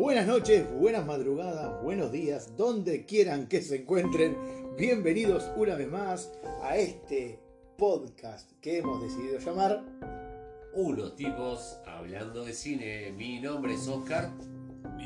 Buenas 0.00 0.26
noches, 0.26 0.64
buenas 0.72 1.04
madrugadas, 1.04 1.82
buenos 1.82 2.10
días, 2.10 2.56
donde 2.56 3.04
quieran 3.04 3.48
que 3.48 3.60
se 3.60 3.82
encuentren. 3.82 4.34
Bienvenidos 4.78 5.50
una 5.56 5.74
vez 5.74 5.90
más 5.90 6.32
a 6.62 6.78
este 6.78 7.38
podcast 7.76 8.50
que 8.62 8.78
hemos 8.78 9.02
decidido 9.02 9.38
llamar 9.38 9.84
Unos 10.72 11.16
tipos 11.16 11.76
hablando 11.86 12.46
de 12.46 12.54
cine. 12.54 13.12
Mi 13.12 13.40
nombre 13.40 13.74
es 13.74 13.86
Oscar. 13.88 14.32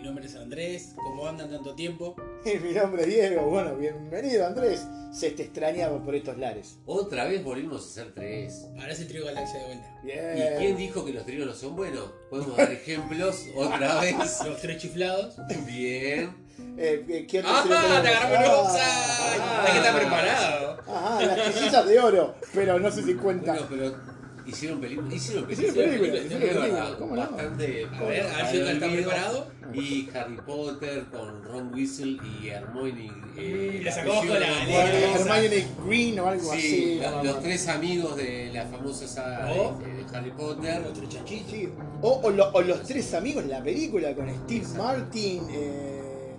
Mi 0.05 0.09
nombre 0.09 0.27
es 0.27 0.36
Andrés, 0.36 0.93
¿cómo 0.96 1.27
andan 1.27 1.48
tanto 1.48 1.75
tiempo? 1.75 2.14
Y 2.45 2.59
mi 2.62 2.75
nombre 2.75 3.05
es 3.05 3.09
Diego. 3.09 3.48
Bueno, 3.48 3.75
bienvenido 3.75 4.46
Andrés. 4.46 4.87
Se 5.11 5.30
te 5.30 5.45
extrañaba 5.45 5.98
por 6.05 6.14
estos 6.14 6.37
lares. 6.37 6.77
Otra 6.84 7.25
vez 7.25 7.43
volvimos 7.43 7.87
a 7.87 7.88
ser 7.88 8.12
tres. 8.14 8.66
Ahora 8.79 8.93
es 8.93 9.01
el 9.01 9.09
trío 9.09 9.25
Galaxia 9.25 9.61
de 9.61 9.64
vuelta. 9.64 10.01
Bien. 10.05 10.37
¿Y 10.37 10.59
quién 10.59 10.77
dijo 10.77 11.06
que 11.06 11.14
los 11.14 11.25
tríos 11.25 11.47
no 11.47 11.55
son 11.55 11.75
buenos? 11.75 12.11
Podemos 12.28 12.55
dar 12.55 12.70
ejemplos 12.70 13.47
otra 13.56 14.02
vez. 14.02 14.41
Los 14.45 14.61
tres 14.61 14.77
chiflados. 14.77 15.37
Bien. 15.66 16.36
Eh, 16.77 17.06
eh, 17.09 17.27
¿qué 17.27 17.39
otro 17.39 17.50
¡Ah! 17.55 17.62
trío 17.62 18.02
¡Te 18.02 18.09
agarramos 18.09 18.66
Ah, 18.69 19.33
rosa! 19.33 19.64
Hay 19.64 19.73
que 19.73 19.78
estar 19.78 19.97
preparado. 19.97 20.80
Ajá, 20.86 21.25
las 21.25 21.41
quesitas 21.48 21.89
de 21.89 21.98
oro, 21.98 22.34
pero 22.52 22.78
no 22.78 22.91
sé 22.91 23.02
si 23.05 23.14
cuenta. 23.14 23.52
Bueno, 23.55 23.66
pero 23.70 24.13
hicieron 24.47 24.80
películas. 24.80 25.12
Hicieron 25.15 25.47
películas. 25.47 26.21
Es. 26.25 26.98
Bastante. 27.11 27.87
A 27.95 28.03
ver, 28.03 28.27
está 28.67 28.89
preparado. 28.91 29.47
Y 29.73 30.09
Harry 30.15 30.37
Potter 30.47 31.05
con 31.11 31.43
Ron 31.43 31.73
Weasley 31.75 32.20
y 32.43 32.48
Hermione. 32.48 33.11
Eh, 33.37 33.84
sacó 33.93 34.17
con 34.19 34.29
la. 34.29 34.47
Hermione 34.65 35.67
Green 35.87 36.19
o 36.20 36.29
algo 36.29 36.53
Sí, 36.53 37.01
así. 37.03 37.27
los 37.27 37.41
tres 37.43 37.69
amigos 37.69 38.17
de 38.17 38.51
la 38.53 38.67
famosa 38.67 39.07
saga 39.09 39.47
de- 39.47 40.17
Harry 40.17 40.30
Potter. 40.30 40.83
Los 40.83 40.92
tres 40.92 41.09
chanchitos. 41.09 41.55
O, 42.03 42.20
o 42.25 42.31
lo- 42.31 42.51
o 42.53 42.61
los 42.62 42.83
tres 42.83 43.12
amigos, 43.15 43.45
la 43.47 43.62
película 43.62 44.14
con 44.14 44.29
Steve 44.45 44.67
Martin, 44.77 45.47
eh, 45.51 46.36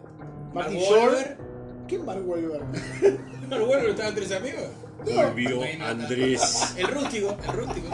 Mark 0.53 0.67
Martin 0.71 0.79
Short. 0.79 1.01
Wahlberg. 1.13 1.37
¿Quién 1.87 2.05
Mark 2.05 2.27
Wahlberg? 2.27 2.63
¿Mark 3.49 3.63
Wahlberg 3.67 3.89
estaban 3.91 4.15
tres 4.15 4.31
amigos? 4.31 4.63
Volvió. 5.05 5.61
Andrés. 5.85 6.73
El 6.77 6.87
rústico, 6.87 7.35
el 7.47 7.53
rústico. 7.53 7.87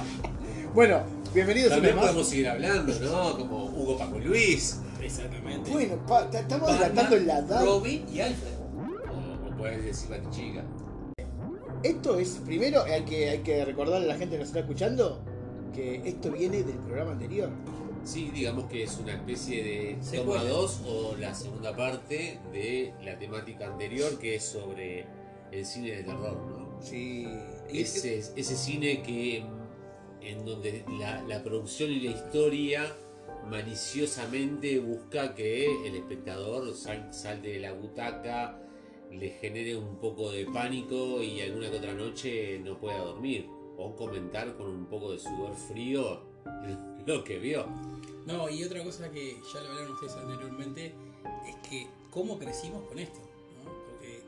Bueno, 0.74 1.02
bienvenidos 1.34 1.68
una 1.68 1.76
También 1.78 1.96
vez 1.96 2.04
más. 2.04 2.06
podemos 2.12 2.30
seguir 2.30 2.48
hablando, 2.50 2.94
¿no? 3.02 3.38
Como 3.38 3.66
Hugo 3.66 3.98
Paco 3.98 4.20
Luis, 4.20 4.80
Exactamente. 5.02 5.72
Bueno, 5.72 6.06
pa- 6.06 6.30
estamos 6.32 6.70
Batman, 6.70 6.76
adelantando 6.78 7.18
la 7.18 7.40
edad. 7.40 7.66
Robin 7.66 8.06
y 8.14 8.22
Alfred. 8.22 8.54
o, 8.54 9.48
o 9.54 9.58
puedes 9.58 9.84
decir 9.84 10.10
Batichica. 10.10 10.64
Esto 11.84 12.20
es, 12.20 12.40
primero 12.46 12.84
hay 12.84 13.02
que, 13.04 13.30
hay 13.32 13.40
que 13.40 13.66
recordarle 13.66 14.06
a 14.06 14.10
la 14.14 14.18
gente 14.18 14.36
que 14.36 14.40
nos 14.40 14.48
está 14.50 14.60
escuchando 14.60 15.24
que 15.74 16.02
esto 16.06 16.32
viene 16.32 16.64
del 16.64 16.78
programa 16.78 17.12
anterior. 17.12 17.50
Sí, 18.04 18.32
digamos 18.34 18.66
que 18.66 18.84
es 18.84 18.98
una 18.98 19.14
especie 19.14 19.64
de 19.64 19.98
Secuela. 20.02 20.42
toma 20.42 20.52
2 20.52 20.82
o 20.88 21.16
la 21.20 21.34
segunda 21.36 21.76
parte 21.76 22.40
de 22.54 22.94
la 23.04 23.18
temática 23.18 23.68
anterior 23.68 24.18
que 24.20 24.36
es 24.36 24.44
sobre 24.46 25.06
el 25.52 25.66
cine 25.66 25.92
de 25.98 26.04
terror, 26.04 26.38
¿no? 26.48 26.71
Sí. 26.82 27.28
Ese, 27.70 28.18
ese 28.18 28.56
cine 28.56 29.02
que 29.04 29.46
en 30.22 30.46
donde 30.46 30.84
la, 31.00 31.22
la 31.24 31.44
producción 31.44 31.90
y 31.92 32.00
la 32.02 32.12
historia 32.12 32.96
maliciosamente 33.50 34.80
busca 34.80 35.34
que 35.34 35.88
el 35.88 35.96
espectador 35.96 36.74
sal- 36.76 37.14
salte 37.14 37.50
de 37.54 37.60
la 37.60 37.74
butaca, 37.74 38.60
le 39.12 39.30
genere 39.30 39.76
un 39.78 39.98
poco 39.98 40.32
de 40.32 40.46
pánico 40.46 41.22
y 41.22 41.42
alguna 41.42 41.70
que 41.70 41.78
otra 41.78 41.94
noche 41.94 42.60
no 42.60 42.78
pueda 42.80 42.98
dormir. 43.00 43.48
O 43.78 43.96
comentar 43.96 44.56
con 44.58 44.68
un 44.68 44.86
poco 44.86 45.12
de 45.12 45.18
sudor 45.20 45.56
frío 45.56 46.22
lo 47.08 47.24
que 47.24 47.40
vio. 47.40 47.66
No, 48.28 48.48
y 48.50 48.64
otra 48.64 48.84
cosa 48.84 49.10
que 49.10 49.38
ya 49.54 49.62
lo 49.62 49.70
hablaron 49.70 49.94
ustedes 49.94 50.14
anteriormente 50.14 50.94
es 51.50 51.70
que 51.70 51.88
cómo 52.12 52.38
crecimos 52.38 52.84
con 52.88 53.00
esto, 53.00 53.20
¿no? 53.64 53.72
Porque 53.88 54.22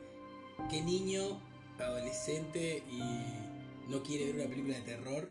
qué 0.70 0.82
niño, 0.82 1.40
adolescente 1.78 2.82
y 2.90 3.90
no 3.90 4.02
quiere 4.02 4.26
ver 4.26 4.34
una 4.36 4.46
película 4.46 4.76
de 4.76 4.82
terror 4.82 5.30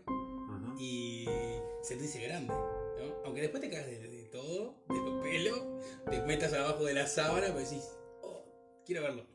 y 0.80 1.26
sentirse 1.82 2.22
grande, 2.22 2.54
¿no? 2.54 3.16
Aunque 3.26 3.42
después 3.42 3.62
te 3.62 3.70
caes 3.70 3.88
de, 3.88 4.08
de 4.08 4.24
todo, 4.26 4.76
de 4.90 4.96
tu 4.96 5.22
pelo, 5.22 5.80
te 6.10 6.22
metas 6.22 6.54
abajo 6.54 6.84
de 6.86 6.94
la 6.94 7.08
sábana, 7.08 7.48
pero 7.48 7.60
decís, 7.60 7.90
oh, 8.22 8.46
quiero 8.86 9.04
verlo. 9.04 9.26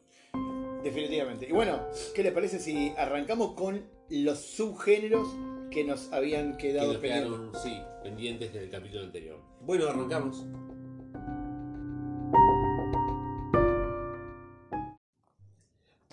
Definitivamente. 0.82 1.46
Y 1.48 1.52
bueno, 1.52 1.86
¿qué 2.14 2.22
les 2.22 2.32
parece 2.32 2.58
si 2.58 2.94
arrancamos 2.96 3.54
con 3.54 3.84
los 4.10 4.38
subgéneros 4.38 5.28
que 5.70 5.84
nos 5.84 6.12
habían 6.12 6.56
Que 6.56 6.68
quedado 6.68 7.52
sí, 7.62 7.76
pendientes 8.02 8.52
del 8.52 8.70
capítulo 8.70 9.04
anterior. 9.04 9.40
Bueno, 9.60 9.88
arrancamos. 9.88 10.46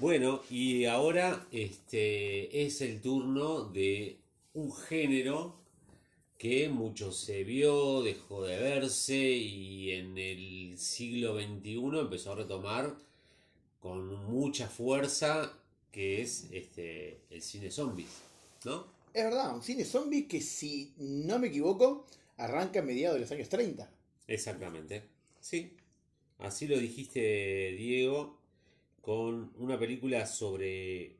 Bueno, 0.05 0.43
y 0.51 0.85
ahora 0.85 1.47
este 1.51 2.63
es 2.63 2.79
el 2.81 3.01
turno 3.01 3.63
de 3.63 4.19
un 4.53 4.71
género 4.71 5.55
que 6.37 6.69
mucho 6.69 7.11
se 7.11 7.43
vio, 7.43 8.03
dejó 8.03 8.43
de 8.43 8.55
verse 8.59 9.17
y 9.17 9.93
en 9.93 10.15
el 10.15 10.77
siglo 10.77 11.33
XXI 11.33 11.99
empezó 12.01 12.33
a 12.33 12.35
retomar 12.35 12.95
con 13.79 14.25
mucha 14.25 14.67
fuerza, 14.67 15.57
que 15.91 16.21
es 16.21 16.49
este 16.51 17.21
el 17.31 17.41
cine 17.41 17.71
zombies, 17.71 18.21
¿no? 18.63 18.85
Es 19.11 19.23
verdad, 19.23 19.55
un 19.55 19.63
cine 19.63 19.85
zombie 19.85 20.27
que 20.27 20.39
si 20.39 20.93
no 20.97 21.39
me 21.39 21.47
equivoco, 21.47 22.05
arranca 22.37 22.81
a 22.81 22.83
mediados 22.83 23.15
de 23.15 23.21
los 23.21 23.31
años 23.31 23.49
30. 23.49 23.89
Exactamente. 24.27 25.01
Sí. 25.41 25.71
Así 26.37 26.67
lo 26.67 26.77
dijiste, 26.77 27.71
Diego, 27.75 28.44
con 29.05 29.53
una 29.57 29.77
película 29.79 30.25
sobre 30.25 31.15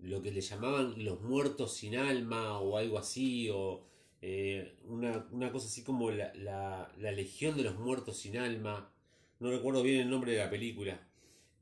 lo 0.00 0.22
que 0.22 0.32
le 0.32 0.40
llamaban 0.40 1.04
los 1.04 1.20
muertos 1.22 1.74
sin 1.76 1.96
alma 1.96 2.58
o 2.60 2.76
algo 2.78 2.98
así, 2.98 3.50
o 3.50 3.82
eh, 4.22 4.74
una, 4.88 5.26
una 5.32 5.52
cosa 5.52 5.66
así 5.68 5.82
como 5.84 6.10
la, 6.10 6.32
la- 6.34 6.92
Legión 7.12 7.56
de 7.56 7.64
los 7.64 7.78
Muertos 7.78 8.18
sin 8.18 8.36
Alma. 8.38 8.92
No 9.40 9.50
recuerdo 9.50 9.82
bien 9.82 10.00
el 10.02 10.10
nombre 10.10 10.32
de 10.32 10.38
la 10.38 10.50
película. 10.50 11.00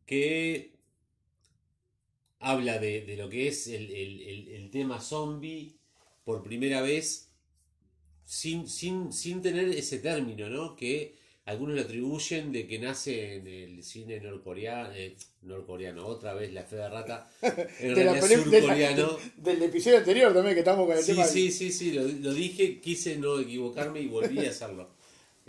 Que 0.06 0.72
habla 2.40 2.78
de, 2.78 3.02
de 3.02 3.16
lo 3.16 3.28
que 3.28 3.48
es 3.48 3.66
el, 3.68 3.90
el- 3.90 4.20
el- 4.22 4.48
el 4.48 4.70
tema 4.70 5.00
zombie 5.00 5.76
por 6.24 6.42
primera 6.42 6.80
vez 6.82 7.30
sin, 8.24 8.68
sin, 8.68 9.12
sin 9.12 9.42
tener 9.42 9.68
ese 9.70 10.00
término, 10.00 10.48
¿no? 10.50 10.76
Que 10.76 11.16
algunos 11.48 11.74
le 11.74 11.80
atribuyen 11.82 12.52
de 12.52 12.66
que 12.66 12.78
nace 12.78 13.36
en 13.36 13.46
el 13.46 13.82
cine 13.82 14.20
norcoreano, 14.20 14.92
eh, 14.94 15.16
norcoreano, 15.42 16.06
otra 16.06 16.34
vez 16.34 16.52
la 16.52 16.62
fe 16.62 16.76
de 16.76 16.88
rata, 16.88 17.30
en 17.42 17.94
De 17.94 17.94
realidad 18.04 18.20
peli- 18.20 18.34
de 18.36 18.60
la- 18.60 18.60
surcoreano. 18.60 19.18
Del 19.36 19.62
episodio 19.62 19.98
anterior 19.98 20.32
también 20.34 20.54
que 20.54 20.60
estamos 20.60 20.86
con 20.86 20.96
el 20.96 21.02
Sí, 21.02 21.12
tema. 21.12 21.24
sí, 21.24 21.50
sí, 21.50 21.72
sí, 21.72 21.92
lo, 21.92 22.02
lo 22.02 22.34
dije, 22.34 22.80
quise 22.80 23.16
no 23.16 23.38
equivocarme 23.40 24.00
y 24.00 24.06
volví 24.08 24.44
a 24.46 24.50
hacerlo. 24.50 24.90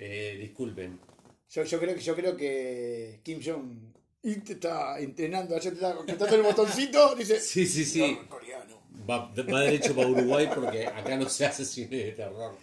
Eh, 0.01 0.37
disculpen. 0.39 0.97
Yo, 1.51 1.63
yo 1.65 1.77
creo 1.77 1.93
que 1.93 1.99
yo 1.99 2.15
creo 2.15 2.37
que 2.37 3.19
Kim 3.21 3.41
Jong 3.43 3.91
y 4.23 4.35
te 4.35 4.53
está 4.53 4.97
entrenando, 4.97 5.53
allá 5.57 5.69
te 5.71 5.75
está 5.75 5.91
apretando 5.91 6.35
el 6.37 6.41
botoncito, 6.43 7.15
dice 7.15 7.37
Sí, 7.41 7.65
sí, 7.67 7.83
sí. 7.83 8.17
coreano. 8.29 8.79
Va, 9.09 9.33
va 9.51 9.61
derecho 9.61 9.93
para 9.93 10.07
Uruguay 10.07 10.47
porque 10.55 10.85
acá 10.87 11.17
no 11.17 11.27
se 11.27 11.45
hace 11.45 11.65
cine 11.65 11.97
de 11.97 12.11
terror. 12.13 12.55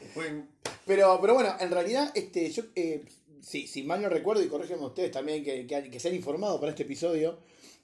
Pero, 0.86 1.19
pero 1.20 1.34
bueno, 1.34 1.54
en 1.60 1.70
realidad, 1.70 2.10
este, 2.14 2.50
yo, 2.50 2.62
eh, 2.75 3.04
sí, 3.46 3.66
si 3.66 3.82
mal 3.84 4.02
no 4.02 4.08
recuerdo, 4.08 4.42
y 4.42 4.48
corríganme 4.48 4.86
ustedes 4.86 5.12
también 5.12 5.44
que, 5.44 5.66
que, 5.66 5.90
que 5.90 6.00
se 6.00 6.08
han 6.08 6.14
informado 6.16 6.58
para 6.58 6.70
este 6.72 6.82
episodio, 6.82 7.38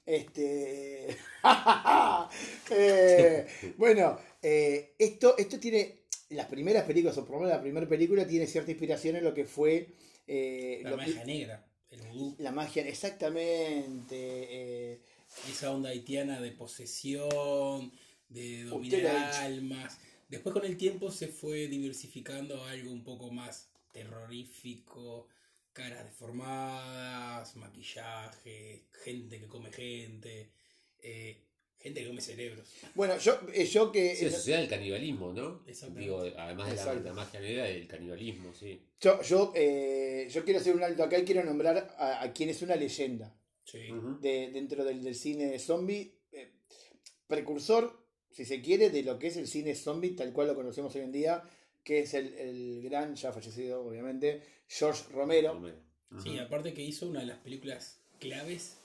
este... 0.04 1.16
eh, 2.70 3.46
bueno, 3.76 4.18
eh, 4.42 4.94
esto, 4.98 5.36
esto 5.38 5.58
tiene, 5.60 6.00
las 6.30 6.46
primeras 6.46 6.84
películas, 6.84 7.16
o 7.18 7.24
por 7.24 7.36
lo 7.36 7.42
menos 7.42 7.56
la 7.56 7.62
primera 7.62 7.88
película, 7.88 8.26
tiene 8.26 8.46
cierta 8.46 8.70
inspiración 8.72 9.16
en 9.16 9.24
lo 9.24 9.34
que 9.34 9.44
fue... 9.44 9.88
eh, 10.26 10.80
La 10.82 10.90
que- 10.90 10.96
magia 10.96 11.24
negra, 11.24 11.66
el 11.90 12.00
vudú, 12.08 12.34
la 12.38 12.52
magia, 12.52 12.86
exactamente. 12.86 15.00
esa 15.48 15.70
onda 15.70 15.90
haitiana 15.90 16.40
de 16.40 16.50
posesión, 16.52 17.92
de 18.28 18.64
dominar 18.64 19.32
almas. 19.34 19.98
Después 20.28 20.54
con 20.54 20.64
el 20.64 20.76
tiempo 20.76 21.10
se 21.10 21.28
fue 21.28 21.68
diversificando 21.68 22.64
a 22.64 22.70
algo 22.70 22.90
un 22.90 23.04
poco 23.04 23.30
más 23.30 23.68
terrorífico, 23.92 25.28
caras 25.72 26.04
deformadas, 26.04 27.56
maquillaje, 27.56 28.86
gente 29.04 29.40
que 29.40 29.46
come 29.46 29.72
gente, 29.72 30.52
eh, 30.98 31.44
gente 31.78 32.02
que 32.02 32.08
come 32.08 32.20
cerebros. 32.20 32.68
bueno, 32.94 33.18
yo, 33.18 33.40
eh, 33.52 33.64
yo 33.64 33.90
que... 33.90 34.14
Sí, 34.14 34.26
la 34.26 34.30
sociedad 34.32 34.60
del 34.60 34.68
canibalismo, 34.68 35.32
¿no? 35.32 35.64
Exactamente. 35.66 36.00
Digo, 36.00 36.20
además 36.38 36.70
de 36.70 37.02
la, 37.02 37.12
magia 37.12 37.40
negra, 37.40 37.68
el 37.68 37.86
canibalismo, 37.88 38.52
sí. 38.54 38.86
Yo, 39.00 39.22
yo, 39.22 39.52
eh, 39.56 40.28
yo 40.30 40.44
quiero 40.44 40.60
hacer 40.60 40.74
un 40.76 40.82
alto 40.82 41.02
acá 41.02 41.18
y 41.18 41.24
quiero 41.24 41.42
nombrar 41.44 41.94
a, 41.98 42.22
a 42.22 42.32
quien 42.32 42.50
es 42.50 42.62
una 42.62 42.76
leyenda 42.76 43.36
Sí. 43.64 43.78
De, 44.20 44.50
dentro 44.50 44.84
del, 44.84 45.02
del 45.02 45.14
cine 45.14 45.58
zombie, 45.58 46.18
eh, 46.32 46.52
precursor, 47.26 48.06
si 48.30 48.44
se 48.44 48.60
quiere, 48.60 48.90
de 48.90 49.02
lo 49.02 49.18
que 49.18 49.28
es 49.28 49.36
el 49.36 49.46
cine 49.46 49.74
zombie 49.74 50.16
tal 50.16 50.32
cual 50.32 50.48
lo 50.48 50.54
conocemos 50.54 50.94
hoy 50.94 51.02
en 51.02 51.12
día, 51.12 51.44
que 51.84 52.00
es 52.00 52.14
el, 52.14 52.34
el 52.34 52.82
gran, 52.82 53.14
ya 53.16 53.32
fallecido 53.32 53.84
obviamente, 53.84 54.42
George 54.68 55.04
Romero. 55.12 55.54
Romero. 55.54 55.78
Sí, 56.22 56.38
aparte 56.38 56.74
que 56.74 56.82
hizo 56.82 57.08
una 57.08 57.20
de 57.20 57.26
las 57.26 57.38
películas 57.38 58.00
claves 58.20 58.76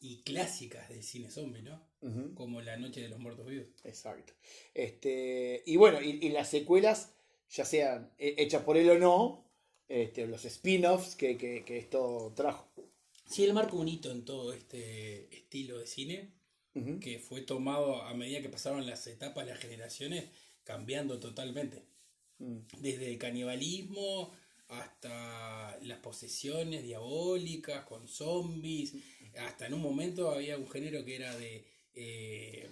y 0.00 0.22
clásicas 0.22 0.88
del 0.88 1.02
cine 1.02 1.30
zombie, 1.30 1.62
¿no? 1.62 1.88
Como 2.34 2.62
La 2.62 2.78
Noche 2.78 3.02
de 3.02 3.08
los 3.10 3.18
Muertos 3.18 3.46
Vivos. 3.46 3.66
Exacto. 3.84 4.32
Este, 4.72 5.62
y 5.66 5.76
bueno, 5.76 6.00
y, 6.00 6.18
y 6.24 6.30
las 6.30 6.48
secuelas, 6.48 7.12
ya 7.50 7.64
sean 7.66 8.10
hechas 8.18 8.62
por 8.62 8.78
él 8.78 8.88
o 8.88 8.98
no, 8.98 9.44
este, 9.88 10.26
los 10.26 10.44
spin-offs 10.46 11.16
que, 11.16 11.36
que- 11.36 11.64
que 11.64 11.76
esto 11.76 12.32
trajo. 12.34 12.66
Sí, 13.26 13.44
él 13.44 13.52
marca 13.52 13.74
un 13.76 13.88
hito 13.88 14.10
en 14.10 14.24
todo 14.24 14.52
este 14.54 15.32
estilo 15.36 15.78
de 15.78 15.86
cine 15.86 16.32
que 17.00 17.18
fue 17.18 17.42
tomado 17.42 18.00
a 18.02 18.14
medida 18.14 18.40
que 18.40 18.48
pasaban 18.48 18.86
las 18.86 19.06
etapas, 19.08 19.44
las 19.46 19.58
generaciones, 19.58 20.30
cambiando 20.64 21.18
totalmente. 21.20 21.82
Mm. 22.40 22.58
Desde 22.80 23.10
el 23.10 23.18
canibalismo 23.18 24.32
hasta 24.68 25.78
las 25.82 25.98
posesiones 25.98 26.82
diabólicas 26.82 27.84
con 27.84 28.06
zombies, 28.08 28.94
hasta 29.38 29.66
en 29.66 29.74
un 29.74 29.80
momento 29.82 30.30
había 30.30 30.56
un 30.58 30.68
género 30.68 31.04
que 31.04 31.16
era 31.16 31.36
de... 31.36 31.64
eh, 31.94 32.68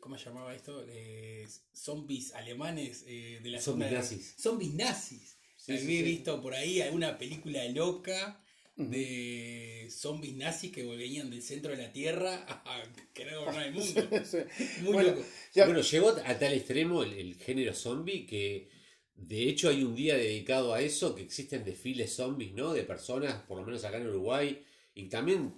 ¿Cómo 0.00 0.16
se 0.18 0.26
llamaba 0.26 0.54
esto? 0.54 0.84
De 0.84 1.48
zombies 1.72 2.32
alemanes 2.34 3.04
eh, 3.08 3.40
de 3.42 3.50
la 3.50 3.60
Zombies 3.60 3.90
nazis. 3.92 4.34
Zombies 4.38 4.74
nazis. 4.74 5.36
Sí, 5.56 5.72
Había 5.72 5.84
sí, 5.84 5.96
sí. 5.96 6.02
visto 6.02 6.40
por 6.40 6.54
ahí 6.54 6.80
alguna 6.80 7.18
película 7.18 7.64
loca 7.70 8.40
de 8.76 9.88
zombies 9.90 10.36
nazis 10.36 10.70
que 10.70 10.84
venían 10.84 11.30
del 11.30 11.42
centro 11.42 11.72
de 11.72 11.78
la 11.82 11.92
Tierra 11.92 12.44
a 12.48 12.82
querer 13.14 13.36
gobernar 13.38 13.66
el 13.66 13.72
mundo. 13.74 14.08
Muy 14.82 14.92
Bueno, 14.92 15.10
loco. 15.10 15.24
ya- 15.54 15.64
Bueno, 15.66 15.80
llegó 15.80 16.10
a 16.10 16.38
tal 16.38 16.52
extremo 16.52 17.02
el, 17.02 17.12
el 17.14 17.34
género 17.36 17.74
zombie 17.74 18.26
que 18.26 18.68
de 19.16 19.48
hecho 19.48 19.68
hay 19.68 19.82
un 19.82 19.94
día 19.94 20.16
dedicado 20.16 20.74
a 20.74 20.80
eso, 20.80 21.14
que 21.14 21.22
existen 21.22 21.64
desfiles 21.64 22.14
zombies, 22.14 22.52
¿no? 22.52 22.72
De 22.72 22.82
personas, 22.82 23.42
por 23.42 23.58
lo 23.58 23.64
menos 23.64 23.84
acá 23.84 23.98
en 23.98 24.08
Uruguay, 24.08 24.62
y 24.94 25.08
también 25.08 25.54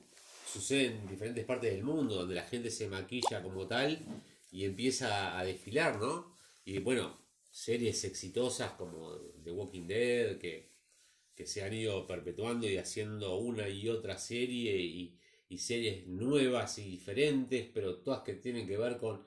sucede 0.51 0.87
en 0.87 1.09
diferentes 1.09 1.45
partes 1.45 1.73
del 1.73 1.85
mundo, 1.85 2.17
donde 2.17 2.35
la 2.35 2.45
gente 2.45 2.71
se 2.71 2.89
maquilla 2.89 3.43
como 3.43 3.67
tal 3.67 3.99
y 4.51 4.65
empieza 4.65 5.39
a 5.39 5.45
desfilar, 5.45 5.99
¿no? 5.99 6.35
Y 6.65 6.79
bueno, 6.79 7.19
series 7.51 8.05
exitosas 8.05 8.73
como 8.73 9.13
The 9.45 9.51
Walking 9.51 9.87
Dead, 9.87 10.39
que, 10.39 10.71
que 11.35 11.47
se 11.47 11.63
han 11.63 11.75
ido 11.75 12.07
perpetuando 12.07 12.69
y 12.69 12.77
haciendo 12.77 13.37
una 13.37 13.69
y 13.69 13.89
otra 13.89 14.19
serie 14.19 14.77
y, 14.79 15.19
y 15.49 15.59
series 15.59 16.07
nuevas 16.07 16.79
y 16.79 16.85
diferentes, 16.85 17.69
pero 17.73 17.97
todas 17.97 18.23
que 18.23 18.35
tienen 18.35 18.67
que 18.67 18.77
ver 18.77 18.99
con 18.99 19.27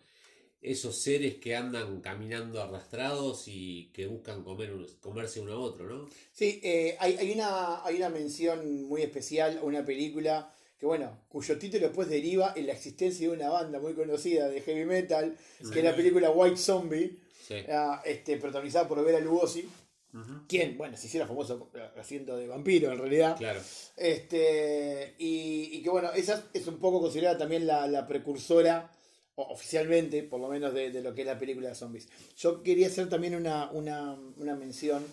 esos 0.62 0.96
seres 0.96 1.36
que 1.36 1.56
andan 1.56 2.02
caminando 2.02 2.62
arrastrados 2.62 3.48
y 3.48 3.90
que 3.94 4.06
buscan 4.08 4.44
comer 4.44 4.72
comerse 5.00 5.40
uno 5.42 5.54
a 5.54 5.60
otro, 5.60 5.86
¿no? 5.90 6.08
Sí, 6.32 6.60
eh, 6.64 6.96
hay, 7.00 7.18
hay, 7.18 7.32
una, 7.32 7.84
hay 7.84 7.96
una 7.98 8.10
mención 8.10 8.84
muy 8.84 9.02
especial 9.02 9.58
a 9.58 9.64
una 9.64 9.84
película 9.84 10.54
que, 10.78 10.86
bueno, 10.86 11.20
cuyo 11.30 11.58
título 11.58 11.88
después 11.88 12.10
deriva 12.10 12.54
en 12.56 12.68
la 12.68 12.74
existencia 12.74 13.28
de 13.28 13.36
una 13.36 13.50
banda 13.50 13.80
muy 13.80 13.94
conocida 13.94 14.50
de 14.50 14.62
heavy 14.62 14.86
metal, 14.86 15.36
que 15.72 15.80
es 15.80 15.84
la 15.84 15.96
película 15.96 16.30
White 16.32 16.58
Zombie, 16.58 17.18
Sí. 17.48 17.56
ah, 17.70 18.02
este, 18.06 18.38
protagonizada 18.38 18.88
por 18.88 19.04
Vera 19.04 19.20
Lugosi, 19.20 19.68
Ujú. 20.14 20.46
quien, 20.48 20.78
bueno, 20.78 20.96
se 20.96 21.08
hiciera 21.08 21.26
famoso 21.26 21.72
eh, 21.74 21.90
haciendo 22.00 22.38
de 22.38 22.48
vampiro 22.48 22.92
en 22.92 23.00
realidad. 23.00 23.36
Claro. 23.38 23.60
Este, 23.98 25.16
y, 25.18 25.70
y 25.74 25.82
que 25.84 25.90
bueno, 25.90 26.12
esa 26.14 26.44
es 26.54 26.68
un 26.68 26.78
poco 26.80 27.00
considerada 27.02 27.38
también 27.38 27.66
la, 27.66 27.88
la 27.88 28.08
precursora, 28.08 28.92
oficialmente, 29.36 30.24
por 30.24 30.40
lo 30.40 30.48
menos, 30.48 30.74
de, 30.74 31.02
lo 31.02 31.14
que 31.14 31.22
es 31.22 31.28
la 31.28 31.40
película 31.40 31.70
de 31.70 31.76
zombies. 31.76 32.10
Yo 32.38 32.62
quería 32.64 32.88
hacer 32.88 33.10
también 33.10 33.36
una, 33.36 33.72
una, 33.72 34.14
una 34.38 34.56
mención 34.56 35.06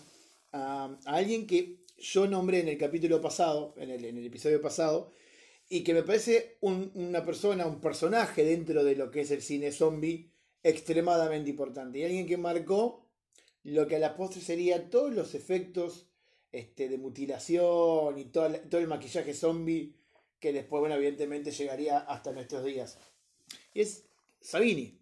a, 0.51 0.97
alguien 1.05 1.47
que 1.47 1.77
yo 1.97 2.27
nombré 2.27 2.59
en 2.59 2.69
el 2.69 2.77
capítulo 2.77 3.21
pasado, 3.21 3.73
en 3.77 3.89
el, 3.89 4.25
episodio 4.25 4.61
pasado, 4.61 5.11
y 5.69 5.83
que 5.83 5.93
me 5.93 6.03
parece 6.03 6.57
un- 6.61 6.91
una 6.95 7.23
persona, 7.25 7.65
un 7.65 7.81
personaje 7.81 8.43
dentro 8.43 8.83
de 8.83 8.95
lo 8.95 9.11
que 9.11 9.21
es 9.21 9.31
el 9.31 9.41
cine 9.41 9.71
zombie 9.71 10.31
extremadamente 10.63 11.49
importante. 11.49 11.99
Y 11.99 12.03
alguien 12.03 12.27
que 12.27 12.37
marcó 12.37 13.05
lo 13.63 13.87
que 13.87 13.97
a 13.97 13.99
la 13.99 14.15
postre 14.15 14.41
sería 14.41 14.89
todos 14.89 15.13
los 15.13 15.35
efectos 15.35 16.07
este, 16.51 16.89
de 16.89 16.97
mutilación 16.97 18.17
y 18.17 18.25
todo, 18.25 18.51
todo 18.69 18.81
el 18.81 18.87
maquillaje 18.87 19.33
zombie 19.33 19.93
que 20.39 20.53
después, 20.53 20.79
bueno, 20.79 20.95
evidentemente 20.95 21.51
llegaría 21.51 21.99
hasta 21.99 22.31
nuestros 22.31 22.63
días. 22.63 22.97
Y 23.73 23.81
es 23.81 24.08
Sabini. 24.41 24.97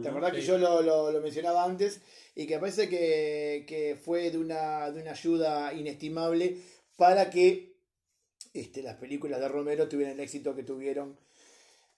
¿Te 0.00 0.08
acordás 0.08 0.32
que 0.32 0.42
yo 0.42 0.58
lo, 0.58 0.82
lo- 0.82 1.10
lo 1.12 1.20
mencionaba 1.20 1.64
antes? 1.64 2.00
Y 2.34 2.46
que 2.46 2.58
parece 2.58 2.88
que, 2.88 3.64
que 3.68 3.96
fue 3.96 4.30
de 4.30 4.38
una, 4.38 4.90
de 4.90 5.02
una 5.02 5.12
ayuda 5.12 5.72
inestimable 5.74 6.58
para 6.96 7.30
que 7.30 7.74
este, 8.54 8.82
las 8.82 8.96
películas 8.96 9.40
de 9.40 9.48
Romero 9.48 9.88
tuvieran 9.88 10.14
el 10.14 10.20
éxito 10.20 10.54
que 10.56 10.64
tuvieron 10.64 11.18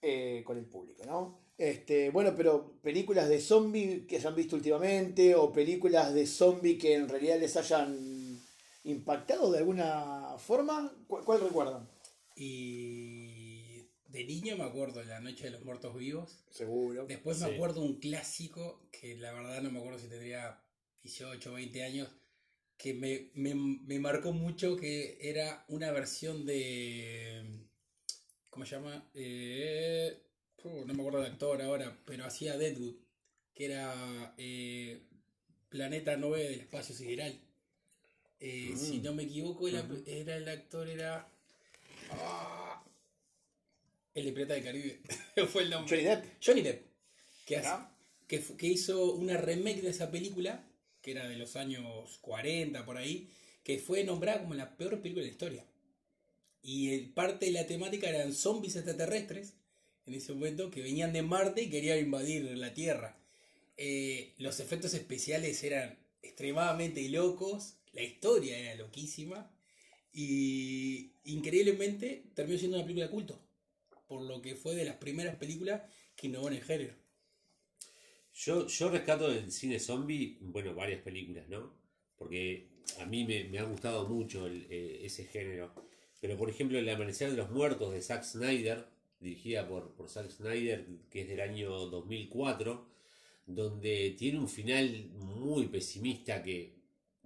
eh, 0.02 0.42
con 0.46 0.58
el 0.58 0.66
público, 0.66 1.04
¿no? 1.06 1.38
Este, 1.58 2.10
bueno, 2.10 2.34
pero 2.36 2.72
películas 2.82 3.28
de 3.28 3.40
zombie 3.40 4.06
que 4.06 4.16
hayan 4.16 4.34
visto 4.34 4.56
últimamente 4.56 5.34
o 5.34 5.52
películas 5.52 6.14
de 6.14 6.26
zombie 6.26 6.78
que 6.78 6.94
en 6.94 7.08
realidad 7.08 7.38
les 7.40 7.56
hayan 7.56 8.40
impactado 8.84 9.50
de 9.52 9.58
alguna 9.58 10.36
forma, 10.38 10.92
¿cuál, 11.06 11.24
cuál 11.24 11.40
recuerdan? 11.40 11.88
Y 12.36 13.19
de 14.12 14.24
niño 14.24 14.56
me 14.56 14.64
acuerdo 14.64 15.02
La 15.04 15.20
Noche 15.20 15.44
de 15.44 15.50
los 15.50 15.64
Muertos 15.64 15.96
Vivos. 15.96 16.44
Seguro. 16.50 17.06
Después 17.06 17.38
me 17.40 17.48
Sí. 17.48 17.54
acuerdo 17.54 17.82
un 17.82 17.98
clásico 18.00 18.88
que 18.90 19.16
la 19.16 19.32
verdad 19.32 19.62
no 19.62 19.70
me 19.70 19.78
acuerdo 19.78 19.98
si 19.98 20.08
tendría 20.08 20.60
18 21.02 21.50
o 21.50 21.54
20 21.54 21.82
años, 21.84 22.08
que 22.76 22.94
me, 22.94 23.30
me, 23.34 23.54
me 23.54 23.98
marcó 23.98 24.32
mucho, 24.32 24.76
que 24.76 25.18
era 25.20 25.64
una 25.68 25.90
versión 25.92 26.44
de... 26.46 27.44
¿Cómo 28.48 28.64
se 28.66 28.74
llama? 28.76 29.08
Eh, 29.14 30.18
uh, 30.64 30.84
no 30.86 30.94
me 30.94 31.00
acuerdo 31.02 31.20
del 31.22 31.32
actor 31.32 31.62
ahora, 31.62 31.96
pero 32.04 32.24
hacía 32.24 32.56
Deadwood, 32.58 32.96
que 33.54 33.66
era 33.66 34.34
eh, 34.38 35.00
Planeta 35.68 36.16
9 36.16 36.42
del 36.50 36.60
Espacio 36.60 36.94
Sideral. 36.94 37.38
Eh, 38.40 38.70
Mm. 38.72 38.76
Si 38.76 38.98
no 38.98 39.12
me 39.14 39.22
equivoco, 39.24 39.68
era 39.68 40.36
el 40.36 40.48
actor, 40.48 40.88
era... 40.88 41.28
ah, 42.10 42.69
el 44.14 44.24
de 44.24 44.32
Pirata 44.32 44.54
del 44.54 44.64
Caribe. 44.64 45.00
Fue 45.52 45.62
el 45.62 45.70
nombre. 45.70 45.88
Johnny 45.96 46.08
Depp. 46.08 46.24
Johnny 46.44 46.62
Depp, 46.62 46.82
que, 47.46 47.56
hace- 47.56 47.68
¿Ya? 47.68 47.96
que, 48.56 48.66
hizo 48.68 49.14
una 49.14 49.36
remake 49.36 49.82
de 49.82 49.90
esa 49.90 50.10
película, 50.10 50.64
que 51.02 51.12
era 51.12 51.28
de 51.28 51.36
los 51.36 51.56
años 51.56 52.18
40 52.20 52.85
por 52.85 52.96
ahí, 52.96 53.30
que 53.64 53.78
fue 53.78 54.04
nombrada 54.04 54.40
como 54.42 54.54
la 54.54 54.76
peor 54.76 55.00
película 55.00 55.23
de 55.23 55.28
la 55.28 55.32
historia. 55.32 55.64
Y 56.62 56.90
el- 56.94 57.11
parte 57.12 57.46
de 57.46 57.52
la 57.52 57.66
temática 57.66 58.08
eran 58.08 58.32
zombies 58.35 58.76
extraterrestres, 58.76 59.54
en 60.06 60.14
ese 60.14 60.32
momento, 60.32 60.70
que 60.70 60.82
venían 60.82 61.12
de 61.12 61.23
Marte 61.23 61.62
y 61.62 61.70
querían 61.70 61.99
invadir 61.99 62.44
la 62.56 62.75
Tierra. 62.75 63.16
Eh, 63.76 64.35
los 64.38 64.61
efectos 64.61 64.92
especiales 64.94 65.62
eran 65.62 65.99
extremadamente 66.23 67.08
locos, 67.08 67.76
la 67.92 68.02
historia 68.02 68.58
era 68.58 68.75
loquísima, 68.75 69.50
y 70.12 71.12
increíblemente 71.25 72.25
terminó 72.35 72.58
siendo 72.58 72.76
una 72.76 72.85
película 72.85 73.06
de 73.06 73.12
culto, 73.12 73.40
por 74.11 74.23
lo 74.23 74.43
que 74.43 74.57
fue 74.57 74.75
de 74.75 74.85
las 74.85 74.97
primeras 74.97 75.37
películas 75.37 75.83
que 76.17 76.26
innovó 76.26 76.49
en 76.49 76.55
el 76.55 76.64
género. 76.64 76.95
Yo, 78.35 78.67
yo 78.67 78.90
rescato 78.90 79.31
del 79.31 79.52
cine 79.52 79.79
zombie, 79.79 80.37
bueno, 80.40 80.75
varias 80.75 81.00
películas, 81.00 81.49
¿no? 81.49 81.73
Porque 82.17 82.71
a 82.99 83.07
mí 83.07 83.25
me, 83.25 83.45
me 83.45 83.61
ha 83.61 83.62
gustado 83.62 84.09
mucho 84.09 84.49
eh, 84.49 84.99
ese 85.05 85.26
género. 85.26 85.73
Pero, 86.21 86.37
por 86.37 86.50
ejemplo, 86.50 86.76
El 86.76 86.88
Amanecer 86.88 87.31
de 87.31 87.37
los 87.37 87.52
Muertos 87.52 87.93
de 87.93 88.02
Zack 88.02 88.25
Snyder, 88.25 88.85
dirigida 89.21 89.69
por, 89.69 89.95
por 89.95 90.09
Zack 90.09 90.29
Snyder, 90.29 90.85
que 91.09 91.21
es 91.21 91.29
del 91.29 91.40
año 91.40 91.71
2004, 91.71 92.85
donde 93.47 94.17
tiene 94.19 94.40
un 94.40 94.49
final 94.49 95.09
muy 95.12 95.69
pesimista 95.69 96.43
que, 96.43 96.75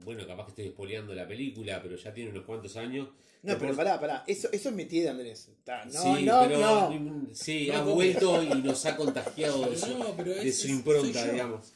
bueno, 0.05 0.27
capaz 0.27 0.45
que 0.45 0.51
estoy 0.51 0.69
spoileando 0.69 1.15
la 1.15 1.27
película, 1.27 1.81
pero 1.83 1.97
ya 1.97 2.13
tiene 2.13 2.31
unos 2.31 2.45
cuantos 2.45 2.77
años. 2.77 3.09
No, 3.45 3.59
pero 3.59 3.77
pará, 3.77 4.01
pará. 4.01 4.25
Eso, 4.27 4.49
eso 4.53 4.69
es 4.71 4.75
mi 4.75 4.85
tía 4.87 5.03
de 5.05 5.09
Andrés. 5.11 5.49
Ta, 5.65 5.85
No, 5.85 6.17
sí, 6.17 6.23
no, 6.25 6.41
pero 6.49 6.59
no. 6.59 7.29
sí, 7.33 7.69
No, 7.69 7.75
ha 7.75 7.79
no, 7.85 7.95
vuelto 7.95 8.43
y 8.43 8.49
nos 8.63 8.85
ha 8.87 8.97
contagiado 8.97 9.69
de 9.71 9.77
su, 9.77 9.99
No, 9.99 10.17
pero 10.17 10.31
de 10.35 10.49
es- 10.49 10.59
su 10.59 10.67
es- 10.67 10.73
impronta, 10.73 11.31
digamos. 11.31 11.73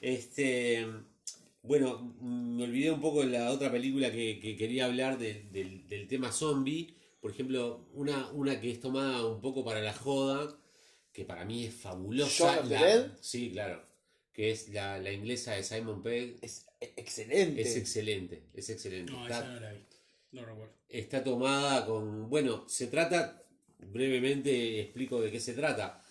Este, 0.00 0.84
bueno, 1.62 2.14
me 2.20 2.64
olvidé 2.64 2.90
un 2.90 3.00
poco 3.00 3.20
de 3.20 3.28
la 3.38 3.50
otra 3.52 3.70
película 3.70 4.10
que, 4.10 4.40
que 4.40 4.56
quería 4.56 4.86
hablar 4.86 5.18
del- 5.18 5.50
del, 5.52 5.86
del 5.88 6.08
tema 6.08 6.32
zombie. 6.32 6.94
Por 7.20 7.30
ejemplo, 7.30 7.86
una, 7.94 8.28
una 8.32 8.60
que 8.60 8.70
es 8.72 8.80
tomada 8.80 9.24
un 9.24 9.40
poco 9.40 9.64
para 9.64 9.80
la 9.80 9.92
joda, 9.94 10.58
que 11.12 11.24
para 11.24 11.44
mí 11.44 11.64
es 11.66 11.74
fabulosa. 11.74 12.58
Of 12.60 12.68
the 12.68 12.74
la- 12.74 12.84
Dead. 12.84 13.10
Sí, 13.20 13.50
claro. 13.52 13.84
Que 14.32 14.50
es 14.50 14.70
la, 14.70 14.98
la 14.98 15.12
inglesa 15.12 15.52
de 15.52 15.62
Simon 15.62 16.02
Pegg. 16.02 16.38
Es 16.42 16.66
excelente. 16.80 17.62
Es 17.62 17.76
excelente, 17.76 18.42
es 18.54 18.70
excelente. 18.70 19.12
No, 19.12 19.22
Está- 19.22 19.38
esa 19.38 19.48
no 19.52 19.60
la 19.60 19.72
vi. 19.72 19.78
No 20.32 20.44
recuerdo. 20.44 20.72
está 20.88 21.22
tomada 21.22 21.86
con. 21.86 22.28
Bueno, 22.30 22.64
se 22.68 22.86
trata. 22.88 23.38
Brevemente 23.78 24.80
explico 24.80 25.20
de 25.20 25.30
qué 25.30 25.40
se 25.40 25.54
trata. 25.54 26.02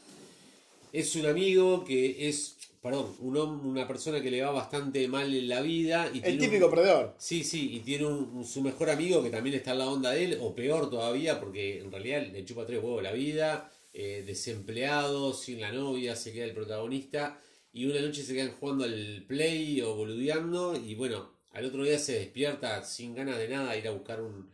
es 0.93 1.15
un 1.15 1.25
amigo 1.25 1.85
que 1.85 2.27
es, 2.27 2.57
perdón, 2.81 3.15
un, 3.19 3.35
hom- 3.35 3.61
una 3.63 3.87
persona 3.87 4.21
que 4.21 4.29
le 4.29 4.41
va 4.41 4.51
bastante 4.51 5.07
mal 5.07 5.33
en 5.33 5.47
la 5.47 5.61
vida. 5.61 6.11
Y 6.13 6.17
El 6.17 6.23
tiene 6.23 6.33
un- 6.35 6.39
típico 6.49 6.69
perdedor. 6.69 7.15
Sí, 7.17 7.43
sí, 7.45 7.75
y 7.75 7.79
tiene 7.79 8.05
un, 8.07 8.29
un- 8.35 8.45
su 8.45 8.61
mejor 8.61 8.89
amigo 8.89 9.23
que 9.23 9.29
también 9.29 9.55
está 9.55 9.71
en 9.71 9.77
la 9.79 9.87
onda 9.89 10.11
de 10.11 10.23
él, 10.25 10.37
o 10.41 10.53
peor 10.53 10.89
todavía, 10.89 11.39
porque 11.39 11.79
en 11.79 11.91
realidad 11.91 12.27
le 12.31 12.43
chupa 12.43 12.65
tres 12.65 12.83
huevos 12.83 13.01
la 13.01 13.13
vida, 13.13 13.71
eh, 13.93 14.23
desempleado, 14.27 15.33
sin 15.33 15.61
la 15.61 15.71
novia, 15.71 16.15
se 16.17 16.33
queda 16.33 16.43
el 16.45 16.53
protagonista, 16.53 17.39
y 17.71 17.85
una 17.85 18.01
noche 18.01 18.21
se 18.23 18.33
quedan 18.33 18.51
jugando 18.59 18.83
al 18.83 19.23
play 19.27 19.79
o 19.81 19.95
boludeando, 19.95 20.75
y 20.75 20.95
bueno, 20.95 21.31
al 21.51 21.65
otro 21.65 21.83
día 21.83 21.99
se 21.99 22.13
despierta 22.13 22.83
sin 22.83 23.15
ganas 23.15 23.37
de 23.37 23.49
nada, 23.49 23.75
ir 23.77 23.87
a 23.87 23.91
buscar 23.91 24.21
un, 24.21 24.51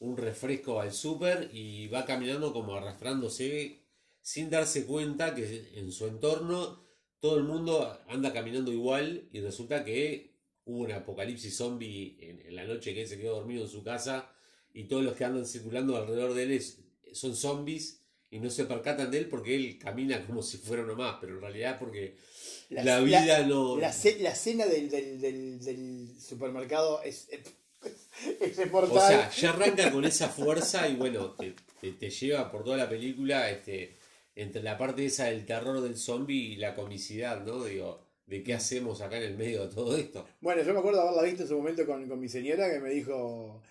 un 0.00 0.16
refresco 0.16 0.80
al 0.80 0.92
súper, 0.92 1.50
y 1.52 1.88
va 1.88 2.04
caminando 2.04 2.52
como 2.52 2.74
arrastrándose, 2.74 3.80
sin 4.20 4.50
darse 4.50 4.86
cuenta 4.86 5.34
que 5.34 5.70
en 5.74 5.92
su 5.92 6.06
entorno 6.06 6.82
todo 7.20 7.38
el 7.38 7.44
mundo 7.44 7.98
anda 8.08 8.32
caminando 8.32 8.72
igual, 8.72 9.28
y 9.32 9.40
resulta 9.40 9.84
que 9.84 10.34
hubo 10.64 10.84
un 10.84 10.92
apocalipsis 10.92 11.56
zombie 11.56 12.16
en, 12.20 12.54
la 12.54 12.64
noche 12.64 12.94
que 12.94 13.02
él 13.02 13.08
se 13.08 13.18
quedó 13.18 13.36
dormido 13.36 13.64
en 13.64 13.70
su 13.70 13.82
casa 13.82 14.30
y 14.72 14.84
todos 14.84 15.04
los 15.04 15.14
que 15.14 15.24
andan 15.24 15.46
circulando 15.46 15.96
alrededor 15.96 16.34
de 16.34 16.42
él 16.44 16.62
son 17.12 17.36
zombies 17.36 18.02
y 18.30 18.40
no 18.40 18.50
se 18.50 18.64
percatan 18.64 19.10
de 19.10 19.18
él 19.18 19.28
porque 19.28 19.54
él 19.54 19.78
camina 19.78 20.26
como 20.26 20.42
si 20.42 20.58
fuera 20.58 20.82
uno 20.82 20.96
más, 20.96 21.18
pero 21.20 21.34
en 21.34 21.40
realidad 21.40 21.78
porque 21.78 22.16
la, 22.82 23.00
vida 23.00 23.46
no... 23.46 23.76
La, 23.76 23.92
la 24.20 24.34
cena 24.34 24.66
del, 24.66 24.90
del, 24.90 25.20
del, 25.20 25.60
del 25.64 26.08
supermercado 26.20 27.02
es, 27.02 27.28
es 27.30 27.40
o 28.72 29.00
sea, 29.00 29.30
ya 29.30 29.50
arranca 29.50 29.90
con 29.90 30.04
esa 30.04 30.28
fuerza 30.28 30.88
y 30.88 30.96
bueno, 30.96 31.32
te, 31.32 31.54
te- 31.80 31.92
te 31.92 32.10
lleva 32.10 32.50
por 32.50 32.64
toda 32.64 32.76
la 32.78 32.88
película 32.88 33.50
este, 33.50 33.96
entre 34.34 34.62
la 34.62 34.78
parte 34.78 35.04
esa 35.04 35.26
del 35.26 35.44
terror 35.44 35.80
del 35.82 35.96
zombie 35.96 36.52
y 36.52 36.56
la 36.56 36.74
comicidad, 36.74 37.44
¿no? 37.44 37.64
Digo, 37.64 38.00
¿de 38.26 38.42
qué 38.42 38.54
hacemos 38.54 39.00
acá 39.02 39.18
en 39.18 39.24
el 39.24 39.36
medio 39.36 39.66
de 39.66 39.74
todo 39.74 39.96
esto? 39.96 40.26
Bueno, 40.40 40.62
yo 40.62 40.72
me 40.72 40.78
acuerdo 40.78 41.02
haberla 41.02 41.22
visto 41.22 41.42
en 41.42 41.48
su 41.48 41.56
momento 41.56 41.84
con, 41.84 42.08
con 42.08 42.18
mi 42.20 42.28
señora 42.28 42.70
que 42.72 42.80
me 42.80 42.90
dijo. 42.90 43.62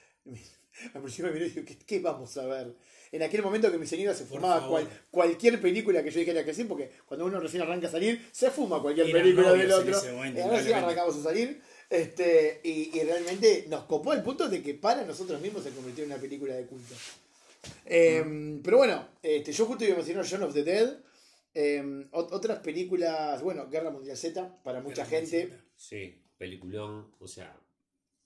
Al 0.94 1.02
principio 1.02 1.28
me 1.28 1.34
miró 1.34 1.46
y 1.46 1.50
dijo, 1.50 1.66
¿qué, 1.66 1.78
qué 1.78 2.00
vamos 2.00 2.36
a 2.38 2.46
ver? 2.48 2.74
En 3.12 3.22
aquel 3.22 3.44
momento 3.44 3.72
que 3.72 3.78
mi 3.78 3.86
señora 3.86 4.14
se 4.16 4.26
fumaba 4.26 4.68
cual- 4.68 4.88
cualquier 5.12 5.62
película 5.62 6.04
que 6.04 6.10
yo 6.10 6.20
dijera 6.20 6.44
que 6.44 6.54
sí, 6.54 6.64
porque 6.64 6.92
cuando 7.06 7.26
uno 7.26 7.40
recién 7.40 7.62
arranca 7.62 7.88
a 7.88 7.92
salir, 7.92 8.28
se 8.32 8.50
fuma 8.50 8.82
cualquier 8.82 9.08
Eran 9.10 9.22
película 9.22 9.52
del 9.54 9.72
otro. 9.72 10.14
momento, 10.14 10.40
Y 10.40 10.42
ahora 10.42 10.64
sí 10.64 10.74
arrancamos 10.74 11.16
a 11.18 11.24
salir. 11.24 11.62
Este, 11.90 12.60
y, 12.64 12.98
y 12.98 13.04
realmente 13.04 13.66
nos 13.70 13.84
copó 13.84 14.14
el 14.14 14.24
punto 14.24 14.50
de 14.50 14.64
que 14.64 14.74
para 14.74 15.06
nosotros 15.06 15.40
mismos 15.42 15.64
se 15.64 15.70
convirtió 15.70 16.04
en 16.06 16.12
una 16.12 16.20
película 16.20 16.56
de 16.56 16.66
culto. 16.66 16.96
Eh, 17.86 18.60
Pero 18.64 18.78
bueno, 18.78 19.08
este, 19.22 19.52
yo 19.54 19.66
justo 19.68 19.84
iba 19.84 19.94
a 19.94 19.98
mencionar 19.98 20.26
John 20.30 20.44
of 20.44 20.54
the 20.54 20.64
Dead. 20.64 20.98
Eh, 21.54 21.84
ot- 22.12 22.30
otras 22.32 22.60
películas, 22.60 23.42
bueno, 23.44 23.70
Guerra 23.70 23.92
Mundial 23.92 24.18
Z, 24.18 24.64
para 24.64 24.82
mucha 24.82 25.06
Guerra 25.06 25.28
gente. 25.28 25.54
Sí, 25.76 26.20
peliculón, 26.38 27.12
o 27.20 27.28
sea, 27.28 27.56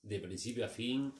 de 0.01 0.19
principio 0.21 0.63
a 0.65 0.69
fin, 0.69 1.13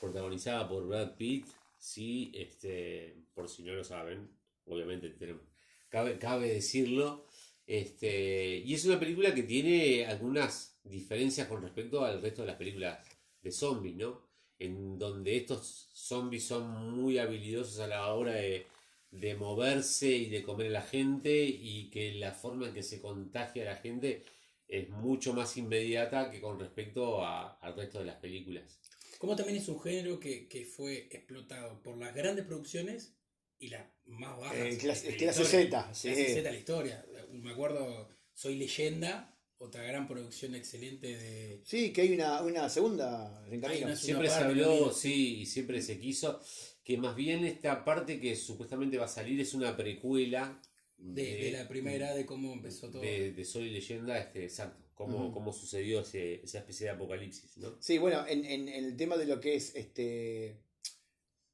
protagonizada 0.00 0.68
por 0.68 0.86
Brad 0.86 1.16
Pitt, 1.16 1.46
sí, 1.78 2.30
este, 2.34 3.16
por 3.34 3.48
si 3.48 3.62
no 3.62 3.72
lo 3.74 3.84
saben, 3.84 4.28
obviamente 4.66 5.10
tenemos, 5.10 5.42
cabe, 5.88 6.18
cabe 6.18 6.48
decirlo, 6.52 7.26
este, 7.66 8.58
y 8.58 8.74
es 8.74 8.84
una 8.86 8.98
película 8.98 9.34
que 9.34 9.42
tiene 9.42 10.06
algunas 10.06 10.78
diferencias 10.84 11.48
con 11.48 11.62
respecto 11.62 12.04
al 12.04 12.22
resto 12.22 12.42
de 12.42 12.48
las 12.48 12.56
películas 12.56 12.98
de 13.42 13.50
zombies, 13.52 13.96
¿no? 13.96 14.22
En 14.58 14.98
donde 14.98 15.36
estos 15.36 15.90
zombies 15.92 16.44
son 16.46 16.70
muy 16.96 17.18
habilidosos 17.18 17.78
a 17.80 17.86
la 17.86 18.12
hora 18.14 18.32
de, 18.32 18.66
de 19.10 19.34
moverse 19.36 20.08
y 20.10 20.28
de 20.30 20.42
comer 20.42 20.68
a 20.68 20.70
la 20.70 20.82
gente 20.82 21.44
y 21.44 21.90
que 21.90 22.14
la 22.14 22.32
forma 22.32 22.68
en 22.68 22.74
que 22.74 22.82
se 22.82 23.00
contagia 23.00 23.62
a 23.62 23.74
la 23.74 23.76
gente 23.76 24.24
es 24.66 24.88
mucho 24.90 25.32
más 25.34 25.56
inmediata 25.56 26.30
que 26.30 26.40
con 26.40 26.58
respecto 26.58 27.24
a- 27.24 27.58
al 27.60 27.74
resto 27.76 27.98
de 28.00 28.06
las 28.06 28.16
películas. 28.16 28.78
Como 29.18 29.34
también 29.36 29.58
es 29.58 29.68
un 29.68 29.80
género 29.80 30.18
que, 30.18 30.48
que 30.48 30.64
fue 30.64 31.08
explotado 31.10 31.82
por 31.82 31.98
las 31.98 32.14
grandes 32.14 32.44
producciones 32.46 33.14
y 33.58 33.68
las 33.68 33.86
más 34.06 34.38
bajas. 34.38 34.56
Eh, 34.56 34.78
clase- 34.78 35.16
clase. 35.16 35.44
Z, 35.44 35.94
sí. 35.94 36.08
Clase 36.08 36.26
Z 36.28 36.42
de 36.42 36.52
la 36.52 36.56
historia. 36.56 37.06
Me 37.32 37.50
acuerdo, 37.52 38.08
Soy 38.32 38.56
Leyenda, 38.56 39.36
otra 39.58 39.82
gran 39.82 40.06
producción 40.06 40.54
excelente 40.54 41.16
de... 41.18 41.60
Sí, 41.64 41.92
que 41.92 42.02
hay 42.02 42.12
una, 42.14 42.42
una 42.42 42.68
segunda 42.68 43.44
una- 43.50 43.96
Siempre 43.96 44.28
se 44.30 44.34
habló, 44.36 44.92
sí, 44.92 45.40
y 45.40 45.46
siempre 45.46 45.82
se 45.82 45.98
quiso, 45.98 46.40
que 46.84 46.96
más 46.96 47.16
bien 47.16 47.44
esta 47.44 47.84
parte 47.84 48.20
que 48.20 48.36
supuestamente 48.36 48.98
va 48.98 49.06
a 49.06 49.08
salir 49.08 49.40
es 49.40 49.52
una 49.54 49.76
precuela 49.76 50.62
De, 50.98 51.36
de 51.36 51.52
la 51.52 51.68
primera, 51.68 52.14
de 52.14 52.26
cómo 52.26 52.52
empezó 52.52 52.90
todo. 52.90 53.00
de, 53.02 53.32
de 53.32 53.44
Soy 53.44 53.70
Leyenda, 53.70 54.18
este, 54.18 54.42
exacto, 54.44 54.84
cómo, 54.94 55.32
cómo 55.32 55.52
sucedió 55.52 56.00
ese- 56.00 56.42
esa 56.42 56.58
especie 56.58 56.86
de 56.86 56.90
apocalipsis, 56.92 57.56
¿no? 57.58 57.76
Sí, 57.80 57.98
bueno, 57.98 58.26
en, 58.26 58.44
en- 58.44 58.68
en 58.68 58.84
el 58.84 58.96
tema 58.96 59.16
de 59.16 59.26
lo 59.26 59.40
que 59.40 59.54
es 59.54 59.74
este 59.76 60.58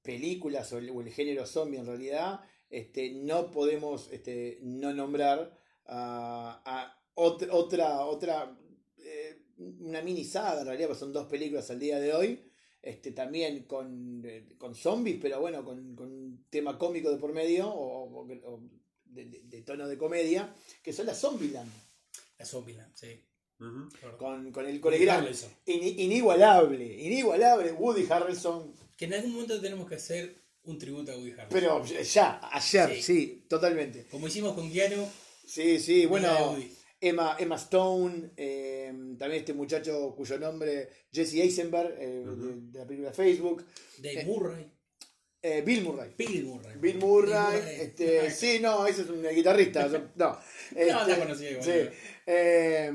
películas 0.02 0.72
o 0.72 0.78
el, 0.78 0.90
o 0.90 1.00
el 1.00 1.10
género 1.10 1.46
zombie 1.46 1.78
en 1.78 1.86
realidad, 1.86 2.40
este, 2.70 3.12
no 3.12 3.50
podemos 3.50 4.10
este, 4.12 4.58
no 4.62 4.92
nombrar 4.92 5.58
a, 5.86 6.62
a 6.64 7.02
ot- 7.14 7.48
otra, 7.50 8.04
otra 8.06 8.58
eh, 8.98 9.38
una 9.58 10.02
mini 10.02 10.24
saga 10.24 10.60
en 10.60 10.66
realidad, 10.66 10.88
porque 10.88 11.00
son 11.00 11.12
dos 11.12 11.26
películas 11.26 11.70
al 11.70 11.78
día 11.78 11.98
de 12.00 12.12
hoy, 12.14 12.40
este, 12.82 13.12
también 13.12 13.64
con, 13.64 14.22
eh, 14.26 14.46
con 14.58 14.74
zombies, 14.74 15.18
pero 15.20 15.40
bueno, 15.40 15.64
con, 15.64 15.94
con 15.94 16.10
un 16.10 16.44
tema 16.50 16.78
cómico 16.78 17.10
de 17.10 17.18
por 17.18 17.32
medio 17.32 17.68
o, 17.70 18.20
o- 18.22 18.52
o 18.52 18.62
de, 19.14 19.24
de- 19.26 19.42
de 19.44 19.62
tono 19.62 19.86
de 19.88 19.96
comedia, 19.96 20.54
que 20.82 20.92
son 20.92 21.06
las 21.06 21.20
Zombieland, 21.20 21.70
La 22.38 22.44
Zombieland, 22.44 22.94
sí. 22.94 23.20
Con, 24.18 24.50
con 24.52 24.66
el, 24.66 24.80
con 24.80 24.92
Harrelson. 24.94 25.50
Ini- 25.66 25.94
inigualable, 25.98 26.84
inigualable 26.84 27.72
Woody 27.72 28.06
Harrelson. 28.10 28.74
Que 28.96 29.06
en 29.06 29.14
algún 29.14 29.32
momento 29.32 29.60
tenemos 29.60 29.88
que 29.88 29.94
hacer 29.94 30.34
un 30.64 30.78
tributo 30.78 31.12
a 31.12 31.16
Woody 31.16 31.30
Harrelson. 31.32 31.50
Pero 31.50 31.84
ya, 31.84 32.40
ayer, 32.52 32.94
Sí. 32.96 33.02
sí, 33.02 33.46
totalmente. 33.48 34.06
Como 34.10 34.26
hicimos 34.28 34.54
con 34.54 34.70
Keanu, 34.70 35.06
Sí, 35.46 35.78
sí, 35.78 36.06
bueno. 36.06 36.56
Emma, 37.00 37.36
Emma 37.38 37.56
Stone, 37.56 38.30
eh, 38.34 38.88
también 39.18 39.40
este 39.40 39.52
muchacho 39.52 40.14
cuyo 40.16 40.38
nombre, 40.38 40.88
Jesse 41.12 41.34
Eisenberg, 41.34 41.94
eh, 41.98 42.24
de 42.26 42.78
la 42.78 42.86
película 42.86 43.12
Facebook, 43.12 43.62
Dave 43.98 44.22
Eh, 44.22 44.24
Murray, 44.24 44.70
eh, 45.44 45.62
Bill 45.64 45.82
Murray. 45.82 46.10
Bill 46.16 46.44
Murray. 46.44 46.76
Bill 46.78 46.98
Murray, 46.98 47.60
este, 47.80 48.30
sí, 48.30 48.58
no, 48.60 48.86
ese 48.86 49.02
es 49.02 49.08
un 49.10 49.22
guitarrista, 49.28 49.86
no. 50.16 50.38
Este, 50.74 50.92
no 51.06 51.18
conocía 51.18 51.50
igual, 51.50 51.64
sí. 51.64 51.96
Eh, 52.26 52.90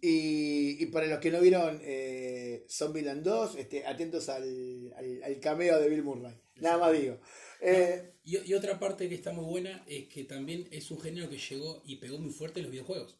y, 0.00 0.82
y 0.82 0.86
para 0.86 1.06
los 1.06 1.20
que 1.20 1.30
no 1.30 1.40
vieron 1.40 1.80
eh, 1.82 2.66
Zombieland 2.68 3.22
2, 3.22 3.56
este, 3.56 3.86
atentos 3.86 4.28
al, 4.28 4.92
al, 4.96 5.22
al 5.22 5.40
cameo 5.40 5.78
de 5.80 5.88
Bill 5.88 6.02
Murray, 6.02 6.34
nada 6.56 6.78
más 6.78 6.92
digo. 6.92 7.20
Eh, 7.60 8.10
Y, 8.24 8.38
y 8.50 8.54
otra 8.54 8.78
parte 8.78 9.08
que 9.08 9.14
está 9.14 9.32
muy 9.32 9.44
buena 9.44 9.84
es 9.86 10.08
que 10.08 10.24
también 10.24 10.66
es 10.72 10.90
un 10.90 11.00
género 11.00 11.28
que 11.28 11.38
llegó 11.38 11.82
y 11.84 11.96
pegó 11.96 12.18
muy 12.18 12.32
fuerte 12.32 12.60
en 12.60 12.64
los 12.64 12.72
videojuegos. 12.72 13.18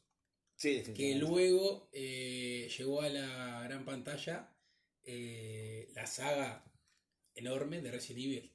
sí, 0.57 0.83
Que 0.95 1.15
luego 1.17 1.89
eh, 1.93 2.69
llegó 2.77 3.03
a 3.03 3.09
la 3.09 3.63
gran 3.65 3.85
pantalla 3.85 4.51
la 5.95 6.07
saga 6.07 6.65
enorme 7.35 7.81
de 7.83 7.91
Resident 7.91 8.25
Evil. 8.25 8.54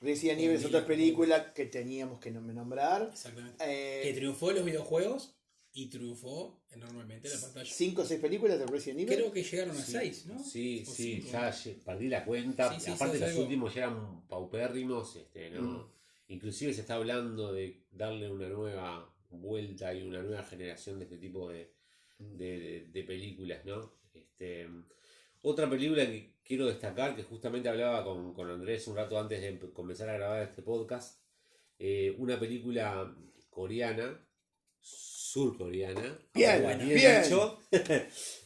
Resident 0.00 0.40
Evil 0.40 0.56
es 0.56 0.64
otra 0.64 0.86
película 0.86 1.52
que 1.52 1.66
teníamos 1.66 2.20
que 2.20 2.32
nom- 2.32 2.52
nombrar. 2.52 3.10
Exactamente. 3.12 3.62
Eh, 3.66 4.02
Que 4.04 4.12
triunfó 4.14 4.50
en 4.50 4.56
los 4.56 4.64
videojuegos 4.64 5.34
y 5.72 5.86
triunfó 5.90 6.62
enormemente 6.70 7.28
en 7.28 7.34
la 7.34 7.40
pantalla. 7.40 7.70
cinco 7.72 8.02
o 8.02 8.04
seis 8.04 8.18
películas 8.20 8.58
de 8.58 8.66
Resident 8.66 9.00
Evil. 9.00 9.14
Creo 9.14 9.32
que 9.32 9.42
llegaron 9.42 9.76
a 9.76 9.82
Sí. 9.82 9.92
seis, 9.92 10.26
¿no? 10.26 10.42
Sí, 10.42 10.84
O 10.88 10.90
sí, 10.90 11.20
cinco. 11.22 11.28
ya 11.32 11.54
perdí 11.84 12.08
la 12.08 12.24
cuenta. 12.24 12.72
Sí, 12.74 12.80
sí, 12.80 12.90
Aparte 12.92 13.18
los 13.20 13.28
algo. 13.28 13.42
últimos 13.42 13.74
ya 13.74 13.82
eran 13.84 14.26
paupérrimos, 14.26 15.16
este, 15.16 15.50
no. 15.50 15.62
Mm. 15.62 15.86
Inclusive 16.28 16.72
se 16.72 16.80
está 16.80 16.94
hablando 16.94 17.52
de 17.52 17.82
darle 17.90 18.30
una 18.30 18.48
nueva 18.48 19.12
vuelta 19.30 19.92
y 19.94 20.02
una 20.02 20.22
nueva 20.22 20.42
generación 20.44 20.98
de 20.98 21.04
este 21.04 21.18
tipo 21.18 21.48
de, 21.50 21.70
de, 22.18 22.58
de- 22.58 22.86
de 22.92 23.02
películas, 23.04 23.64
¿no? 23.64 23.92
Este, 24.14 24.66
otra 25.42 25.68
película 25.68 26.04
que 26.06 26.34
quiero 26.44 26.66
destacar, 26.66 27.14
que 27.16 27.22
justamente 27.22 27.68
hablaba 27.68 28.04
con, 28.04 28.34
con 28.34 28.50
Andrés 28.50 28.86
un 28.88 28.96
rato 28.96 29.18
antes 29.18 29.40
de 29.40 29.58
comenzar 29.72 30.08
a 30.08 30.14
grabar 30.14 30.42
este 30.42 30.62
podcast, 30.62 31.20
eh, 31.78 32.14
una 32.18 32.38
película 32.38 33.14
coreana, 33.48 34.26
surcoreana, 34.80 36.18
Bien, 36.34 36.62
Bueno, 36.62 36.84
bien. 36.84 37.22
dicho, 37.22 37.58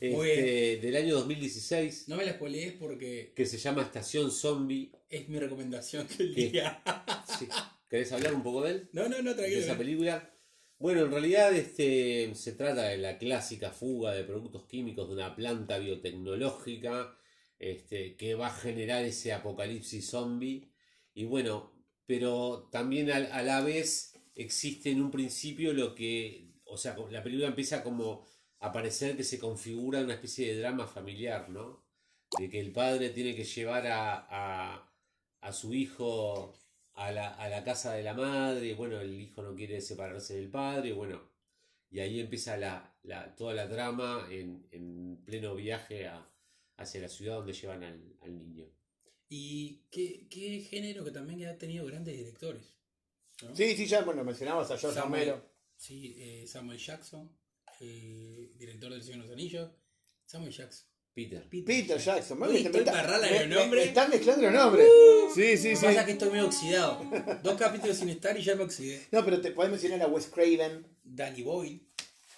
Muy 0.02 0.30
este, 0.30 0.76
del 0.82 0.96
año 0.96 1.14
2016 1.14 2.08
No 2.08 2.16
me 2.16 2.24
la 2.26 2.32
spoilees 2.34 2.74
porque 2.74 3.32
que 3.34 3.46
se 3.46 3.56
llama 3.58 3.82
Estación 3.82 4.30
Zombie. 4.30 4.92
es 5.08 5.28
mi 5.28 5.38
recomendación 5.38 6.06
del 6.18 6.34
día. 6.34 6.82
Sí. 7.38 7.48
¿Querés 7.88 8.12
hablar 8.12 8.34
un 8.34 8.42
poco 8.42 8.62
de 8.62 8.70
él? 8.72 8.88
No, 8.92 9.08
no, 9.08 9.22
no, 9.22 9.30
De 9.30 9.36
tranquilo. 9.36 9.60
esa 9.60 9.78
película. 9.78 10.30
Bueno, 10.84 11.00
en 11.00 11.12
realidad 11.12 11.50
este, 11.54 12.34
se 12.34 12.52
trata 12.52 12.82
de 12.82 12.98
la 12.98 13.16
clásica 13.16 13.70
fuga 13.70 14.12
de 14.12 14.22
productos 14.22 14.66
químicos 14.66 15.08
de 15.08 15.14
una 15.14 15.34
planta 15.34 15.78
biotecnológica 15.78 17.16
este, 17.58 18.16
que 18.16 18.34
va 18.34 18.48
a 18.48 18.54
generar 18.54 19.02
ese 19.02 19.32
apocalipsis 19.32 20.10
zombie. 20.10 20.70
Y 21.14 21.24
bueno, 21.24 21.72
pero 22.04 22.68
también 22.70 23.10
a, 23.10 23.42
la 23.42 23.62
vez 23.62 24.12
existe 24.34 24.90
en 24.90 25.00
un 25.00 25.10
principio 25.10 25.72
lo 25.72 25.94
que, 25.94 26.52
o 26.66 26.76
sea, 26.76 26.94
la 27.10 27.22
película 27.22 27.48
empieza 27.48 27.82
como 27.82 28.26
a 28.58 28.70
parecer 28.70 29.16
que 29.16 29.24
se 29.24 29.38
configura 29.38 30.02
una 30.02 30.12
especie 30.12 30.48
de 30.48 30.60
drama 30.60 30.86
familiar, 30.86 31.48
¿no? 31.48 31.82
De 32.38 32.50
que 32.50 32.60
el 32.60 32.72
padre 32.72 33.08
tiene 33.08 33.34
que 33.34 33.44
llevar 33.44 33.86
a, 33.86 34.86
a 35.40 35.52
su 35.54 35.72
hijo 35.72 36.52
a 36.94 37.10
la, 37.12 37.34
a 37.34 37.48
la 37.48 37.64
casa 37.64 37.92
de 37.94 38.02
la 38.02 38.14
madre, 38.14 38.66
y 38.68 38.74
bueno, 38.74 39.00
el 39.00 39.20
hijo 39.20 39.42
no 39.42 39.54
quiere 39.54 39.80
separarse 39.80 40.36
del 40.36 40.50
padre, 40.50 40.90
y 40.90 40.92
bueno, 40.92 41.20
y 41.90 42.00
ahí 42.00 42.20
empieza 42.20 42.56
la, 42.56 42.96
la, 43.02 43.34
toda 43.36 43.54
la 43.54 43.68
trama 43.68 44.26
en, 44.30 44.66
en 44.70 45.22
pleno 45.24 45.54
viaje 45.54 46.06
a, 46.06 46.28
hacia 46.76 47.00
la 47.00 47.08
ciudad 47.08 47.36
donde 47.36 47.52
llevan 47.52 47.82
al, 47.84 48.16
al 48.22 48.36
niño. 48.38 48.66
Y 49.28 49.82
qué, 49.90 50.26
qué 50.28 50.60
género 50.60 51.04
que 51.04 51.10
también 51.10 51.48
ha 51.48 51.58
tenido 51.58 51.86
grandes 51.86 52.16
directores. 52.16 52.76
¿no? 53.42 53.54
Sí, 53.56 53.76
sí, 53.76 53.86
ya 53.86 54.02
bueno, 54.02 54.22
mencionamos 54.24 54.70
a 54.70 54.78
George 54.78 55.00
Samuel, 55.00 55.28
Romero. 55.30 55.50
sí, 55.76 56.14
eh, 56.18 56.46
Samuel 56.46 56.78
Jackson, 56.78 57.30
el 57.80 58.56
director 58.56 58.92
del 58.92 59.02
Señor 59.02 59.22
de 59.22 59.24
los 59.24 59.32
Anillos. 59.32 59.70
Samuel 60.26 60.52
Jackson. 60.52 60.88
Peter. 61.14 61.48
Peter 61.48 61.98
Jackson. 61.98 62.42
Uy, 62.42 62.48
me- 62.48 62.56
estoy 62.58 62.72
me 62.72 62.78
está- 62.80 62.92
para 62.92 63.06
rala 63.06 63.26
me- 63.30 63.38
los 63.40 63.48
me- 63.48 63.54
nombres. 63.54 63.82
me 63.84 63.88
están 63.88 64.10
mezclando 64.10 64.42
los 64.42 64.52
nombres. 64.52 64.86
Sí, 65.34 65.56
sí, 65.56 65.70
Lo 65.70 65.76
sí. 65.76 65.80
que 65.80 65.86
pasa 65.86 66.00
es 66.00 66.06
que 66.06 66.12
estoy 66.12 66.30
medio 66.30 66.46
oxidado. 66.46 67.00
Dos 67.44 67.54
capítulos 67.58 67.96
sin 67.96 68.08
estar 68.08 68.36
y 68.38 68.42
ya 68.42 68.56
me 68.56 68.64
oxidé. 68.64 69.00
No, 69.12 69.24
pero 69.24 69.40
te 69.40 69.52
podés 69.52 69.70
mencionar 69.70 70.02
a 70.02 70.06
Wes 70.08 70.26
Craven. 70.26 70.86
Danny 71.04 71.42
Boyle, 71.42 71.80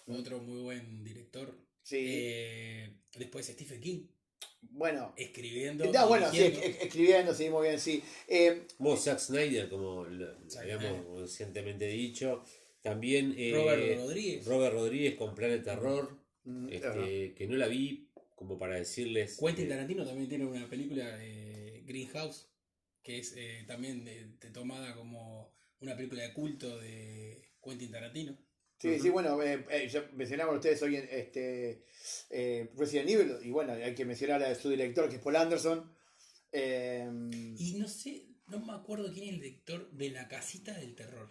otro 0.08 0.38
muy 0.40 0.60
buen 0.62 1.02
director. 1.04 1.56
Sí. 1.82 1.96
Eh, 2.00 2.90
después 3.16 3.46
Stephen 3.46 3.80
King, 3.80 4.06
bueno. 4.70 5.14
escribiendo. 5.16 5.84
Ah, 5.96 6.04
bueno, 6.04 6.30
sí, 6.30 6.38
dirigiendo. 6.38 6.78
escribiendo, 6.82 7.34
sí, 7.34 7.48
muy 7.48 7.68
bien, 7.68 7.80
sí. 7.80 8.02
Eh, 8.28 8.66
Como 8.76 8.96
Zack 8.96 9.20
Snyder, 9.20 9.68
como 9.70 10.04
lo 10.04 10.28
habíamos 10.58 11.20
recientemente 11.20 11.86
dicho. 11.86 12.42
También 12.82 13.34
eh, 13.38 13.52
Robert 13.54 13.96
Rodríguez. 13.98 14.44
Robert 14.46 14.74
Rodríguez 14.74 15.14
con 15.14 15.34
Planet 15.34 15.64
Terror, 15.64 16.16
mm, 16.44 16.68
este, 16.70 17.34
que 17.34 17.46
no 17.48 17.56
la 17.56 17.66
vi 17.68 18.05
como 18.36 18.56
para 18.58 18.76
decirles. 18.76 19.38
Quentin 19.40 19.68
Tarantino 19.68 20.06
también 20.06 20.28
tiene 20.28 20.46
una 20.46 20.68
película, 20.70 21.18
eh, 21.20 21.82
Greenhouse, 21.84 22.48
que 23.02 23.18
es 23.18 23.34
eh, 23.36 23.64
también 23.66 24.04
de- 24.04 24.26
de 24.38 24.50
tomada 24.50 24.94
como 24.94 25.52
una 25.80 25.96
película 25.96 26.22
de 26.22 26.32
culto 26.32 26.78
de 26.78 27.50
Quentin 27.60 27.90
Tarantino. 27.90 28.38
Sí, 28.78 28.98
sí, 29.00 29.08
bueno, 29.08 29.42
eh, 29.42 29.64
eh, 29.70 29.88
ya 29.88 30.08
mencionaban 30.12 30.54
ustedes 30.54 30.82
hoy 30.82 30.96
en 30.96 31.08
este, 31.10 31.86
eh, 32.30 32.70
Resident 32.76 33.08
Evil, 33.08 33.32
y 33.42 33.50
bueno, 33.50 33.72
hay 33.72 33.94
que 33.94 34.04
mencionar 34.04 34.42
a 34.42 34.54
su 34.54 34.68
director, 34.68 35.08
que 35.08 35.16
es 35.16 35.22
Paul 35.22 35.36
Anderson. 35.36 35.90
Eh, 36.52 37.10
Y 37.58 37.74
no 37.78 37.88
sé, 37.88 38.26
no 38.48 38.60
me 38.64 38.74
acuerdo 38.74 39.10
quién 39.12 39.28
es 39.28 39.34
el 39.34 39.40
director 39.40 39.90
de 39.92 40.10
La 40.10 40.28
Casita 40.28 40.78
del 40.78 40.94
Terror. 40.94 41.30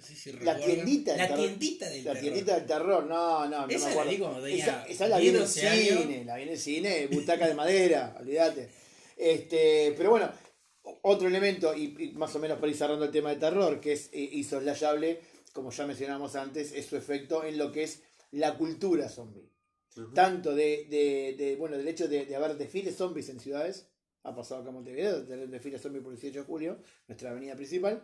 No 0.00 0.06
sé 0.06 0.14
si 0.16 0.32
La 0.32 0.56
tiendita 0.58 1.10
del 1.12 1.18
La 1.20 1.28
terror. 1.28 1.44
tiendita 1.46 1.88
del 1.90 2.04
la 2.04 2.12
terror. 2.12 2.20
tiendita 2.22 2.54
del 2.54 2.66
terror, 2.66 3.04
no, 3.06 3.46
no, 3.48 3.66
no 3.66 3.68
Esa 3.68 3.78
me 3.78 3.84
la 3.84 3.90
acuerdo. 3.90 4.10
vi 4.10 4.18
cuando 4.18 4.40
tenía 4.42 4.64
esa, 4.64 4.84
esa 4.86 5.08
la 5.08 5.18
vi 5.18 5.28
en 5.28 5.34
el 5.36 5.40
10, 5.42 5.54
12 5.54 5.68
años. 5.68 6.00
cine, 6.02 6.24
la 6.24 6.36
vi 6.36 6.42
en 6.44 6.48
el 6.48 6.58
cine, 6.58 7.06
butaca 7.08 7.46
de 7.46 7.54
madera, 7.54 8.16
olvídate. 8.18 8.68
Este, 9.16 9.92
pero 9.98 10.10
bueno, 10.10 10.30
otro 11.02 11.28
elemento, 11.28 11.74
y, 11.76 11.94
y 11.98 12.12
más 12.12 12.34
o 12.34 12.38
menos 12.38 12.58
para 12.58 12.70
ir 12.72 12.78
cerrando 12.78 13.04
el 13.04 13.10
tema 13.10 13.28
de 13.30 13.36
terror, 13.36 13.78
que 13.80 13.92
es 13.92 14.08
eh, 14.12 14.30
insoslayable, 14.32 15.20
como 15.52 15.70
ya 15.70 15.86
mencionamos 15.86 16.34
antes, 16.34 16.72
es 16.72 16.86
su 16.86 16.96
efecto 16.96 17.44
en 17.44 17.58
lo 17.58 17.70
que 17.70 17.82
es 17.82 18.00
la 18.30 18.56
cultura 18.56 19.08
zombie. 19.10 19.50
Tanto 20.14 20.54
de, 20.54 20.86
de, 20.88 21.34
de, 21.36 21.56
bueno, 21.56 21.76
del 21.76 21.86
hecho 21.88 22.08
de, 22.08 22.24
de 22.24 22.36
haber 22.36 22.56
desfiles 22.56 22.96
zombies 22.96 23.28
en 23.28 23.38
ciudades, 23.40 23.86
ha 24.22 24.34
pasado 24.34 24.60
acá 24.60 24.68
en 24.68 24.74
Montevideo, 24.74 25.20
de 25.20 25.26
tener 25.26 25.48
desfiles 25.48 25.80
zombies 25.80 26.02
por 26.02 26.12
el 26.12 26.20
18 26.20 26.40
de 26.40 26.44
julio, 26.44 26.78
nuestra 27.08 27.30
avenida 27.30 27.56
principal, 27.56 28.02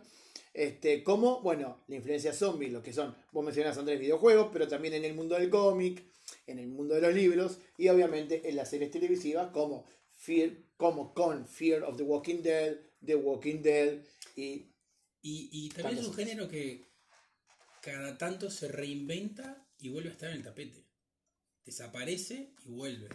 este, 0.53 1.03
como, 1.03 1.41
bueno, 1.41 1.83
la 1.87 1.95
influencia 1.95 2.33
zombie, 2.33 2.69
lo 2.69 2.81
que 2.81 2.93
son, 2.93 3.15
vos 3.31 3.45
mencionás 3.45 3.77
Andrés, 3.77 3.99
videojuegos, 3.99 4.49
pero 4.51 4.67
también 4.67 4.95
en 4.95 5.05
el 5.05 5.13
mundo 5.13 5.35
del 5.35 5.49
cómic, 5.49 6.03
en 6.45 6.59
el 6.59 6.67
mundo 6.67 6.95
de 6.95 7.01
los 7.01 7.13
libros, 7.13 7.59
y 7.77 7.89
obviamente 7.89 8.49
en 8.49 8.55
las 8.55 8.69
series 8.69 8.91
televisivas 8.91 9.51
como 9.51 9.85
Fear, 10.11 10.51
como 10.77 11.13
con 11.13 11.47
Fear 11.47 11.83
of 11.83 11.97
the 11.97 12.03
Walking 12.03 12.41
Dead, 12.41 12.77
The 13.05 13.15
Walking 13.15 13.61
Dead, 13.61 13.99
y 14.35 14.73
Y, 15.21 15.49
y 15.51 15.69
también 15.69 15.99
es 15.99 16.07
un 16.07 16.13
género 16.13 16.47
que 16.47 16.85
cada 17.81 18.17
tanto 18.17 18.49
se 18.49 18.67
reinventa 18.67 19.67
y 19.79 19.89
vuelve 19.89 20.09
a 20.09 20.13
estar 20.13 20.29
en 20.29 20.37
el 20.37 20.43
tapete. 20.43 20.85
Desaparece 21.65 22.53
y 22.65 22.69
vuelve. 22.69 23.09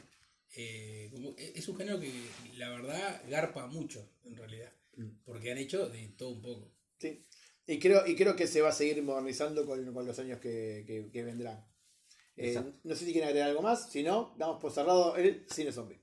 Eh, 0.55 1.09
como- 1.13 1.35
e- 1.39 1.53
es 1.57 1.67
un 1.69 1.77
género 1.77 1.99
que 1.99 2.11
la 2.59 2.69
verdad 2.71 3.23
garpa 3.29 3.67
mucho, 3.67 4.11
en 4.25 4.37
realidad. 4.37 4.73
Mm. 4.97 5.09
Porque 5.25 5.51
han 5.51 5.59
hecho 5.59 5.89
de 5.89 6.09
todo 6.17 6.31
un 6.31 6.43
poco. 6.43 6.73
Sí. 6.99 7.25
Y 7.67 7.79
creo, 7.79 8.07
y 8.07 8.15
creo 8.17 8.37
que 8.37 8.47
se 8.47 8.61
va 8.61 8.69
a 8.71 8.73
seguir 8.73 9.03
modernizando 9.03 9.65
con, 9.65 9.93
con 9.95 10.07
los 10.07 10.19
años 10.19 10.41
que, 10.41 10.85
que- 10.87 11.11
que 11.11 11.23
vendrán. 11.25 11.65
Eh, 12.37 12.61
no 12.85 12.95
sé 12.95 13.05
si 13.05 13.13
quieren 13.13 13.29
agregar 13.29 13.51
algo 13.51 13.63
más, 13.63 13.91
si 13.91 14.03
no, 14.03 14.35
damos 14.39 14.61
por 14.61 14.73
cerrado 14.73 15.17
el 15.17 15.47
cine 15.51 15.71
zombie. 15.73 16.02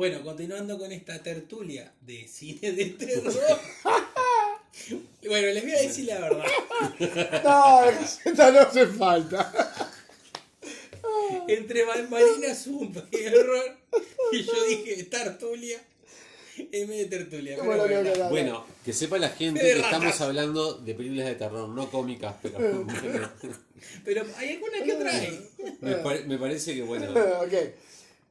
Bueno, 0.00 0.22
continuando 0.22 0.78
con 0.78 0.90
esta 0.92 1.22
tertulia 1.22 1.92
de 2.00 2.26
cine 2.26 2.72
de 2.72 2.86
terror. 2.86 3.34
bueno, 5.28 5.48
les 5.48 5.62
voy 5.62 5.72
a 5.72 5.82
decir 5.82 6.06
la 6.06 6.20
verdad. 6.20 6.44
No, 7.44 7.84
esta 8.24 8.50
no 8.50 8.60
hace 8.60 8.86
falta. 8.86 9.52
Entre 11.48 11.84
Malmarina 11.84 12.54
Zumba 12.54 13.06
y 13.12 13.16
Error, 13.24 13.76
y 14.32 14.42
yo 14.42 14.64
dije 14.70 15.04
tertulia 15.04 15.78
en 16.72 16.88
vez 16.88 16.98
de 17.10 17.18
tertulia. 17.18 17.58
¿Cómo 17.58 17.72
pero 17.72 17.86
lo 17.86 17.88
bueno. 17.92 18.12
que- 18.14 18.22
Bueno, 18.30 18.66
que 18.82 18.94
sepa 18.94 19.18
la 19.18 19.28
gente 19.28 19.60
que 19.60 19.80
estamos 19.80 20.18
hablando 20.22 20.78
de 20.78 20.94
películas 20.94 21.26
de 21.26 21.34
terror, 21.34 21.68
no 21.68 21.90
cómicas, 21.90 22.36
pero 22.40 22.86
Pero 24.06 24.24
hay 24.38 24.48
alguna 24.54 24.82
que 24.82 24.92
otra 24.94 25.10
hay. 25.14 25.46
me, 25.82 25.94
pare- 25.96 26.24
me 26.24 26.38
parece 26.38 26.74
que 26.74 26.80
bueno. 26.84 27.10
ok. 27.10 27.52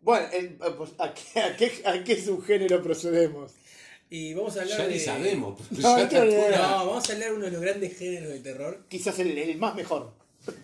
Bueno, 0.02 0.28
el- 0.32 0.50
pues, 0.76 0.92
¿a, 0.98 1.14
qué, 1.14 1.40
a, 1.42 1.56
qué, 1.58 1.82
¿a 1.86 2.04
qué 2.04 2.22
subgénero 2.22 2.82
procedemos? 2.82 3.52
Y 4.10 4.34
vamos 4.34 4.58
a 4.58 4.62
hablar 4.62 4.78
Ya 4.80 4.88
de. 4.88 4.94
ni 4.94 5.00
sabemos. 5.00 5.60
pero 5.70 5.82
No, 5.82 6.10
ya. 6.10 6.58
No, 6.58 6.86
vamos 6.88 7.10
a 7.10 7.14
hablar 7.14 7.30
de 7.30 7.36
uno 7.36 7.46
de 7.46 7.52
los 7.52 7.62
grandes 7.62 7.98
géneros 7.98 8.30
de 8.30 8.40
terror. 8.40 8.84
Quizás 8.90 9.20
el, 9.20 9.38
el 9.38 9.58
más 9.58 9.76
mejor. 9.76 10.12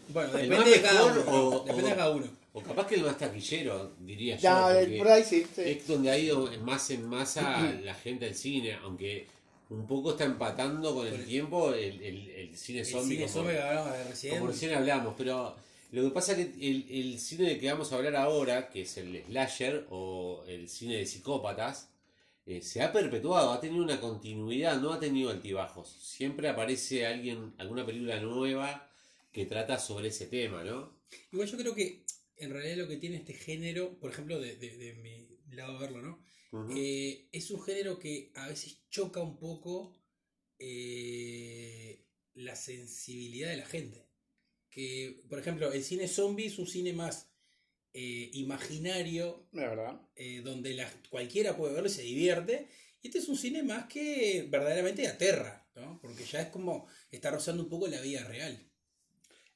Bueno, 0.10 0.38
¿El 0.40 0.50
depende 0.50 0.72
de 0.72 0.82
cada 0.82 1.06
uno. 1.06 1.22
o- 1.28 1.60
depende 1.64 1.84
o- 1.84 1.88
de 1.90 1.96
cada 1.96 2.10
uno. 2.12 2.28
O 2.54 2.62
capaz 2.62 2.88
que 2.88 2.96
el 2.96 3.04
más 3.04 3.18
taquillero, 3.18 3.92
diría 4.00 4.36
yo. 4.38 4.42
Ya, 4.42 4.70
porque 4.74 4.98
por 4.98 5.08
ahí 5.10 5.24
sí. 5.24 5.46
sí. 5.54 5.62
Es 5.64 5.86
donde 5.88 6.10
ha 6.10 6.18
ido 6.18 6.50
más 6.62 6.90
en 6.90 7.06
masa 7.06 7.60
la 7.84 7.94
gente 7.94 8.26
al 8.26 8.34
cine, 8.34 8.74
aunque 8.82 9.28
un 9.70 9.86
poco 9.86 10.12
está 10.12 10.24
empatando 10.24 10.96
con 10.96 11.06
el 11.06 11.26
tiempo 11.26 11.74
el, 11.74 12.02
el- 12.02 12.30
el 12.30 12.58
cine 12.58 12.80
El 12.80 12.86
zombie. 12.86 13.18
cine 13.18 13.28
como- 13.28 13.34
zombie 13.34 13.54
que 13.58 13.62
hablamos 13.62 13.92
de 13.92 14.04
recién. 14.06 14.34
Como 14.40 14.48
recién 14.52 14.74
hablamos, 14.74 15.14
pero 15.18 15.56
lo 15.96 16.04
que 16.04 16.14
pasa 16.14 16.34
es 16.34 16.48
que 16.56 16.68
el, 16.70 16.86
el 16.90 17.20
cine 17.20 17.50
de 17.50 17.60
que 17.60 17.72
vamos 17.72 17.92
a 17.92 17.96
hablar 17.96 18.16
ahora, 18.16 18.70
que 18.70 18.82
es 18.82 18.98
el 18.98 19.24
slasher 19.26 19.88
o 19.90 20.44
el 20.48 20.68
cine 20.70 20.98
de 20.98 21.06
psicópatas, 21.06 21.90
eh, 22.46 22.62
se 22.62 22.82
ha 22.82 22.92
perpetuado, 22.94 23.52
ha 23.52 23.60
tenido 23.62 23.84
una 23.84 24.00
continuidad, 24.00 24.80
no 24.80 24.94
ha 24.94 25.00
tenido 25.00 25.30
altibajos. 25.32 25.90
Siempre 25.90 26.48
aparece 26.50 27.06
alguien, 27.06 27.54
alguna 27.58 27.86
película 27.86 28.20
nueva 28.20 28.92
que 29.32 29.46
trata 29.46 29.80
sobre 29.80 30.10
ese 30.10 30.28
tema, 30.28 30.64
¿no? 30.64 31.00
Igual 31.32 31.48
yo 31.50 31.58
creo 31.58 31.74
que 31.76 32.04
en 32.38 32.52
realidad 32.52 32.78
lo 32.78 32.88
que 32.88 32.98
tiene 32.98 33.18
este 33.18 33.34
género, 33.34 33.98
por 34.00 34.12
ejemplo, 34.12 34.40
de, 34.40 34.56
de- 34.58 34.78
de 34.78 34.94
mi 34.96 35.28
lado 35.56 35.74
de 35.74 35.80
verlo, 35.80 36.02
¿no? 36.02 36.24
Eh, 36.76 37.28
es 37.34 37.52
un 37.52 37.62
género 37.62 38.00
que 38.00 38.32
a 38.36 38.48
veces 38.48 38.80
choca 38.90 39.22
un 39.22 39.38
poco 39.38 39.94
eh, 40.60 42.06
la 42.36 42.56
sensibilidad 42.56 43.50
de 43.50 43.58
la 43.58 43.66
gente. 43.66 44.05
Que, 44.76 45.22
por 45.30 45.40
ejemplo, 45.40 45.72
el 45.72 45.84
cine 45.86 46.06
zombie 46.08 46.48
es 46.48 46.60
un 46.60 46.68
cine 46.68 46.92
más 46.92 47.30
eh, 47.94 48.30
imaginario, 48.34 49.48
Es 49.54 49.60
verdad. 49.62 50.02
eh, 50.18 50.42
donde 50.44 50.74
la- 50.74 50.92
cualquiera 51.10 51.56
puede 51.56 51.74
verlo 51.76 51.88
y 51.88 51.94
se 51.94 52.02
divierte. 52.02 52.68
Y 53.02 53.08
este 53.08 53.20
es 53.20 53.30
un 53.30 53.38
cine 53.38 53.64
más 53.64 53.86
que 53.88 54.46
verdaderamente 54.50 55.08
aterra, 55.08 55.66
¿no? 55.76 55.98
Porque 56.02 56.26
ya 56.26 56.42
es 56.42 56.48
como 56.50 56.88
está 57.10 57.32
rozando 57.32 57.64
un 57.64 57.70
poco 57.70 57.88
la 57.88 58.02
vida 58.02 58.26
real. 58.26 58.70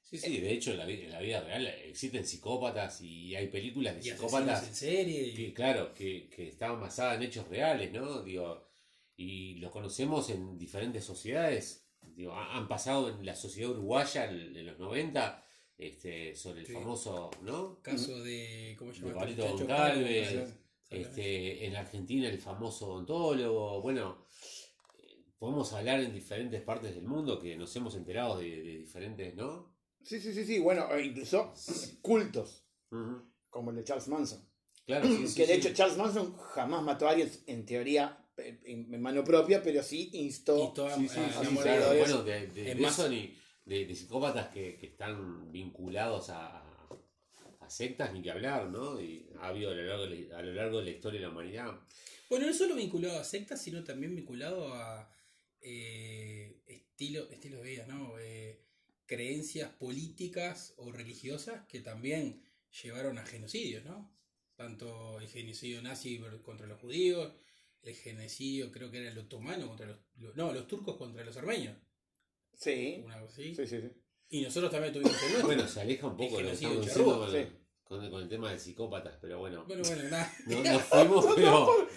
Sí, 0.03 0.17
sí, 0.17 0.39
de 0.39 0.53
hecho 0.53 0.71
en 0.71 0.77
la, 0.77 0.86
vi- 0.86 1.01
en 1.01 1.12
la 1.12 1.19
vida 1.19 1.41
real 1.41 1.67
existen 1.67 2.25
psicópatas 2.25 3.01
y 3.01 3.36
hay 3.36 3.47
películas 3.47 3.95
de 3.95 3.99
Y 4.08 4.12
psicópatas 4.12 4.67
en 4.69 4.75
serie. 4.75 5.21
y- 5.27 5.34
que, 5.36 5.53
claro, 5.53 5.93
que, 5.93 6.29
que 6.29 6.47
estaban 6.47 6.79
basadas 6.79 7.17
en 7.17 7.23
hechos 7.23 7.47
reales, 7.49 7.91
¿no? 7.91 8.23
Digo, 8.23 8.69
y 9.17 9.55
los 9.55 9.71
conocemos 9.71 10.29
en 10.29 10.58
diferentes 10.58 11.03
sociedades. 11.03 11.88
Digo, 12.19 12.34
han 12.36 12.67
pasado 12.67 13.08
en 13.08 13.25
la 13.25 13.34
sociedad 13.34 13.71
uruguaya 13.71 14.29
en, 14.29 14.53
en 14.53 14.65
los 14.65 14.77
90 14.77 15.41
este, 15.77 16.36
sobre 16.36 16.60
el 16.60 16.67
Sí. 16.67 16.73
famoso, 16.73 17.32
¿no? 17.43 17.82
caso 17.82 18.19
de. 18.19 18.75
¿Cómo 18.77 18.93
se 18.93 18.99
De 18.99 19.08
llama? 19.08 19.19
Pablito 19.21 19.43
este? 19.45 19.58
Goncalves. 19.58 20.53
Este, 20.89 21.65
en 21.65 21.77
Argentina 21.77 22.27
el 22.27 22.38
famoso 22.39 22.89
odontólogo, 22.89 23.82
bueno, 23.82 24.25
podemos 25.38 25.71
hablar 25.71 26.01
en 26.01 26.13
diferentes 26.13 26.62
partes 26.62 26.93
del 26.93 27.05
mundo 27.05 27.39
que 27.39 27.55
nos 27.55 27.73
hemos 27.77 27.95
enterado 27.95 28.39
de, 28.39 28.49
de 28.49 28.77
diferentes, 28.79 29.34
¿no? 29.36 29.73
Sí, 30.03 30.19
sí, 30.19 30.34
sí, 30.34 30.43
sí. 30.43 30.60
Bueno, 30.60 30.91
e 30.93 31.05
incluso 31.05 31.53
cultos, 32.01 32.65
como 33.49 33.69
el 33.71 33.77
de 33.77 33.84
Charles 33.86 34.10
Manson. 34.10 34.45
Claro, 34.86 35.08
sí, 35.08 35.25
sí, 35.25 35.36
que 35.36 35.47
de 35.47 35.53
sí. 35.53 35.60
hecho 35.67 35.73
Charles 35.73 35.97
Manson 35.97 36.36
jamás 36.36 36.84
mató 36.84 37.08
a 37.08 37.12
alguien, 37.12 37.32
en 37.47 37.65
teoría, 37.65 38.28
en 38.39 38.93
en 38.93 39.02
mano 39.02 39.23
propia, 39.23 39.62
pero 39.62 39.82
sí 39.84 40.10
instó. 40.13 40.73
Sí, 40.95 41.08
sí, 41.08 41.19
a 41.19 41.30
sí, 41.32 41.39
enamorar 41.41 41.78
claro. 41.78 41.93
de. 41.93 41.99
Bueno, 41.99 42.23
de, 42.23 42.47
de, 42.47 42.63
de 42.63 42.75
más- 42.75 42.93
eso 42.99 43.10
ni 43.10 43.36
de, 43.65 43.86
de 43.86 43.95
psicópatas 43.95 44.47
que, 44.49 44.78
que 44.78 44.88
están 44.88 45.52
vinculados 45.52 46.30
a, 46.30 46.65
sectas, 47.67 48.12
ni 48.13 48.21
que 48.23 48.32
hablar, 48.32 48.67
¿no? 48.67 48.99
Y 48.99 49.30
ha 49.39 49.49
habido 49.49 49.69
a 49.69 49.75
lo, 49.75 49.84
largo 49.84 50.08
de 50.08 50.28
la, 50.28 50.38
a 50.39 50.41
lo 50.41 50.54
largo 50.54 50.80
de 50.80 50.86
la 50.86 50.89
historia 50.89 51.19
de 51.19 51.28
la 51.28 51.32
humanidad. 51.32 51.80
Bueno, 52.30 52.47
no 52.47 52.54
solo 52.54 52.75
vinculado 52.75 53.19
a 53.19 53.23
sectas, 53.23 53.62
sino 53.62 53.84
también 53.84 54.15
vinculado 54.15 54.73
a 54.73 55.12
eh, 55.62 56.62
estilo, 56.65 57.30
estilos 57.30 57.62
de 57.62 57.69
vida, 57.69 57.86
¿no? 57.88 58.17
Eh, 58.19 58.60
creencias 59.06 59.69
políticas 59.71 60.73
o 60.78 60.91
religiosas 60.91 61.65
que 61.67 61.80
también 61.80 62.43
llevaron 62.84 63.17
a 63.17 63.25
genocidios, 63.25 63.86
¿no? 63.86 64.12
Tanto 64.56 65.19
el 65.19 65.28
genocidio 65.28 65.82
nazi 65.82 66.19
contra 66.43 66.67
los 66.67 66.80
judíos, 66.80 67.34
el 67.83 67.95
genocidio 67.95 68.71
creo 68.71 68.91
que 68.91 68.99
era 68.99 69.09
el 69.11 69.17
otomano 69.17 69.67
contra 69.67 69.87
los, 69.87 69.97
lo- 70.17 70.33
no, 70.35 70.51
los 70.53 70.67
turcos 70.67 70.97
contra 70.97 71.23
los 71.23 71.35
armenios, 71.37 71.75
Sí, 72.57 73.01
una 73.05 73.19
cosa 73.21 73.33
así. 73.33 73.55
sí, 73.55 73.67
sí. 73.67 73.81
sí. 73.81 73.87
Y 74.31 74.41
nosotros 74.41 74.69
también 74.71 74.93
tuvimos 74.93 75.13
el 75.13 75.19
nuestro. 75.21 75.45
Bueno, 75.47 75.67
se 75.67 75.81
aleja 75.81 76.07
un 76.07 76.17
poco 76.17 76.37
de 76.37 76.43
lo 76.43 76.49
que 76.51 76.57
genocidio 76.57 76.83
estamos 76.83 76.85
diciendo 76.85 77.19
con, 77.19 77.31
sí. 77.31 77.65
con- 77.83 78.11
con 78.11 78.23
el 78.23 78.29
tema 78.29 78.51
de 78.51 78.59
psicópatas, 78.59 79.13
pero 79.21 79.39
bueno. 79.39 79.63
Bueno, 79.65 79.81
bueno, 79.87 80.03
nada. 80.09 80.33
No, 80.45 80.63
nos 80.63 80.81
fuimos, 80.83 81.25
pero. 81.35 81.87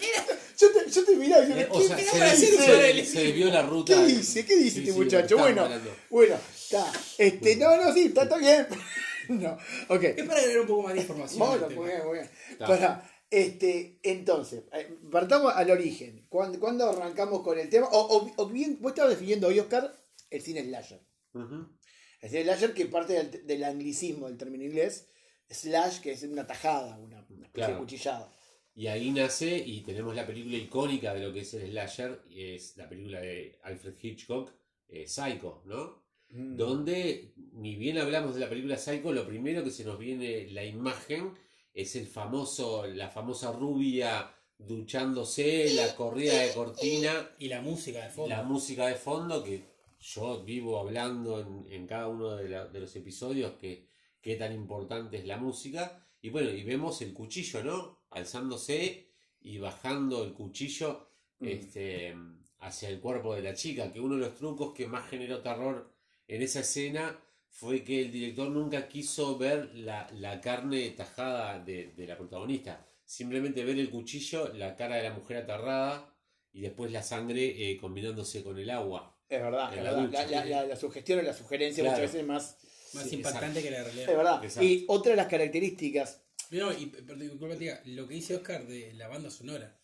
Yo 0.59 0.71
te, 0.71 0.91
yo 0.91 1.05
te 1.05 1.17
miraba 1.17 1.45
y 1.45 1.49
yo 1.49 1.57
eh, 1.57 1.69
o 1.71 1.79
¿qué, 1.81 1.87
sea, 1.89 1.97
qué 1.97 2.05
se, 2.05 2.11
para 2.19 2.37
se- 2.37 3.05
se 3.07 3.25
desvió 3.25 3.47
la 3.51 3.63
ruta. 3.63 3.95
¿Qué 3.95 4.07
dice? 4.07 4.47
¿Qué 4.47 4.57
dice 4.57 4.71
Sí, 4.77 4.81
este 4.81 4.93
sí, 4.93 4.99
muchacho? 4.99 5.39
Bueno, 5.39 5.63
hablando. 5.63 5.91
bueno, 6.09 6.37
está. 6.55 6.93
Este, 7.19 7.57
no, 7.57 7.77
no, 7.77 7.93
sí, 7.93 8.05
está, 8.07 8.23
está 8.23 8.39
bien. 8.39 8.67
no, 9.29 9.59
ok. 9.89 10.03
Es 10.05 10.25
para 10.27 10.41
agregar 10.41 10.61
un 10.61 10.67
poco 10.69 10.83
más 10.83 10.95
de 10.95 11.01
información. 11.01 11.39
Bueno, 11.41 11.71
muy 11.71 11.87
bien, 11.89 12.05
muy 12.07 12.13
bien. 12.19 12.31
Está. 12.51 12.67
Para, 12.67 13.12
este, 13.33 13.99
entonces, 14.03 14.63
eh, 14.73 14.97
partamos 15.11 15.53
al 15.55 15.71
origen. 15.71 16.27
¿Cuándo, 16.29 16.61
cuándo 16.61 16.89
arrancamos 16.89 17.43
con 17.43 17.59
el 17.59 17.69
tema? 17.69 17.89
O, 17.91 17.99
o- 18.19 18.33
o 18.37 18.47
bien, 18.49 18.79
vos 18.81 18.93
estabas 18.93 19.13
definiendo 19.13 19.49
hoy, 19.49 19.59
Oscar, 19.59 19.93
el 20.31 20.41
cine 20.43 20.63
slasher. 20.65 21.01
El 21.35 22.29
cine 22.31 22.43
slasher 22.45 22.75
que 22.75 22.87
parte 22.87 23.15
del, 23.15 23.47
del 23.47 23.65
anglicismo 23.65 24.29
del 24.29 24.37
término 24.37 24.65
inglés, 24.65 25.09
slash, 25.49 26.01
que 26.01 26.13
es 26.13 26.23
una 26.23 26.47
tajada, 26.47 26.99
una, 26.99 27.27
una 27.31 27.47
especie 27.47 27.51
Claro. 27.53 27.75
de 27.75 27.81
cuchillada. 27.81 28.33
Y 28.75 28.87
ahí 28.87 29.11
nace 29.11 29.57
y 29.59 29.83
tenemos 29.83 30.15
la 30.15 30.27
película 30.27 30.57
icónica 30.57 31.13
de 31.13 31.21
lo 31.21 31.33
que 31.33 31.41
es 31.41 31.53
el 31.55 31.71
slasher, 31.71 32.23
y 32.31 32.55
es 32.55 32.77
la 32.77 32.89
película 32.89 33.21
de 33.21 33.59
Alfred 33.63 33.95
Hitchcock, 34.01 34.51
eh, 34.89 35.07
Psycho, 35.07 35.63
¿no? 35.67 36.03
Mm. 36.31 36.57
Donde, 36.57 37.33
ni 37.53 37.77
bien 37.77 37.99
hablamos 37.99 38.35
de 38.35 38.41
la 38.41 38.49
película 38.49 38.79
Psycho, 38.79 39.13
lo 39.13 39.27
primero 39.27 39.63
que 39.65 39.71
se 39.71 39.85
nos 39.85 39.99
viene 39.99 40.49
la 40.51 40.65
imagen 40.65 41.35
es 41.75 41.97
el 41.97 42.07
famoso, 42.07 42.87
la 42.87 43.09
famosa 43.09 43.53
rubia 43.53 44.31
duchándose, 44.59 45.73
la 45.75 45.95
corrida 45.97 46.39
de 46.43 46.53
cortina, 46.53 47.31
Y 47.39 47.49
la 47.49 47.61
música 47.61 48.05
de 48.05 48.11
fondo. 48.11 48.29
la 48.29 48.43
música 48.43 48.87
de 48.87 48.95
fondo, 48.95 49.43
que 49.43 49.65
yo 50.01 50.43
vivo 50.45 50.79
hablando 50.79 51.41
en, 51.41 51.67
en 51.73 51.87
cada 51.87 52.09
uno 52.09 52.37
de, 52.37 52.49
la- 52.49 52.67
de 52.67 52.81
los 52.81 52.95
episodios 52.97 53.53
que 53.61 53.87
qué 54.21 54.37
tan 54.37 54.53
importante 54.53 55.17
es 55.19 55.27
la 55.27 55.37
música. 55.37 56.07
Y 56.21 56.31
bueno, 56.31 56.51
y 56.51 56.63
vemos 56.63 57.01
el 57.03 57.13
cuchillo, 57.13 57.65
¿no? 57.65 58.05
Alzándose 58.11 59.09
y 59.41 59.59
bajando 59.59 60.23
el 60.25 60.33
cuchillo 60.33 61.09
Mm. 61.41 61.49
este, 61.49 62.15
hacia 62.61 62.89
el 62.89 63.01
cuerpo 63.01 63.35
de 63.35 63.43
la 63.43 63.53
chica, 63.55 63.91
que 63.93 63.99
uno 63.99 64.15
de 64.15 64.21
los 64.21 64.37
trucos 64.37 64.73
que 64.73 64.87
más 64.87 65.09
generó 65.11 65.41
terror 65.43 65.93
en 66.29 66.41
esa 66.43 66.61
escena 66.61 67.19
fue 67.55 67.85
que 67.85 68.01
el 68.01 68.11
director 68.11 68.49
nunca 68.51 68.89
quiso 68.89 69.37
ver 69.39 69.71
la, 69.75 70.09
la 70.15 70.41
carne 70.41 70.89
tajada 70.91 71.59
de, 71.59 71.93
de 71.97 72.07
la 72.07 72.17
protagonista. 72.17 72.85
Simplemente 73.05 73.63
ver 73.65 73.79
el 73.79 73.91
cuchillo, 73.91 74.49
la 74.55 74.75
cara 74.75 74.97
de 74.97 75.03
la 75.05 75.13
mujer 75.13 75.37
aterrada 75.39 76.13
y 76.53 76.63
después 76.63 76.91
la 76.91 77.03
sangre 77.03 77.71
eh, 77.71 77.77
combinándose 77.77 78.43
con 78.43 78.59
el 78.59 78.71
agua. 78.71 79.17
Es 79.29 79.41
verdad, 79.41 79.71
es 79.77 79.83
la 79.85 79.91
verdad. 79.93 80.07
ducha. 80.07 80.27
La, 80.27 80.45
la- 80.45 80.45
la- 80.63 80.67
la 80.67 80.77
sugestión 80.77 81.19
o 81.19 81.23
la 81.23 81.35
sugerencia 81.35 81.83
Claro. 81.85 81.99
muchas 81.99 82.13
veces 82.13 82.21
es 82.23 82.27
más. 82.27 82.59
Más 82.95 83.09
Sí, 83.09 83.17
impactante 83.17 83.63
que 83.63 83.71
la 83.71 83.79
Es 83.79 83.85
realidad. 83.85 84.17
verdad. 84.17 84.45
Exacto. 84.45 84.69
Y 84.69 84.85
otra 84.89 85.11
de 85.13 85.17
las 85.17 85.27
características. 85.29 86.23
No, 86.51 86.71
y 86.77 86.87
perdón, 86.87 87.21
disculpa, 87.21 87.57
tía, 87.57 87.81
lo 87.87 88.07
que 88.09 88.15
dice 88.15 88.35
Oscar 88.37 88.67
de 88.67 88.93
la 88.95 89.09
banda 89.09 89.31
sonora, 89.31 89.79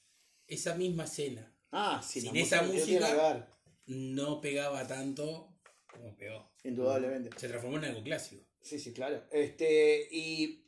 esa 0.47 0.75
misma 0.75 1.05
escena 1.05 1.51
Ah, 1.71 2.03
sí, 2.07 2.21
Sin 2.23 2.37
esa 2.37 2.63
música- 2.63 3.47
no 3.87 4.41
pegaba 4.43 4.87
tanto 4.87 5.58
como 5.91 6.17
pegó. 6.17 6.51
indudablemente. 6.65 7.31
Se 7.39 7.49
transformó 7.49 7.79
en 7.79 7.85
algo 7.87 8.03
clásico. 8.03 8.45
Sí, 8.61 8.79
sí, 8.79 8.93
claro. 8.93 9.25
Este, 9.33 10.09
y 10.11 10.65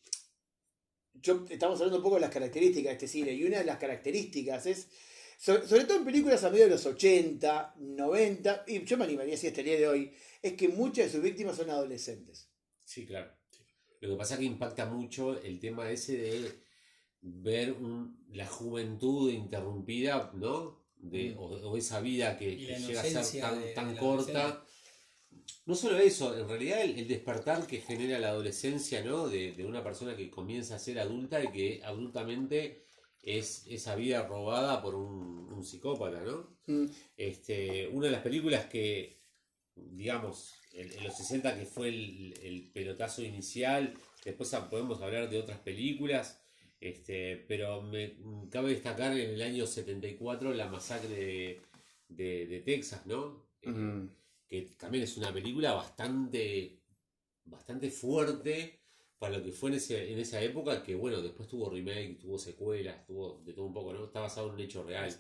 yo 1.15 1.45
estamos 1.51 1.79
hablando 1.81 1.99
un 1.99 2.03
poco 2.03 2.15
de 2.17 2.23
las 2.23 2.31
características 2.31 2.91
de 2.91 2.93
este 2.93 3.09
cine, 3.09 3.33
y 3.33 3.45
una 3.45 3.59
de 3.59 3.65
las 3.65 3.79
características 3.79 4.67
es, 4.67 4.89
sobre, 5.39 5.67
sobre 5.67 5.85
todo 5.85 5.99
en 5.99 6.05
películas 6.05 6.43
a 6.45 6.51
medio 6.51 6.65
de 6.65 6.71
los 6.71 6.87
80, 6.87 7.75
90, 7.79 8.65
y 8.69 8.85
yo 8.85 8.97
me 8.97 9.05
animaría 9.05 9.35
así 9.35 9.47
hasta 9.49 9.61
el 9.61 9.67
día 9.67 9.79
de 9.79 9.89
hoy, 9.89 10.13
es 10.43 10.53
que 10.55 10.69
muchas 10.69 11.07
de 11.07 11.13
sus 11.13 11.23
víctimas 11.23 11.57
son 11.57 11.71
adolescentes. 11.71 12.49
Sí, 12.85 13.07
claro. 13.07 13.33
Lo 14.01 14.09
que 14.11 14.17
pasa 14.17 14.35
es 14.35 14.41
que 14.41 14.47
impacta 14.47 14.87
mucho 14.87 15.39
el 15.43 15.61
tema 15.61 15.91
ese 15.91 16.17
de 16.17 16.53
ver 17.21 17.73
un- 17.73 18.25
la 18.31 18.47
juventud 18.47 19.31
interrumpida, 19.31 20.31
¿no? 20.35 20.81
De, 20.97 21.31
Mm. 21.35 21.39
o, 21.39 21.45
o 21.45 21.77
esa 21.77 22.01
vida 22.01 22.39
que, 22.39 22.57
llega 22.57 23.01
a 23.01 23.05
ser 23.25 23.41
tan, 23.43 23.61
de- 23.61 23.73
tan 23.75 23.97
corta. 23.97 24.65
No 25.67 25.75
solo 25.75 25.99
eso, 25.99 26.37
en 26.37 26.49
realidad 26.49 26.83
el, 26.83 26.99
el 26.99 27.09
despertar 27.09 27.67
que 27.67 27.81
genera 27.81 28.19
la 28.19 28.29
adolescencia, 28.31 29.03
¿no? 29.05 29.29
De, 29.29 29.53
de 29.53 29.65
una 29.65 29.83
persona 29.85 30.17
que 30.17 30.31
comienza 30.31 30.75
a 30.77 30.79
ser 30.79 30.99
adulta 30.99 31.43
y 31.43 31.49
que 31.53 31.81
adultamente 31.85 32.85
es 33.23 33.67
esa 33.69 33.95
vida 33.97 34.27
robada 34.27 34.83
por 34.83 34.95
un, 34.95 35.53
un 35.53 35.65
psicópata, 35.65 36.23
¿no? 36.25 36.57
Mm, 36.67 36.87
Este, 37.17 37.89
una 37.89 38.07
de 38.07 38.13
las 38.13 38.23
películas 38.23 38.67
que, 38.67 39.21
digamos, 39.77 40.55
en, 40.73 40.91
en 40.93 41.05
los 41.05 41.17
60 41.17 41.57
que 41.59 41.67
fue 41.67 41.89
el, 41.89 42.35
el 42.43 42.71
pelotazo 42.73 43.23
inicial, 43.23 43.95
después 44.25 44.51
podemos 44.71 45.01
hablar 45.03 45.29
de 45.31 45.39
otras 45.39 45.59
películas, 45.61 46.41
este, 46.81 47.37
pero 47.49 47.83
me 47.83 48.17
cabe 48.51 48.71
destacar 48.71 49.13
en 49.13 49.31
el 49.31 49.43
año 49.43 49.67
74 49.67 50.55
la 50.55 50.69
masacre 50.69 51.09
de, 51.09 51.61
de- 52.09 52.47
de 52.47 52.61
Texas, 52.61 53.07
¿no? 53.07 53.47
Mm. 53.65 54.07
Que 54.51 54.63
también 54.77 55.05
es 55.05 55.17
una 55.17 55.33
película 55.33 55.73
bastante, 55.75 56.81
bastante 57.45 57.89
fuerte 57.89 58.81
para 59.17 59.39
lo 59.39 59.45
que 59.45 59.53
fue 59.53 59.71
en, 59.71 59.77
ese, 59.77 60.13
en 60.13 60.19
esa 60.19 60.43
época, 60.43 60.83
que 60.83 60.97
bueno, 60.97 61.23
después 61.23 61.49
tuvo 61.49 61.71
remake, 61.71 62.19
tuvo 62.19 62.37
secuelas, 62.37 63.07
tuvo 63.07 63.41
de 63.45 63.53
todo 63.53 63.67
un 63.67 63.73
poco, 63.73 63.93
¿no? 63.93 64.07
Está 64.07 64.19
basado 64.19 64.49
en 64.49 64.55
un 64.55 64.61
hecho 64.61 64.83
real. 64.83 65.15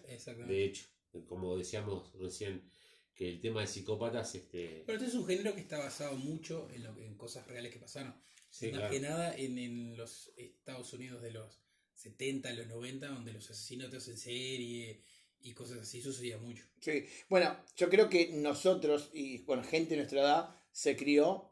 De 0.48 0.64
hecho, 0.64 0.84
como 1.28 1.56
decíamos 1.56 2.12
recién, 2.14 2.68
que 3.14 3.28
el 3.28 3.40
tema 3.40 3.60
de 3.60 3.68
psicópatas, 3.68 4.34
este, 4.34 4.82
Pero 4.84 4.98
este 4.98 5.10
es 5.10 5.14
un 5.14 5.26
género 5.26 5.54
que 5.54 5.60
está 5.60 5.78
basado 5.78 6.16
mucho 6.16 6.68
en, 6.72 6.82
lo 6.82 6.98
en 7.00 7.14
cosas 7.16 7.46
reales 7.46 7.72
que 7.72 7.78
pasaron. 7.78 8.14
sí, 8.48 8.66
Más 8.72 8.78
claro. 8.78 8.92
que 8.92 9.00
nada 9.00 9.36
en, 9.36 9.58
en 9.58 9.96
los 9.96 10.32
Estados 10.36 10.92
Unidos 10.92 11.22
de 11.22 11.30
los 11.30 11.62
70, 11.94 12.52
los 12.54 12.66
90, 12.66 13.06
donde 13.06 13.32
los 13.32 13.48
asesinatos 13.48 14.08
en 14.08 14.16
serie 14.16 15.04
y 15.42 15.52
cosas 15.54 15.78
así 15.80 16.00
sucedía 16.02 16.38
mucho. 16.38 16.64
Sí. 16.80 17.06
Bueno, 17.28 17.56
yo 17.76 17.88
creo 17.88 18.08
que 18.08 18.30
nosotros, 18.32 19.10
y 19.12 19.38
bueno, 19.44 19.62
gente 19.64 19.90
de 19.90 19.96
nuestra 19.98 20.20
edad, 20.20 20.56
se 20.72 20.96
crió, 20.96 21.50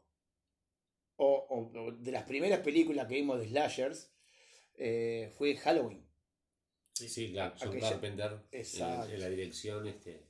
o, 1.17 1.25
o- 1.49 1.79
o 1.79 1.91
de 1.91 2.11
las 2.11 2.23
primeras 2.23 2.59
películas 2.61 3.07
que 3.07 3.15
vimos 3.15 3.39
de 3.39 3.47
slashers, 3.49 4.09
eh, 4.77 5.31
fue 5.37 5.55
Halloween. 5.57 6.05
Sí, 6.93 7.31
claro, 7.31 7.55
John 7.59 7.69
Aquella- 7.69 7.89
Carpenter 7.91 8.31
en, 8.51 8.59
Exacto. 8.59 9.11
en 9.13 9.19
la 9.19 9.29
dirección, 9.29 9.87
este, 9.87 10.27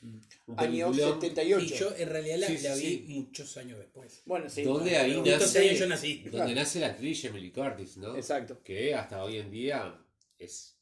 Año 0.00 0.56
peliculón 0.56 1.20
78. 1.20 1.64
Y 1.74 1.78
yo 1.78 1.96
en 1.96 2.08
realidad 2.08 2.36
la, 2.38 2.46
Sí, 2.46 2.56
sí, 2.58 2.64
la 2.64 2.74
vi 2.76 2.80
sí. 2.82 3.04
muchos 3.08 3.56
años 3.56 3.78
después. 3.80 4.22
Bueno, 4.26 4.48
sí. 4.48 4.62
¿Dónde 4.62 4.90
bueno, 4.90 5.04
ahí 5.04 5.16
nace- 5.20 5.32
Estos 5.44 5.56
años 5.56 5.78
yo 5.78 5.86
nací. 5.88 6.22
donde 6.30 6.54
nace 6.54 6.80
la 6.80 6.86
actriz 6.88 7.24
Emily 7.24 7.50
Curtis, 7.50 7.96
¿no? 7.96 8.14
Exacto. 8.16 8.62
Que 8.62 8.94
hasta 8.94 9.24
hoy 9.24 9.38
en 9.38 9.50
día 9.50 10.00
es, 10.38 10.78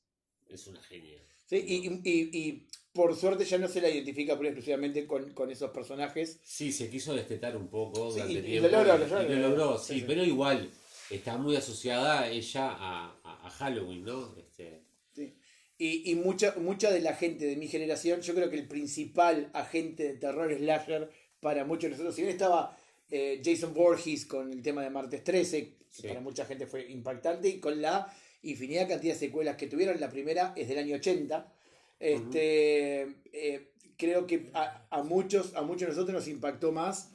es 0.48 0.66
una 0.66 0.82
genia. 0.82 1.22
Sí, 1.46 1.56
y, 1.56 1.86
y- 2.10 2.30
y- 2.32 2.66
por 2.92 3.14
suerte 3.14 3.44
ya 3.44 3.58
no 3.58 3.68
se 3.68 3.82
la 3.82 3.90
identifica 3.90 4.36
pura 4.36 4.48
exclusivamente 4.48 5.06
con, 5.06 5.32
con 5.34 5.50
esos 5.50 5.70
personajes. 5.70 6.40
Sí, 6.42 6.72
se 6.72 6.88
quiso 6.88 7.14
destetar 7.14 7.54
un 7.56 7.68
poco 7.68 8.10
Sí, 8.10 8.20
durante 8.20 8.38
y 8.38 8.42
tiempo. 8.42 8.68
lo 8.70 8.84
logró, 8.84 9.22
lo 9.28 9.48
logró, 9.48 9.78
Sí, 9.78 10.02
pero 10.06 10.24
igual 10.24 10.70
está 11.10 11.36
muy 11.36 11.56
asociada 11.56 12.28
ella 12.30 12.70
a, 12.70 13.20
a- 13.22 13.46
a 13.46 13.50
Halloween, 13.50 14.02
¿no? 14.04 14.34
Este, 14.38 14.82
Sí. 15.14 15.34
Y, 15.78 16.10
y 16.10 16.14
mucha, 16.14 16.54
mucha 16.56 16.90
de 16.90 17.00
la 17.02 17.14
gente 17.14 17.44
de 17.44 17.56
mi 17.56 17.68
generación, 17.68 18.22
yo 18.22 18.34
creo 18.34 18.48
que 18.48 18.56
el 18.56 18.66
principal 18.66 19.50
agente 19.52 20.04
de 20.04 20.14
terror 20.14 20.50
slasher 20.56 21.10
para 21.40 21.66
muchos 21.66 21.82
de 21.82 21.88
nosotros, 21.90 22.14
si 22.14 22.22
bien 22.22 22.32
estaba 22.32 22.74
eh, 23.10 23.42
Jason 23.44 23.74
Voorhees 23.74 24.24
con 24.24 24.50
el 24.50 24.62
tema 24.62 24.82
de 24.82 24.88
Martes 24.90 25.22
13, 25.22 25.68
que 25.68 25.76
Sí. 25.90 26.08
para 26.08 26.20
mucha 26.20 26.44
gente 26.46 26.66
fue 26.66 26.90
impactante, 26.90 27.48
y 27.48 27.60
con 27.60 27.80
la 27.82 28.10
infinidad 28.50 28.88
cantidad 28.88 29.14
de 29.14 29.18
secuelas 29.18 29.56
que 29.56 29.66
tuvieron, 29.66 30.00
la 30.00 30.10
primera 30.10 30.52
es 30.56 30.68
del 30.68 30.78
año 30.78 30.96
80, 30.96 31.52
este, 31.98 33.02
eh, 33.32 33.70
creo 33.96 34.26
que 34.26 34.50
a, 34.54 34.86
a 34.90 35.02
muchos, 35.02 35.54
a 35.54 35.62
muchos 35.62 35.82
de 35.82 35.94
nosotros 35.94 36.14
nos 36.14 36.28
impactó 36.28 36.72
más 36.72 37.10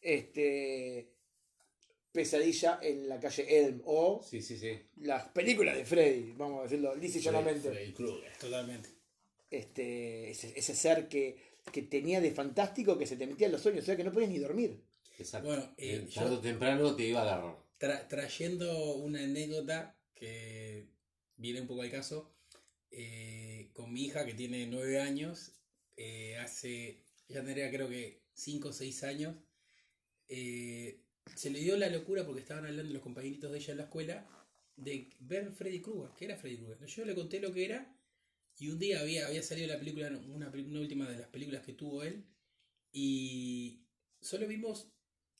este 0.00 1.10
Pesadilla 2.12 2.78
en 2.82 3.08
la 3.08 3.20
calle 3.20 3.58
Elm 3.58 3.82
o 3.84 4.22
Sí, 4.22 4.40
sí, 4.40 4.56
sí. 4.56 4.78
las 5.02 5.28
películas 5.28 5.76
de 5.76 5.84
Freddy, 5.84 6.32
vamos 6.32 6.60
a 6.60 6.62
decirlo 6.62 6.94
lisa 6.94 7.18
y 7.18 7.20
llanamente. 7.20 7.70
Freddy 7.70 7.92
Krueger. 7.92 8.32
Totalmente. 8.40 8.88
Este, 9.50 10.30
ese, 10.30 10.52
ese 10.58 10.74
ser 10.74 11.08
que, 11.08 11.36
que 11.70 11.82
tenía 11.82 12.20
de 12.20 12.30
fantástico 12.30 12.96
que 12.96 13.06
se 13.06 13.16
te 13.16 13.26
metía 13.26 13.46
en 13.46 13.52
los 13.52 13.60
sueños, 13.62 13.82
o 13.82 13.86
sea 13.86 13.96
que 13.96 14.04
no 14.04 14.12
podías 14.12 14.30
ni 14.30 14.38
dormir. 14.38 14.80
Exacto. 15.18 15.48
Bueno, 15.48 15.74
eh, 15.76 16.06
yo- 16.08 16.22
tarde 16.22 16.36
o 16.36 16.40
temprano 16.40 16.96
te 16.96 17.04
iba 17.04 17.20
a 17.20 17.22
agarrar. 17.24 17.56
Tra- 17.78 18.08
trayendo 18.08 18.94
una 18.96 19.22
anécdota 19.22 19.94
que 20.16 20.88
viene 21.36 21.60
un 21.60 21.68
poco 21.68 21.82
al 21.82 21.90
caso, 21.90 22.34
eh, 22.90 23.70
con 23.72 23.92
mi 23.92 24.06
hija 24.06 24.24
que 24.24 24.34
tiene 24.34 24.66
nueve 24.66 25.00
años, 25.00 25.52
eh, 25.96 26.36
hace, 26.38 27.04
ya 27.28 27.44
tendría 27.44 27.70
creo 27.70 27.88
que 27.88 28.22
cinco 28.32 28.70
o 28.70 28.72
seis 28.72 29.04
años, 29.04 29.36
eh, 30.28 31.02
se 31.34 31.50
le 31.50 31.60
dio 31.60 31.76
la 31.76 31.90
locura 31.90 32.24
porque 32.24 32.40
estaban 32.40 32.66
hablando 32.66 32.92
los 32.92 33.02
compañeritos 33.02 33.52
de 33.52 33.58
ella 33.58 33.72
en 33.72 33.78
la 33.78 33.84
escuela 33.84 34.46
de 34.76 35.10
ver 35.20 35.52
Freddy 35.52 35.80
Krueger, 35.80 36.10
que 36.16 36.24
era 36.24 36.36
Freddy 36.36 36.58
Krueger. 36.58 36.86
Yo 36.86 37.04
le 37.04 37.14
conté 37.14 37.40
lo 37.40 37.52
que 37.52 37.64
era 37.64 37.96
y 38.58 38.68
un 38.68 38.78
día 38.78 39.00
había, 39.00 39.26
había 39.26 39.42
salido 39.42 39.68
la 39.68 39.78
película, 39.78 40.08
una, 40.08 40.48
última 40.50 41.08
de 41.08 41.18
las 41.18 41.28
películas 41.28 41.64
que 41.64 41.72
tuvo 41.74 42.02
él 42.02 42.24
y 42.92 43.82
solo 44.20 44.46
vimos 44.46 44.88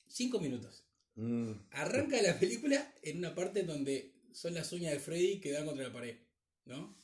cinco 0.07 0.39
minutos. 0.39 0.83
Arranca 1.71 2.21
la 2.21 2.39
película 2.39 2.93
en 3.01 3.17
una 3.17 3.33
parte 3.33 3.63
donde 3.63 4.13
son 4.37 4.53
las 4.53 4.71
uñas 4.71 4.93
de 4.93 4.99
Freddy 4.99 5.39
que 5.39 5.51
dan 5.51 5.65
contra 5.65 5.87
la 5.87 5.93
pared, 5.93 6.17
¿no? 6.65 6.95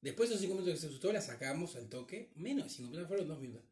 Después 0.00 0.28
de 0.28 0.34
esos 0.34 0.42
5 0.42 0.54
minutos 0.54 0.74
que 0.74 0.80
se 0.80 0.86
asustó, 0.88 1.12
la 1.12 1.20
sacamos 1.22 1.74
al 1.76 1.88
toque. 1.88 2.30
Menos 2.36 2.64
de 2.64 2.70
5 2.70 2.90
minutos, 2.90 3.08
fueron 3.08 3.28
2 3.28 3.40
minutos. 3.40 3.64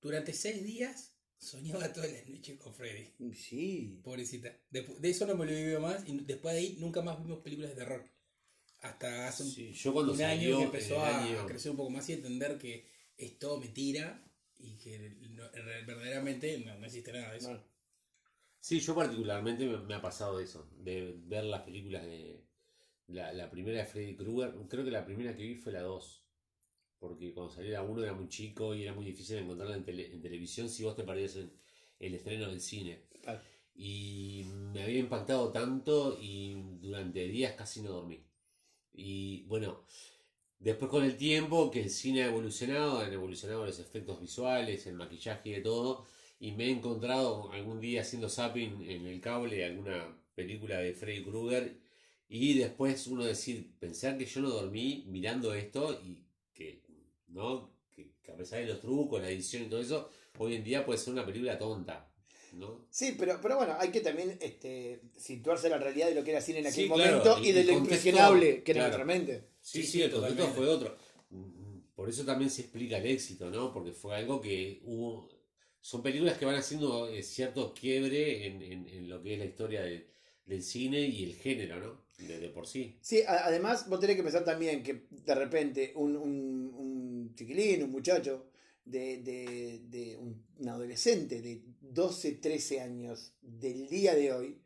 Durante 0.00 0.32
6 0.32 0.64
días 0.64 1.14
soñaba 1.36 1.92
todas 1.92 2.12
las 2.12 2.26
noches 2.28 2.58
con 2.58 2.72
Freddy. 2.74 3.12
Sí. 3.34 4.00
Pobrecita. 4.02 4.56
Despu- 4.70 4.96
de 4.98 5.10
eso 5.10 5.26
no 5.26 5.34
me 5.36 5.44
lo 5.46 5.52
vivió 5.52 5.80
más 5.80 6.06
y 6.08 6.16
después 6.20 6.54
de 6.54 6.60
ahí 6.60 6.76
nunca 6.78 7.02
más 7.02 7.18
vimos 7.22 7.40
películas 7.40 7.70
de 7.70 7.76
terror. 7.76 8.08
Hasta 8.80 9.28
hace 9.28 9.42
un, 9.42 9.50
Sí, 9.50 9.72
yo 9.72 9.92
cuando 9.92 10.12
un 10.12 10.18
salió 10.18 10.56
año 10.56 10.58
que 10.58 10.64
empezó 10.64 11.02
año- 11.04 11.40
a 11.40 11.46
crecer 11.46 11.70
un 11.72 11.76
poco 11.76 11.90
más 11.90 12.08
y 12.08 12.12
entender 12.14 12.56
que 12.58 12.86
es 13.16 13.38
todo 13.38 13.58
mentira 13.58 14.24
y 14.58 14.76
que 14.76 14.98
no- 15.30 15.50
verdaderamente 15.86 16.58
no, 16.58 16.78
no 16.78 16.86
existe 16.86 17.12
nada 17.12 17.32
de 17.32 17.38
eso. 17.38 17.48
Bueno, 17.48 17.64
Sí, 18.66 18.80
yo 18.80 18.94
particularmente 18.94 19.66
me, 19.66 19.76
me 19.78 19.94
ha 19.94 20.00
pasado 20.02 20.40
eso, 20.40 20.68
de 20.78 21.14
ver 21.26 21.44
las 21.44 21.62
películas 21.62 22.02
de 22.04 22.42
la, 23.08 23.32
la 23.32 23.50
primera 23.50 23.78
de 23.80 23.86
Freddy 23.86 24.16
Krueger, 24.16 24.54
creo 24.68 24.84
que 24.84 24.90
la 24.90 25.04
primera 25.04 25.36
que 25.36 25.42
vi 25.44 25.54
fue 25.56 25.72
la 25.72 25.82
2, 25.82 26.24
porque 26.98 27.34
cuando 27.34 27.52
salió 27.54 27.72
la 27.72 27.82
1 27.82 28.02
era 28.04 28.14
muy 28.14 28.28
chico 28.28 28.74
y 28.74 28.84
era 28.84 28.94
muy 28.94 29.04
difícil 29.06 29.38
encontrarla 29.38 29.76
en, 29.76 29.84
tele- 29.84 30.12
en 30.12 30.20
televisión 30.22 30.68
si 30.70 30.84
vos 30.84 30.96
te 30.96 31.04
perdías 31.04 31.36
en 31.36 31.52
el 32.00 32.14
estreno 32.14 32.48
del 32.50 32.60
cine. 32.60 33.04
Y 33.76 34.44
me 34.72 34.82
había 34.84 35.00
impactado 35.00 35.50
tanto 35.52 36.18
y 36.20 36.54
durante 36.80 37.26
días 37.28 37.54
casi 37.54 37.82
no 37.82 37.90
dormí. 37.92 38.24
Y 38.94 39.44
bueno, 39.44 39.84
después 40.58 40.90
con 40.90 41.04
el 41.04 41.16
tiempo 41.16 41.70
que 41.70 41.82
el 41.82 41.90
cine 41.90 42.22
ha 42.24 42.28
evolucionado, 42.28 42.98
han 43.00 43.12
evolucionado 43.12 43.66
los 43.66 43.78
efectos 43.78 44.20
visuales, 44.20 44.86
el 44.86 44.94
maquillaje 44.96 45.50
y 45.50 45.52
de 45.54 45.60
todo, 45.60 46.06
y 46.44 46.52
me 46.52 46.64
he 46.66 46.70
encontrado 46.70 47.50
algún 47.52 47.80
día 47.80 48.02
haciendo 48.02 48.28
zapping 48.28 48.84
en 48.86 49.06
el 49.06 49.18
cable 49.20 49.64
alguna 49.64 50.14
película 50.34 50.78
de 50.78 50.92
Freddy 50.92 51.22
Krueger 51.24 51.78
y 52.28 52.58
después 52.58 53.06
uno 53.06 53.24
decir, 53.24 53.72
pensar 53.78 54.18
que 54.18 54.26
yo 54.26 54.40
no 54.42 54.50
dormí 54.50 55.04
mirando 55.08 55.54
esto 55.54 55.98
y 56.04 56.18
que, 56.52 56.82
¿no? 57.28 57.70
Que, 57.90 58.10
que 58.22 58.30
a 58.32 58.36
pesar 58.36 58.60
de 58.60 58.66
los 58.66 58.80
trucos, 58.80 59.22
la 59.22 59.30
edición 59.30 59.62
y 59.62 59.66
todo 59.70 59.80
eso, 59.80 60.10
hoy 60.38 60.56
en 60.56 60.64
día 60.64 60.84
puede 60.84 60.98
ser 60.98 61.14
una 61.14 61.24
película 61.24 61.56
tonta, 61.56 62.10
¿no? 62.52 62.86
Sí, 62.90 63.14
pero, 63.18 63.38
pero 63.40 63.56
bueno, 63.56 63.76
hay 63.78 63.90
que 63.90 64.00
también 64.00 64.36
este, 64.42 65.00
situarse 65.16 65.68
en 65.68 65.72
la 65.72 65.78
realidad 65.78 66.08
de 66.08 66.14
lo 66.14 66.24
que 66.24 66.32
era 66.32 66.40
cine 66.42 66.58
en 66.58 66.66
aquel 66.66 66.84
Sí, 66.84 66.90
claro, 66.90 67.18
momento 67.24 67.38
y- 67.42 67.52
de 67.52 67.64
lo 67.64 67.72
impresionable 67.72 68.62
que 68.62 68.72
era 68.72 68.80
claro. 68.80 68.96
nuestra 68.98 69.04
mente. 69.06 69.48
Sí, 69.62 69.80
Sí, 69.80 69.82
sí, 69.86 69.92
sí, 69.92 70.02
el 70.02 70.10
contexto 70.10 70.46
fue 70.48 70.68
otro. 70.68 70.94
Mm, 71.30 71.78
Por 71.94 72.08
eso 72.10 72.24
también 72.24 72.50
se 72.50 72.62
explica 72.62 72.98
el 72.98 73.06
éxito, 73.06 73.48
¿no? 73.50 73.72
Porque 73.72 73.92
fue 73.92 74.14
algo 74.16 74.40
que 74.40 74.80
hubo... 74.84 75.28
Son 75.90 76.02
películas 76.02 76.38
que 76.38 76.46
van 76.46 76.54
haciendo 76.56 77.08
eh, 77.08 77.22
cierto 77.22 77.74
quiebre 77.74 78.46
en, 78.46 78.62
en- 78.62 78.88
en 78.88 79.08
lo 79.10 79.22
que 79.22 79.34
es 79.34 79.38
la 79.38 79.44
historia 79.44 79.82
de- 79.82 80.06
del 80.46 80.62
cine 80.62 81.00
y 81.00 81.24
el 81.24 81.34
género, 81.34 81.76
¿no? 81.78 81.92
De, 82.26 82.48
por 82.48 82.66
sí. 82.66 82.96
Sí, 83.02 83.20
a- 83.22 83.44
además 83.48 83.86
vos 83.90 84.00
tenés 84.00 84.16
que 84.16 84.22
pensar 84.22 84.44
también 84.44 84.82
que 84.82 84.94
de 85.10 85.34
repente 85.34 85.92
un, 85.96 86.16
un, 86.16 86.72
un 86.74 87.34
chiquilín, 87.34 87.82
un 87.82 87.90
muchacho, 87.90 88.46
de, 88.84 89.18
de, 89.22 89.80
de 89.90 90.16
un, 90.16 90.42
un 90.58 90.68
adolescente 90.68 91.42
de 91.42 91.60
12, 91.80 92.32
13 92.32 92.80
años 92.80 93.32
del 93.42 93.86
día 93.88 94.14
de 94.14 94.32
hoy, 94.32 94.58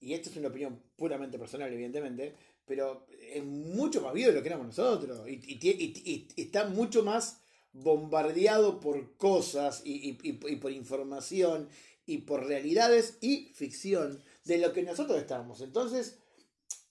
y 0.00 0.14
esto 0.14 0.30
es 0.30 0.36
una 0.36 0.48
opinión 0.48 0.80
puramente 0.96 1.38
personal, 1.38 1.72
evidentemente, 1.72 2.34
pero 2.64 3.06
es 3.34 3.44
mucho 3.44 4.00
más 4.00 4.14
vivo 4.14 4.28
de 4.28 4.34
lo 4.36 4.42
que 4.42 4.48
éramos 4.48 4.68
nosotros, 4.68 5.28
y, 5.28 5.32
y- 5.34 5.58
y- 5.62 6.28
y 6.36 6.42
está 6.42 6.68
mucho 6.68 7.02
más 7.02 7.40
bombardeado 7.82 8.80
por 8.80 9.16
cosas 9.16 9.82
y, 9.84 10.10
y- 10.10 10.18
y- 10.22 10.52
y 10.52 10.56
por 10.56 10.72
información 10.72 11.68
y 12.06 12.18
por 12.18 12.46
realidades 12.46 13.18
y 13.20 13.52
ficción 13.54 14.22
de 14.44 14.58
lo 14.58 14.72
que 14.72 14.82
nosotros 14.82 15.18
estamos. 15.18 15.60
Entonces, 15.60 16.18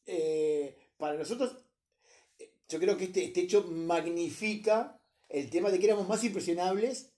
eh, 0.06 0.76
para 0.98 1.18
nosotros, 1.18 1.58
eh, 2.40 2.52
yo 2.70 2.80
creo 2.80 2.98
que 2.98 3.06
este, 3.06 3.26
este 3.26 3.42
hecho 3.42 3.64
magnifica 3.64 5.00
el 5.30 5.50
tema 5.50 5.70
de 5.72 5.80
que 5.80 5.86
éramos 5.86 6.08
más 6.08 6.24
impresionables, 6.24 7.12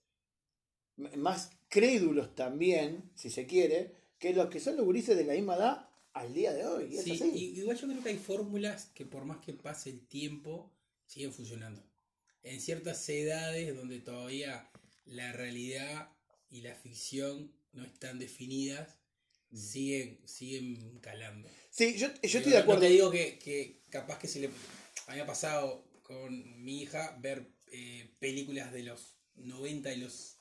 más 1.16 1.52
crédulos 1.70 2.36
también, 2.36 3.12
si 3.16 3.30
se 3.30 3.46
quiere, 3.46 3.96
que 4.18 4.34
los 4.34 4.48
que 4.50 4.60
son 4.60 4.76
los 4.76 4.86
gurises 4.86 5.16
de 5.18 5.26
la 5.26 5.34
misma 5.34 5.56
edad 5.56 5.90
al 6.14 6.34
día 6.34 6.54
de 6.54 6.66
hoy. 6.66 6.90
Sí, 7.04 7.12
igual 7.58 7.78
yo 7.78 7.88
creo 7.88 8.04
que 8.04 8.10
hay 8.10 8.18
fórmulas 8.18 8.88
que 8.94 9.06
por 9.06 9.26
más 9.26 9.38
que 9.40 9.54
pase 9.54 9.90
el 9.92 10.06
tiempo, 10.08 10.72
siguen 11.06 11.32
funcionando. 11.32 11.84
En 12.44 12.62
ciertas 12.62 13.08
edades 13.10 13.76
donde 13.76 14.00
todavía 14.00 14.70
la 15.06 15.32
realidad 15.34 16.10
y 16.50 16.62
la 16.62 16.74
ficción 16.76 17.52
no 17.74 17.84
están 17.86 18.20
definidas, 18.20 18.96
Mm. 19.52 19.58
siguen, 19.58 20.20
siguen 20.28 21.00
calando. 21.00 21.50
Sí, 21.72 21.98
yo, 21.98 22.08
yo 22.22 22.38
estoy 22.38 22.52
de 22.52 22.58
no 22.60 22.64
acuerdo. 22.64 22.82
te 22.82 22.90
digo 22.90 23.10
que, 23.10 23.40
que 23.40 23.82
capaz 23.90 24.20
que 24.20 24.28
se 24.28 24.40
le 24.42 24.50
había 25.08 25.26
pasado 25.26 25.84
con 26.04 26.64
mi 26.64 26.84
hija 26.84 27.18
ver 27.20 27.48
eh, 27.72 28.12
películas 28.20 28.72
de 28.72 28.84
los 28.84 29.16
90 29.38 29.92
y 29.92 29.98
los 30.02 30.38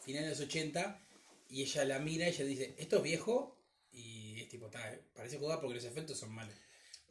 finales 0.00 0.28
de 0.28 0.44
los 0.44 0.48
80 0.48 1.00
y 1.48 1.62
ella 1.62 1.84
la 1.86 1.98
mira 1.98 2.26
y 2.28 2.30
ella 2.30 2.44
dice, 2.44 2.74
esto 2.78 2.98
es 2.98 3.02
viejo 3.02 3.60
y 3.90 4.40
es 4.42 4.48
tipo, 4.48 4.68
"Ta, 4.70 4.96
parece 5.12 5.38
jugar 5.38 5.60
porque 5.60 5.74
los 5.74 5.84
efectos 5.84 6.16
son 6.16 6.32
malos. 6.32 6.54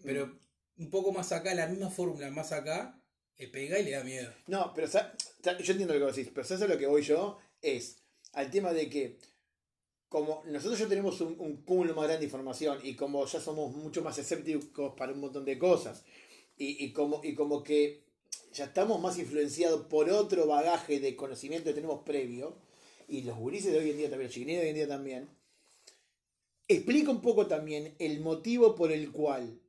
Pero 0.03 0.39
un 0.77 0.89
poco 0.89 1.11
más 1.11 1.33
acá, 1.33 1.53
la 1.53 1.67
misma 1.67 1.89
fórmula 1.89 2.29
más 2.31 2.53
acá, 2.53 2.97
le 3.37 3.47
pega 3.47 3.79
y 3.79 3.85
le 3.85 3.91
da 3.91 4.03
miedo. 4.03 4.31
No, 4.47 4.73
pero 4.73 4.87
yo 4.87 5.71
entiendo 5.71 5.93
lo 5.93 5.99
que 5.99 6.05
vos 6.05 6.15
decís, 6.15 6.31
pero 6.33 6.47
¿sabes 6.47 6.69
lo 6.69 6.77
que 6.77 6.87
voy 6.87 7.01
yo? 7.01 7.37
Es 7.61 7.97
al 8.33 8.49
tema 8.49 8.73
de 8.73 8.89
que 8.89 9.17
como 10.09 10.43
nosotros 10.45 10.79
ya 10.79 10.87
tenemos 10.87 11.19
un, 11.21 11.63
cúmulo 11.63 11.93
más 11.93 12.05
grande 12.05 12.19
de 12.19 12.25
información 12.25 12.79
y 12.83 12.95
como 12.95 13.25
ya 13.25 13.41
somos 13.41 13.75
mucho 13.75 14.01
más 14.01 14.17
escépticos 14.17 14.93
para 14.95 15.11
un 15.11 15.19
montón 15.19 15.43
de 15.45 15.57
cosas 15.57 16.03
y, 16.57 16.93
como, 16.93 17.21
y 17.23 17.35
como 17.35 17.63
que 17.63 18.03
ya 18.53 18.65
estamos 18.65 19.01
más 19.01 19.17
influenciados 19.17 19.87
por 19.87 20.09
otro 20.09 20.47
bagaje 20.47 21.01
de 21.01 21.15
conocimiento 21.15 21.69
que 21.69 21.73
tenemos 21.73 22.03
previo 22.03 22.55
y 23.09 23.23
los 23.23 23.37
gurises 23.37 23.73
de 23.73 23.79
hoy 23.79 23.89
en 23.91 23.97
día 23.97 24.09
también, 24.09 24.27
los 24.27 24.33
chiquilines 24.33 24.61
de 24.61 24.65
hoy 24.67 24.69
en 24.69 24.75
día 24.75 24.87
también, 24.87 25.29
explica 26.67 27.11
un 27.11 27.21
poco 27.21 27.47
también 27.47 27.95
el 27.99 28.21
motivo 28.21 28.73
por 28.73 28.91
el 28.91 29.11
cual 29.11 29.59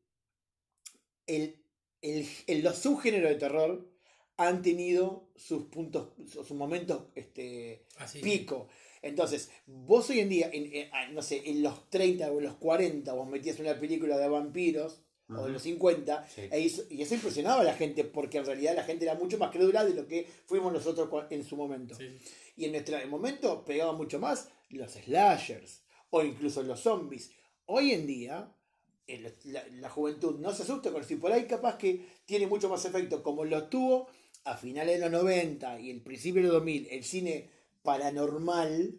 el, 1.26 1.56
el- 2.02 2.26
el- 2.46 2.62
los 2.62 2.76
subgéneros 2.78 3.30
de 3.30 3.36
terror 3.36 3.88
han 4.36 4.62
tenido 4.62 5.28
sus 5.34 5.64
puntos, 5.64 6.08
sus 6.30 6.50
momentos 6.52 7.04
este, 7.14 7.84
Así. 7.98 8.20
pico. 8.20 8.68
Entonces, 9.02 9.50
vos 9.66 10.10
hoy 10.10 10.20
en 10.20 10.28
día, 10.28 10.50
en, 10.52 10.72
en- 10.74 10.90
ah, 10.92 11.08
no 11.08 11.22
sé, 11.22 11.42
en 11.48 11.62
los 11.62 11.88
30 11.90 12.30
o 12.32 12.38
en 12.38 12.44
los 12.44 12.56
40, 12.56 13.12
vos 13.14 13.28
metías 13.28 13.58
una 13.60 13.78
película 13.78 14.18
de 14.18 14.28
vampiros, 14.28 15.00
o 15.28 15.44
de 15.46 15.50
los 15.52 15.62
50, 15.62 16.24
Sí. 16.28 16.42
e 16.52 16.60
hizo- 16.60 16.84
y 16.88 17.02
eso 17.02 17.14
impresionaba 17.14 17.60
a 17.62 17.64
la 17.64 17.74
gente, 17.74 18.04
porque 18.04 18.38
en 18.38 18.46
realidad 18.46 18.76
la 18.76 18.84
gente 18.84 19.04
era 19.04 19.14
mucho 19.16 19.38
más 19.38 19.50
crédula 19.50 19.84
de 19.84 19.92
lo 19.94 20.06
que 20.06 20.24
fuimos 20.44 20.72
nosotros 20.72 21.08
en 21.30 21.42
su 21.44 21.56
momento. 21.56 21.96
Sí. 21.96 22.16
Y 22.56 22.66
en 22.66 22.72
nuestro 22.72 22.96
momento 23.08 23.64
pegaba 23.64 23.92
mucho 23.92 24.18
más 24.20 24.48
los 24.68 24.92
slashers 24.92 25.82
o 26.10 26.22
incluso 26.22 26.62
los 26.62 26.78
zombies. 26.80 27.32
Hoy 27.64 27.90
en 27.92 28.06
día, 28.06 28.52
el- 29.06 29.34
la, 29.44 29.66
la 29.68 29.90
juventud 29.90 30.38
no 30.38 30.52
se 30.54 30.62
asusta 30.62 30.90
con 30.92 31.02
por 31.20 31.32
ahí 31.32 31.46
capaz 31.46 31.76
que 31.78 32.06
tiene 32.24 32.46
mucho 32.46 32.68
más 32.68 32.84
efecto 32.84 33.22
como 33.22 33.44
lo 33.44 33.68
tuvo 33.68 34.08
a 34.44 34.56
finales 34.56 34.96
de 35.00 35.08
los 35.08 35.10
90 35.22 35.78
y 35.80 35.90
el 35.90 36.02
principio 36.02 36.42
de 36.42 36.48
los 36.48 36.54
2000 36.54 36.86
el 36.90 37.04
cine 37.04 37.50
paranormal, 37.82 38.98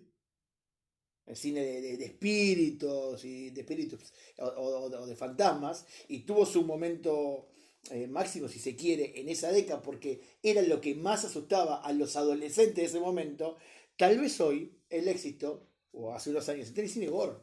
el 1.25 1.35
cine 1.35 1.61
de, 1.61 1.81
de- 1.81 1.97
de 1.97 2.05
espíritus 2.05 3.23
y 3.25 3.49
de 3.51 3.61
espíritus 3.61 3.99
o, 4.39 4.45
o- 4.45 4.83
o 5.03 5.05
de 5.07 5.15
fantasmas 5.15 5.85
y 6.07 6.19
tuvo 6.21 6.45
su 6.45 6.63
momento 6.63 7.47
eh, 7.91 8.07
máximo, 8.07 8.47
si 8.49 8.59
se 8.59 8.75
quiere, 8.75 9.19
en 9.19 9.29
esa 9.29 9.51
década, 9.51 9.81
porque 9.81 10.21
era 10.43 10.61
lo 10.61 10.81
que 10.81 10.95
más 10.95 11.23
asustaba 11.25 11.77
a 11.81 11.93
los 11.93 12.15
adolescentes 12.17 12.75
de 12.75 12.83
ese 12.85 12.99
momento, 12.99 13.55
tal 13.97 14.19
vez 14.19 14.41
hoy 14.41 14.73
el 14.89 15.07
éxito, 15.07 15.67
o 15.93 16.13
hace 16.13 16.31
unos 16.31 16.49
años, 16.49 16.71
el 16.75 16.89
cine 16.89 17.07
gore. 17.07 17.35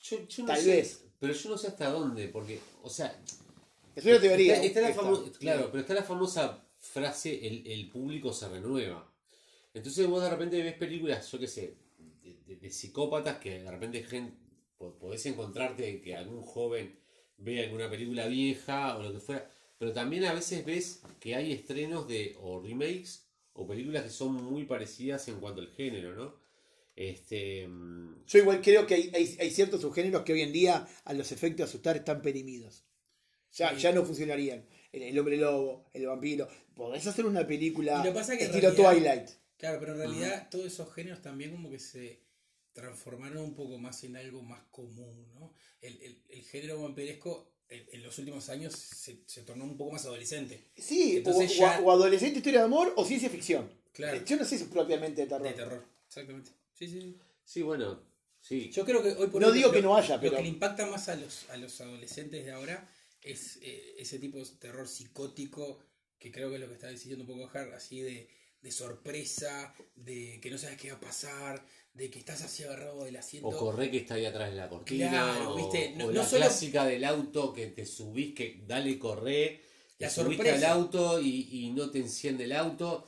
Yo, 0.00 0.26
yo 0.28 0.44
no 0.44 0.48
Tal 0.48 0.56
sé, 0.56 0.66
vez. 0.66 1.04
Pero 1.20 1.32
yo 1.32 1.50
no 1.50 1.58
sé 1.58 1.68
hasta 1.68 1.90
dónde, 1.90 2.28
porque, 2.28 2.60
o 2.82 2.88
sea, 2.90 3.18
Es 3.96 4.04
una 4.04 4.20
teoría. 4.20 4.54
Está, 4.54 4.66
está 4.66 4.80
la 4.80 4.88
famo- 4.94 5.32
claro, 5.38 5.68
pero 5.70 5.80
está 5.80 5.94
la 5.94 6.02
famosa 6.04 6.64
frase, 6.78 7.46
el, 7.46 7.66
el 7.66 7.88
público 7.90 8.32
se 8.32 8.48
renueva. 8.48 9.10
Entonces 9.74 10.06
vos 10.06 10.22
de 10.22 10.30
repente 10.30 10.62
ves 10.62 10.74
películas, 10.74 11.30
yo 11.30 11.38
qué 11.38 11.46
sé, 11.48 11.74
de, 12.22 12.34
de- 12.46 12.56
de 12.56 12.70
psicópatas 12.70 13.38
que 13.38 13.58
de 13.62 13.70
repente 13.70 14.02
gen- 14.04 14.34
po- 14.76 14.94
podés 14.98 15.26
encontrarte 15.26 16.00
que 16.00 16.14
algún 16.16 16.42
joven 16.42 16.96
ve 17.38 17.64
alguna 17.64 17.90
película 17.90 18.26
vieja 18.26 18.96
o 18.96 19.02
lo 19.02 19.12
que 19.12 19.18
fuera, 19.20 19.50
pero 19.78 19.92
también 19.92 20.24
a 20.24 20.32
veces 20.32 20.64
ves 20.64 21.02
que 21.20 21.34
hay 21.34 21.52
estrenos 21.52 22.06
de 22.08 22.36
o 22.40 22.60
remakes 22.60 23.26
o 23.52 23.66
películas 23.66 24.04
que 24.04 24.10
son 24.10 24.32
muy 24.34 24.64
parecidas 24.64 25.26
en 25.28 25.40
cuanto 25.40 25.60
al 25.60 25.68
género, 25.68 26.14
¿no? 26.14 26.34
Este, 27.02 27.62
Yo 28.26 28.38
igual 28.40 28.60
creo 28.60 28.84
que 28.84 28.94
hay, 28.94 29.12
hay- 29.14 29.36
hay 29.38 29.50
ciertos 29.52 29.80
subgéneros 29.82 30.22
que 30.24 30.32
hoy 30.32 30.42
en 30.42 30.52
día 30.52 30.84
a 31.04 31.12
los 31.12 31.30
efectos 31.30 31.58
de 31.58 31.64
asustar 31.64 31.96
están 31.96 32.20
perimidos. 32.22 32.82
Ya, 33.52 33.70
Sí. 33.74 33.82
ya 33.82 33.92
no 33.92 34.04
funcionarían. 34.04 34.66
El, 34.90 35.02
el 35.02 35.16
hombre 35.18 35.36
lobo, 35.36 35.88
el 35.92 36.06
vampiro. 36.06 36.48
Podés 36.74 37.06
hacer 37.06 37.24
una 37.24 37.46
película 37.46 38.00
Y 38.02 38.08
lo 38.08 38.12
pasa 38.14 38.36
que 38.36 38.44
estilo 38.46 38.70
realidad- 38.72 38.90
Twilight. 38.92 39.28
Claro, 39.58 39.78
pero 39.78 39.92
en 39.92 39.98
realidad 39.98 40.48
todos 40.50 40.66
esos 40.66 40.92
géneros 40.92 41.22
también 41.22 41.52
como 41.52 41.70
que 41.70 41.78
se 41.78 42.20
transformaron 42.72 43.38
un 43.44 43.54
poco 43.54 43.78
más 43.78 44.02
en 44.02 44.16
algo 44.16 44.42
más 44.42 44.62
común, 44.72 45.26
¿no? 45.34 45.54
El, 45.80 46.02
el- 46.02 46.22
el 46.28 46.42
género 46.42 46.82
vampiresco 46.82 47.48
en, 47.68 47.84
en 47.92 48.02
los 48.02 48.18
últimos 48.18 48.48
años 48.48 48.72
se, 48.74 49.20
se 49.26 49.42
tornó 49.42 49.64
un 49.64 49.76
poco 49.76 49.92
más 49.92 50.04
adolescente, 50.04 50.64
Sí, 50.76 51.14
o, 51.14 51.18
Entonces 51.18 51.52
o- 51.52 51.60
ya- 51.60 51.80
o 51.80 51.92
adolescente, 51.92 52.38
historia 52.38 52.60
de 52.60 52.66
amor 52.66 52.92
o 52.96 53.04
ciencia 53.04 53.30
ficción. 53.30 53.70
Claro. 53.92 54.24
Yo 54.24 54.36
no 54.36 54.44
sé 54.44 54.58
si 54.58 54.64
es 54.64 54.68
propiamente 54.70 55.22
de 55.22 55.26
terror. 55.28 55.46
de 55.46 55.54
terror. 55.54 55.84
Exactamente. 56.08 56.50
Sí, 56.78 56.86
sí, 56.86 57.00
sí. 57.00 57.16
sí, 57.44 57.62
bueno, 57.62 58.00
sí. 58.40 58.70
Yo 58.70 58.84
creo 58.84 59.02
que 59.02 59.10
hoy 59.10 59.26
por 59.28 59.40
No 59.42 59.48
hoy 59.48 59.54
digo 59.54 59.68
lo- 59.68 59.74
que 59.74 59.82
no 59.82 59.96
haya, 59.96 60.16
lo 60.16 60.20
pero- 60.20 60.36
que 60.36 60.42
le 60.42 60.48
impacta 60.48 60.86
más 60.86 61.08
a 61.08 61.16
los, 61.16 61.48
a 61.50 61.56
los 61.56 61.80
adolescentes 61.80 62.44
de 62.44 62.52
ahora 62.52 62.88
es 63.22 63.58
eh, 63.62 63.96
ese 63.98 64.18
tipo 64.18 64.38
de 64.38 64.44
terror 64.60 64.86
psicótico 64.86 65.80
que 66.18 66.30
creo 66.30 66.48
que 66.48 66.56
es 66.56 66.60
lo 66.60 66.68
que 66.68 66.74
está 66.74 66.86
decidiendo 66.88 67.24
un 67.24 67.38
poco 67.38 67.50
Har, 67.58 67.72
así 67.74 68.00
de, 68.00 68.28
de 68.60 68.70
sorpresa, 68.72 69.74
de 69.96 70.40
que 70.40 70.50
no 70.50 70.58
sabes 70.58 70.76
qué 70.78 70.90
va 70.90 70.96
a 70.96 71.00
pasar, 71.00 71.64
de 71.94 72.10
que 72.10 72.18
estás 72.20 72.42
así 72.42 72.62
agarrado 72.64 73.04
del 73.04 73.16
asiento. 73.16 73.48
O 73.48 73.56
corre 73.56 73.90
que 73.90 73.98
está 73.98 74.14
ahí 74.14 74.24
atrás 74.26 74.50
de 74.50 74.56
la 74.56 74.68
cortina. 74.68 75.08
Claro, 75.10 75.54
o, 75.54 75.56
viste, 75.56 75.94
no- 75.96 76.04
o 76.06 76.08
no 76.08 76.12
la 76.20 76.24
solo- 76.26 76.44
clásica 76.44 76.84
del 76.86 77.04
auto 77.04 77.52
que 77.52 77.68
te 77.68 77.86
subís, 77.86 78.34
que 78.34 78.62
dale 78.66 78.98
corre, 78.98 79.62
te 79.96 80.04
La 80.04 80.10
subiste 80.10 80.44
sorpresa. 80.44 80.72
al 80.72 80.78
auto 80.78 81.20
y, 81.20 81.48
y 81.50 81.70
no 81.70 81.90
te 81.90 81.98
enciende 81.98 82.44
el 82.44 82.52
auto. 82.52 83.04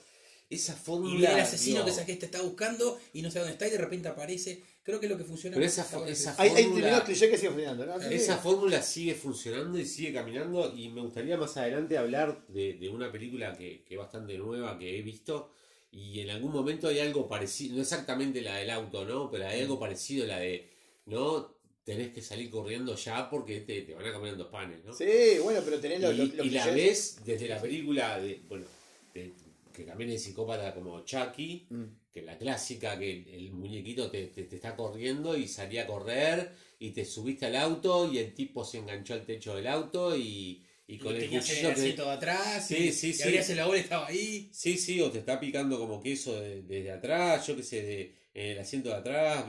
Esa 0.51 0.75
fórmula. 0.75 1.31
y 1.31 1.33
el 1.35 1.41
asesino 1.41 1.85
digo, 1.85 1.97
que 1.97 2.05
que 2.07 2.17
te 2.17 2.27
está 2.27 2.43
buscando 2.43 2.99
y 3.13 3.23
no 3.23 3.31
sabe 3.31 3.41
dónde 3.47 3.53
está 3.53 3.69
y 3.69 3.71
de 3.71 3.79
repente 3.79 4.09
aparece. 4.09 4.63
Creo 4.83 4.99
que 4.99 5.07
es 5.07 5.13
lo 5.13 5.17
que 5.19 5.25
funciona. 5.25 5.55
Pero 5.55 5.67
esa 5.67 5.85
fo- 5.89 6.07
esa 6.07 6.33
es- 6.33 6.39
Hay, 6.41 6.49
hay 6.49 6.55
fórmula- 6.65 6.69
determinados 6.75 7.05
clichés 7.05 7.31
que 7.31 7.37
siguen 7.37 7.53
funcionando, 7.53 7.87
¿no? 7.87 8.01
Sí. 8.01 8.15
Esa 8.15 8.37
fórmula 8.39 8.83
sigue 8.83 9.15
funcionando 9.15 9.79
y 9.79 9.87
sigue 9.87 10.13
caminando. 10.13 10.75
Y 10.77 10.89
me 10.89 11.01
gustaría 11.03 11.37
más 11.37 11.57
adelante 11.57 11.97
hablar 11.97 12.45
de, 12.49 12.75
de 12.75 12.89
una 12.89 13.13
película 13.13 13.57
que, 13.57 13.85
que 13.85 13.95
es 13.95 13.99
bastante 13.99 14.37
nueva 14.37 14.77
que 14.79 14.99
he 14.99 15.03
visto. 15.03 15.53
Y 15.93 16.21
en 16.21 16.31
algún 16.31 16.53
momento 16.53 16.89
hay 16.89 16.99
algo 17.01 17.29
parecido, 17.29 17.77
no 17.77 17.83
exactamente 17.83 18.41
la 18.43 18.57
del 18.57 18.71
auto, 18.71 19.05
¿no? 19.05 19.31
Pero 19.31 19.47
hay 19.47 19.61
algo 19.61 19.79
parecido, 19.79 20.27
la 20.27 20.39
de, 20.39 20.69
¿no? 21.07 21.57
Tenés 21.85 22.13
que 22.13 22.23
salir 22.23 22.49
corriendo 22.51 22.95
ya 22.95 23.29
porque 23.31 23.61
te, 23.61 23.83
te 23.83 23.95
van 23.95 24.07
a 24.07 24.13
cambiar 24.13 24.35
en 24.35 24.39
dos 24.39 24.49
panes, 24.49 24.85
¿no? 24.85 24.93
Sí, 24.95 25.05
bueno, 25.43 25.61
pero 25.65 25.81
tenés 25.81 26.01
los, 26.01 26.15
y, 26.15 26.17
los 26.37 26.47
y 26.47 26.51
la 26.51 26.63
clichés. 26.63 26.75
ves 26.75 27.25
desde 27.25 27.49
la 27.49 27.61
película 27.61 28.19
de, 28.21 28.41
bueno, 28.49 28.67
de- 29.15 29.33
que 29.73 29.85
también 29.85 30.11
es 30.11 30.23
psicópata 30.23 30.75
como 30.75 31.05
Chucky, 31.05 31.67
Mm. 31.71 31.85
que 32.13 32.23
la 32.23 32.37
clásica 32.39 32.99
que 32.99 33.11
el, 33.11 33.29
el 33.29 33.53
muñequito 33.53 34.11
te, 34.11 34.27
te- 34.29 34.45
te 34.45 34.57
está 34.57 34.75
corriendo 34.77 35.37
y 35.37 35.47
salía 35.49 35.83
a 35.83 35.87
correr 35.87 36.53
y 36.79 36.91
te 36.91 37.05
subiste 37.05 37.47
al 37.47 37.57
auto 37.57 38.13
y 38.13 38.19
el 38.19 38.35
tipo 38.35 38.65
se 38.65 38.79
enganchó 38.79 39.15
al 39.15 39.25
techo 39.25 39.55
del 39.55 39.67
auto 39.69 40.17
y, 40.17 40.65
y 40.87 40.95
y 40.95 40.99
con 40.99 41.15
el 41.15 41.21
tenías 41.21 41.45
cuchillo 41.47 41.69
el 41.69 41.75
asiento 41.75 42.05
de 42.05 42.11
atrás 42.11 42.67
Sí, 42.67 42.77
y, 42.89 42.93
sí, 42.93 43.09
y 43.11 43.13
sí. 43.13 43.23
el 43.29 43.35
y 43.35 43.79
estaba 43.79 44.07
ahí. 44.09 44.49
Sí, 44.53 44.77
sí, 44.77 45.01
o 45.01 45.11
te 45.11 45.19
está 45.21 45.39
picando 45.39 45.79
como 45.79 46.01
queso 46.01 46.41
de- 46.41 46.63
desde 46.63 46.91
atrás, 46.91 47.47
yo 47.47 47.55
qué 47.57 47.63
sé, 47.63 47.83
de, 47.83 48.15
en 48.35 48.47
el 48.53 48.59
asiento 48.59 48.89
de 48.89 48.97
atrás, 48.97 49.45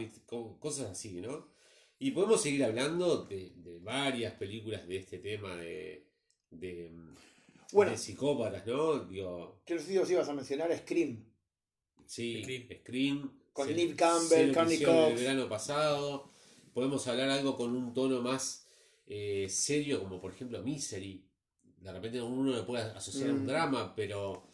cosas 0.60 0.92
así, 0.92 1.20
¿no? 1.22 1.50
Y 1.98 2.12
podemos 2.12 2.42
seguir 2.42 2.64
hablando 2.64 3.26
de, 3.26 3.52
de 3.56 3.80
varias 3.80 4.34
películas 4.34 4.88
de 4.88 4.98
este 4.98 5.18
tema 5.20 5.56
de, 5.56 6.06
de, 6.50 6.92
Bueno. 7.72 7.92
de 7.92 7.98
psicópatas, 7.98 8.66
¿no? 8.68 9.06
Digo, 9.06 9.62
si 9.66 9.98
vos 9.98 10.10
ibas 10.12 10.28
a 10.30 10.34
mencionar 10.34 10.76
Scream. 10.78 11.26
sí, 12.06 12.42
Scream. 12.44 12.68
Scream. 12.82 13.38
Con 13.54 13.68
se- 13.68 13.74
Neve 13.76 13.96
Campbell, 13.96 14.50
hicieron 14.72 14.96
Cox. 14.96 15.12
El 15.12 15.16
verano 15.18 15.50
pasado. 15.50 16.32
Podemos 16.74 17.06
hablar 17.08 17.30
algo 17.30 17.58
con 17.58 17.76
un 17.76 17.94
tono 17.94 18.22
más 18.22 18.66
eh, 19.08 19.48
serio, 19.50 20.00
como 20.02 20.22
por 20.22 20.32
ejemplo 20.34 20.62
Misery. 20.64 21.28
De 21.78 21.92
repente 21.92 22.22
uno 22.22 22.56
le 22.56 22.64
puede 22.64 22.84
asociar 22.84 23.30
a 23.30 23.34
un 23.34 23.44
Mm. 23.44 23.48
drama, 23.48 23.94
pero 23.96 24.48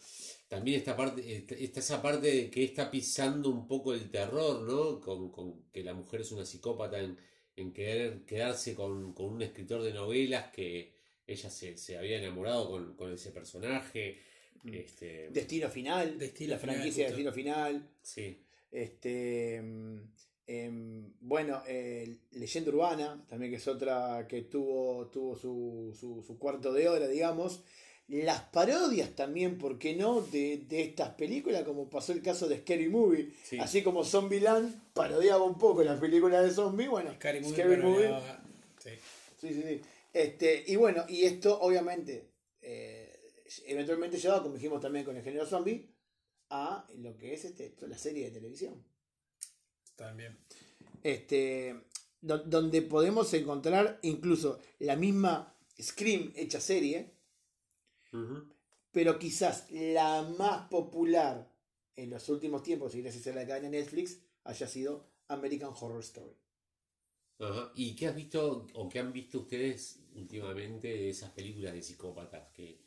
también 0.48 0.78
esta 0.78 0.96
parte, 0.96 1.46
está 1.62 1.78
esa 1.80 2.02
parte 2.02 2.26
de 2.28 2.50
que 2.50 2.64
está 2.64 2.90
pisando 2.90 3.50
un 3.50 3.68
poco 3.68 3.92
el 3.94 4.10
terror, 4.10 4.62
¿no? 4.62 4.98
Con, 5.00 5.30
con 5.30 5.62
que 5.70 5.84
la 5.84 5.94
mujer 5.94 6.22
es 6.22 6.32
una 6.32 6.44
psicópata 6.44 6.98
en, 6.98 7.16
en 7.54 7.72
querer 7.72 8.24
quedarse 8.24 8.74
con, 8.74 9.12
con 9.12 9.26
un 9.26 9.42
escritor 9.42 9.82
de 9.82 9.92
novelas 9.92 10.50
que 10.52 10.92
ella 11.28 11.48
se, 11.50 11.76
se 11.76 11.96
había 11.96 12.18
enamorado 12.18 12.68
con, 12.70 12.94
con 12.96 13.12
ese 13.12 13.30
personaje. 13.30 14.18
Mm. 14.64 14.74
Este, 14.74 15.28
Destino 15.30 15.68
Final. 15.68 16.18
Destino 16.18 16.54
la 16.54 16.58
Final, 16.58 16.74
franquicia 16.76 17.04
de. 17.04 17.10
Destino 17.10 17.32
Final. 17.32 17.88
sí. 18.02 18.42
Este, 18.70 19.62
mm, 19.62 19.98
em, 20.46 21.12
bueno, 21.20 21.62
eh, 21.66 22.18
Leyenda 22.32 22.70
Urbana, 22.70 23.24
también 23.28 23.50
que 23.50 23.56
es 23.56 23.66
otra 23.68 24.26
que 24.28 24.42
tuvo, 24.42 25.06
tuvo 25.06 25.34
su, 25.36 25.96
su, 25.98 26.22
su 26.26 26.38
cuarto 26.38 26.72
de 26.72 26.88
hora, 26.88 27.08
digamos. 27.08 27.62
Las 28.08 28.40
parodias 28.40 29.14
también, 29.14 29.58
¿por 29.58 29.78
qué 29.78 29.94
no? 29.94 30.22
De, 30.22 30.64
de 30.68 30.82
estas 30.82 31.10
películas, 31.10 31.62
como 31.64 31.88
pasó 31.90 32.12
el 32.12 32.22
caso 32.22 32.48
de 32.48 32.58
Scary 32.58 32.88
Movie. 32.88 33.30
Sí. 33.44 33.58
Así 33.58 33.82
como 33.82 34.02
Zombieland 34.04 34.92
parodiaba 34.94 35.44
un 35.44 35.58
poco 35.58 35.82
las 35.82 36.00
películas 36.00 36.42
de 36.44 36.50
zombies, 36.50 36.88
bueno, 36.90 37.12
Scary 37.14 37.40
Movie. 37.40 37.54
Scary 37.54 37.68
pero 37.76 37.88
Movie. 37.90 38.08
no- 38.08 38.20
sí. 38.78 38.90
Sí, 39.40 39.48
sí, 39.54 39.62
sí. 39.62 39.80
Este, 40.12 40.64
y 40.66 40.76
bueno, 40.76 41.04
y 41.08 41.24
esto 41.24 41.60
obviamente, 41.60 42.32
eh, 42.60 43.20
eventualmente 43.66 44.18
lleva, 44.18 44.42
como 44.42 44.54
dijimos 44.54 44.80
también 44.80 45.04
con 45.04 45.16
el 45.16 45.22
género 45.22 45.46
zombie, 45.46 45.94
a 46.50 46.88
lo 46.96 47.16
que 47.16 47.34
es 47.34 47.44
este, 47.44 47.74
la 47.86 47.98
serie 47.98 48.24
de 48.26 48.30
televisión. 48.32 48.82
También. 49.96 50.38
Este, 51.02 51.84
do- 52.20 52.38
donde 52.44 52.82
podemos 52.82 53.32
encontrar 53.34 53.98
incluso 54.02 54.60
la 54.78 54.96
misma 54.96 55.54
Scream 55.80 56.32
hecha 56.36 56.60
serie, 56.60 57.14
pero 58.90 59.18
quizás 59.18 59.70
la 59.70 60.22
más 60.22 60.68
popular 60.68 61.52
en 61.94 62.10
los 62.10 62.28
últimos 62.30 62.62
tiempos, 62.62 62.94
y 62.94 63.02
gracias 63.02 63.26
a 63.26 63.32
la 63.34 63.46
cadena 63.46 63.68
Netflix, 63.68 64.18
haya 64.44 64.66
sido 64.66 65.10
American 65.28 65.72
Horror 65.78 66.00
Story. 66.00 66.34
Ajá. 67.38 67.72
¿Y 67.74 67.94
qué 67.94 68.08
has 68.08 68.16
visto 68.16 68.66
o 68.74 68.88
qué 68.88 68.98
han 68.98 69.12
visto 69.12 69.40
ustedes 69.40 70.00
últimamente 70.14 70.88
de 70.88 71.10
esas 71.10 71.30
películas 71.30 71.72
de 71.72 71.82
psicópatas 71.82 72.48
que 72.52 72.80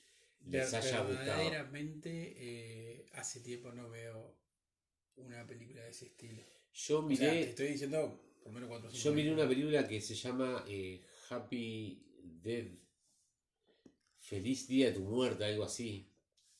les 0.45 0.73
haya 0.73 1.01
gustado? 1.01 1.25
Verdaderamente, 1.25 2.35
eh, 2.37 3.05
hace 3.13 3.39
tiempo 3.41 3.71
no 3.71 3.89
veo 3.89 4.35
una 5.15 5.45
película 5.45 5.83
de 5.83 5.89
ese 5.89 6.05
estilo. 6.05 6.41
Yo 6.73 6.99
O 6.99 7.09
sea, 7.09 7.17
te 7.17 7.25
miré, 7.25 7.41
estoy 7.49 7.67
diciendo 7.67 8.21
por 8.41 8.51
menos 8.51 8.69
cuatro 8.69 8.89
yo 8.89 9.13
miré 9.13 9.31
una 9.31 9.47
película 9.47 9.87
que 9.87 10.01
se 10.01 10.15
llama 10.15 10.65
eh, 10.67 11.01
Happy 11.29 12.01
Dead, 12.23 12.67
Feliz 14.19 14.67
Día 14.67 14.87
de 14.87 14.93
tu 14.93 15.01
Muerte, 15.01 15.45
algo 15.45 15.63
así. 15.63 16.07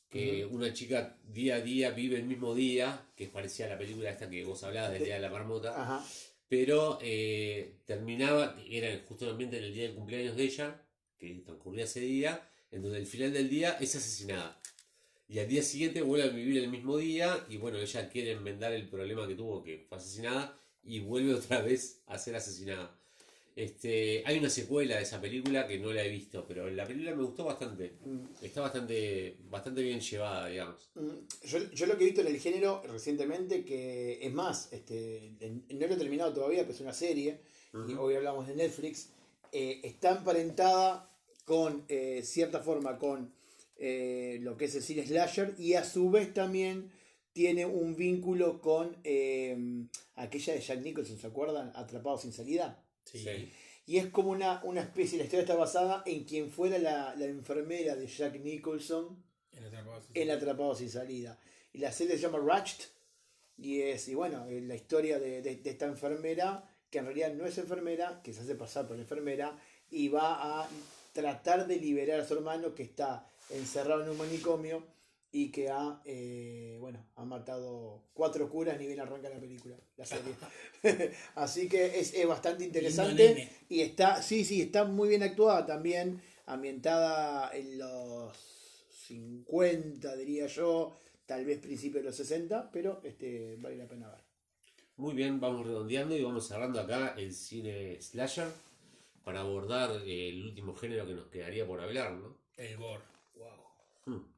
Que 0.08 0.44
una 0.44 0.74
chica 0.74 1.18
día 1.24 1.56
a 1.56 1.60
día 1.62 1.90
vive 1.90 2.18
el 2.18 2.26
mismo 2.26 2.54
día, 2.54 3.08
que 3.16 3.28
parecía 3.28 3.66
la 3.66 3.78
película 3.78 4.10
esta 4.10 4.28
que 4.28 4.44
vos 4.44 4.62
hablabas, 4.62 4.92
del 4.92 5.04
Día 5.04 5.14
de 5.14 5.20
la 5.22 5.30
Marmota. 5.30 5.70
Ajá. 5.70 6.06
Pero 6.52 6.98
eh, 7.00 7.78
terminaba, 7.86 8.62
era 8.68 9.02
justamente 9.08 9.56
en 9.56 9.64
el 9.64 9.72
día 9.72 9.84
del 9.84 9.94
cumpleaños 9.94 10.36
de 10.36 10.42
ella, 10.42 10.86
que 11.18 11.36
transcurría 11.36 11.84
ese 11.84 12.00
día, 12.00 12.46
en 12.70 12.82
donde 12.82 12.98
al 12.98 13.06
final 13.06 13.32
del 13.32 13.48
día 13.48 13.78
es 13.80 13.96
asesinada. 13.96 14.60
Y 15.28 15.38
al 15.38 15.48
día 15.48 15.62
siguiente 15.62 16.02
vuelve 16.02 16.28
a 16.28 16.30
vivir 16.30 16.62
el 16.62 16.68
mismo 16.68 16.98
día 16.98 17.46
y 17.48 17.56
bueno, 17.56 17.78
ella 17.78 18.06
quiere 18.10 18.32
enmendar 18.32 18.74
el 18.74 18.86
problema 18.86 19.26
que 19.26 19.34
tuvo, 19.34 19.62
que 19.62 19.86
fue 19.88 19.96
asesinada, 19.96 20.54
y 20.82 21.00
vuelve 21.00 21.32
otra 21.32 21.62
vez 21.62 22.02
a 22.04 22.18
ser 22.18 22.36
asesinada. 22.36 23.00
Este, 23.54 24.22
hay 24.24 24.38
una 24.38 24.48
secuela 24.48 24.96
de 24.96 25.02
esa 25.02 25.20
película 25.20 25.66
que 25.66 25.78
no 25.78 25.92
la 25.92 26.04
he 26.04 26.08
visto, 26.08 26.44
pero 26.46 26.70
la 26.70 26.86
película 26.86 27.14
me 27.14 27.22
gustó 27.22 27.44
bastante. 27.44 27.92
Mm. 28.04 28.44
Está 28.44 28.62
bastante, 28.62 29.36
bastante 29.50 29.82
bien 29.82 30.00
llevada, 30.00 30.46
digamos. 30.48 30.90
Mm, 30.94 31.46
Yo, 31.46 31.58
yo 31.72 31.86
lo 31.86 31.96
que 31.96 32.04
he 32.04 32.06
visto 32.06 32.22
en 32.22 32.28
el 32.28 32.38
género 32.38 32.82
recientemente, 32.86 33.64
que 33.64 34.24
es 34.24 34.32
más, 34.32 34.72
este, 34.72 35.34
no 35.40 35.86
lo 35.86 35.94
he 35.94 35.98
terminado 35.98 36.32
todavía, 36.32 36.60
pero 36.62 36.72
es 36.72 36.80
una 36.80 36.94
serie, 36.94 37.40
y 37.88 37.94
hoy 37.94 38.14
hablamos 38.14 38.46
de 38.46 38.54
Netflix, 38.54 39.10
eh, 39.50 39.80
está 39.82 40.16
emparentada 40.16 41.10
con 41.44 41.84
eh, 41.88 42.22
cierta 42.24 42.60
forma 42.60 42.98
con 42.98 43.32
eh, 43.76 44.38
lo 44.42 44.56
que 44.56 44.66
es 44.66 44.74
el 44.74 44.82
cine 44.82 45.06
slasher 45.06 45.54
y 45.58 45.74
a 45.74 45.84
su 45.84 46.10
vez 46.10 46.32
también 46.32 46.90
tiene 47.32 47.64
un 47.66 47.96
vínculo 47.96 48.60
con 48.60 48.96
eh, 49.04 49.56
aquella 50.16 50.54
de 50.54 50.60
Jack 50.60 50.82
Nicholson, 50.82 51.18
¿se 51.18 51.26
acuerdan? 51.26 51.72
Atrapado 51.74 52.18
sin 52.18 52.32
salida. 52.32 52.81
Sí. 53.04 53.18
Sí. 53.18 53.52
Y 53.86 53.98
es 53.98 54.06
como 54.08 54.30
una, 54.30 54.60
una 54.64 54.80
especie, 54.82 55.18
la 55.18 55.24
historia 55.24 55.42
está 55.42 55.56
basada 55.56 56.02
en 56.06 56.24
quien 56.24 56.50
fuera 56.50 56.78
la, 56.78 57.14
la 57.16 57.24
enfermera 57.24 57.96
de 57.96 58.06
Jack 58.06 58.38
Nicholson 58.40 59.22
En 59.52 59.64
Atrapados. 59.64 60.04
en 60.14 60.30
Atrapado 60.30 60.74
sin 60.74 60.88
salida. 60.88 61.38
Y 61.72 61.78
la 61.78 61.90
serie 61.90 62.16
se 62.16 62.22
llama 62.22 62.38
Ratched 62.38 62.84
y 63.58 63.80
es, 63.82 64.08
y 64.08 64.14
bueno, 64.14 64.46
la 64.48 64.74
historia 64.74 65.18
de, 65.18 65.42
de- 65.42 65.56
de 65.56 65.70
esta 65.70 65.86
enfermera 65.86 66.68
que 66.90 66.98
en 66.98 67.06
realidad 67.06 67.32
no 67.34 67.44
es 67.46 67.58
enfermera, 67.58 68.20
que 68.22 68.32
se 68.32 68.40
hace 68.42 68.54
pasar 68.54 68.86
por 68.86 68.98
enfermera 68.98 69.58
y 69.90 70.08
va 70.08 70.60
a 70.62 70.68
tratar 71.12 71.66
de 71.66 71.76
liberar 71.76 72.20
a 72.20 72.26
su 72.26 72.34
hermano 72.34 72.74
que 72.74 72.82
está 72.84 73.26
encerrado 73.50 74.02
en 74.04 74.10
un 74.10 74.18
manicomio 74.18 74.86
y 75.34 75.50
que 75.50 75.70
ha, 75.70 76.02
eh, 76.04 76.76
bueno, 76.78 77.06
ha 77.16 77.24
matado 77.24 78.02
cuatro 78.12 78.50
curas 78.50 78.78
ni 78.78 78.86
bien 78.86 79.00
arranca 79.00 79.30
la 79.30 79.40
película, 79.40 79.76
la 79.96 80.04
serie. 80.04 80.34
Así 81.34 81.68
que 81.68 81.98
es, 81.98 82.12
es 82.12 82.26
bastante 82.26 82.64
interesante 82.64 83.48
y 83.70 83.80
está, 83.80 84.22
sí, 84.22 84.44
sí, 84.44 84.60
está 84.60 84.84
muy 84.84 85.08
bien 85.08 85.22
actuada 85.22 85.64
también, 85.64 86.20
ambientada 86.46 87.50
en 87.56 87.78
los 87.78 88.36
50, 89.06 90.14
diría 90.16 90.46
yo, 90.46 90.98
tal 91.24 91.46
vez 91.46 91.58
principios 91.58 92.02
de 92.02 92.10
los 92.10 92.16
60, 92.16 92.70
pero 92.70 93.00
este 93.02 93.56
vale 93.56 93.76
la 93.76 93.88
pena 93.88 94.08
ver. 94.10 94.20
Muy 94.96 95.14
bien, 95.14 95.40
vamos 95.40 95.66
redondeando 95.66 96.14
y 96.14 96.22
vamos 96.22 96.46
cerrando 96.46 96.78
acá 96.78 97.14
el 97.16 97.32
cine 97.32 98.00
slasher 98.02 98.48
para 99.24 99.40
abordar 99.40 99.90
eh, 100.04 100.28
el 100.28 100.44
último 100.44 100.74
género 100.74 101.06
que 101.06 101.14
nos 101.14 101.28
quedaría 101.28 101.66
por 101.66 101.80
hablar, 101.80 102.12
¿no? 102.12 102.36
El 102.56 102.76
gore. 102.76 103.02
Wow. 103.34 103.48
Hmm. 104.04 104.32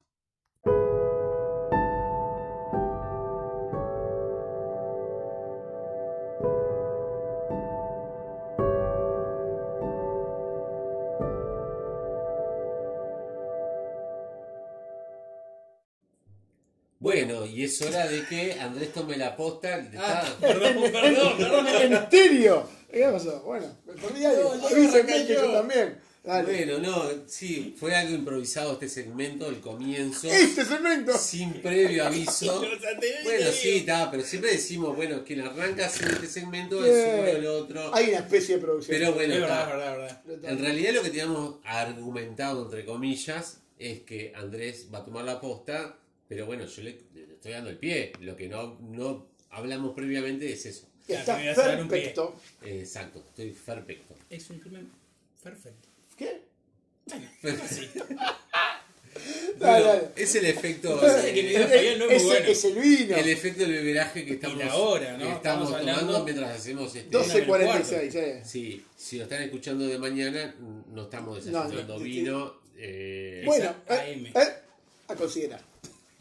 Es 17.75 17.83
hora 17.83 18.07
de 18.07 18.25
que 18.27 18.53
Andrés 18.61 18.93
tome 18.93 19.17
la 19.17 19.37
posta. 19.37 19.75
Ah, 19.99 20.23
está- 20.27 20.37
perdón, 20.41 20.93
perdón, 20.93 21.39
perdón. 21.39 21.67
¡En 21.83 22.11
serio! 22.11 22.69
¿Qué 22.93 23.03
pasó? 23.11 23.41
Bueno, 23.43 23.67
me 24.15 24.27
algo. 24.27 24.55
No, 24.55 24.71
yo 24.71 25.27
yo 25.29 25.53
también. 25.53 25.99
Dale. 26.23 26.65
Bueno, 26.65 26.79
no, 26.79 27.05
sí, 27.27 27.77
fue 27.79 27.95
algo 27.95 28.15
improvisado 28.15 28.73
este 28.73 28.89
segmento, 28.89 29.47
el 29.47 29.61
comienzo, 29.61 30.27
Este 30.29 30.65
segmento. 30.65 31.19
sin 31.19 31.53
previo 31.61 32.07
aviso. 32.07 32.63
Bueno, 33.25 33.47
sí, 33.53 33.77
está, 33.79 34.11
pero 34.11 34.23
siempre 34.23 34.53
decimos, 34.53 34.97
bueno, 34.97 35.23
quien 35.23 35.43
arranca 35.43 35.87
sin 35.91 36.07
este 36.09 36.27
segmento 36.27 36.83
es 36.83 37.15
uno 37.19 37.27
el 37.27 37.47
otro. 37.47 37.95
Hay 37.95 38.09
una 38.09 38.19
especie 38.21 38.55
de 38.57 38.63
producción. 38.63 38.97
Pero 38.99 39.13
bueno, 39.13 39.35
verdad. 39.35 40.23
En 40.45 40.59
realidad 40.61 40.95
lo 40.95 41.03
que 41.03 41.11
teníamos 41.11 41.57
argumentado, 41.65 42.63
entre 42.65 42.87
comillas, 42.87 43.59
es 43.79 44.01
que 44.01 44.33
Andrés 44.35 44.87
va 44.95 45.01
a 45.01 45.05
tomar 45.05 45.25
la 45.27 45.39
posta, 45.43 45.99
pero 46.27 46.47
bueno, 46.47 46.65
yo 46.65 46.83
le 46.85 47.01
estoy 47.45 47.53
dando 47.53 47.69
el 47.69 47.77
pie. 47.77 48.11
Lo 48.21 48.35
que 48.37 48.49
no, 48.49 48.79
no 48.81 49.27
hablamos 49.51 49.95
previamente 49.95 50.51
es 50.51 50.65
eso. 50.65 50.89
Está 51.07 51.15
Ya, 51.15 51.25
te 51.25 51.33
voy 51.33 51.49
a 51.49 51.53
hacer 51.53 51.81
un 51.83 51.89
pie. 51.89 51.99
perfecto. 51.99 52.37
Exacto, 52.63 53.19
estoy 53.29 53.51
perfecto. 53.51 54.15
Es 54.31 54.49
un 54.49 54.59
crimen 54.61 54.91
perfecto. 55.43 55.89
¿Qué? 56.17 56.41
Sí. 57.69 57.89
Dale, 59.59 59.85
dale. 59.87 60.09
es 60.17 60.35
el 60.35 60.45
efecto, 60.47 60.97
no 61.01 61.07
es 61.07 61.23
muy 61.33 62.15
Ese 62.17 62.25
bueno. 62.25 62.47
es 62.49 62.65
el 62.65 62.75
vino. 62.75 63.17
el 63.17 63.29
efecto 63.29 63.61
del 63.63 63.73
beberaje 63.73 64.25
que 64.27 64.33
estamos, 64.35 64.59
la 64.59 64.75
hora, 64.75 65.13
¿no? 65.13 65.19
que 65.29 65.33
estamos 65.33 65.71
Estamos 65.71 65.87
tomando 66.01 66.25
mientras 66.25 66.59
hacemos 66.59 66.97
este. 66.97 67.17
12.46, 67.17 68.15
eh. 68.17 68.43
Sí, 68.45 68.85
si 68.97 69.19
lo 69.19 69.23
están 69.25 69.43
escuchando 69.43 69.87
de 69.87 69.99
mañana, 69.99 70.53
no 70.93 71.03
estamos 71.05 71.37
desayunando 71.37 71.83
No, 71.93 71.99
no, 71.99 72.01
vino. 72.05 72.55
eh, 72.77 73.43
Bueno, 73.47 73.73
eh, 73.89 74.33
eh, 74.35 74.41
a 75.07 75.15
considerar. 75.15 75.63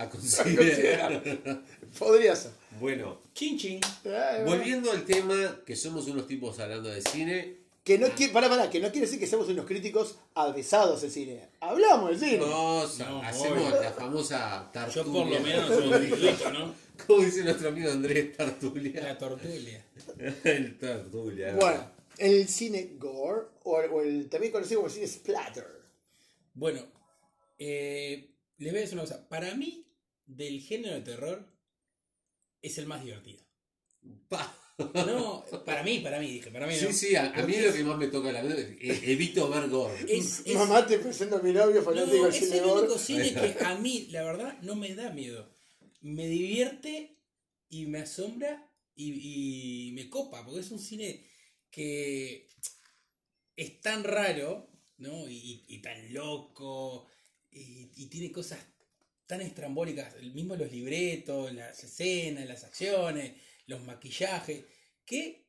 A 0.03 0.05
A 0.05 0.09
considerar. 0.09 1.23
Podría 1.99 2.35
ser. 2.35 2.51
bueno, 2.79 3.19
Chin 3.33 3.57
chin. 3.57 3.79
Eh, 4.05 4.43
volviendo 4.45 4.91
al 4.91 5.03
tema, 5.05 5.61
que 5.65 5.75
somos 5.75 6.07
unos 6.07 6.27
tipos 6.27 6.59
hablando 6.59 6.89
de 6.89 7.01
cine. 7.01 7.63
Que 7.83 7.97
no, 7.97 8.07
quiere, 8.15 8.31
para, 8.31 8.47
para, 8.47 8.69
que 8.69 8.79
no 8.79 8.89
quiere 8.91 9.05
decir 9.07 9.19
que 9.19 9.27
seamos 9.27 9.49
unos 9.49 9.65
críticos 9.65 10.15
avesados 10.35 11.01
del 11.01 11.11
cine. 11.11 11.49
Hablamos 11.59 12.11
del 12.11 12.19
cine. 12.19 12.37
Nos 12.37 12.97
No, 12.99 13.21
hacemos 13.21 13.71
la 13.71 13.91
famosa 13.91 14.69
tartulia. 14.71 15.03
Yo 15.03 15.11
por 15.11 15.27
lo 15.27 15.39
menos 15.41 15.69
no 15.69 15.75
soy 15.91 16.11
un 16.11 16.19
grito, 16.19 16.51
¿no? 16.53 16.73
Como 17.05 17.23
dice 17.23 17.43
nuestro 17.43 17.69
amigo 17.69 17.91
Andrés, 17.91 18.37
tartulia. 18.37 19.01
La 19.03 19.17
tortulia. 19.17 19.85
el 20.45 20.79
tartulia. 20.79 21.55
Bueno, 21.55 21.91
el 22.17 22.47
cine 22.47 22.91
gore, 22.97 23.47
o, 23.63 23.75
o 23.75 24.01
el 24.01 24.29
también 24.29 24.53
conocido 24.53 24.79
como 24.79 24.87
el 24.87 24.93
cine 24.93 25.07
splatter. 25.07 25.67
Bueno, 26.53 26.81
eh, 27.59 28.29
les 28.59 28.71
voy 28.71 28.77
a 28.77 28.81
decir 28.81 28.97
una 28.97 29.03
cosa. 29.03 29.27
Para 29.27 29.55
mí, 29.55 29.85
del 30.25 30.61
género 30.61 30.95
de 30.95 31.01
terror, 31.01 31.47
es 32.61 32.77
el 32.77 32.87
más 32.87 33.03
divertido. 33.03 33.43
Pa. 34.29 34.59
No, 34.95 35.45
para 35.65 35.83
mí, 35.83 35.99
para 35.99 36.19
mí, 36.19 36.31
dije, 36.31 36.49
para 36.49 36.65
mí 36.65 36.73
no. 36.73 36.79
Sí, 36.87 36.93
sí, 36.93 37.15
a, 37.15 37.31
a 37.31 37.45
mí 37.45 37.53
es 37.53 37.65
lo 37.67 37.73
que 37.73 37.83
más 37.83 37.97
me 37.97 38.07
toca 38.07 38.31
la 38.31 38.41
vida. 38.41 38.55
Evito 38.81 39.47
ver 39.49 39.69
gore. 39.69 39.95
Es, 40.07 40.41
es- 40.45 40.55
Mamá, 40.55 40.85
te 40.87 40.97
presento 40.97 41.37
a 41.37 41.41
mi 41.43 41.53
novio 41.53 41.83
fanático 41.83 42.17
no, 42.17 42.27
es 42.27 42.41
el 42.41 42.61
gore. 42.63 42.81
único 42.81 42.97
cine 42.97 43.33
que 43.33 43.63
a 43.63 43.75
mí, 43.75 44.07
la 44.09 44.23
verdad, 44.23 44.57
no 44.63 44.75
me 44.75 44.95
da 44.95 45.11
miedo. 45.11 45.47
Me 46.01 46.27
divierte 46.27 47.19
y 47.69 47.85
me 47.85 47.99
asombra 47.99 48.67
y, 48.95 49.87
y 49.89 49.91
me 49.91 50.09
copa, 50.09 50.43
porque 50.43 50.61
es 50.61 50.71
un 50.71 50.79
cine 50.79 51.23
que 51.69 52.47
es 53.55 53.81
tan 53.81 54.03
raro, 54.03 54.69
¿no? 54.97 55.29
Y, 55.29 55.65
y 55.67 55.81
tan 55.81 56.13
loco, 56.13 57.07
y, 57.51 57.91
y 57.95 58.07
tiene 58.07 58.31
cosas 58.31 58.59
tan 59.27 59.41
estrambólicas, 59.41 60.15
el 60.15 60.33
mismo 60.33 60.55
los 60.55 60.71
libretos, 60.71 61.53
las 61.53 61.83
escenas, 61.83 62.47
las 62.47 62.63
acciones, 62.63 63.33
los 63.67 63.81
maquillajes, 63.83 64.63
que 65.05 65.45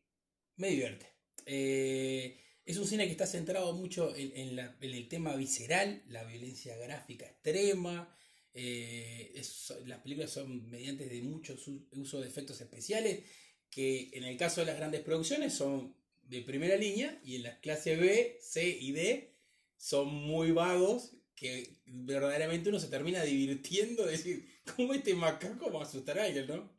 me 0.57 0.69
divierte. 0.71 1.07
Eh, 1.47 2.39
es 2.65 2.79
un 2.79 2.87
cine 2.87 3.07
que 3.07 3.13
está 3.13 3.27
centrado 3.27 3.73
mucho 3.75 4.15
en, 4.17 4.59
en 4.59 4.59
el 4.81 5.09
tema 5.09 5.35
visceral, 5.37 6.03
la 6.09 6.25
violencia 6.25 6.77
gráfica 6.77 7.27
extrema. 7.27 8.17
eh, 8.55 9.43
las 9.87 10.01
películas 10.01 10.31
son 10.31 10.71
mediante 10.71 11.07
de 11.07 11.21
mucho 11.23 11.57
uso 11.93 12.21
de 12.21 12.29
efectos 12.29 12.61
especiales, 12.61 13.25
que 13.69 14.11
en 14.13 14.25
el 14.25 14.37
caso 14.37 14.61
de 14.61 14.67
las 14.69 14.77
grandes 14.77 15.03
producciones 15.03 15.53
son 15.53 15.97
de 16.23 16.41
primera 16.43 16.77
línea 16.77 17.21
y 17.25 17.37
en 17.37 17.43
las 17.43 17.59
clases 17.59 17.99
B, 18.01 18.39
C 18.41 18.67
y 18.67 18.93
D 18.93 19.35
son 19.77 20.15
muy 20.15 20.53
vagos 20.53 21.17
que 21.37 21.79
verdaderamente 21.87 22.69
uno 22.71 22.79
se 22.81 22.89
termina 22.89 23.23
divirtiendo 23.23 24.05
de 24.07 24.13
decir, 24.13 24.49
¿cómo 24.77 24.95
este 24.95 25.15
macaco 25.15 25.71
va 25.73 25.81
a 25.81 25.85
asustar 25.85 26.19
a 26.19 26.25
alguien, 26.25 26.47
no? 26.47 26.71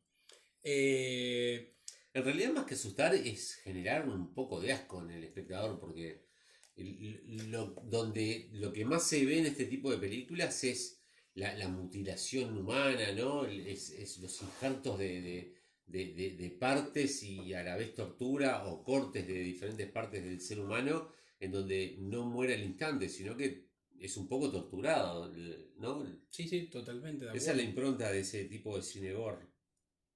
Eh, 0.64 1.74
En 2.14 2.24
realidad, 2.24 2.52
más 2.54 2.66
que 2.66 2.76
asustar, 2.76 3.14
es 3.16 3.56
generar 3.56 4.08
un 4.10 4.34
poco 4.34 4.62
de 4.62 4.72
asco 4.74 5.02
en 5.02 5.12
el 5.12 5.24
espectador, 5.26 5.80
porque 5.80 6.26
lo, 6.78 7.68
donde 7.86 8.50
lo 8.54 8.72
que 8.74 8.86
más 8.86 9.08
se 9.08 9.26
ve 9.26 9.40
en 9.40 9.46
este 9.48 9.66
tipo 9.66 9.92
de 9.92 9.98
películas 9.98 10.64
es 10.64 11.00
la, 11.36 11.54
la 11.56 11.68
mutilación 11.68 12.58
humana, 12.58 13.12
¿no? 13.14 13.46
Es, 13.46 14.18
los 14.20 14.42
injertos 14.42 15.00
de, 15.00 15.22
de- 15.22 15.56
de- 15.88 16.14
de- 16.14 16.32
de 16.38 16.50
partes 16.52 17.22
y 17.24 17.54
a 17.54 17.64
la 17.64 17.76
vez 17.76 17.94
tortura 17.94 18.66
o 18.68 18.84
cortes 18.84 19.28
de 19.28 19.34
diferentes 19.40 19.90
partes 19.92 20.24
del 20.24 20.42
ser 20.42 20.60
humano, 20.60 21.12
en 21.40 21.52
donde 21.52 21.98
no 22.00 22.26
muere 22.26 22.56
al 22.56 22.64
instante, 22.64 23.08
sino 23.10 23.36
que 23.38 23.66
es 24.00 24.18
un 24.18 24.28
poco 24.28 24.52
torturado, 24.52 25.32
¿no? 25.78 26.06
sí, 26.30 26.48
sí, 26.48 26.68
totalmente. 26.68 27.26
de 27.26 27.38
Esa 27.38 27.52
es 27.52 27.58
la 27.58 27.64
impronta 27.64 28.12
de 28.12 28.20
ese 28.20 28.46
tipo 28.46 28.76
de 28.76 28.84
cine 28.84 29.14
gore. 29.14 29.48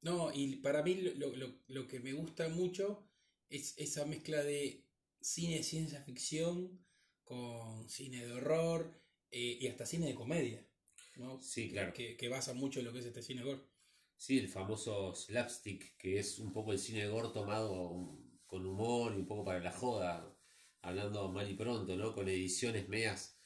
No, 0.02 0.32
y 0.34 0.58
para 0.58 0.82
mí 0.84 0.96
lo, 0.96 1.36
lo- 1.36 1.56
lo 1.68 1.88
que 1.88 2.00
me 2.00 2.14
gusta 2.14 2.48
mucho 2.50 3.08
es 3.50 3.78
esa 3.78 4.06
mezcla 4.06 4.42
de 4.44 4.86
cine 5.22 5.58
de 5.58 5.64
ciencia 5.64 6.02
ficción 6.04 6.86
con 7.24 7.90
cine 7.90 8.26
de 8.26 8.32
horror 8.34 9.02
eh, 9.32 9.58
y 9.60 9.68
hasta 9.68 9.86
cine 9.86 10.08
de 10.08 10.16
comedia. 10.16 10.66
¿no? 11.18 11.40
Sí, 11.42 11.68
Que- 11.68 11.74
claro. 11.74 11.94
Que, 11.94 12.16
que 12.18 12.30
basa 12.30 12.54
mucho 12.54 12.80
en 12.80 12.86
lo 12.86 12.94
que 12.94 13.00
es 13.00 13.06
este 13.06 13.22
cine 13.22 13.44
gore. 13.44 13.62
Sí, 14.18 14.38
el 14.40 14.48
famoso 14.50 15.14
slapstick, 15.16 15.98
que 15.98 16.20
es 16.20 16.40
un 16.40 16.52
poco 16.54 16.72
el 16.74 16.80
cine 16.80 17.08
gore 17.08 17.30
tomado 17.34 18.18
con 18.46 18.66
humor 18.66 19.14
y 19.14 19.18
un 19.20 19.26
poco 19.28 19.44
para 19.46 19.60
la 19.60 19.72
joda, 19.72 20.36
hablando 20.82 21.30
mal 21.32 21.50
y 21.50 21.56
pronto, 21.56 21.96
¿no? 21.96 22.14
Con 22.14 22.28
ediciones 22.28 22.88
medias 22.90 23.39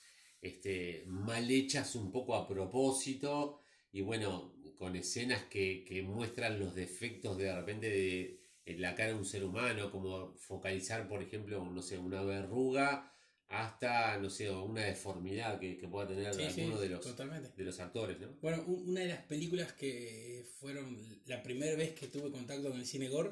este, 0.43 1.03
mal 1.07 1.49
hechas 1.51 1.95
un 1.95 2.11
poco 2.11 2.35
a 2.35 2.47
propósito 2.47 3.61
y 3.91 4.01
bueno, 4.01 4.53
con 4.77 4.95
escenas 4.95 5.43
que, 5.45 5.83
que 5.87 6.01
muestran 6.03 6.59
los 6.59 6.75
defectos 6.75 7.37
de, 7.37 7.53
repente 7.55 7.89
de 7.89 8.39
la 8.77 8.95
cara 8.95 9.09
de 9.13 9.15
un 9.19 9.25
ser 9.25 9.43
humano, 9.43 9.91
como 9.91 10.35
focalizar, 10.35 11.07
por 11.07 11.21
ejemplo, 11.23 11.63
no 11.65 11.81
sé, 11.81 11.97
una 11.97 12.21
verruga 12.23 13.11
hasta, 13.49 14.17
no 14.19 14.29
sé, 14.29 14.49
una 14.51 14.81
deformidad 14.85 15.59
que, 15.59 15.77
que 15.77 15.87
pueda 15.87 16.07
tener 16.07 16.27
Sí, 16.31 16.49
sí, 16.49 16.61
alguno 16.61 16.79
de 16.79 16.89
los, 16.89 17.05
totalmente. 17.05 17.49
de 17.55 17.63
los 17.63 17.79
actores, 17.79 18.19
¿no? 18.19 18.27
Bueno, 18.41 18.63
un- 18.67 18.89
una 18.89 19.01
de 19.01 19.07
las 19.07 19.23
películas 19.25 19.73
que 19.73 20.45
fueron 20.59 21.21
la 21.25 21.41
primera 21.43 21.75
vez 21.75 21.93
que 21.93 22.07
tuve 22.07 22.31
contacto 22.31 22.69
con 22.69 22.79
el 22.79 22.85
cine 22.85 23.09
gore 23.09 23.31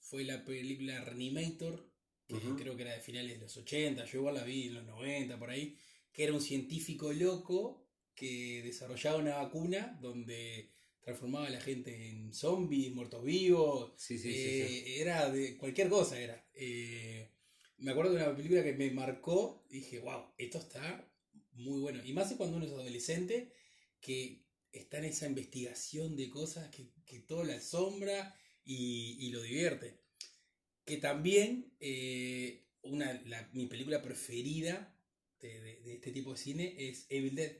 fue 0.00 0.24
la 0.24 0.44
película 0.44 1.04
Reanimator, 1.04 1.84
que 2.28 2.54
creo 2.56 2.76
que 2.76 2.82
era 2.82 2.94
de 2.94 3.00
finales 3.00 3.32
de 3.34 3.38
los 3.40 3.56
80, 3.56 4.04
yo 4.04 4.18
igual 4.18 4.34
la 4.36 4.44
vi 4.44 4.66
en 4.68 4.74
los 4.74 4.84
90 4.86 5.38
por 5.38 5.50
ahí, 5.50 5.76
que 6.12 6.24
era 6.24 6.32
un 6.32 6.40
científico 6.40 7.12
loco 7.12 7.86
que 8.14 8.62
desarrollaba 8.64 9.18
una 9.18 9.36
vacuna 9.36 9.98
donde 10.00 10.70
transformaba 11.00 11.46
a 11.46 11.50
la 11.50 11.60
gente 11.60 12.08
en 12.10 12.32
zombies, 12.32 12.92
muertos 12.94 13.24
vivos, 13.24 13.92
Sí, 13.96 14.18
sí, 14.18 14.32
sí, 14.32 14.38
eh, 14.40 14.66
sí. 14.68 15.00
era 15.00 15.30
de 15.30 15.56
cualquier 15.56 15.88
cosa 15.88 16.20
era. 16.20 16.46
Eh, 16.54 17.30
me 17.78 17.90
acuerdo 17.92 18.12
de 18.14 18.22
una 18.22 18.36
película 18.36 18.62
que 18.62 18.74
me 18.74 18.90
marcó, 18.90 19.64
dije, 19.68 19.98
wow, 19.98 20.26
esto 20.38 20.58
está 20.58 21.08
muy 21.54 21.80
bueno. 21.80 22.04
Y 22.04 22.12
más 22.12 22.32
cuando 22.34 22.56
uno 22.56 22.66
es 22.66 22.72
adolescente, 22.72 23.52
que 24.00 24.44
está 24.72 24.98
en 24.98 25.04
esa 25.06 25.26
investigación 25.26 26.16
de 26.16 26.30
cosas 26.30 26.68
que, 26.70 26.90
que 27.04 27.20
todo 27.20 27.44
la 27.44 27.54
asombra 27.56 28.34
y, 28.64 29.16
y 29.20 29.30
lo 29.30 29.42
divierte. 29.42 29.98
Que 30.84 30.96
también, 30.98 31.72
eh, 31.80 32.64
una, 32.82 33.12
la- 33.26 33.48
mi 33.52 33.66
película 33.66 34.02
preferida 34.02 34.94
de, 35.42 35.60
de- 35.60 35.80
de 35.82 35.94
este 35.94 36.12
tipo 36.12 36.32
de 36.32 36.38
cine 36.38 36.74
es 36.78 37.06
Evil 37.10 37.34
Dead, 37.34 37.52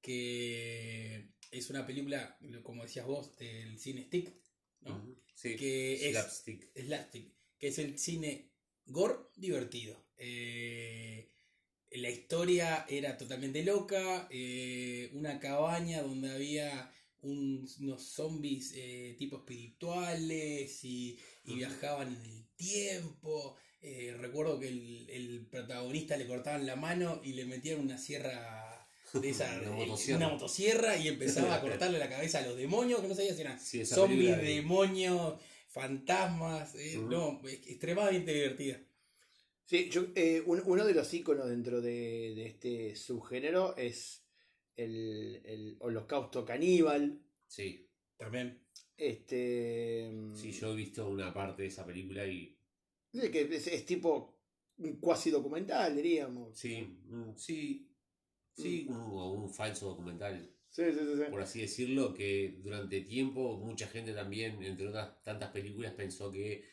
que 0.00 1.28
es 1.50 1.68
una 1.70 1.86
película, 1.86 2.38
como 2.62 2.82
decías 2.84 3.06
vos, 3.06 3.36
del 3.36 3.78
cine 3.78 4.04
stick, 4.04 4.32
¿no? 4.80 5.16
sí. 5.34 5.56
Que 5.56 5.94
es- 6.08 6.12
Slapstick. 6.12 6.70
Slapstick, 6.76 7.32
que 7.58 7.68
es 7.68 7.78
el 7.78 7.98
cine 7.98 8.50
gore 8.86 9.16
divertido. 9.36 10.02
Eh, 10.16 11.28
la 11.90 12.10
historia 12.10 12.86
era 12.88 13.16
totalmente 13.18 13.62
loca, 13.64 14.28
eh, 14.30 15.10
una 15.14 15.38
cabaña 15.40 16.02
donde 16.02 16.30
había 16.30 16.90
un- 17.20 17.68
unos 17.80 18.02
zombies 18.02 18.72
eh, 18.74 19.14
tipo 19.18 19.36
espirituales 19.38 20.82
y, 20.84 21.18
viajaban 21.44 22.14
en 22.14 22.24
el 22.24 22.46
tiempo. 22.56 23.56
Eh, 23.82 24.14
recuerdo 24.18 24.60
que 24.60 24.68
el, 24.68 25.10
el 25.10 25.46
protagonista 25.50 26.16
le 26.16 26.26
cortaban 26.28 26.64
la 26.66 26.76
mano 26.76 27.20
y 27.24 27.32
le 27.32 27.44
metían 27.46 27.80
una 27.80 27.98
sierra 27.98 28.88
de 29.12 29.28
esa, 29.30 29.50
Una 29.60 29.70
eh, 29.82 29.86
motosierra. 29.86 30.16
una 30.18 30.28
motosierra 30.28 30.96
y 30.96 31.08
empezaba 31.08 31.56
a 31.56 31.60
cortarle 31.60 31.98
la 31.98 32.08
cabeza 32.08 32.38
a 32.38 32.46
los 32.46 32.56
demonios, 32.56 33.00
que 33.00 33.08
no 33.08 33.14
sabía 33.14 33.34
si 33.34 33.40
eran 33.40 33.58
Sí, 33.58 33.84
zombies, 33.84 34.36
de- 34.38 34.42
demonios, 34.44 35.40
fantasmas. 35.68 36.74
eh, 36.76 36.96
Ujú. 36.98 37.08
No, 37.08 37.40
es 37.48 37.54
extremadamente 37.66 38.32
divertida. 38.32 38.80
Sí, 39.64 39.88
yo, 39.90 40.06
eh, 40.14 40.42
un- 40.46 40.62
uno 40.66 40.84
de 40.84 40.94
los 40.94 41.12
iconos 41.14 41.48
dentro 41.48 41.80
de, 41.80 42.34
de 42.36 42.46
este 42.46 42.94
subgénero 42.96 43.76
es 43.76 44.22
el, 44.76 45.40
el 45.44 45.76
holocausto 45.80 46.44
caníbal. 46.44 47.20
Sí, 47.48 47.88
También. 48.16 48.60
Este. 48.96 50.12
sí, 50.34 50.52
yo 50.52 50.72
he 50.72 50.76
visto 50.76 51.08
una 51.08 51.34
parte 51.34 51.62
de 51.62 51.68
esa 51.68 51.84
película 51.84 52.24
y 52.26 52.56
que 53.12 53.42
es, 53.56 53.66
es 53.66 53.86
tipo 53.86 54.38
un 54.78 54.96
cuasi 55.00 55.30
documental, 55.30 55.94
diríamos. 55.96 56.58
sí, 56.60 56.82
mm, 57.08 57.34
sí, 57.36 57.88
sí, 58.52 58.86
un, 58.88 58.96
o 58.96 59.32
un 59.32 59.48
falso 59.52 59.86
documental, 59.88 60.50
Sí, 60.70 60.82
sí, 60.92 60.98
sí. 60.98 61.16
sí. 61.16 61.24
por 61.30 61.42
así 61.42 61.60
decirlo, 61.62 62.14
que 62.14 62.58
durante 62.62 63.00
tiempo 63.02 63.58
mucha 63.58 63.86
gente 63.88 64.12
también, 64.14 64.62
entre 64.62 64.88
otras 64.88 65.22
tantas 65.22 65.50
películas, 65.52 65.94
pensó 65.94 66.30
que 66.32 66.64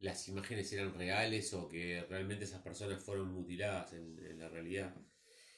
las 0.00 0.28
imágenes 0.28 0.72
eran 0.72 0.94
reales 0.94 1.52
o 1.54 1.68
que 1.68 2.02
realmente 2.08 2.44
esas 2.44 2.62
personas 2.62 3.02
fueron 3.02 3.32
mutiladas 3.32 3.92
en, 3.94 4.18
en 4.26 4.38
la 4.40 4.48
realidad. 4.48 4.94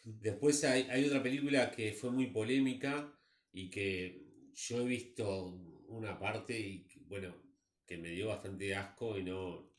Después 0.04 0.64
hay, 0.64 0.82
hay 0.90 1.04
otra 1.06 1.22
película 1.22 1.70
que 1.70 1.92
fue 1.92 2.10
muy 2.10 2.28
polémica 2.28 3.12
y 3.52 3.70
que 3.70 4.50
yo 4.54 4.82
he 4.82 4.86
visto 4.86 5.46
una 5.88 6.18
parte 6.18 6.58
y 6.58 6.86
bueno, 7.06 7.34
que 7.86 7.98
me 7.98 8.10
dio 8.10 8.28
bastante 8.28 8.74
asco 8.74 9.18
y 9.18 9.24
no 9.24 9.69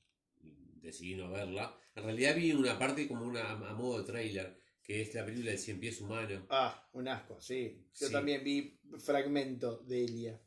decidí 0.82 1.16
no 1.16 1.30
verla. 1.32 1.76
En 1.96 2.04
realidad 2.04 2.36
vi 2.36 2.52
una 2.52 2.78
parte 2.80 3.08
como 3.08 3.26
una 3.26 3.52
a 3.52 3.74
modo 3.74 4.00
de 4.00 4.06
trailer, 4.06 4.58
que 4.84 5.02
es 5.02 5.14
la 5.14 5.26
película 5.26 5.52
de 5.52 5.58
Cien 5.58 5.80
Pies 5.80 6.02
Humano. 6.02 6.46
Ah, 6.50 6.88
un 6.94 7.08
asco, 7.08 7.40
sí. 7.42 7.86
Yo 8.00 8.08
Sí. 8.08 8.14
también 8.14 8.44
vi 8.44 8.80
fragmento 9.00 9.78
de 9.88 10.06
Elia. 10.06 10.42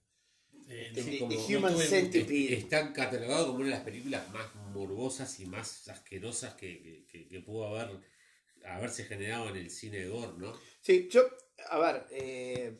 Eh, 0.69 1.19
como- 1.21 1.35
Human 1.47 1.73
no 1.75 1.79
Centipede. 1.79 2.55
Está 2.55 2.91
catalogado 2.93 3.47
como 3.49 3.59
una 3.59 3.67
de 3.67 3.71
las 3.73 3.83
películas 3.85 4.31
más 4.33 4.47
morbosas 4.73 5.39
y 5.41 5.47
más 5.47 5.89
asquerosas 5.89 6.55
que, 6.55 7.05
que- 7.11 7.41
pudo 7.41 7.67
haber 7.67 7.99
haberse 8.65 9.05
generado 9.05 9.51
en 9.51 9.57
el 9.57 9.71
cine 9.71 9.99
de 9.99 10.09
gore, 10.09 10.33
¿no? 10.39 10.55
Sí, 10.81 11.07
yo, 11.11 11.29
a 11.69 11.79
ver, 11.79 12.07
eh, 12.13 12.79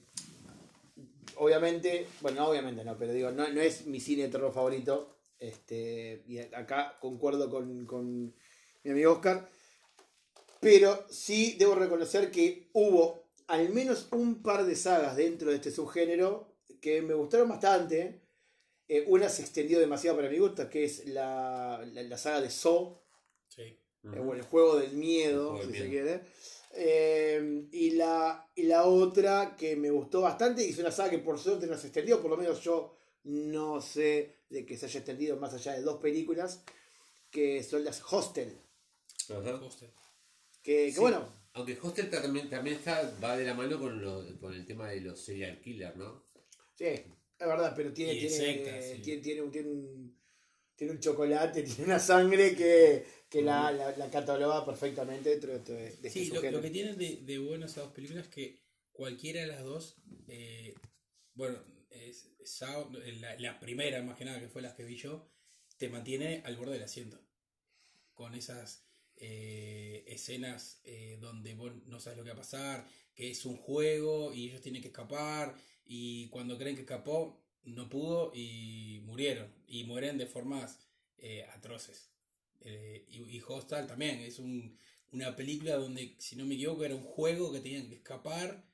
obviamente, 1.37 2.07
bueno, 2.23 2.41
no 2.43 2.49
obviamente 2.49 2.85
no, 2.85 2.97
pero 2.97 3.13
digo, 3.13 3.31
no, 3.31 3.49
no 3.51 3.61
es 3.61 3.87
mi 3.87 4.01
cine 4.01 4.23
de 4.25 4.29
terror 4.31 4.53
favorito. 4.55 5.11
Este, 5.39 6.23
y 6.27 6.39
acá 6.39 6.97
concuerdo 7.01 7.51
con, 7.51 7.87
con 7.87 8.35
mi 8.83 8.91
amigo 8.91 9.13
Oscar. 9.13 9.49
Pero 10.61 11.07
sí 11.11 11.57
debo 11.59 11.75
reconocer 11.75 12.31
que 12.31 12.71
hubo 12.73 13.25
al 13.49 13.69
menos 13.69 14.09
un 14.13 14.43
par 14.43 14.65
de 14.65 14.77
sagas 14.77 15.17
dentro 15.17 15.51
de 15.51 15.57
este 15.57 15.71
subgénero 15.71 16.55
que 16.81 17.03
me 17.03 17.15
gustaron 17.15 17.49
bastante. 17.49 18.23
Eh, 18.89 19.05
una 19.07 19.29
se 19.29 19.43
extendió 19.43 19.79
demasiado 19.79 20.17
para 20.17 20.29
mi 20.29 20.39
gusto, 20.39 20.69
que 20.69 20.85
es 20.85 21.07
la, 21.07 21.85
la, 21.93 22.03
la 22.03 22.19
saga 22.19 22.41
de 22.41 22.51
Saw. 22.51 22.99
Sí. 23.49 23.63
Eh, 23.63 23.79
bueno, 24.03 24.35
el 24.35 24.43
juego 24.43 24.77
del 24.77 24.93
miedo, 24.93 25.53
juego 25.53 25.65
si 25.65 25.73
del 25.73 25.83
se 25.83 25.89
quiere. 25.89 26.21
Eh, 26.77 27.69
y, 27.73 27.91
la, 27.93 28.51
y 28.55 28.65
la 28.65 28.85
otra 28.85 29.57
que 29.57 29.77
me 29.77 29.91
gustó 29.91 30.23
bastante, 30.23 30.67
y 30.67 30.71
es 30.71 30.79
una 30.79 30.91
saga 30.91 31.11
que 31.11 31.19
por 31.19 31.39
suerte 31.39 31.67
no 31.67 31.79
se 31.79 31.87
extendió, 31.87 32.21
por 32.21 32.31
lo 32.31 32.37
menos 32.37 32.63
yo 32.63 32.97
no 33.25 33.81
sé 33.81 34.37
de 34.51 34.65
que 34.65 34.77
se 34.79 34.87
haya 34.87 35.01
extendido 35.01 35.37
más 35.37 35.53
allá 35.55 35.73
de 35.73 35.83
dos 35.83 36.01
películas, 36.01 36.63
que 37.31 37.63
son 37.63 37.85
las 37.85 38.03
Hostel. 38.13 38.57
Ajá. 39.31 39.55
Hostel. 39.57 39.91
Que, 40.63 40.87
que 40.87 40.93
Sí. 40.93 41.01
bueno, 41.01 41.29
Aunque 41.55 41.79
Hostel 41.81 42.11
ta- 42.11 42.21
también, 42.23 42.51
también 42.51 42.77
está, 42.77 43.17
va 43.23 43.37
de 43.37 43.45
la 43.45 43.55
mano 43.55 43.79
con, 43.79 44.01
lo- 44.03 44.39
con 44.41 44.53
el 44.55 44.67
tema 44.67 44.91
de 44.91 45.01
los 45.01 45.21
serial 45.21 45.61
killers, 45.61 45.97
¿no? 45.97 46.25
sí, 46.75 46.85
es 46.87 47.07
verdad, 47.39 47.73
pero 47.77 47.93
tiene, 47.93 48.15
Y 48.15 48.21
tiene, 48.27 48.35
sí. 48.97 49.03
tiene, 49.03 49.23
tiene 49.23 49.43
un, 49.43 49.51
tiene, 49.53 49.69
un, 49.71 50.19
tiene 50.77 50.93
un 50.95 50.99
chocolate, 51.01 51.63
tiene 51.63 51.85
una 51.85 51.99
sangre 52.01 52.57
que, 52.57 53.05
que 53.29 53.43
la, 53.43 53.71
la, 53.73 53.97
la 53.97 54.11
cataloga 54.11 54.65
perfectamente 54.65 55.31
dentro 55.31 55.53
de, 55.53 55.59
este- 55.59 55.73
de 55.73 55.89
este 56.09 56.11
Sí, 56.11 56.27
lo, 56.31 56.41
que 56.41 56.71
tienen 56.71 56.97
de, 56.99 57.17
de 57.23 57.39
bueno 57.39 57.67
esas 57.67 57.85
dos 57.85 57.93
películas 57.93 58.25
es 58.27 58.31
que 58.35 58.61
cualquiera 58.93 59.41
de 59.43 59.47
las 59.49 59.63
dos, 59.63 59.97
eh, 60.29 60.75
bueno, 61.35 61.59
es, 61.91 62.31
Saw, 62.45 62.91
la, 63.39 63.61
primera 63.61 64.03
más 64.03 64.17
que 64.17 64.25
nada 64.25 64.41
que 64.41 64.49
fue 64.49 64.63
las 64.63 64.75
que 64.75 64.85
vi 64.85 64.97
yo, 64.97 65.29
te 65.79 65.89
mantiene 65.89 66.43
al 66.45 66.57
borde 66.57 66.75
del 66.75 66.85
asiento. 66.85 67.21
Con 68.15 68.35
esas 68.35 68.87
eh, 69.17 70.05
escenas 70.07 70.81
eh, 70.85 71.19
donde 71.21 71.55
vos 71.55 71.73
no 71.87 72.01
sabes 72.01 72.19
lo 72.19 72.25
que 72.25 72.31
va 72.31 72.37
a 72.37 72.39
pasar, 72.39 72.89
que 73.15 73.31
es 73.31 73.45
un 73.45 73.57
juego 73.57 74.33
y 74.33 74.49
ellos 74.49 74.61
tienen 74.61 74.83
que 74.83 74.89
escapar 74.89 75.55
y 75.85 76.29
cuando 76.29 76.59
creen 76.59 76.77
que 76.77 76.83
escapó 76.83 77.41
no 77.65 77.89
pudo 77.89 78.33
y 78.35 79.01
murieron 79.05 79.53
y 79.67 79.85
mueren 79.85 80.19
de 80.19 80.27
formas 80.27 80.79
eh, 81.19 81.47
atroces. 81.53 82.11
Y, 82.65 83.19
y 83.19 83.43
Hostal 83.47 83.87
también 83.87 84.21
es 84.21 84.39
un, 84.39 84.79
una 85.13 85.37
película 85.37 85.77
donde, 85.77 86.17
si 86.19 86.35
no 86.35 86.45
me 86.45 86.55
equivoco, 86.55 86.85
era 86.85 86.95
un 86.95 87.03
juego 87.03 87.53
que 87.53 87.61
tenían 87.61 87.89
que 87.89 87.97
escapar 87.97 88.65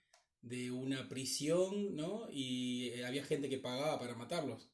de 0.43 0.71
una 0.71 1.09
prisión, 1.09 1.95
¿no? 1.97 2.29
Y 2.31 2.89
eh, 2.95 3.05
había 3.07 3.25
gente 3.25 3.49
que 3.49 3.59
pagaba 3.59 3.99
para 3.99 4.15
matarlos 4.15 4.69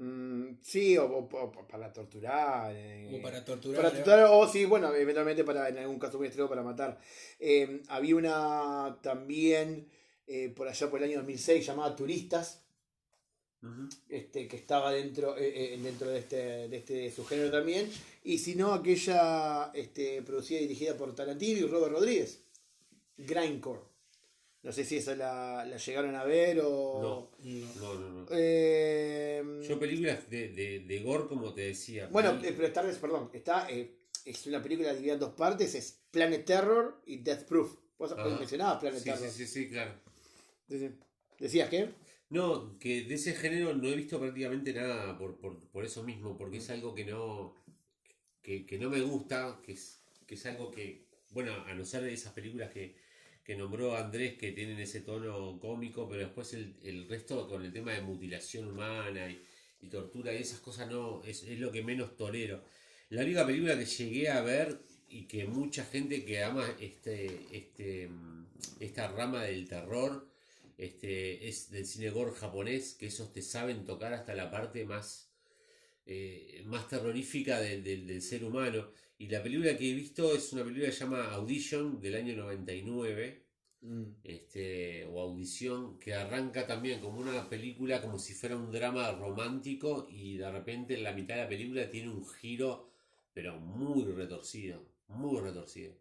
Mm, 0.00 0.58
sí, 0.62 0.96
o, 0.96 1.06
o- 1.06 1.28
o 1.44 1.66
para 1.66 1.92
torturar. 1.92 2.72
eh, 2.72 3.10
o 3.18 3.20
para 3.20 3.44
torturar. 3.44 3.82
Para 3.82 3.92
torturar, 3.92 4.26
o 4.30 4.46
sí, 4.48 4.64
bueno, 4.64 4.94
eventualmente 4.94 5.42
para, 5.42 5.68
en 5.68 5.78
algún 5.78 5.98
caso 5.98 6.18
muy 6.18 6.28
extremo, 6.28 6.48
para 6.48 6.62
matar. 6.62 7.00
Eh, 7.40 7.82
había 7.88 8.14
una 8.14 8.96
también 9.02 9.88
eh, 10.28 10.50
por 10.50 10.68
allá 10.68 10.88
por 10.88 11.00
el 11.02 11.08
año 11.10 11.16
2006 11.18 11.66
llamada 11.66 11.96
Turistas, 11.96 12.62
este, 14.08 14.46
que 14.46 14.56
estaba 14.56 14.92
dentro, 14.92 15.34
dentro 15.34 16.08
de, 16.10 16.18
este, 16.20 16.68
de 16.68 16.76
este 16.76 17.10
subgénero 17.10 17.50
también. 17.50 17.90
Y 18.22 18.38
si 18.38 18.54
no, 18.54 18.72
aquella 18.74 19.72
este, 19.74 20.22
producida 20.22 20.60
y 20.60 20.68
dirigida 20.68 20.96
por 20.96 21.12
Tarantino 21.16 21.58
y 21.58 21.66
Robert 21.66 21.92
Rodríguez, 21.94 22.44
Grindcore. 23.16 23.80
No 24.62 24.72
sé 24.72 24.84
si 24.84 24.96
esa 24.96 25.14
la, 25.14 25.64
la 25.64 25.76
llegaron 25.76 26.14
a 26.16 26.24
ver 26.24 26.60
o... 26.62 27.00
No, 27.00 27.44
no, 27.80 27.94
no. 27.94 28.08
no. 28.22 28.26
Eh, 28.32 29.42
Yo 29.66 29.78
películas 29.78 30.28
de, 30.28 30.48
de, 30.48 30.80
de 30.80 31.00
gore, 31.00 31.26
como 31.26 31.54
te 31.54 31.62
decía. 31.62 32.08
Bueno, 32.08 32.30
eh, 32.42 32.52
pero 32.54 32.66
esta 32.66 32.82
vez, 32.82 32.98
perdón, 32.98 33.30
está, 33.32 33.70
eh, 33.70 33.94
es 34.24 34.46
una 34.46 34.62
película 34.62 34.92
dividida 34.92 35.14
en 35.14 35.20
dos 35.20 35.34
partes, 35.34 35.74
es 35.74 36.00
Planet 36.10 36.44
Terror 36.44 37.00
y 37.06 37.18
Death 37.18 37.44
Proof. 37.44 37.76
Vos 37.98 38.12
Ajá. 38.12 38.28
mencionabas 38.38 38.78
Planet 38.80 38.98
sí, 38.98 39.04
Terror. 39.04 39.28
sí, 39.30 39.30
sí, 39.30 39.46
sí, 39.46 39.68
claro. 39.70 39.92
¿Decías 41.38 41.68
qué? 41.70 41.90
No, 42.30 42.78
que 42.78 43.04
de 43.04 43.14
ese 43.14 43.32
género 43.34 43.74
no 43.74 43.88
he 43.88 43.96
visto 43.96 44.18
prácticamente 44.20 44.72
nada 44.74 45.16
por, 45.16 45.38
por, 45.38 45.60
por 45.70 45.84
eso 45.84 46.02
mismo, 46.02 46.36
porque 46.36 46.58
es 46.58 46.68
algo 46.68 46.94
que 46.94 47.04
no 47.04 47.54
que, 48.42 48.66
que 48.66 48.78
no 48.78 48.90
me 48.90 49.00
gusta, 49.00 49.60
que 49.64 49.72
es, 49.72 50.02
que 50.26 50.34
es 50.34 50.46
algo 50.46 50.70
que, 50.70 51.06
bueno, 51.30 51.52
a 51.66 51.74
no 51.74 51.84
ser 51.84 52.02
de 52.02 52.12
esas 52.12 52.32
películas 52.32 52.70
que, 52.70 52.96
que 53.48 53.56
nombró 53.56 53.96
Andrés 53.96 54.34
que 54.38 54.52
tienen 54.52 54.78
ese 54.80 55.00
tono 55.02 55.58
cómico, 55.60 56.08
pero 56.08 56.22
después 56.26 56.54
el, 56.54 56.74
el 56.84 57.08
resto 57.08 57.48
con 57.48 57.64
el 57.64 57.72
tema 57.72 57.92
de 57.94 58.02
mutilación 58.02 58.68
humana 58.72 59.30
y, 59.30 59.42
y 59.82 59.88
tortura 59.88 60.34
y 60.34 60.38
esas 60.42 60.60
cosas 60.60 60.90
no, 60.90 61.22
es, 61.24 61.44
es 61.44 61.58
lo 61.60 61.72
que 61.72 61.82
menos 61.82 62.16
tolero. 62.16 62.62
La 63.10 63.22
única 63.24 63.46
película 63.46 63.78
que 63.78 63.86
llegué 63.86 64.28
a 64.30 64.42
ver 64.42 64.78
y 65.10 65.24
que 65.24 65.46
mucha 65.46 65.84
gente 65.86 66.24
que 66.26 66.44
ama 66.44 66.66
este, 66.80 67.26
este, 67.52 68.10
esta 68.80 69.08
rama 69.08 69.44
del 69.44 69.68
terror 69.68 70.26
este, 70.76 71.48
es 71.48 71.70
del 71.70 71.86
cine 71.86 72.10
gore 72.10 72.32
japonés, 72.32 72.94
que 72.94 73.06
esos 73.06 73.32
te 73.32 73.42
saben 73.42 73.84
tocar 73.86 74.12
hasta 74.14 74.34
la 74.34 74.50
parte 74.50 74.84
más, 74.84 75.30
eh, 76.06 76.62
más 76.66 76.88
terrorífica 76.88 77.60
del, 77.60 77.84
del- 77.84 78.06
del 78.06 78.22
ser 78.22 78.44
humano. 78.44 78.90
Y 79.18 79.28
la 79.28 79.42
película 79.42 79.76
que 79.76 79.90
he 79.90 79.94
visto 79.94 80.34
es 80.34 80.52
una 80.52 80.62
película 80.62 80.86
que 80.86 80.92
se 80.92 81.00
llama 81.00 81.32
Audition 81.32 82.00
del 82.00 82.14
año 82.14 82.36
99 82.36 83.48
Mm. 83.80 84.04
este, 84.24 85.04
o 85.06 85.20
audición, 85.20 85.98
que 86.00 86.12
arranca 86.12 86.66
también 86.66 87.00
como 87.00 87.20
una 87.20 87.48
película, 87.48 88.02
como 88.02 88.18
si 88.18 88.34
fuera 88.34 88.56
un 88.56 88.72
drama 88.72 89.12
romántico, 89.12 90.08
y 90.10 90.36
de 90.36 90.50
repente 90.50 90.94
en 90.94 91.04
la 91.04 91.12
mitad 91.12 91.36
de 91.36 91.42
la 91.42 91.48
película 91.48 91.88
tiene 91.88 92.08
un 92.10 92.26
giro, 92.26 92.90
pero 93.32 93.58
muy 93.60 94.04
retorcido, 94.12 94.82
muy 95.08 95.40
retorcido. 95.40 95.94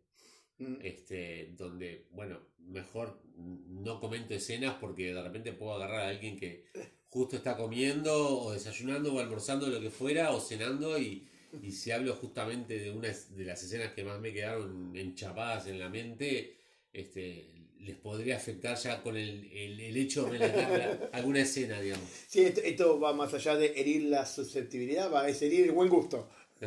Mm. 0.57 0.77
Este, 0.81 1.53
donde, 1.55 2.07
bueno, 2.11 2.39
mejor 2.57 3.21
no 3.37 3.99
comento 3.99 4.33
escenas 4.33 4.75
porque 4.81 5.13
de 5.13 5.21
repente 5.21 5.53
puedo 5.53 5.75
agarrar 5.75 6.01
a 6.01 6.09
alguien 6.09 6.35
que 6.35 6.65
justo 7.09 7.35
está 7.37 7.55
comiendo, 7.55 8.39
o 8.41 8.53
desayunando, 8.53 9.13
o 9.13 9.19
almorzando, 9.19 9.67
lo 9.67 9.79
que 9.79 9.91
fuera, 9.91 10.31
o 10.31 10.39
cenando, 10.39 10.97
y, 10.99 11.27
y 11.61 11.71
si 11.71 11.91
hablo 11.91 12.15
justamente 12.15 12.79
de 12.79 12.91
una 12.91 13.09
de 13.09 13.45
las 13.45 13.63
escenas 13.63 13.93
que 13.93 14.03
más 14.03 14.19
me 14.19 14.33
quedaron 14.33 14.95
enchapadas 14.95 15.67
en 15.67 15.79
la 15.79 15.89
mente, 15.89 16.57
este, 16.93 17.47
les 17.79 17.95
podría 17.97 18.37
afectar 18.37 18.77
ya 18.77 19.01
con 19.01 19.17
el, 19.17 19.49
el, 19.51 19.79
el 19.79 19.97
hecho 19.97 20.25
de 20.25 20.37
relatar 20.39 20.71
la- 20.77 20.99
alguna 21.11 21.41
escena, 21.41 21.79
digamos. 21.81 22.09
Sí, 22.27 22.41
esto, 22.43 22.61
esto 22.61 22.99
va 22.99 23.13
más 23.13 23.33
allá 23.33 23.55
de 23.55 23.73
herir 23.79 24.03
la 24.03 24.25
susceptibilidad, 24.25 25.11
va 25.11 25.21
a 25.23 25.29
herir 25.29 25.65
el 25.65 25.71
buen 25.71 25.89
gusto. 25.89 26.29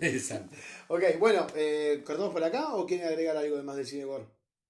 Exacto. 0.00 0.56
Ok, 0.88 1.02
bueno, 1.18 1.46
eh, 1.56 2.02
¿cortamos 2.04 2.32
por 2.32 2.42
acá 2.44 2.74
o 2.74 2.86
quieren 2.86 3.06
agregar 3.08 3.36
algo 3.36 3.56
de 3.56 3.62
más 3.62 3.76
del 3.76 3.86
cine 3.86 4.04
gore? 4.04 4.26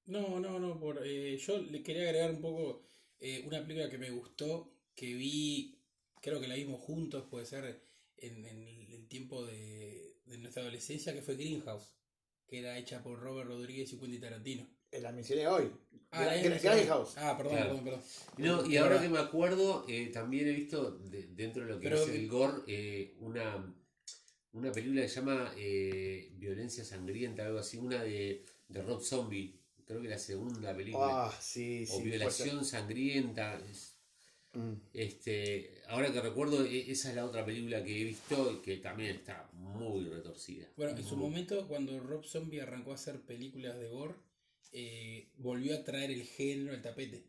No, 0.07 0.39
no, 0.41 0.59
no. 0.59 0.79
Por, 0.79 1.01
eh, 1.07 1.37
yo 1.39 1.59
le 1.59 1.83
quería 1.83 2.05
agregar 2.05 2.31
un 2.31 2.41
poco 2.41 2.83
eh, 3.21 3.43
una 3.47 3.61
película 3.62 3.91
que 3.91 3.99
me 3.99 4.11
gustó, 4.11 4.73
que 4.95 5.15
vi, 5.15 5.79
creo 6.21 6.41
que 6.41 6.49
la 6.49 6.55
vimos 6.57 6.81
juntos, 6.81 7.25
puede 7.31 7.47
ser 7.47 7.81
en, 8.19 8.45
en 8.47 8.84
tiempo 9.09 9.45
de, 9.45 10.17
de 10.27 10.39
nuestra 10.39 10.63
adolescencia, 10.63 11.13
que 11.15 11.23
fue 11.23 11.37
Greenhouse, 11.37 11.95
que 12.47 12.59
era 12.61 12.79
hecha 12.79 13.03
por 13.03 13.19
Robert 13.21 13.49
Rodríguez 13.49 13.93
y 13.93 13.99
Quentin 13.99 14.21
Tarantino. 14.21 14.67
La 14.93 15.11
mencioné 15.11 15.49
hoy. 15.49 15.73
Ah, 16.13 16.25
la 16.25 16.37
Gra- 16.37 16.53
misma 16.53 16.75
Grindhouse. 16.75 17.15
Ah, 17.19 17.37
perdón, 17.37 17.55
Claro. 17.57 17.69
perdón, 17.71 17.85
perdón. 17.85 18.03
No, 18.37 18.65
y 18.71 18.77
ahora 18.77 19.01
que 19.03 19.09
me 19.09 19.19
acuerdo, 19.19 19.85
eh, 19.89 20.07
también 20.13 20.47
he 20.47 20.53
visto 20.53 20.93
de- 20.99 21.27
dentro 21.29 21.65
de 21.65 21.73
lo 21.73 21.81
que 21.81 21.89
Pero- 21.89 22.03
es 22.05 22.09
el 22.11 22.29
gore 22.29 22.63
eh, 22.69 23.17
una, 23.19 23.75
una 24.53 24.71
película 24.71 25.03
que 25.03 25.09
se 25.09 25.17
llama 25.17 25.53
eh, 25.57 26.31
Violencia 26.37 26.85
Sangrienta, 26.85 27.45
algo 27.45 27.59
así, 27.59 27.77
una 27.79 28.01
de, 28.05 28.45
de 28.69 28.83
Rob 28.83 29.03
Zombie, 29.03 29.59
creo 29.85 30.01
que 30.01 30.09
la 30.09 30.19
segunda 30.19 30.73
película, 30.77 31.27
Ah, 31.27 31.39
sí, 31.41 31.85
sí. 31.87 31.93
o 31.93 32.01
Violación 32.01 32.65
Sangrienta. 32.65 33.59
es-. 33.69 33.94
Mm. 34.55 34.75
Este, 34.93 35.83
ahora 35.89 36.13
que 36.13 36.21
recuerdo, 36.21 36.65
e- 36.65 36.91
esa 36.91 37.11
es 37.11 37.17
la 37.17 37.25
otra 37.25 37.45
película 37.45 37.83
que 37.85 38.01
he 38.01 38.05
visto 38.05 38.53
y 38.53 38.63
que 38.63 38.77
también 38.79 39.17
está 39.17 39.49
muy 39.55 40.05
retorcida. 40.09 40.69
Bueno, 40.77 40.97
en 40.97 41.05
su 41.05 41.17
momento, 41.17 41.67
cuando 41.69 41.99
Rob 42.01 42.25
Zombie 42.25 42.61
arrancó 42.61 42.93
a 42.93 42.95
hacer 42.95 43.21
películas 43.23 43.77
de 43.79 43.89
gore, 43.89 44.15
eh, 44.73 45.31
volvió 45.39 45.75
a 45.77 45.85
traer 45.85 46.11
el 46.11 46.23
género 46.25 46.73
al 46.73 46.83
tapete. 46.83 47.27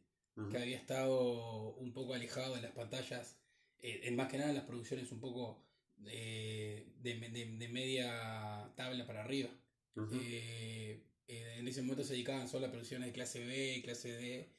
Que 0.52 0.58
había 0.58 0.76
estado 0.78 1.76
un 1.76 1.94
poco 1.94 2.14
alejado 2.14 2.56
de 2.56 2.62
las 2.62 2.74
pantallas, 2.74 3.38
eh, 3.80 4.02
en 4.04 4.18
más 4.18 4.30
que 4.30 4.38
nada 4.38 4.50
en 4.50 4.58
las 4.58 4.66
producciones 4.66 5.10
un 5.14 5.22
poco 5.22 5.64
eh, 6.08 6.92
de, 7.02 7.14
de- 7.30 7.56
de 7.58 7.68
media 7.70 8.70
tabla 8.76 9.08
para 9.08 9.24
arriba. 9.24 9.50
En 11.28 11.68
ese 11.68 11.82
momento 11.82 12.04
se 12.04 12.14
dedicaban 12.14 12.48
solo 12.50 12.68
a 12.68 12.70
producciones 12.72 13.08
de 13.08 13.14
clase 13.14 13.46
B 13.46 13.76
y 13.78 13.82
clase 13.82 14.12
D 14.12 14.50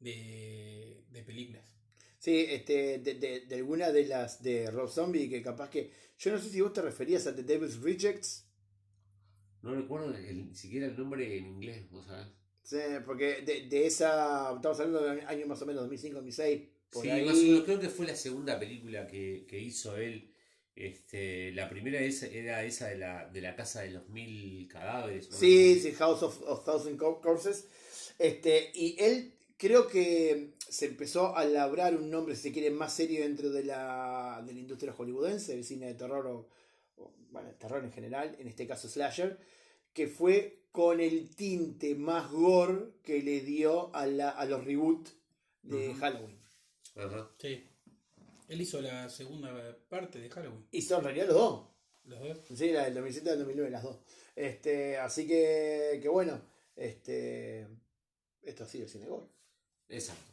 de, 0.00 1.04
de 1.10 1.22
películas. 1.22 1.76
Sí, 2.20 2.44
este, 2.50 2.98
de, 2.98 3.14
de, 3.14 3.40
de 3.46 3.54
alguna 3.56 3.90
de 3.90 4.06
las 4.06 4.42
de 4.42 4.70
Rob 4.70 4.88
Zombie, 4.88 5.28
que 5.28 5.42
capaz 5.42 5.70
que. 5.70 5.90
Yo 6.18 6.30
no 6.32 6.38
sé 6.38 6.50
si 6.50 6.60
vos 6.60 6.72
te 6.72 6.82
referías 6.82 7.26
a 7.26 7.34
The 7.34 7.42
Devil's 7.42 7.80
Rejects. 7.80 8.46
No 9.62 9.74
recuerdo 9.74 10.12
ni 10.12 10.54
siquiera 10.54 10.86
el 10.86 10.96
nombre 10.96 11.36
en 11.38 11.46
inglés, 11.46 11.90
¿vos 11.90 12.06
sabés? 12.06 12.28
Sí, 12.62 12.76
porque 13.06 13.40
de, 13.42 13.66
de 13.68 13.86
esa. 13.86 14.52
Estamos 14.54 14.78
hablando 14.80 15.02
de 15.02 15.22
años 15.22 15.48
más 15.48 15.62
o 15.62 15.66
menos 15.66 15.88
2005-2006. 15.90 16.68
Por 16.90 17.02
sí, 17.02 17.10
ahí. 17.10 17.24
más 17.24 17.38
o 17.38 17.42
menos, 17.42 17.64
creo 17.64 17.80
que 17.80 17.88
fue 17.88 18.06
la 18.06 18.16
segunda 18.16 18.58
película 18.58 19.06
que, 19.06 19.46
que 19.48 19.58
hizo 19.58 19.96
él. 19.96 20.30
Este, 20.76 21.52
la 21.52 21.68
primera 21.68 22.00
es- 22.00 22.22
era 22.22 22.64
esa 22.64 22.88
de 22.88 22.96
la, 22.98 23.28
de 23.28 23.40
la 23.40 23.54
casa 23.56 23.82
de 23.82 23.90
los 23.90 24.08
mil 24.08 24.68
cadáveres. 24.68 25.30
¿no? 25.30 25.36
Sí, 25.36 25.78
sí, 25.80 25.92
House 25.92 26.22
of, 26.22 26.40
of 26.42 26.64
Thousand 26.64 26.96
Co- 26.98 27.20
Corpses. 27.20 27.66
Este, 28.18 28.70
y 28.74 28.96
él 28.98 29.34
creo 29.60 29.88
que 29.88 30.54
se 30.70 30.86
empezó 30.86 31.36
a 31.36 31.44
labrar 31.44 31.94
un 31.94 32.10
nombre, 32.10 32.34
si 32.34 32.44
se 32.44 32.52
quiere, 32.52 32.70
más 32.70 32.94
serio 32.94 33.20
dentro 33.20 33.50
de 33.50 33.62
la, 33.62 34.42
de 34.46 34.54
la 34.54 34.58
industria 34.58 34.94
hollywoodense, 34.94 35.52
del 35.52 35.64
cine 35.64 35.88
de 35.88 35.94
terror 35.94 36.26
o, 36.26 36.48
o, 36.96 37.12
bueno, 37.30 37.50
terror 37.58 37.84
en 37.84 37.92
general, 37.92 38.34
en 38.38 38.48
este 38.48 38.66
caso 38.66 38.88
slasher, 38.88 39.38
que 39.92 40.06
fue 40.06 40.62
con 40.72 40.98
el 40.98 41.36
tinte 41.36 41.94
más 41.94 42.30
gore 42.30 42.92
que 43.02 43.22
le 43.22 43.40
dio 43.40 43.94
a, 43.94 44.06
la, 44.06 44.30
a 44.30 44.46
los 44.46 44.64
reboot 44.64 45.10
de. 45.62 45.94
Halloween. 45.94 46.38
Ajá. 46.96 47.30
Sí. 47.38 47.62
Él 48.48 48.60
hizo 48.62 48.80
la 48.80 49.10
segunda 49.10 49.76
parte 49.90 50.20
de 50.20 50.30
Halloween. 50.30 50.66
Y 50.70 50.80
son 50.80 51.00
en 51.00 51.04
realidad 51.04 51.26
los 51.26 51.36
dos. 51.36 51.66
Los 52.04 52.20
dos. 52.20 52.38
Sí, 52.54 52.70
la 52.70 52.84
del 52.84 52.94
2007 52.94 53.26
y 53.26 53.30
del 53.30 53.38
2009, 53.40 53.70
las 53.70 53.82
dos. 53.82 53.98
Este, 54.34 54.96
así 54.96 55.26
que, 55.26 55.98
que 56.00 56.08
bueno, 56.08 56.40
este, 56.76 57.68
esto 58.42 58.64
ha 58.64 58.66
sido 58.66 58.84
el 58.84 58.90
cine 58.90 59.06
gore. 59.06 59.26
Exacto. 59.90 60.30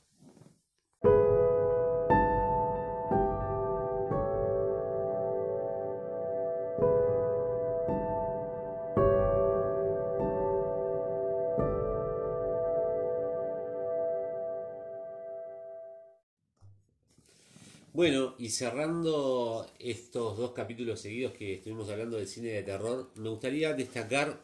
Bueno, 17.97 18.35
y 18.37 18.49
cerrando 18.49 19.65
estos 19.79 20.37
dos 20.37 20.51
capítulos 20.51 21.01
seguidos 21.01 21.33
que 21.33 21.55
estuvimos 21.55 21.89
hablando 21.89 22.17
del 22.17 22.27
cine 22.27 22.49
de 22.49 22.61
terror, 22.61 23.09
me 23.15 23.29
gustaría 23.29 23.73
destacar 23.73 24.39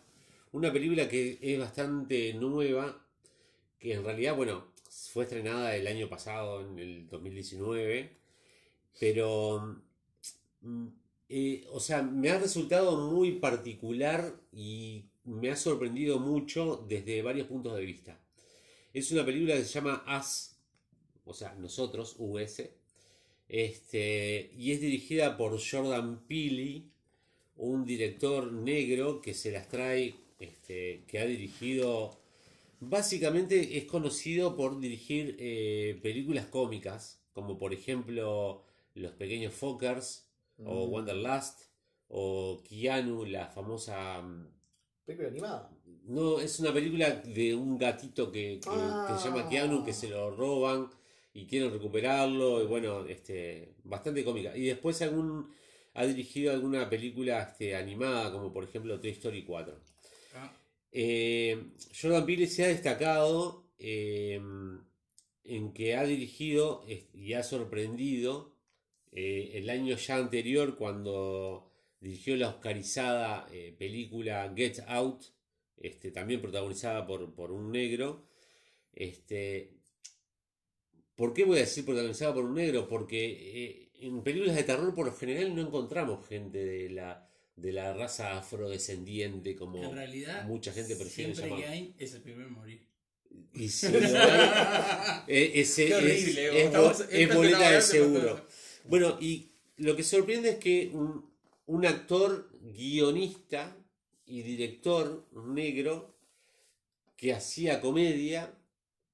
una 0.53 0.73
película 0.73 1.07
que 1.07 1.37
es 1.39 1.59
bastante 1.59 2.33
nueva, 2.33 3.05
que 3.77 3.93
en 3.93 4.03
realidad, 4.03 4.35
bueno, 4.35 4.72
fue 5.11 5.23
estrenada 5.25 5.75
el 5.75 5.87
año 5.87 6.09
pasado, 6.09 6.61
en 6.61 6.79
el 6.79 7.07
2019, 7.07 8.17
pero, 8.99 9.79
mm, 10.61 10.87
eh, 11.29 11.65
o 11.71 11.79
sea, 11.79 12.01
me 12.01 12.29
ha 12.31 12.39
resultado 12.39 13.09
muy 13.09 13.33
particular 13.33 14.35
y 14.51 15.05
me 15.25 15.51
ha 15.51 15.55
sorprendido 15.55 16.19
mucho 16.19 16.85
desde 16.87 17.21
varios 17.21 17.47
puntos 17.47 17.75
de 17.75 17.85
vista. 17.85 18.19
Es 18.93 19.11
una 19.11 19.25
película 19.25 19.55
que 19.55 19.63
se 19.65 19.73
llama 19.73 20.03
Us, 20.19 20.55
o 21.25 21.33
sea, 21.33 21.55
nosotros, 21.55 22.15
US, 22.19 22.69
este, 23.49 24.51
y 24.57 24.71
es 24.71 24.81
dirigida 24.81 25.37
por 25.37 25.59
Jordan 25.59 26.25
Peele, 26.27 26.83
un 27.57 27.85
director 27.85 28.51
negro 28.51 29.21
que 29.21 29.33
se 29.33 29.51
las 29.51 29.67
trae, 29.69 30.15
este, 30.39 31.03
que 31.07 31.19
ha 31.19 31.25
dirigido, 31.25 32.19
básicamente 32.89 33.77
es 33.77 33.85
conocido 33.85 34.55
por 34.55 34.79
dirigir 34.79 35.35
eh, 35.39 35.99
películas 36.01 36.45
cómicas, 36.47 37.21
como 37.33 37.57
por 37.57 37.73
ejemplo 37.73 38.63
Los 38.95 39.11
Pequeños 39.13 39.53
Fockers, 39.53 40.27
o. 40.63 40.85
Wanderlust, 40.85 41.61
o 42.07 42.61
Keanu, 42.67 43.25
la 43.25 43.47
famosa... 43.47 44.21
mm, 44.21 44.47
Película 45.05 45.29
animada. 45.29 45.71
No, 46.05 46.39
es 46.39 46.59
una 46.59 46.71
película 46.73 47.09
de 47.11 47.55
un 47.55 47.77
gatito 47.77 48.31
que, 48.31 48.59
que- 48.59 48.69
que 48.69 49.19
se 49.19 49.25
llama 49.29 49.43
Ah. 49.45 49.49
Keanu, 49.49 49.83
que 49.83 49.93
se 49.93 50.07
lo 50.09 50.31
roban 50.31 50.89
y 51.33 51.45
quieren 51.47 51.71
recuperarlo, 51.71 52.61
y 52.63 52.67
bueno, 52.67 53.05
este, 53.07 53.75
bastante 53.83 54.23
cómica. 54.23 54.55
Y 54.55 54.65
después 54.65 55.01
algún, 55.01 55.49
ha 55.95 56.05
dirigido 56.05 56.53
alguna 56.53 56.89
película 56.89 57.41
este, 57.41 57.75
animada, 57.75 58.31
como 58.31 58.53
por 58.53 58.63
ejemplo 58.63 58.99
Toy 58.99 59.09
Story 59.11 59.43
4. 59.43 59.79
Eh, 60.95 61.71
Jordan 61.99 62.23
Peele 62.23 62.45
se 62.45 62.63
ha 62.63 62.67
destacado 62.67 63.65
eh, 63.79 64.39
en 65.43 65.73
que 65.73 65.95
ha 65.95 66.03
dirigido 66.03 66.85
y 67.13 67.33
ha 67.33 67.41
sorprendido 67.43 68.55
eh, 69.11 69.51
el 69.55 69.69
año 69.71 69.97
ya 69.97 70.17
anterior 70.17 70.77
cuando 70.77 71.71
dirigió 71.99 72.37
la 72.37 72.49
oscarizada 72.49 73.47
eh, 73.51 73.75
película 73.77 74.53
Get 74.55 74.81
Out, 74.87 75.25
este, 75.77 76.11
también 76.11 76.41
protagonizada 76.41 77.05
por, 77.07 77.33
por 77.33 77.51
un 77.51 77.71
negro. 77.71 78.27
Este, 78.93 79.73
¿Por 81.15 81.33
qué 81.33 81.43
voy 81.43 81.57
a 81.57 81.61
decir 81.61 81.85
protagonizada 81.85 82.35
por 82.35 82.45
un 82.45 82.53
negro? 82.53 82.87
Porque 82.87 83.91
en 83.95 84.21
películas 84.23 84.55
de 84.55 84.63
terror 84.63 84.93
por 84.93 85.07
lo 85.07 85.13
general 85.13 85.55
no 85.55 85.61
encontramos 85.61 86.27
gente 86.27 86.63
de 86.63 86.89
la, 86.91 87.27
de 87.55 87.71
la 87.71 87.93
raza 87.93 88.37
afrodescendiente 88.37 89.55
como 89.55 89.83
En 89.83 89.93
realidad, 89.93 90.45
mucha 90.47 90.71
gente 90.73 90.95
prefiere 90.95 91.33
siempre 91.35 91.49
llamar. 91.57 91.59
que 91.63 91.69
hay 91.69 91.95
es 91.99 92.13
el 92.13 92.21
primero 92.21 92.47
en 92.47 92.53
morir. 92.53 92.87
Y 93.53 93.67
si 93.69 93.87
lo 93.91 93.99
Qué 95.25 95.51
es- 95.61 95.79
horrible, 95.79 96.63
es, 96.63 97.05
es 97.09 97.35
boleta 97.35 97.71
de 97.71 97.81
seguro. 97.81 98.37
se 98.37 98.87
Bueno, 98.89 99.17
y 99.19 99.51
lo 99.77 99.95
que 99.95 100.03
sorprende 100.03 100.49
es 100.51 100.57
que 100.57 100.91
un, 100.93 101.31
un 101.67 101.85
actor 101.85 102.49
guionista 102.61 103.75
y 104.25 104.41
director 104.41 105.27
negro 105.33 106.15
que 107.15 107.33
hacía 107.33 107.81
comedia 107.81 108.53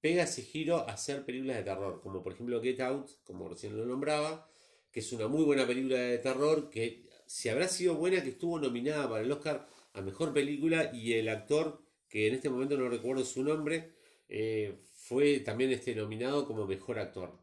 pega 0.02 0.24
ese 0.24 0.42
giro 0.44 0.78
a 0.78 0.94
hacer 0.94 1.26
películas 1.26 1.58
de 1.58 1.64
terror, 1.64 2.02
como 2.02 2.24
por 2.24 2.34
ejemplo 2.34 2.62
Get 2.62 2.80
Out, 2.82 3.10
como 3.24 3.50
recién 3.50 3.78
lo 3.78 3.86
nombraba, 3.86 4.50
que 4.92 5.02
es 5.02 5.12
una 5.12 5.28
muy 5.28 5.44
buena 5.44 5.68
película 5.68 5.98
de 5.98 6.18
terror, 6.20 6.70
que 6.70 7.04
si 7.30 7.48
habrá 7.50 7.68
sido 7.68 7.94
buena, 7.94 8.24
que 8.24 8.30
estuvo 8.30 8.60
nominada 8.60 9.08
para 9.08 9.24
el 9.24 9.32
Oscar 9.32 9.68
a 9.94 10.02
Mejor 10.02 10.34
Película 10.34 10.90
y 10.94 11.14
el 11.14 11.30
actor, 11.30 11.80
que 12.10 12.28
en 12.28 12.34
este 12.34 12.50
momento 12.50 12.76
no 12.76 12.90
recuerdo 12.90 13.24
su 13.24 13.44
nombre, 13.44 13.92
eh, 14.28 14.80
fue 14.94 15.40
también 15.42 15.72
este, 15.72 15.94
nominado 15.94 16.48
como 16.48 16.66
Mejor 16.66 16.98
Actor, 16.98 17.38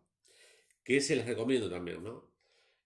que 0.83 1.01
se 1.01 1.15
les 1.15 1.27
recomiendo 1.27 1.71
también, 1.71 2.03
¿no? 2.03 2.25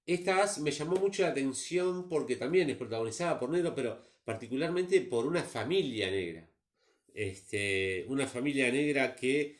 Esta 0.07 0.46
me 0.61 0.72
llamó 0.72 0.96
mucho 0.96 1.22
la 1.22 1.28
atención 1.30 2.07
porque 2.09 2.36
también 2.36 2.68
es 2.68 2.76
protagonizada 2.76 3.38
por 3.40 3.48
negro, 3.51 3.74
pero 3.74 3.98
particularmente 4.24 5.01
por 5.01 5.26
una 5.26 5.42
familia 5.42 6.11
negra. 6.11 6.51
Este, 7.14 8.05
una 8.09 8.26
familia 8.26 8.70
negra 8.70 9.16
que 9.16 9.57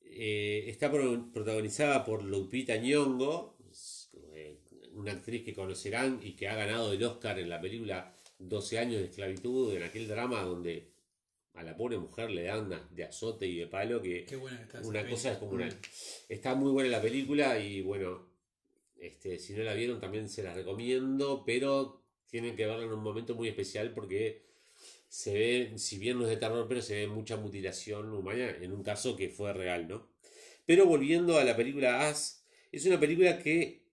eh, 0.00 0.64
está 0.68 0.90
pro- 0.92 1.30
protagonizada 1.32 2.04
por 2.04 2.22
Lupita 2.22 2.76
Nyong'o, 2.76 3.53
una 4.94 5.12
actriz 5.12 5.44
que 5.44 5.54
conocerán 5.54 6.20
y 6.22 6.32
que 6.32 6.48
ha 6.48 6.54
ganado 6.54 6.92
el 6.92 7.02
Oscar 7.02 7.38
en 7.38 7.48
la 7.48 7.60
película 7.60 8.14
12 8.38 8.78
años 8.78 9.00
de 9.00 9.06
esclavitud, 9.06 9.74
en 9.74 9.82
aquel 9.82 10.08
drama 10.08 10.42
donde 10.42 10.92
a 11.54 11.62
la 11.62 11.76
pobre 11.76 11.98
mujer 11.98 12.30
le 12.30 12.44
dan 12.44 12.88
de 12.90 13.04
azote 13.04 13.46
y 13.46 13.58
de 13.58 13.66
palo 13.66 14.02
que 14.02 14.24
Qué 14.24 14.36
buena 14.36 14.58
que 14.58 14.64
está 14.64 14.80
una 14.80 15.08
cosa 15.08 15.30
descomunal. 15.30 15.74
Está 16.28 16.54
muy 16.54 16.72
buena 16.72 16.90
la 16.90 17.02
película 17.02 17.58
y 17.58 17.80
bueno, 17.80 18.26
este, 18.98 19.38
si 19.38 19.52
no 19.52 19.62
la 19.62 19.74
vieron 19.74 20.00
también 20.00 20.28
se 20.28 20.42
la 20.42 20.52
recomiendo, 20.52 21.44
pero 21.46 22.02
tienen 22.26 22.56
que 22.56 22.66
verla 22.66 22.84
en 22.84 22.92
un 22.92 23.02
momento 23.02 23.34
muy 23.34 23.48
especial 23.48 23.92
porque 23.94 24.42
se 25.08 25.32
ve, 25.32 25.72
si 25.76 25.98
bien 25.98 26.18
no 26.18 26.24
es 26.24 26.30
de 26.30 26.38
terror, 26.38 26.66
pero 26.68 26.82
se 26.82 26.96
ve 26.96 27.06
mucha 27.06 27.36
mutilación 27.36 28.12
humana 28.12 28.50
en 28.60 28.72
un 28.72 28.82
caso 28.82 29.14
que 29.16 29.28
fue 29.28 29.52
real, 29.52 29.86
¿no? 29.86 30.08
Pero 30.66 30.86
volviendo 30.86 31.38
a 31.38 31.44
la 31.44 31.54
película 31.54 32.08
As, 32.08 32.44
es 32.72 32.84
una 32.86 32.98
película 32.98 33.38
que 33.38 33.83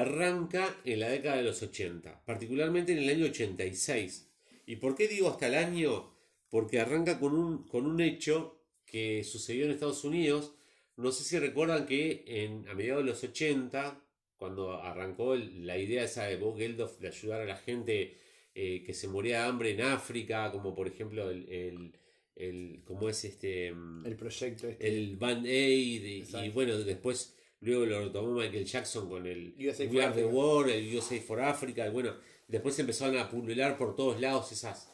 arranca 0.00 0.74
en 0.84 1.00
la 1.00 1.08
década 1.08 1.36
de 1.36 1.42
los 1.44 1.62
80, 1.62 2.24
particularmente 2.24 2.92
en 2.92 2.98
el 2.98 3.08
año 3.10 3.26
86. 3.26 4.28
¿Y 4.66 4.76
por 4.76 4.94
qué 4.96 5.08
digo 5.08 5.28
hasta 5.28 5.48
el 5.48 5.54
año? 5.54 6.10
Porque 6.48 6.80
arranca 6.80 7.18
con 7.18 7.34
un, 7.34 7.66
con 7.68 7.86
un 7.86 8.00
hecho 8.00 8.58
que 8.86 9.24
sucedió 9.24 9.64
en 9.64 9.72
Estados 9.72 10.04
Unidos. 10.04 10.54
No 10.96 11.12
sé 11.12 11.24
si 11.24 11.38
recuerdan 11.38 11.86
que 11.86 12.24
en, 12.26 12.68
a 12.68 12.74
mediados 12.74 13.04
de 13.04 13.10
los 13.10 13.24
80, 13.24 14.00
cuando 14.36 14.72
arrancó 14.82 15.34
el- 15.34 15.66
la 15.66 15.78
idea 15.78 16.04
esa 16.04 16.24
de 16.24 16.36
Bob 16.36 16.56
Geldof 16.58 16.98
de 16.98 17.08
ayudar 17.08 17.40
a 17.42 17.44
la 17.46 17.56
gente 17.56 18.18
eh, 18.54 18.82
que 18.84 18.92
se 18.94 19.08
moría 19.08 19.42
de 19.42 19.48
hambre 19.48 19.70
en 19.72 19.80
África, 19.82 20.50
como 20.52 20.74
por 20.74 20.86
ejemplo 20.86 21.30
el, 21.30 21.48
el, 21.48 21.92
el- 22.36 22.82
¿cómo 22.84 23.08
es 23.08 23.24
este? 23.24 23.68
El 23.68 24.16
proyecto 24.16 24.68
este. 24.68 24.86
el 24.88 25.16
Band 25.16 25.46
Aid 25.46 26.04
y, 26.04 26.48
bueno, 26.50 26.76
después 26.78 27.34
luego 27.62 27.86
lo 27.86 28.10
tomó 28.12 28.32
Michael 28.34 28.64
Jackson 28.64 29.08
con 29.08 29.26
el 29.26 29.54
USA 29.58 29.84
We 29.84 30.02
Are 30.02 30.14
the. 30.14 30.24
World, 30.24 30.70
el 30.70 30.94
USA 30.96 31.20
for 31.20 31.40
Africa, 31.40 31.86
y 31.86 31.90
bueno, 31.90 32.14
después 32.46 32.78
empezaron 32.78 33.16
a 33.18 33.28
pulular 33.28 33.76
por 33.78 33.96
todos 33.96 34.20
lados 34.20 34.52
esas, 34.52 34.88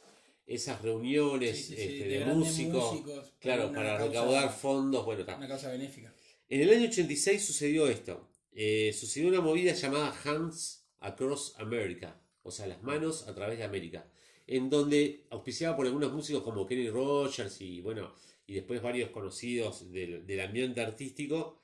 esas 0.47 0.81
reuniones 0.83 1.57
Sí, 1.57 1.62
sí, 1.62 1.75
sí, 1.77 1.83
este, 1.83 2.05
de 2.05 2.09
de, 2.09 2.19
grandes 2.21 2.37
músicos, 2.49 2.93
músicos, 2.93 3.33
claro, 3.41 3.73
para 3.73 3.97
causa- 3.99 4.07
recaudar 4.07 4.53
fondos, 4.53 5.05
bueno. 5.05 5.25
Una 5.37 5.49
causa 5.49 5.71
benéfica. 5.71 6.14
En 6.49 6.62
el 6.62 6.71
año 6.71 6.89
86 6.89 7.45
sucedió 7.45 7.89
esto. 7.89 8.29
Eh, 8.53 8.93
sucedió 8.99 9.29
una 9.29 9.41
movida 9.41 9.73
llamada 9.73 10.14
Hands 10.25 10.87
Across 11.01 11.55
America, 11.59 12.21
o 12.43 12.51
sea, 12.51 12.66
las 12.66 12.83
manos 12.83 13.29
a 13.29 13.35
través 13.35 13.59
de 13.59 13.64
América, 13.64 14.11
en 14.47 14.71
donde 14.71 15.27
auspiciaba 15.31 15.77
por 15.77 15.87
algunos 15.87 16.12
músicos 16.12 16.43
como 16.43 16.66
Kenny 16.66 16.89
Rogers 16.89 17.61
y 17.61 17.81
bueno, 17.83 18.14
y 18.47 18.55
después 18.55 18.81
varios 18.83 19.11
conocidos 19.11 19.93
del, 19.93 20.27
del 20.27 20.41
ambiente 20.41 20.81
artístico, 20.81 21.61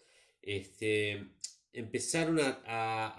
este, 0.46 1.28
empezaron 1.72 2.40
a, 2.40 2.60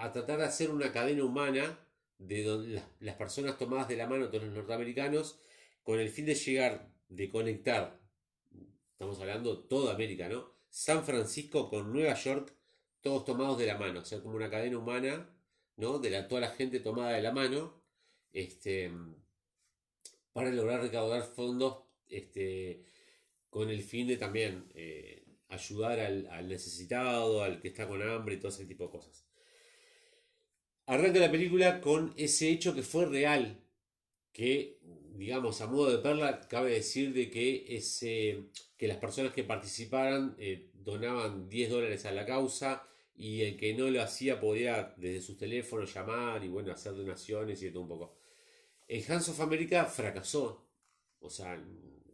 a- 0.03 0.11
tratar 0.11 0.39
de 0.39 0.45
hacer 0.45 0.69
una 0.71 0.91
cadena 0.91 1.23
humana 1.23 1.79
de 2.17 2.43
donde 2.43 2.69
las, 2.75 2.85
las 2.99 3.15
personas 3.15 3.57
tomadas 3.57 3.87
de 3.87 3.97
la 3.97 4.07
mano, 4.07 4.29
todos 4.29 4.45
los 4.45 4.53
norteamericanos, 4.53 5.39
con 5.83 5.99
el 5.99 6.09
fin 6.09 6.25
de 6.25 6.35
llegar, 6.35 6.89
de 7.09 7.29
conectar, 7.29 7.99
estamos 8.91 9.19
hablando 9.19 9.59
toda 9.65 9.93
América, 9.93 10.27
¿no? 10.29 10.51
San 10.69 11.03
Francisco 11.03 11.69
con 11.69 11.91
Nueva 11.93 12.13
York, 12.15 12.53
todos 13.01 13.25
tomados 13.25 13.57
de 13.59 13.67
la 13.67 13.77
mano, 13.77 14.01
o 14.01 14.05
sea, 14.05 14.21
como 14.21 14.35
una 14.35 14.49
cadena 14.49 14.77
humana, 14.77 15.29
¿no? 15.77 15.99
De 15.99 16.09
la, 16.09 16.27
toda 16.27 16.41
la 16.41 16.49
gente 16.49 16.79
tomada 16.79 17.11
de 17.13 17.21
la 17.21 17.31
mano, 17.31 17.81
este, 18.33 18.91
para 20.33 20.51
lograr 20.51 20.81
recaudar 20.81 21.23
fondos, 21.23 21.83
este, 22.07 22.83
con 23.49 23.69
el 23.69 23.81
fin 23.83 24.07
de 24.07 24.17
también 24.17 24.71
eh, 24.75 25.24
ayudar 25.55 25.99
al, 25.99 26.47
necesitado, 26.47 27.43
al 27.43 27.61
que 27.61 27.69
está 27.69 27.87
con 27.87 28.01
hambre 28.01 28.35
y 28.35 28.39
todo 28.39 28.49
ese 28.51 28.65
tipo 28.65 28.85
de 28.85 28.91
cosas. 28.91 29.25
Arranca 30.87 31.19
la 31.19 31.31
película 31.31 31.81
con 31.81 32.13
ese 32.17 32.49
hecho 32.49 32.75
que 32.75 32.83
fue 32.83 33.05
real, 33.07 33.59
que, 34.33 34.79
digamos, 35.15 35.61
a 35.61 35.67
modo 35.67 35.91
de 35.91 35.99
perla, 36.03 36.41
cabe 36.49 36.71
decir 36.73 37.13
de 37.13 37.29
que, 37.31 37.65
ese, 37.77 38.45
que 38.77 38.87
las 38.87 38.97
personas 38.97 39.33
que 39.33 39.43
participaran 39.43 40.35
eh, 40.39 40.71
donaban 40.73 41.49
10 41.49 41.69
dólares 41.71 42.05
a 42.05 42.11
la 42.11 42.25
causa 42.25 42.87
y 43.15 43.41
el 43.41 43.57
que 43.57 43.73
no 43.75 43.89
lo 43.89 44.01
hacía 44.01 44.39
podía 44.39 44.93
desde 44.97 45.21
sus 45.21 45.37
teléfonos 45.37 45.93
llamar 45.93 46.43
y 46.45 46.49
bueno, 46.49 46.71
hacer 46.73 46.95
donaciones 46.95 47.61
y 47.63 47.71
todo 47.71 47.83
un 47.83 47.89
poco. 47.89 48.17
El 48.87 49.03
Hands 49.09 49.29
of 49.29 49.39
America 49.41 49.85
fracasó, 49.85 50.67
o 51.19 51.29
sea, 51.29 51.63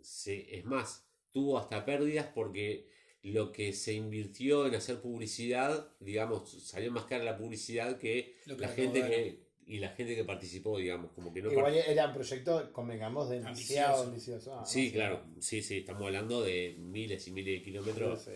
se- 0.02 0.58
es 0.58 0.66
más, 0.66 1.08
tuvo 1.32 1.58
hasta 1.60 1.86
pérdidas 1.86 2.28
porque 2.34 2.88
lo 3.24 3.52
que 3.52 3.72
se 3.74 3.94
invirtió 3.94 4.66
en 4.66 4.76
hacer 4.76 5.00
publicidad, 5.02 5.88
digamos, 6.00 6.50
salió 6.64 6.92
más 6.92 7.06
cara 7.06 7.24
la 7.24 7.38
publicidad 7.38 7.98
que 8.00 8.36
la 8.58 8.68
gente 8.70 9.00
que 9.02 9.52
y 9.68 9.78
la 9.80 9.90
gente 9.90 10.16
que 10.16 10.26
participó, 10.26 10.78
digamos, 10.80 11.12
como 11.14 11.32
que 11.34 11.42
no 11.42 11.50
Igual 11.52 11.76
era 11.76 12.08
un 12.08 12.14
proyecto, 12.14 12.74
convengamos, 12.74 13.30
demasiado 13.30 14.04
Ambicioso. 14.04 14.44
ambicioso. 14.44 14.60
Ah, 14.60 14.66
Sí, 14.66 14.80
no 14.80 14.86
sé. 14.88 14.94
claro, 14.94 15.24
sí, 15.40 15.62
sí, 15.62 15.78
estamos 15.78 16.04
hablando 16.08 16.42
de 16.42 16.76
miles 16.80 17.26
y 17.28 17.32
miles 17.32 17.60
de 17.60 17.64
kilómetros 17.64 18.28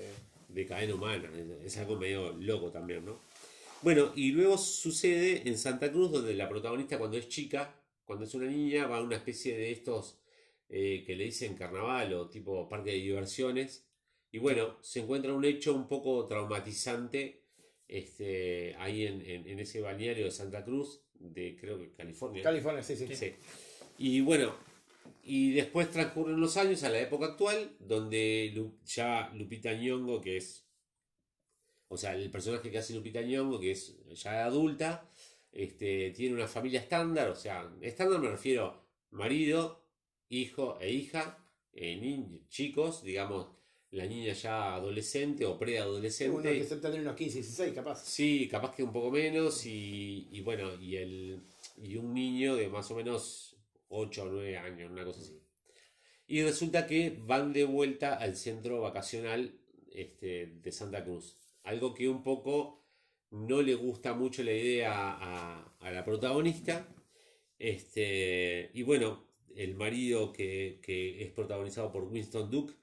de 0.48 0.66
cadena 0.66 0.94
humana, 0.96 1.30
es- 1.36 1.66
es 1.66 1.78
algo 1.78 1.98
medio 1.98 2.32
loco 2.34 2.70
también, 2.72 3.04
¿no? 3.04 3.20
Bueno, 3.82 4.14
y 4.16 4.32
luego 4.32 4.58
sucede 4.58 5.42
en 5.50 5.58
Santa 5.58 5.92
Cruz, 5.92 6.12
donde 6.12 6.34
la 6.36 6.48
protagonista 6.48 6.98
cuando 6.98 7.18
es 7.18 7.28
chica, 7.28 7.76
cuando 8.06 8.24
es 8.26 8.34
una 8.34 8.46
niña, 8.48 8.88
va 8.88 8.98
a 9.00 9.02
una 9.04 9.18
especie 9.18 9.58
de 9.58 9.72
estos 9.72 10.20
eh, 10.70 11.04
que 11.06 11.16
le 11.16 11.26
dicen 11.26 11.56
carnaval 11.56 12.14
o 12.14 12.30
tipo 12.30 12.70
parque 12.70 12.92
de 12.92 12.98
diversiones, 12.98 13.86
y 14.36 14.40
bueno, 14.40 14.76
se 14.82 15.00
encuentra 15.00 15.34
un 15.34 15.46
hecho 15.46 15.74
un 15.74 15.88
poco 15.88 16.26
traumatizante 16.28 17.44
este, 17.88 18.76
ahí 18.78 19.06
en, 19.06 19.22
en- 19.22 19.48
en 19.48 19.60
ese 19.60 19.80
balneario 19.80 20.26
de 20.26 20.32
Santa 20.32 20.66
Cruz, 20.66 21.02
de 21.14 21.56
creo 21.56 21.78
que 21.80 21.94
California. 21.94 22.44
California, 22.44 22.84
sí, 22.84 22.98
sí. 22.98 23.16
Sí. 23.16 23.32
Y 23.98 24.20
bueno, 24.20 24.54
y 25.24 25.54
después 25.54 25.90
transcurren 25.90 26.40
los 26.40 26.58
años 26.58 26.84
a 26.84 26.90
la 26.90 27.00
época 27.00 27.28
actual, 27.28 27.78
donde 27.80 28.52
Lu- 28.54 28.78
ya 28.86 29.32
Lupita 29.36 29.74
Nyong'o, 29.74 30.20
que 30.20 30.36
es, 30.38 30.68
o 31.88 31.96
sea, 31.96 32.14
el 32.16 32.30
personaje 32.30 32.70
que 32.70 32.78
hace 32.80 32.94
Lupita 32.94 33.22
Nyong'o, 33.22 33.58
que 33.60 33.72
es 33.72 33.96
ya 34.16 34.44
adulta, 34.46 35.10
este, 35.54 36.12
tiene 36.12 36.36
una 36.36 36.48
familia 36.50 36.82
estándar, 36.82 37.30
o 37.30 37.36
sea, 37.36 37.72
estándar 37.82 38.20
me 38.20 38.30
refiero 38.30 38.84
marido, 39.12 39.88
hijo 40.28 40.78
e 40.82 40.92
hija, 40.92 41.48
eh, 41.72 41.96
ni- 41.96 42.46
chicos, 42.50 43.02
digamos, 43.04 43.48
la 43.92 44.06
niña 44.06 44.34
ya 44.34 44.76
adolescente 44.76 45.46
o 45.46 45.52
Uno 45.52 45.60
preadolescente. 45.60 46.58
que 46.60 46.64
se 46.64 46.78
tendría 46.78 47.02
unos 47.02 47.16
15, 47.16 47.36
16, 47.40 47.74
capaz. 47.74 48.04
Sí, 48.06 48.48
capaz 48.50 48.76
que 48.76 48.84
un 48.84 48.92
poco 48.92 49.12
menos 49.12 49.66
y, 49.66 50.28
y 50.32 50.42
bueno, 50.42 50.76
y 50.82 50.98
el 50.98 51.42
y 51.78 51.98
un 51.98 52.14
niño 52.14 52.56
de 52.56 52.68
más 52.70 52.90
o 52.92 52.96
menos 52.96 53.58
8 53.90 54.24
o 54.24 54.30
9 54.30 54.58
años, 54.58 54.92
una 54.92 55.04
cosa 55.04 55.22
así. 55.22 55.40
Y 56.28 56.42
resulta 56.44 56.88
que 56.88 57.18
van 57.22 57.54
de 57.54 57.66
vuelta 57.66 58.16
al 58.16 58.36
centro 58.36 58.82
vacacional 58.82 59.54
este, 59.92 60.48
de 60.62 60.72
Santa 60.72 61.04
Cruz. 61.04 61.38
Algo 61.64 61.94
que 61.94 62.10
un 62.10 62.24
poco 62.24 62.84
no 63.32 63.62
le 63.62 63.76
gusta 63.76 64.14
mucho 64.14 64.44
la 64.44 64.52
idea 64.54 64.92
a, 64.94 65.76
a 65.80 65.92
la 65.92 66.04
protagonista. 66.04 66.88
Este, 67.60 68.72
y 68.74 68.84
bueno, 68.84 69.24
el 69.56 69.76
marido 69.76 70.34
que, 70.34 70.80
que 70.82 71.24
es 71.24 71.32
protagonizado 71.32 71.92
por 71.92 72.04
Winston 72.06 72.50
Duke 72.50 72.74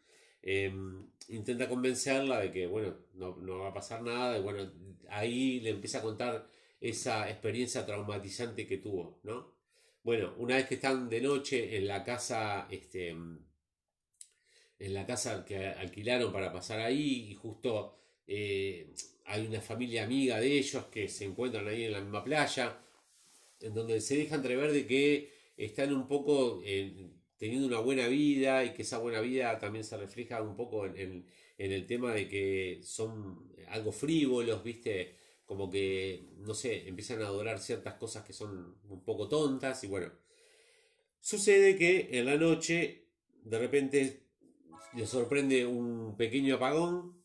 em, 0.43 1.07
intenta 1.28 1.68
convencerla 1.68 2.40
de 2.40 2.53
que, 2.53 2.66
bueno, 2.66 2.97
no, 3.14 3.36
no 3.36 3.61
va 3.61 3.68
a 3.68 3.74
pasar 3.74 4.03
nada, 4.03 4.38
y 4.38 4.43
bueno, 4.43 4.70
ahí 5.09 5.61
le 5.61 5.70
empieza 5.70 5.99
a 5.99 6.03
contar 6.03 6.49
esa 6.80 7.30
experiencia 7.30 7.86
traumatizante 7.86 8.66
que 8.66 8.78
tuvo, 8.78 9.20
¿no? 9.22 9.53
Bueno, 10.03 10.34
una 10.38 10.57
vez 10.57 10.66
que 10.66 10.74
están 10.74 11.09
de 11.09 11.20
noche 11.20 11.76
en 11.76 11.86
la 11.86 12.03
casa, 12.03 12.66
este, 12.70 13.11
en 13.11 14.95
la 14.95 15.07
casa 15.07 15.45
que 15.45 15.66
alquilaron 15.66 16.32
para 16.32 16.53
pasar 16.53 16.80
ahí 16.80 17.30
y 17.30 17.34
justo 17.34 17.97
eh, 18.26 18.93
hay 19.26 19.47
una 19.47 19.61
familia 19.61 20.05
amiga 20.05 20.40
de 20.40 20.59
ellos 20.59 20.86
que 20.86 21.09
se 21.09 21.24
encuentran 21.24 21.68
ahí 21.68 21.84
en 21.84 21.93
la 21.93 22.01
misma 22.01 22.24
playa, 22.24 22.78
en 23.61 23.74
donde 23.74 24.01
se 24.01 24.16
deja 24.16 24.34
entrever 24.34 24.72
de 24.72 24.86
que 24.86 25.32
están 25.57 25.95
un 25.95 26.09
poco 26.09 26.61
eh, 26.64 27.11
teniendo 27.43 27.66
una 27.68 27.80
buena 27.80 28.07
vida 28.09 28.64
y 28.64 28.72
que 28.74 28.82
esa 28.82 28.99
buena 28.99 29.20
vida 29.20 29.59
también 29.59 29.84
se 29.84 29.97
refleja 29.97 30.43
un 30.43 30.57
poco 30.57 30.86
en, 30.86 30.97
en- 30.99 31.26
en 31.59 31.72
el 31.72 31.86
tema 31.86 32.12
de 32.14 32.28
que 32.28 32.80
son 32.82 33.53
algo 33.68 33.93
frívolos, 33.93 34.62
¿viste? 34.64 35.16
Como 35.45 35.70
que, 35.70 36.30
no 36.38 36.55
sé, 36.55 36.88
empiezan 36.88 37.22
a 37.22 37.26
adorar 37.26 37.59
ciertas 37.61 37.95
cosas 37.95 38.24
que 38.24 38.32
son 38.32 38.76
un 38.88 39.05
poco 39.05 39.28
tontas 39.28 39.82
y 39.84 39.88
bueno. 39.88 40.11
Sucede 41.20 41.76
que 41.76 42.09
en 42.18 42.26
la 42.26 42.36
noche 42.36 43.07
de 43.45 43.59
repente 43.59 44.26
le 44.95 45.07
sorprende 45.07 45.66
un 45.66 46.16
pequeño 46.16 46.57
apagón 46.57 47.22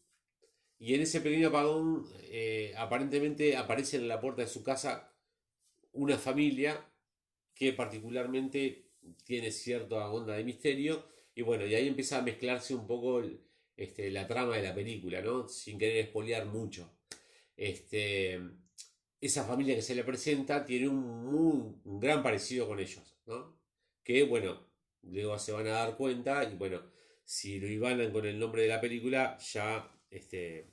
y 0.80 0.95
en 0.95 1.01
ese 1.01 1.22
pequeño 1.22 1.49
apagón 1.49 2.05
eh, 2.32 2.74
aparentemente 2.78 3.57
aparece 3.57 3.97
en 3.97 4.07
la 4.07 4.22
puerta 4.22 4.43
de 4.43 4.47
su 4.49 4.63
casa 4.63 5.13
una 5.93 6.18
familia 6.18 6.86
que 7.55 7.74
particularmente 7.74 8.86
tiene 9.23 9.51
cierta 9.51 10.09
onda 10.09 10.35
de 10.35 10.43
misterio 10.43 11.05
y 11.35 11.41
bueno, 11.41 11.65
y 11.65 11.75
ahí 11.75 11.87
empieza 11.87 12.17
a 12.17 12.21
mezclarse 12.21 12.73
un 12.73 12.87
poco 12.87 13.21
este, 13.75 14.09
la 14.11 14.27
trama 14.27 14.55
de 14.57 14.63
la 14.63 14.73
película, 14.73 15.21
¿no? 15.21 15.47
Sin 15.47 15.77
querer 15.77 15.97
espolear 16.05 16.45
mucho. 16.45 16.91
Este, 17.55 18.39
esa 19.21 19.43
familia 19.43 19.75
que 19.75 19.81
se 19.81 19.95
le 19.95 20.03
presenta 20.03 20.65
tiene 20.65 20.87
un, 20.89 21.25
muy, 21.25 21.75
un 21.85 21.99
gran 21.99 22.21
parecido 22.23 22.67
con 22.67 22.79
ellos, 22.79 23.15
¿no? 23.25 23.57
Que 24.03 24.23
bueno, 24.23 24.67
luego 25.03 25.37
se 25.39 25.51
van 25.51 25.67
a 25.67 25.71
dar 25.71 25.97
cuenta 25.97 26.43
y 26.43 26.55
bueno, 26.55 26.81
si 27.25 27.59
lo 27.59 27.67
ibanan 27.67 28.11
con 28.11 28.25
el 28.25 28.39
nombre 28.39 28.61
de 28.63 28.67
la 28.69 28.79
película, 28.81 29.37
ya 29.53 29.91
este 30.09 30.67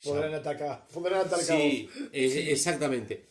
ya- 0.00 0.10
Podrán 0.12 0.34
atacar. 0.34 0.86
Podrán 0.88 1.20
atacar. 1.20 1.42
Sí, 1.44 1.88
exactamente. 2.12 3.26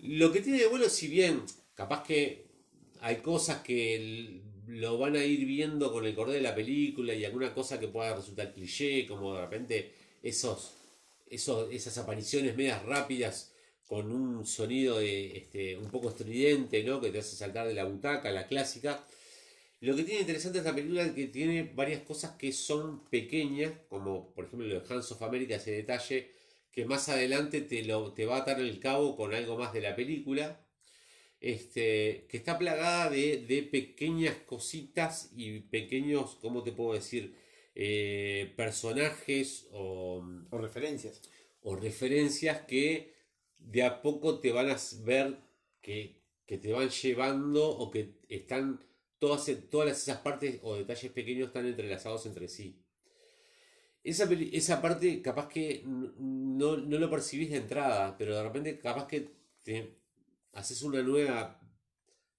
Lo 0.00 0.32
que 0.32 0.40
tiene 0.40 0.58
de 0.60 0.66
bueno, 0.66 0.88
si 0.88 1.08
bien 1.08 1.42
capaz 1.74 2.02
que 2.04 2.47
hay 3.00 3.16
cosas 3.16 3.62
que 3.62 4.40
lo 4.66 4.98
van 4.98 5.16
a 5.16 5.24
ir 5.24 5.46
viendo 5.46 5.92
con 5.92 6.04
el 6.04 6.14
cordel 6.14 6.36
de 6.36 6.42
la 6.42 6.54
película 6.54 7.14
y 7.14 7.24
alguna 7.24 7.54
cosa 7.54 7.80
que 7.80 7.88
pueda 7.88 8.14
resultar 8.14 8.52
cliché, 8.52 9.06
como 9.06 9.34
de 9.34 9.40
repente 9.40 9.92
esos, 10.22 10.74
esos, 11.30 11.72
esas 11.72 11.96
apariciones 11.98 12.56
medias 12.56 12.84
rápidas 12.84 13.52
con 13.86 14.12
un 14.12 14.44
sonido 14.44 14.98
de, 14.98 15.38
este, 15.38 15.78
un 15.78 15.90
poco 15.90 16.10
estridente, 16.10 16.84
¿no? 16.84 17.00
Que 17.00 17.10
te 17.10 17.20
hace 17.20 17.36
saltar 17.36 17.66
de 17.66 17.74
la 17.74 17.84
butaca, 17.84 18.30
la 18.30 18.46
clásica. 18.46 19.02
Lo 19.80 19.96
que 19.96 20.04
tiene 20.04 20.20
interesante 20.20 20.58
esta 20.58 20.74
película 20.74 21.04
es 21.04 21.12
que 21.12 21.28
tiene 21.28 21.70
varias 21.74 22.02
cosas 22.02 22.32
que 22.32 22.52
son 22.52 23.04
pequeñas, 23.06 23.72
como 23.88 24.34
por 24.34 24.44
ejemplo 24.44 24.66
lo 24.66 24.80
de 24.80 24.94
Hands 24.94 25.12
of 25.12 25.22
America, 25.22 25.54
ese 25.54 25.70
detalle 25.70 26.30
que 26.72 26.84
más 26.84 27.08
adelante 27.08 27.62
te, 27.62 27.82
lo, 27.84 28.12
te 28.12 28.26
va 28.26 28.36
a 28.36 28.40
atar 28.40 28.60
el 28.60 28.78
cabo 28.78 29.16
con 29.16 29.34
algo 29.34 29.56
más 29.56 29.72
de 29.72 29.80
la 29.80 29.96
película, 29.96 30.60
este, 31.40 32.26
que 32.28 32.36
está 32.38 32.58
plagada 32.58 33.10
de, 33.10 33.38
de 33.46 33.62
pequeñas 33.62 34.36
cositas 34.46 35.30
y 35.36 35.60
pequeños, 35.60 36.36
¿cómo 36.40 36.62
te 36.62 36.72
puedo 36.72 36.94
decir? 36.94 37.34
Eh, 37.74 38.52
personajes 38.56 39.68
o, 39.72 40.24
O 40.50 40.58
referencias. 40.58 41.22
o 41.62 41.76
referencias 41.76 42.62
que 42.70 43.12
de 43.58 43.82
a 43.82 44.02
poco 44.02 44.40
te 44.40 44.52
van 44.52 44.68
a 44.70 44.76
ver 45.04 45.38
que, 45.80 45.96
que 46.46 46.58
te 46.58 46.72
van 46.72 46.88
llevando 46.90 47.68
o 47.68 47.90
que 47.90 48.14
están 48.28 48.80
todas, 49.18 49.48
todas 49.70 50.02
esas 50.02 50.18
partes 50.18 50.58
o 50.62 50.76
detalles 50.76 51.12
pequeños 51.12 51.48
están 51.48 51.66
entrelazados 51.66 52.26
entre 52.26 52.48
sí. 52.48 52.66
Esa, 54.04 54.24
esa 54.60 54.80
parte 54.80 55.20
capaz 55.22 55.48
que 55.48 55.82
no, 55.84 56.76
no 56.78 56.98
lo 56.98 57.10
percibís 57.10 57.50
de 57.50 57.58
entrada, 57.58 58.16
pero 58.16 58.36
de 58.36 58.42
repente 58.42 58.78
capaz 58.78 59.06
que 59.06 59.28
te 59.64 59.76
haces 60.58 60.82
una 60.82 61.02
nueva 61.02 61.60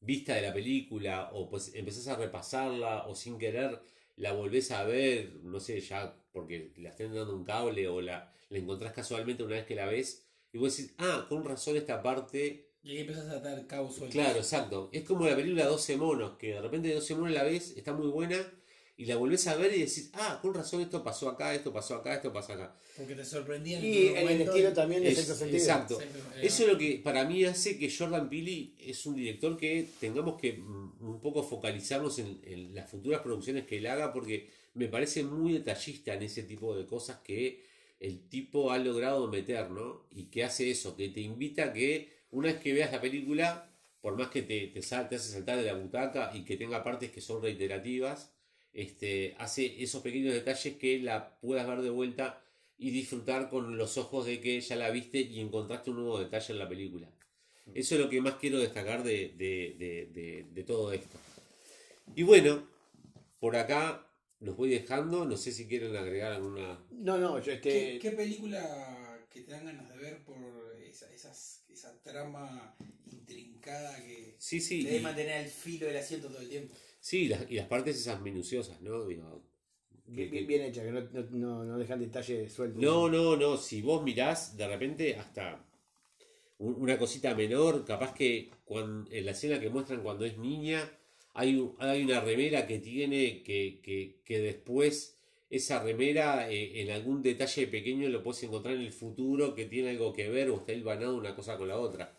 vista 0.01 0.35
de 0.35 0.41
la 0.41 0.53
película 0.53 1.29
o 1.33 1.49
pues 1.49 1.73
empezás 1.73 2.07
a 2.07 2.15
repasarla 2.15 3.07
o 3.07 3.15
sin 3.15 3.37
querer 3.37 3.81
la 4.17 4.33
volvés 4.33 4.71
a 4.71 4.83
ver, 4.83 5.35
no 5.43 5.59
sé, 5.59 5.79
ya 5.79 6.13
porque 6.31 6.73
la 6.77 6.89
estén 6.89 7.13
dando 7.13 7.35
un 7.35 7.45
cable 7.45 7.87
o 7.87 8.01
la, 8.01 8.33
la 8.49 8.57
encontrás 8.57 8.93
casualmente 8.93 9.43
una 9.43 9.55
vez 9.55 9.65
que 9.65 9.75
la 9.75 9.85
ves 9.85 10.25
y 10.51 10.57
vos 10.57 10.75
decís, 10.75 10.93
ah, 10.97 11.25
con 11.29 11.45
razón 11.45 11.77
esta 11.77 12.01
parte 12.01 12.73
Y 12.81 12.91
ahí 12.91 12.99
empezás 12.99 13.29
a 13.29 13.67
cabos 13.67 13.95
sueltos. 13.95 14.13
Claro, 14.13 14.39
exacto. 14.39 14.89
Es 14.91 15.03
como 15.03 15.25
la 15.25 15.35
película 15.35 15.65
12 15.65 15.97
monos, 15.97 16.37
que 16.37 16.53
de 16.53 16.61
repente 16.61 16.93
12 16.93 17.15
monos 17.15 17.33
la 17.33 17.43
ves, 17.43 17.75
está 17.77 17.93
muy 17.93 18.07
buena, 18.07 18.37
y 18.99 19.05
la 19.05 19.15
volvés 19.15 19.47
a 19.47 19.55
ver 19.55 19.73
y 19.73 19.79
decís, 19.79 20.09
ah, 20.13 20.39
con 20.41 20.53
razón 20.53 20.81
esto 20.81 21.01
pasó 21.01 21.29
acá, 21.29 21.55
esto 21.55 21.71
pasó 21.71 21.95
acá, 21.95 22.15
esto 22.15 22.33
pasó 22.33 22.51
acá. 22.53 22.75
Porque 22.97 23.15
te 23.15 23.23
sorprendían 23.23 23.81
Y 23.83 24.07
en 24.09 24.27
el 24.27 24.41
estilo 24.41 24.73
también 24.73 25.01
de 25.01 25.09
Es- 25.09 25.15
sexto 25.15 25.35
sentido. 25.35 25.57
exacto. 25.57 25.99
Eso 26.41 26.63
es 26.63 26.69
lo 26.73 26.77
que 26.77 26.99
para 27.03 27.23
mí 27.23 27.45
hace 27.45 27.77
que 27.79 27.89
Jordan 27.89 28.29
Peele 28.29 28.73
es 28.77 29.05
un 29.05 29.15
director 29.15 29.55
que 29.57 29.87
tengamos 30.01 30.39
que 30.39 30.53
mm, 30.53 30.97
un 30.99 31.21
poco 31.21 31.43
focalizarnos 31.43 32.19
en, 32.19 32.41
en 32.43 32.75
las 32.75 32.89
futuras 32.91 33.21
producciones 33.21 33.65
que 33.65 33.77
él 33.77 33.87
haga, 33.87 34.11
porque 34.11 34.49
me 34.73 34.89
parece 34.89 35.23
muy 35.23 35.53
detallista 35.53 36.13
en 36.13 36.23
ese 36.23 36.43
tipo 36.43 36.75
de 36.75 36.85
cosas 36.85 37.19
que 37.23 37.63
el 38.01 38.27
tipo 38.29 38.71
ha 38.71 38.77
logrado 38.79 39.27
meter, 39.29 39.71
¿no? 39.71 40.07
Y 40.11 40.23
que 40.25 40.43
hace 40.43 40.69
eso, 40.71 40.95
que 40.97 41.07
te 41.09 41.21
invita 41.21 41.63
a 41.65 41.73
que 41.73 42.09
una 42.31 42.49
vez 42.51 42.59
que 42.61 42.73
veas 42.73 42.91
la 42.91 42.99
película, 43.01 43.71
por 44.01 44.17
más 44.17 44.27
que 44.29 44.41
te, 44.41 44.67
te, 44.67 44.81
sal- 44.81 45.07
te 45.09 45.15
hace 45.15 45.31
saltar 45.31 45.57
de 45.57 45.63
la 45.65 45.73
butaca 45.73 46.31
y 46.35 46.43
que 46.43 46.57
tenga 46.57 46.83
partes 46.83 47.11
que 47.11 47.21
son 47.21 47.41
reiterativas, 47.41 48.33
este, 48.73 49.35
hace 49.39 49.81
esos 49.83 50.01
pequeños 50.01 50.33
detalles 50.33 50.75
que 50.77 50.99
la 50.99 51.39
puedas 51.39 51.67
ver 51.67 51.81
de 51.81 51.89
vuelta 51.89 52.41
y 52.77 52.91
disfrutar 52.91 53.49
con 53.49 53.77
los 53.77 53.97
ojos 53.97 54.25
de 54.25 54.39
que 54.39 54.59
ya 54.61 54.75
la 54.75 54.89
viste 54.89 55.19
y 55.19 55.39
encontraste 55.41 55.89
un 55.89 55.97
nuevo 55.97 56.19
detalle 56.19 56.53
en 56.53 56.59
la 56.59 56.69
película. 56.69 57.09
Eso 57.75 57.95
es 57.95 58.01
lo 58.01 58.09
que 58.09 58.21
más 58.21 58.35
quiero 58.35 58.57
destacar 58.59 59.03
de, 59.03 59.33
de- 59.37 59.75
de- 59.77 60.09
de- 60.13 60.45
de 60.51 60.63
todo 60.63 60.91
esto. 60.93 61.17
Y 62.15 62.23
bueno, 62.23 62.67
por 63.39 63.55
acá 63.55 64.05
los 64.39 64.55
voy 64.57 64.69
dejando. 64.69 65.25
No 65.25 65.37
sé 65.37 65.51
si 65.51 65.67
quieren 65.67 65.95
agregar 65.95 66.31
alguna. 66.33 66.83
No, 66.91 67.17
no, 67.17 67.37
yo 67.39 67.45
¿Qué, 67.61 67.97
este. 67.97 67.99
qué 67.99 68.11
película 68.15 69.19
que 69.31 69.41
te 69.41 69.51
dan 69.51 69.65
ganas 69.65 69.87
de 69.89 69.97
ver 69.97 70.23
por 70.23 70.75
esa, 70.83 71.11
esas- 71.13 71.63
esa 71.69 72.01
trama 72.01 72.75
intrincada 73.11 73.95
que 74.03 74.35
Sí, 74.39 74.59
sí. 74.59 74.79
te 74.83 74.87
debe 74.87 74.99
y- 75.01 75.03
mantener 75.03 75.41
el 75.43 75.49
filo 75.49 75.85
del 75.85 75.97
asiento 75.97 76.27
todo 76.29 76.41
el 76.41 76.49
tiempo? 76.49 76.73
Sí, 76.99 77.27
las- 77.27 77.49
y 77.49 77.55
las 77.55 77.67
partes 77.67 77.97
esas 77.97 78.21
minuciosas, 78.21 78.81
¿no? 78.81 79.05
Digo, 79.05 79.43
que- 80.13 80.25
Bien, 80.27 80.47
bien 80.47 80.61
hecha, 80.63 80.83
que 80.83 80.91
no, 80.91 81.01
no, 81.31 81.63
no- 81.65 81.77
dejan 81.77 81.99
detalles 81.99 82.51
sueltos. 82.51 82.81
No, 82.81 83.07
no, 83.09 83.35
no. 83.35 83.57
Si 83.57 83.81
vos 83.81 84.03
mirás, 84.03 84.57
de 84.57 84.67
repente 84.67 85.15
hasta 85.15 85.63
un- 86.57 86.75
una 86.81 86.97
cosita 86.97 87.35
menor, 87.35 87.85
capaz 87.85 88.13
que 88.13 88.49
cuan- 88.65 89.07
en 89.11 89.25
la 89.25 89.31
escena 89.31 89.59
que 89.59 89.69
muestran 89.69 90.01
cuando 90.01 90.25
es 90.25 90.37
niña, 90.37 90.89
hay, 91.33 91.55
un- 91.55 91.75
hay 91.79 92.03
una 92.03 92.19
remera 92.21 92.65
que 92.67 92.79
tiene 92.79 93.43
que, 93.43 93.79
que, 93.83 94.19
que 94.25 94.39
después 94.39 95.15
esa 95.49 95.81
remera 95.83 96.51
eh, 96.51 96.81
en 96.81 96.91
algún 96.91 97.21
detalle 97.21 97.67
pequeño 97.67 98.09
lo 98.09 98.21
puedes 98.23 98.43
encontrar 98.43 98.75
en 98.75 98.81
el 98.81 98.91
futuro 98.91 99.55
que 99.55 99.65
tiene 99.65 99.91
algo 99.91 100.11
que 100.11 100.29
ver 100.29 100.49
o 100.49 100.55
está 100.57 100.73
hilvanado 100.73 101.15
una 101.15 101.35
cosa 101.35 101.55
con 101.57 101.67
la 101.67 101.77
otra. 101.79 102.15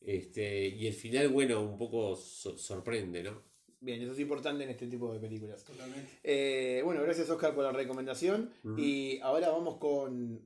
Este, 0.00 0.66
y 0.68 0.86
el 0.86 0.94
final, 0.94 1.28
bueno, 1.28 1.60
un 1.62 1.78
poco 1.78 2.16
so- 2.16 2.58
sorprende, 2.58 3.22
¿no? 3.22 3.42
Bien, 3.82 4.00
eso 4.00 4.12
es 4.12 4.20
importante 4.20 4.62
en 4.62 4.70
este 4.70 4.86
tipo 4.86 5.12
de 5.12 5.18
películas. 5.18 5.64
Totalmente. 5.64 6.20
Eh, 6.22 6.82
bueno, 6.84 7.02
gracias 7.02 7.28
Oscar 7.28 7.52
por 7.52 7.64
la 7.64 7.72
recomendación. 7.72 8.52
Ujú. 8.62 8.78
Y 8.78 9.18
ahora 9.22 9.48
vamos 9.50 9.78
con. 9.78 10.40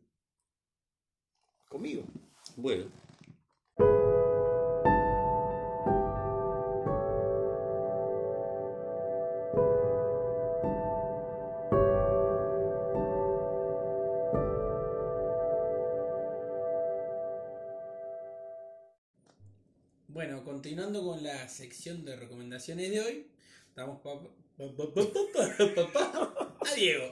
conmigo. 1.69 2.03
Bueno, 2.57 2.87
sección 21.49 22.05
de 22.05 22.17
recomendaciones 22.17 22.91
de 22.91 23.01
hoy, 23.01 23.27
pa- 24.03 24.21
a 26.61 26.75
Diego. 26.75 27.11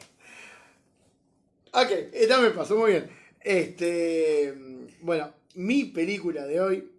Ok, 1.72 1.90
esta 2.12 2.40
me 2.40 2.50
pasó 2.50 2.76
muy 2.76 2.92
bien. 2.92 3.10
Este. 3.40 4.54
Bueno, 5.00 5.32
mi 5.54 5.84
película 5.86 6.46
de 6.46 6.60
hoy. 6.60 6.90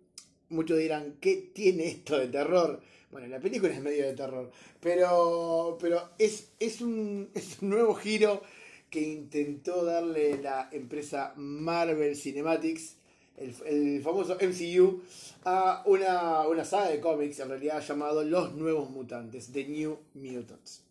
Muchos 0.49 0.77
dirán, 0.77 1.17
¿qué 1.19 1.49
tiene 1.53 1.87
esto 1.87 2.19
de 2.19 2.27
terror? 2.27 2.81
Bueno, 3.09 3.27
la 3.27 3.39
película 3.39 3.73
es 3.73 3.81
medio 3.81 4.05
de 4.05 4.13
terror, 4.13 4.51
pero, 4.79 5.77
pero 5.81 6.11
es, 6.19 6.51
es, 6.59 6.81
un, 6.81 7.31
es 7.33 7.57
un 7.61 7.69
nuevo 7.71 7.95
giro 7.95 8.43
que 8.91 9.01
intentó 9.01 9.83
darle 9.83 10.39
la 10.41 10.69
empresa 10.71 11.33
Marvel 11.35 12.15
Cinematics, 12.15 12.97
el, 13.37 13.53
el 13.65 14.01
famoso 14.01 14.37
MCU, 14.41 15.01
a 15.43 15.83
una, 15.85 16.47
una 16.47 16.63
saga 16.65 16.89
de 16.89 16.99
cómics 16.99 17.39
en 17.39 17.49
realidad 17.49 17.81
llamado 17.85 18.23
Los 18.23 18.53
Nuevos 18.53 18.89
Mutantes, 18.89 19.51
The 19.51 19.65
New 19.65 19.97
Mutants. 20.15 20.83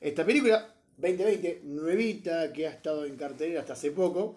Esta 0.00 0.24
película, 0.26 0.74
2020, 0.98 1.60
nuevita, 1.64 2.52
que 2.52 2.66
ha 2.66 2.70
estado 2.70 3.04
en 3.04 3.16
cartelera 3.16 3.60
hasta 3.60 3.72
hace 3.72 3.90
poco. 3.92 4.36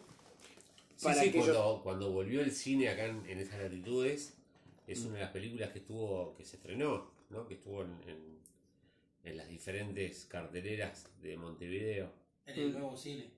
Sí, 0.95 1.03
para 1.05 1.21
sí, 1.21 1.29
aquellos- 1.29 1.45
cuando, 1.55 1.81
cuando 1.83 2.11
volvió 2.11 2.41
el 2.41 2.51
cine 2.51 2.89
acá 2.89 3.05
en, 3.05 3.23
en 3.29 3.39
esas 3.39 3.59
latitudes, 3.61 4.33
es 4.87 5.01
una 5.05 5.15
de 5.15 5.21
las 5.21 5.31
películas 5.31 5.71
que 5.71 5.79
estuvo, 5.79 6.33
que 6.37 6.45
se 6.45 6.55
estrenó, 6.55 7.11
¿no? 7.29 7.45
Que 7.47 7.55
estuvo 7.55 7.81
en, 7.83 7.91
en- 8.07 8.37
en 9.25 9.35
las 9.37 9.49
diferentes 9.49 10.25
carteleras 10.25 11.09
de 11.21 11.35
Montevideo. 11.35 12.09
En 12.45 12.59
el 12.59 12.71
nuevo 12.71 12.95
cine. 12.95 13.29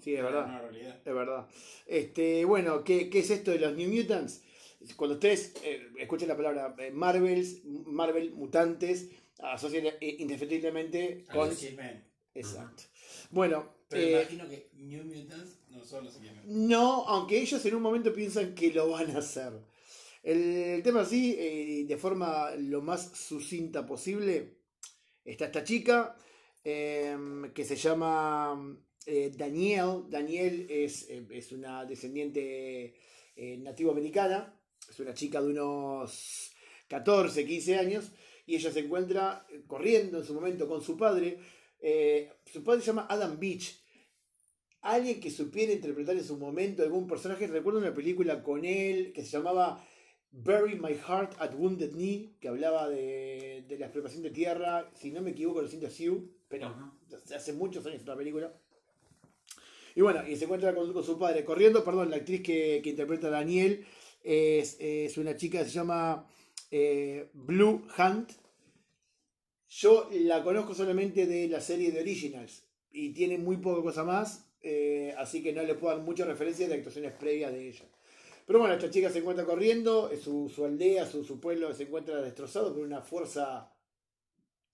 Sí, 0.00 0.14
es 0.14 0.22
verdad. 0.22 0.70
Es 1.04 1.14
verdad. 1.14 1.48
Este, 1.86 2.44
bueno, 2.44 2.84
¿qué, 2.84 3.10
qué 3.10 3.20
es 3.20 3.30
esto 3.30 3.50
de 3.50 3.58
los 3.58 3.74
New 3.74 3.92
Mutants? 3.92 4.42
Cuando 4.96 5.14
ustedes 5.14 5.54
eh, 5.62 5.88
escuchen 5.98 6.28
la 6.28 6.36
palabra 6.36 6.74
eh, 6.78 6.90
Marvels, 6.90 7.64
Marvel, 7.64 8.32
mutantes, 8.32 9.10
asocian 9.38 9.86
eh, 9.86 10.16
indefectiblemente 10.18 11.24
con... 11.32 11.50
Exacto. 12.34 12.84
Bueno, 13.30 13.74
Pero 13.88 14.02
eh, 14.02 14.12
imagino 14.12 14.48
que 14.48 14.70
New 14.74 15.04
Mutants 15.04 15.58
no 15.70 15.84
son 15.84 16.04
los 16.04 16.16
X-Men. 16.16 16.68
no, 16.68 17.06
aunque 17.06 17.40
ellos 17.40 17.64
en 17.64 17.74
un 17.74 17.82
momento 17.82 18.12
piensan 18.12 18.54
que 18.54 18.72
lo 18.72 18.90
van 18.90 19.10
a 19.10 19.18
hacer. 19.18 19.52
El, 20.22 20.82
tema 20.82 21.00
así, 21.00 21.36
eh, 21.38 21.84
de 21.86 21.96
forma 21.96 22.50
lo 22.56 22.80
más 22.80 23.10
sucinta 23.16 23.84
posible, 23.84 24.58
está 25.24 25.46
esta 25.46 25.64
chica 25.64 26.16
eh, 26.64 27.16
que 27.54 27.64
se 27.64 27.76
llama 27.76 28.78
eh, 29.06 29.32
Danielle. 29.36 30.04
Danielle 30.08 30.84
es, 30.84 31.08
eh, 31.08 31.26
es 31.30 31.52
una 31.52 31.84
descendiente 31.84 32.94
eh, 33.34 33.56
nativo-americana, 33.58 34.54
es 34.88 35.00
una 35.00 35.14
chica 35.14 35.40
de 35.40 35.48
unos 35.48 36.52
14, 36.88 37.46
15 37.46 37.78
años, 37.78 38.12
y 38.44 38.56
ella 38.56 38.70
se 38.70 38.80
encuentra 38.80 39.46
eh, 39.50 39.62
corriendo 39.66 40.18
en 40.18 40.24
su 40.24 40.34
momento 40.34 40.68
con 40.68 40.82
su 40.82 40.96
padre. 40.96 41.38
Eh, 41.80 42.30
su 42.44 42.62
padre 42.62 42.80
se 42.80 42.88
llama 42.88 43.06
Adam 43.08 43.38
Beach, 43.40 43.82
alguien 44.82 45.18
que 45.18 45.30
supiera 45.30 45.72
interpretar 45.72 46.14
en 46.16 46.24
su 46.24 46.36
momento 46.36 46.82
algún 46.82 47.06
personaje. 47.06 47.46
Recuerdo 47.46 47.78
una 47.78 47.94
película 47.94 48.42
con 48.42 48.64
él 48.64 49.12
que 49.14 49.24
se 49.24 49.30
llamaba 49.30 49.82
Bury 50.30 50.78
My 50.78 50.94
Heart 50.94 51.40
at 51.40 51.54
Wounded 51.54 51.92
Knee, 51.92 52.36
que 52.38 52.48
hablaba 52.48 52.88
de, 52.88 53.64
de 53.66 53.78
la 53.78 53.86
explotación 53.86 54.22
de 54.22 54.30
tierra, 54.30 54.90
si 54.94 55.10
no 55.10 55.22
me 55.22 55.30
equivoco, 55.30 55.62
lo 55.62 55.68
siento 55.68 55.90
Sioux, 55.90 56.30
pero 56.48 56.94
hace 57.34 57.52
muchos 57.54 57.84
años 57.86 58.00
esta 58.00 58.16
película. 58.16 58.54
Y 59.94 60.00
bueno, 60.00 60.26
y 60.26 60.36
se 60.36 60.44
encuentra 60.44 60.74
con, 60.74 61.04
su 61.04 61.18
padre 61.18 61.44
corriendo, 61.44 61.84
perdón, 61.84 62.10
la 62.10 62.16
actriz 62.16 62.42
que, 62.42 62.80
que 62.82 62.90
interpreta 62.90 63.28
a 63.28 63.30
Daniel 63.30 63.84
es, 64.22 64.76
es 64.80 65.18
una 65.18 65.36
chica 65.36 65.58
que 65.58 65.64
se 65.66 65.70
llama 65.72 66.26
eh, 66.70 67.28
Blue 67.34 67.86
Hunt. 67.98 68.32
Yo 69.68 70.08
la 70.10 70.42
conozco 70.42 70.74
solamente 70.74 71.26
de 71.26 71.48
la 71.48 71.60
serie 71.60 71.92
de 71.92 72.00
Originals 72.00 72.64
y 72.90 73.12
tiene 73.12 73.38
muy 73.38 73.58
poca 73.58 73.82
cosa 73.82 74.04
más, 74.04 74.46
eh, 74.62 75.14
así 75.18 75.42
que 75.42 75.52
no 75.52 75.62
le 75.62 75.74
puedo 75.74 75.94
dar 75.94 76.04
mucha 76.04 76.24
referencia 76.24 76.68
de 76.68 76.74
actuaciones 76.74 77.12
previas 77.12 77.52
de 77.52 77.68
ella. 77.68 77.84
Pero 78.46 78.58
bueno, 78.58 78.74
esta 78.74 78.90
chica 78.90 79.10
se 79.10 79.18
encuentra 79.18 79.44
corriendo, 79.44 80.10
su, 80.16 80.48
su 80.48 80.64
aldea, 80.64 81.06
su, 81.06 81.24
su 81.24 81.40
pueblo 81.40 81.72
se 81.74 81.84
encuentra 81.84 82.20
destrozado 82.20 82.74
por 82.74 82.82
una 82.82 83.00
fuerza 83.00 83.72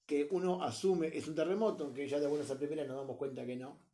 que 0.06 0.26
uno 0.30 0.62
asume 0.62 1.08
es 1.08 1.28
un 1.28 1.34
terremoto, 1.34 1.84
aunque 1.84 2.08
ya 2.08 2.18
de 2.18 2.26
buenas 2.26 2.50
a 2.50 2.58
primeras 2.58 2.88
nos 2.88 2.96
damos 2.96 3.16
cuenta 3.16 3.44
que 3.44 3.56
no. 3.56 3.87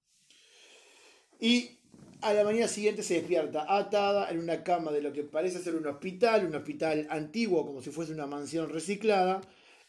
Y 1.41 1.79
a 2.25 2.33
la 2.33 2.43
mañana 2.43 2.69
siguiente 2.69 3.03
se 3.03 3.15
despierta 3.15 3.67
atada 3.69 4.31
en 4.31 4.39
una 4.39 4.65
cama 4.65 4.91
de 4.93 5.03
lo 5.03 5.13
que 5.13 5.25
parece 5.25 5.59
ser 5.59 5.75
un 5.75 5.87
hospital, 5.87 6.47
un 6.47 6.55
hospital 6.55 7.07
antiguo, 7.11 7.67
como 7.67 7.83
si 7.83 7.91
fuese 7.91 8.13
una 8.13 8.27
mansión 8.27 8.71
reciclada, 8.71 9.43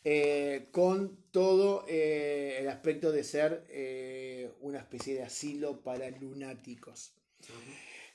eh, 0.04 0.68
con 0.72 1.18
todo 1.32 1.86
eh, 1.88 2.58
el 2.60 2.68
aspecto 2.68 3.12
de 3.12 3.24
ser 3.24 3.66
eh, 3.70 4.52
una 4.60 4.80
especie 4.80 5.16
de 5.16 5.24
asilo 5.24 5.82
para 5.82 6.10
lunáticos. 6.10 7.14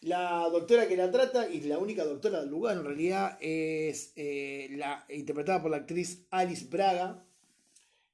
La 0.03 0.47
doctora 0.53 0.87
que 0.87 0.97
la 0.97 1.11
trata, 1.11 1.49
y 1.49 1.63
la 1.63 1.79
única 1.79 2.05
doctora 2.05 2.41
del 2.41 2.51
lugar 2.51 2.77
en 2.77 2.85
realidad, 2.85 3.39
es 3.41 4.13
la 4.17 5.05
interpretada 5.09 5.63
por 5.63 5.71
la 5.71 5.79
actriz 5.79 6.27
Alice 6.31 6.67
Braga, 6.71 7.25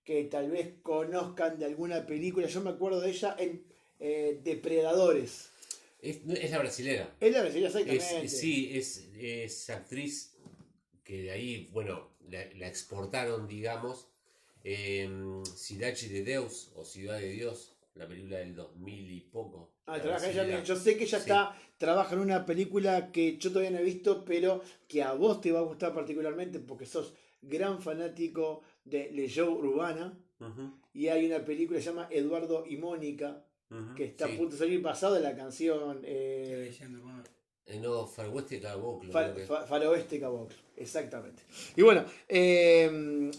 que 0.04 0.22
tal 0.24 0.50
vez 0.52 0.74
conozcan 0.82 1.58
de 1.58 1.64
alguna 1.64 2.06
película. 2.06 2.46
Yo 2.46 2.60
me 2.60 2.70
acuerdo 2.70 3.00
de 3.00 3.10
ella 3.10 3.36
eh, 4.00 4.40
Depredadores. 4.42 5.50
Es, 6.00 6.18
es 6.28 6.50
la 6.50 6.58
brasilera. 6.58 7.14
Es 7.20 7.32
la 7.32 7.46
Es, 7.46 7.54
exactamente. 7.56 8.28
sí, 8.28 8.70
es, 8.76 9.08
es 9.18 9.70
actriz 9.70 10.36
que 11.04 11.22
de 11.22 11.30
ahí, 11.30 11.70
bueno, 11.72 12.10
la, 12.28 12.44
la 12.56 12.68
exportaron, 12.68 13.46
digamos, 13.48 14.08
Cidade 15.56 16.08
de 16.08 16.22
Deus 16.24 16.70
o 16.74 16.84
Ciudad 16.84 17.18
de 17.18 17.30
Dios, 17.30 17.76
la 17.94 18.06
película 18.08 18.38
del 18.38 18.54
2000 18.54 19.10
y 19.10 19.20
poco. 19.20 19.70
Ah, 19.86 20.00
trabaja 20.00 20.28
ella 20.30 20.42
brasilera. 20.42 20.64
Yo 20.64 20.76
sé 20.76 20.96
que 20.96 21.04
ella 21.04 21.18
Sí. 21.18 21.22
está, 21.30 21.56
trabaja 21.78 22.14
en 22.14 22.20
una 22.20 22.44
película 22.44 23.12
que 23.12 23.38
yo 23.38 23.50
todavía 23.50 23.70
no 23.70 23.78
he 23.78 23.84
visto, 23.84 24.24
pero 24.24 24.62
que 24.88 25.02
a 25.02 25.12
vos 25.12 25.40
te 25.40 25.52
va 25.52 25.60
a 25.60 25.62
gustar 25.62 25.94
particularmente 25.94 26.58
porque 26.58 26.86
sos 26.86 27.14
gran 27.42 27.80
fanático 27.80 28.62
de 28.84 29.10
Leyó 29.12 29.50
Urbana. 29.52 30.18
Ujú, 30.40 30.72
Y 30.92 31.08
hay 31.08 31.24
una 31.26 31.44
película 31.44 31.78
que 31.78 31.84
se 31.84 31.90
llama 31.90 32.08
Eduardo 32.10 32.66
y 32.66 32.76
Mónica, 32.76 33.45
que 33.96 34.04
está 34.04 34.26
sí. 34.26 34.34
a 34.34 34.36
punto 34.36 34.52
de 34.52 34.58
salir 34.58 34.80
basada 34.80 35.16
en 35.16 35.22
la 35.24 35.36
canción 35.36 36.00
eh. 36.04 36.70
Eh, 37.68 37.80
no, 37.80 38.06
Far 38.06 38.28
West 38.28 38.52
Caboclo. 38.62 39.10
Fa- 39.10 39.24
creo 39.24 39.34
que- 39.34 39.46
Fa- 39.46 39.66
Faroeste 39.66 40.20
Caboclo, 40.20 40.56
exactamente. 40.76 41.42
Y 41.74 41.82
bueno, 41.82 42.04
eh, 42.28 42.84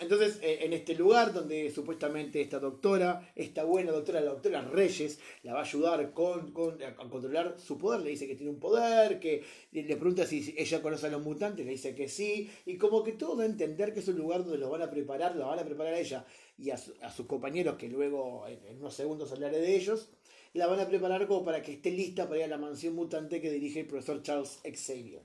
entonces 0.01 0.39
eh, 0.41 0.59
en 0.65 0.73
este 0.73 0.95
lugar 0.95 1.31
donde 1.31 1.71
supuestamente 1.71 2.41
esta 2.41 2.59
doctora, 2.59 3.31
esta 3.37 3.63
buena 3.63 3.93
doctora, 3.93 4.19
la 4.19 4.31
doctora 4.31 4.61
Reyes, 4.63 5.17
la 5.43 5.53
va 5.53 5.59
a 5.59 5.63
ayudar 5.63 6.11
con, 6.11 6.51
con- 6.51 6.83
a 6.83 6.93
controlar 6.97 7.55
su 7.57 7.77
poder, 7.77 8.01
le 8.01 8.09
dice 8.09 8.27
que 8.27 8.35
tiene 8.35 8.51
un 8.51 8.59
poder, 8.59 9.17
que 9.21 9.43
le 9.71 9.83
le 9.83 9.95
pregunta 9.95 10.25
si 10.25 10.43
si 10.43 10.53
ella 10.57 10.81
conoce 10.81 11.07
a 11.07 11.09
los 11.09 11.21
mutantes, 11.23 11.65
le 11.65 11.71
dice 11.71 11.95
que 11.95 12.09
sí, 12.09 12.49
y 12.65 12.75
como 12.77 13.05
que 13.05 13.13
todo 13.13 13.37
da 13.37 13.43
a 13.43 13.47
entender 13.47 13.93
que 13.93 14.01
es 14.01 14.07
un 14.09 14.17
lugar 14.17 14.43
donde 14.43 14.57
los 14.57 14.69
van 14.69 14.81
a 14.81 14.89
preparar, 14.89 15.37
la 15.37 15.45
van 15.45 15.59
a 15.59 15.63
preparar 15.63 15.93
a 15.93 15.99
ella 15.99 16.25
y 16.57 16.71
a, 16.71 16.77
su- 16.77 16.93
a 17.01 17.11
sus 17.11 17.25
compañeros, 17.27 17.75
que 17.77 17.87
luego 17.89 18.45
en, 18.47 18.59
en 18.67 18.77
unos 18.77 18.93
segundos 18.95 19.31
hablaré 19.31 19.59
de 19.59 19.75
ellos, 19.75 20.09
la 20.53 20.65
van 20.67 20.79
a 20.79 20.87
preparar 20.87 21.27
como 21.27 21.45
para 21.45 21.61
que 21.61 21.73
esté 21.73 21.91
lista 21.91 22.25
para 22.27 22.39
ir 22.39 22.43
a 22.45 22.47
la 22.47 22.57
mansión 22.57 22.95
mutante 22.95 23.39
que 23.41 23.51
dirige 23.51 23.81
el 23.81 23.85
profesor 23.87 24.21
Charles 24.23 24.59
Xavier. 24.63 25.21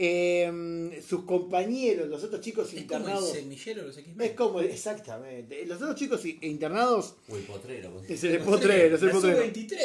Eh, 0.00 1.02
sus 1.06 1.24
compañeros, 1.24 2.08
los 2.08 2.22
otros 2.22 2.40
chicos 2.40 2.66
Es 2.66 2.70
como 2.70 2.78
el 2.78 2.82
internados. 2.82 3.32
semillero 3.32 3.82
los. 3.82 3.98
Es 3.98 4.32
como, 4.34 4.60
exactamente. 4.60 5.66
Los 5.66 5.82
otros 5.82 5.96
chicos 5.96 6.24
internados. 6.24 7.16
O 7.28 7.36
el 7.36 7.42
potrero. 7.42 8.00
Es 8.08 8.22
el 8.22 8.38
potrero, 8.40 8.94
es 8.96 9.02
el 9.02 9.10
potrero. 9.10 9.42
sub-23. 9.44 9.76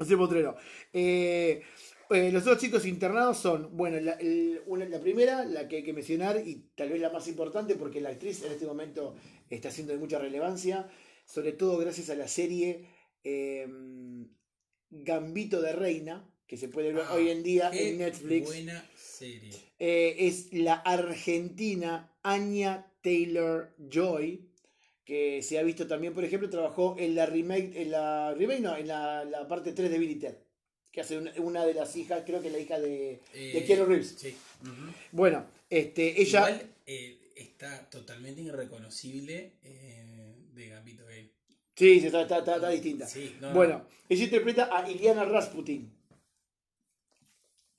Es 0.00 0.10
el 0.10 0.18
potrero. 0.18 0.56
Eh, 0.92 1.62
eh, 2.14 2.30
los 2.32 2.42
otros 2.42 2.58
chicos 2.58 2.86
internados 2.86 3.38
son, 3.38 3.76
bueno, 3.76 3.98
la, 4.00 4.12
el- 4.12 4.60
una- 4.66 4.84
la 4.88 5.00
primera, 5.00 5.44
la 5.44 5.68
que 5.68 5.76
hay 5.76 5.82
que 5.84 5.92
mencionar, 5.92 6.42
y 6.46 6.70
tal 6.74 6.90
vez 6.90 7.00
la 7.00 7.10
más 7.10 7.26
importante, 7.28 7.74
porque 7.76 8.00
la 8.00 8.10
actriz 8.10 8.42
en 8.44 8.52
este 8.52 8.66
momento 8.66 9.14
está 9.50 9.70
siendo 9.70 9.92
de 9.92 9.98
mucha 9.98 10.18
relevancia, 10.18 10.88
sobre 11.24 11.52
todo 11.52 11.78
gracias 11.78 12.10
a 12.10 12.14
la 12.14 12.28
serie 12.28 12.86
eh, 13.24 13.66
Gambito 14.90 15.60
de 15.62 15.72
Reina, 15.72 16.28
que 16.46 16.56
se 16.56 16.68
puede 16.68 16.92
ver 16.92 17.04
Ah, 17.08 17.14
hoy 17.14 17.30
en 17.30 17.42
día 17.42 17.70
en 17.72 17.98
Netflix. 17.98 18.46
Buena 18.46 18.84
serie. 18.94 19.50
Eh, 19.78 20.16
es 20.18 20.52
la 20.52 20.74
argentina 20.74 22.12
Anya 22.22 22.92
Taylor 23.02 23.74
Joy, 23.90 24.48
que 25.04 25.42
se 25.42 25.58
ha 25.58 25.62
visto 25.62 25.86
también, 25.86 26.12
por 26.14 26.24
ejemplo, 26.24 26.48
trabajó 26.50 26.94
en 26.98 27.14
la 27.14 27.26
remake, 27.26 27.72
en 27.80 27.90
la 27.90 28.34
remake, 28.34 28.60
no, 28.60 28.76
en 28.76 28.86
la, 28.88 29.24
la 29.24 29.48
parte 29.48 29.72
3 29.72 29.90
de 29.90 29.98
Billy 29.98 30.16
Ted, 30.16 30.36
que 30.92 31.00
hace 31.00 31.16
una, 31.18 31.32
una 31.38 31.64
de 31.64 31.74
las 31.74 31.96
hijas, 31.96 32.22
creo 32.26 32.42
que 32.42 32.50
la 32.50 32.58
hija 32.58 32.78
de, 32.78 33.20
de 33.32 33.58
Eh, 33.58 33.64
Keanu 33.66 33.86
Reeves. 33.86 34.14
Sí. 34.18 34.36
Bueno, 35.10 35.46
este, 35.70 36.20
ella, 36.20 36.40
Igual 36.50 36.70
eh, 36.86 37.18
está 37.34 37.88
totalmente 37.90 38.42
irreconocible 38.42 39.52
eh, 39.64 40.34
de 40.54 40.68
Gambito 40.68 41.04
Game. 41.06 41.30
sí, 41.74 41.98
está, 42.04 42.22
está, 42.22 42.38
está- 42.38 42.56
está 42.56 42.68
distinta. 42.68 43.06
Sí, 43.06 43.34
no, 43.40 43.48
no. 43.48 43.54
Bueno, 43.54 43.86
ella 44.08 44.24
interpreta 44.24 44.68
a 44.70 44.88
Iliana 44.90 45.24
Rasputin. 45.24 45.90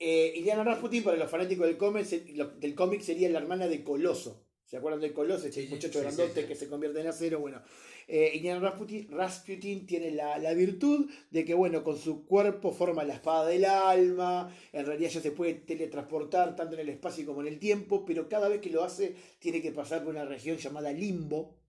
Eh, 0.00 0.32
Iliana 0.36 0.64
Rasputin, 0.64 1.04
para 1.04 1.16
los 1.16 1.30
fanáticos 1.30 1.66
del 1.66 1.76
cómic, 1.76 2.04
del 2.06 2.74
cómic 2.74 3.00
sería 3.00 3.28
la 3.30 3.38
hermana 3.38 3.68
de 3.68 3.84
Coloso. 3.84 4.43
¿Se 4.64 4.76
acuerdan 4.78 5.00
del 5.00 5.12
Coloso? 5.12 5.46
Ese 5.46 5.62
Sí, 5.62 5.68
muchacho 5.68 5.98
sí, 5.98 6.04
grandote 6.04 6.42
sí, 6.42 6.48
que 6.48 6.54
se 6.54 6.68
convierte 6.68 7.00
en 7.00 7.06
acero. 7.06 7.38
Bueno, 7.40 7.62
eh, 8.08 8.32
Ilya 8.34 8.58
Rasputin, 8.58 9.08
Rasputin 9.10 9.86
tiene 9.86 10.10
la, 10.10 10.38
la 10.38 10.54
virtud 10.54 11.10
de 11.30 11.44
que, 11.44 11.54
bueno, 11.54 11.84
con 11.84 11.98
su 11.98 12.24
cuerpo 12.26 12.72
forma 12.72 13.04
la 13.04 13.14
espada 13.14 13.46
del 13.46 13.64
alma. 13.66 14.54
En 14.72 14.86
realidad 14.86 15.10
ya 15.10 15.20
se 15.20 15.32
puede 15.32 15.54
teletransportar 15.54 16.56
tanto 16.56 16.74
en 16.74 16.80
el 16.80 16.88
espacio 16.88 17.26
como 17.26 17.42
en 17.42 17.48
el 17.48 17.58
tiempo, 17.58 18.04
pero 18.04 18.28
cada 18.28 18.48
vez 18.48 18.60
que 18.60 18.70
lo 18.70 18.82
hace 18.82 19.14
tiene 19.38 19.60
que 19.60 19.72
pasar 19.72 20.02
por 20.02 20.14
una 20.14 20.24
región 20.24 20.56
llamada 20.56 20.92
limbo. 20.92 21.60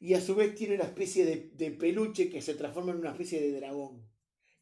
Y 0.00 0.14
a 0.14 0.20
su 0.20 0.34
vez 0.34 0.54
tiene 0.54 0.74
una 0.76 0.84
especie 0.84 1.24
de, 1.24 1.50
de 1.54 1.70
peluche 1.72 2.28
que 2.30 2.42
se 2.42 2.54
transforma 2.54 2.92
en 2.92 2.98
una 2.98 3.10
especie 3.10 3.40
de 3.40 3.52
dragón. 3.52 4.08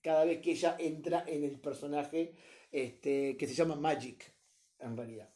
Cada 0.02 0.24
vez 0.24 0.40
que 0.40 0.52
ella 0.52 0.76
entra 0.78 1.24
en 1.26 1.44
el 1.44 1.58
personaje 1.60 2.34
este, 2.70 3.36
que 3.36 3.46
se 3.46 3.54
llama 3.54 3.76
Magic, 3.76 4.34
en 4.78 4.96
realidad. 4.96 5.35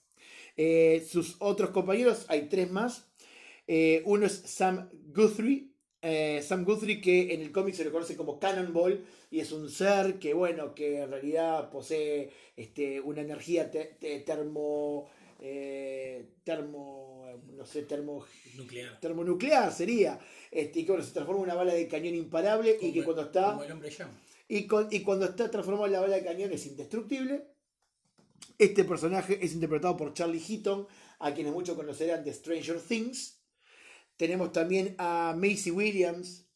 Eh, 0.63 1.07
sus 1.13 1.37
otros 1.39 1.71
compañeros, 1.71 2.27
hay 2.29 2.43
tres 2.53 2.71
más. 2.71 2.93
Eh, 3.67 4.03
uno 4.05 4.27
es 4.27 4.35
Sam 4.59 4.91
Guthrie. 5.19 5.69
eh, 6.03 6.43
Sam 6.49 6.65
Guthrie 6.65 7.01
que 7.01 7.33
en 7.35 7.41
el 7.41 7.51
cómic 7.53 7.75
se 7.75 7.85
le 7.85 7.91
conoce 7.91 8.15
como 8.17 8.39
Cannonball 8.39 8.95
y 9.31 9.41
es 9.41 9.53
un 9.53 9.71
ser 9.71 10.19
que, 10.19 10.35
bueno, 10.35 10.75
que 10.75 11.01
en 11.03 11.11
realidad 11.11 11.71
posee 11.71 12.31
este, 12.57 13.01
una 13.01 13.21
energía 13.23 13.71
te- 13.71 13.97
te- 14.01 14.21
termo... 14.21 15.09
termo... 16.45 17.41
no 17.57 17.65
sé, 17.65 17.83
termo 17.83 18.25
Nuclear. 18.57 18.99
termonuclear 19.01 19.73
sería, 19.73 20.19
este, 20.51 20.81
y 20.81 20.85
que 20.85 20.93
bueno, 20.93 21.05
se 21.07 21.13
transforma 21.13 21.41
en 21.43 21.45
una 21.51 21.55
bala 21.55 21.75
de 21.75 21.87
cañón 21.89 22.15
imparable 22.15 22.77
y 22.81 22.93
que 22.93 23.05
cuando 23.05 23.23
está 23.23 23.53
Como 23.53 23.65
el 23.65 23.73
hombre 23.73 23.91
llama. 23.91 24.13
y, 24.49 24.67
con- 24.67 24.89
y 24.91 25.01
cuando 25.01 25.27
está 25.27 25.51
transformado 25.51 25.87
en 25.87 25.93
la 25.93 26.01
bala 26.01 26.17
de 26.17 26.25
cañón 26.25 26.53
es 26.53 26.67
indestructible. 26.67 27.45
Este 28.59 28.85
personaje 28.85 29.39
es 29.43 29.55
interpretado 29.55 29.97
por 29.97 30.13
Charlie 30.13 30.41
Heaton, 30.41 30.87
a 31.19 31.35
quienes 31.35 31.53
muchos 31.53 31.77
conocerán 31.77 32.25
de 32.25 32.33
Stranger 32.33 32.81
Things. 32.81 33.41
Tenemos 34.17 34.53
también 34.53 34.95
a 34.99 35.35
Macy 35.37 35.71
Williams, 35.71 36.47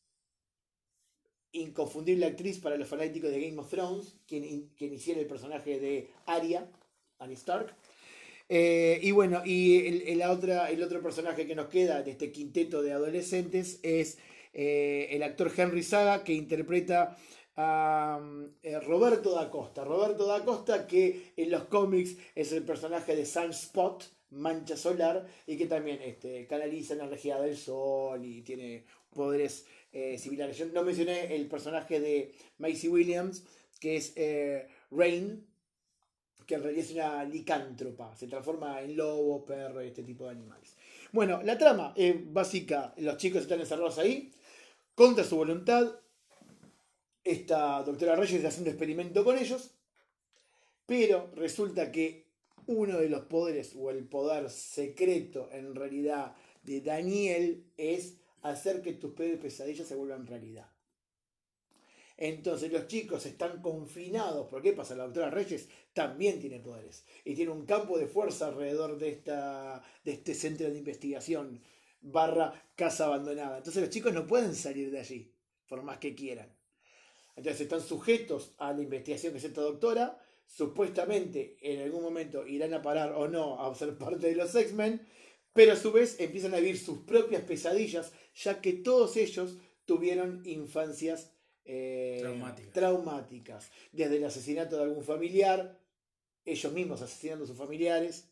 inconfundible 1.52 2.26
actriz 2.26 2.58
para 2.58 2.76
los 2.76 2.88
fanáticos 2.88 3.30
de 3.30 3.40
Game 3.40 3.58
of 3.58 3.70
Thrones, 3.70 4.16
quien, 4.26 4.68
quien 4.76 4.92
hiciera 4.92 5.20
el 5.20 5.26
personaje 5.26 5.78
de 5.78 6.10
Arya, 6.26 6.70
Arya 7.18 7.34
Stark. 7.34 7.74
Eh, 8.48 9.00
y 9.02 9.10
bueno, 9.12 9.42
y 9.44 10.10
el, 10.10 10.22
otra, 10.22 10.70
el 10.70 10.82
otro 10.82 11.00
personaje 11.02 11.46
que 11.46 11.54
nos 11.54 11.68
queda 11.68 12.02
de 12.02 12.10
este 12.10 12.30
quinteto 12.30 12.82
de 12.82 12.92
adolescentes 12.92 13.80
es 13.82 14.18
eh, 14.52 15.08
el 15.10 15.22
actor 15.22 15.50
Henry 15.56 15.82
Saga, 15.82 16.22
que 16.24 16.34
interpreta 16.34 17.16
a 17.56 18.18
mm, 18.20 18.44
eh, 18.62 18.80
Roberto 18.80 19.34
da 19.34 19.50
Costa. 19.50 19.84
Roberto 19.84 20.26
da 20.26 20.44
Costa, 20.44 20.86
que 20.86 21.32
en 21.36 21.50
los 21.50 21.64
cómics 21.64 22.16
es 22.34 22.52
el 22.52 22.64
personaje 22.64 23.14
de 23.16 23.26
Sunspot, 23.26 24.04
Mancha 24.30 24.76
Solar, 24.76 25.26
y 25.46 25.56
que 25.56 25.66
también 25.66 26.00
este, 26.02 26.46
canaliza 26.46 26.94
energía 26.94 27.40
del 27.40 27.56
sol 27.56 28.24
y 28.24 28.42
tiene 28.42 28.84
poderes 29.10 29.66
eh, 29.92 30.18
similares. 30.18 30.58
Yo 30.58 30.66
no 30.66 30.82
mencioné 30.82 31.34
el 31.34 31.46
personaje 31.46 32.00
de 32.00 32.34
Macy 32.58 32.88
Williams, 32.88 33.44
que 33.78 33.96
es 33.96 34.12
eh, 34.16 34.66
Rain, 34.90 35.46
que 36.46 36.56
en 36.56 36.62
realidad 36.62 36.84
es 36.84 36.92
una 36.92 37.24
licántropa, 37.24 38.14
se 38.16 38.26
transforma 38.26 38.82
en 38.82 38.96
lobo, 38.96 39.44
perro, 39.44 39.80
este 39.80 40.02
tipo 40.02 40.24
de 40.24 40.30
animales. 40.30 40.76
Bueno, 41.12 41.42
la 41.42 41.56
trama 41.56 41.94
es 41.96 42.32
básica, 42.32 42.92
los 42.98 43.16
chicos 43.16 43.42
están 43.42 43.60
encerrados 43.60 43.98
ahí, 43.98 44.32
contra 44.94 45.24
su 45.24 45.36
voluntad, 45.36 45.92
esta 47.24 47.82
doctora 47.82 48.16
Reyes 48.16 48.34
está 48.34 48.48
haciendo 48.48 48.70
experimento 48.70 49.24
con 49.24 49.38
ellos, 49.38 49.72
pero 50.86 51.30
resulta 51.34 51.90
que 51.90 52.26
uno 52.66 52.98
de 52.98 53.08
los 53.08 53.22
poderes 53.22 53.74
o 53.76 53.90
el 53.90 54.04
poder 54.04 54.50
secreto 54.50 55.48
en 55.52 55.74
realidad 55.74 56.36
de 56.62 56.80
Daniel 56.80 57.64
es 57.76 58.18
hacer 58.42 58.82
que 58.82 58.92
tus 58.92 59.12
pesadillas 59.12 59.88
se 59.88 59.96
vuelvan 59.96 60.26
realidad. 60.26 60.70
Entonces 62.16 62.70
los 62.70 62.86
chicos 62.86 63.26
están 63.26 63.60
confinados. 63.60 64.46
¿Por 64.48 64.62
qué 64.62 64.72
pasa? 64.72 64.94
La 64.94 65.04
doctora 65.04 65.30
Reyes 65.30 65.68
también 65.92 66.40
tiene 66.40 66.60
poderes. 66.60 67.04
Y 67.24 67.34
tiene 67.34 67.50
un 67.50 67.66
campo 67.66 67.98
de 67.98 68.06
fuerza 68.06 68.48
alrededor 68.48 68.98
de, 68.98 69.08
esta, 69.08 69.82
de 70.04 70.12
este 70.12 70.34
centro 70.34 70.70
de 70.70 70.78
investigación 70.78 71.60
barra 72.00 72.68
casa 72.76 73.06
abandonada. 73.06 73.58
Entonces 73.58 73.82
los 73.82 73.90
chicos 73.90 74.12
no 74.12 74.26
pueden 74.26 74.54
salir 74.54 74.90
de 74.90 75.00
allí, 75.00 75.32
por 75.66 75.82
más 75.82 75.98
que 75.98 76.14
quieran. 76.14 76.53
Entonces 77.36 77.62
están 77.62 77.80
sujetos 77.80 78.54
a 78.58 78.72
la 78.72 78.82
investigación 78.82 79.32
que 79.32 79.38
hace 79.38 79.48
esta 79.48 79.60
doctora. 79.60 80.20
Supuestamente 80.46 81.56
en 81.62 81.80
algún 81.80 82.02
momento 82.02 82.46
irán 82.46 82.74
a 82.74 82.82
parar 82.82 83.12
o 83.12 83.28
no 83.28 83.60
a 83.60 83.74
ser 83.74 83.96
parte 83.96 84.28
de 84.28 84.36
los 84.36 84.54
X-Men. 84.54 85.00
Pero 85.52 85.72
a 85.72 85.76
su 85.76 85.92
vez 85.92 86.18
empiezan 86.18 86.54
a 86.54 86.58
vivir 86.58 86.78
sus 86.78 86.98
propias 87.00 87.42
pesadillas, 87.42 88.12
ya 88.34 88.60
que 88.60 88.72
todos 88.72 89.16
ellos 89.16 89.56
tuvieron 89.84 90.42
infancias 90.44 91.30
eh, 91.64 92.18
Traumáticas. 92.20 92.72
traumáticas. 92.72 93.70
Desde 93.92 94.16
el 94.16 94.24
asesinato 94.24 94.76
de 94.76 94.82
algún 94.82 95.04
familiar, 95.04 95.78
ellos 96.44 96.72
mismos 96.72 97.02
asesinando 97.02 97.44
a 97.44 97.46
sus 97.46 97.56
familiares, 97.56 98.28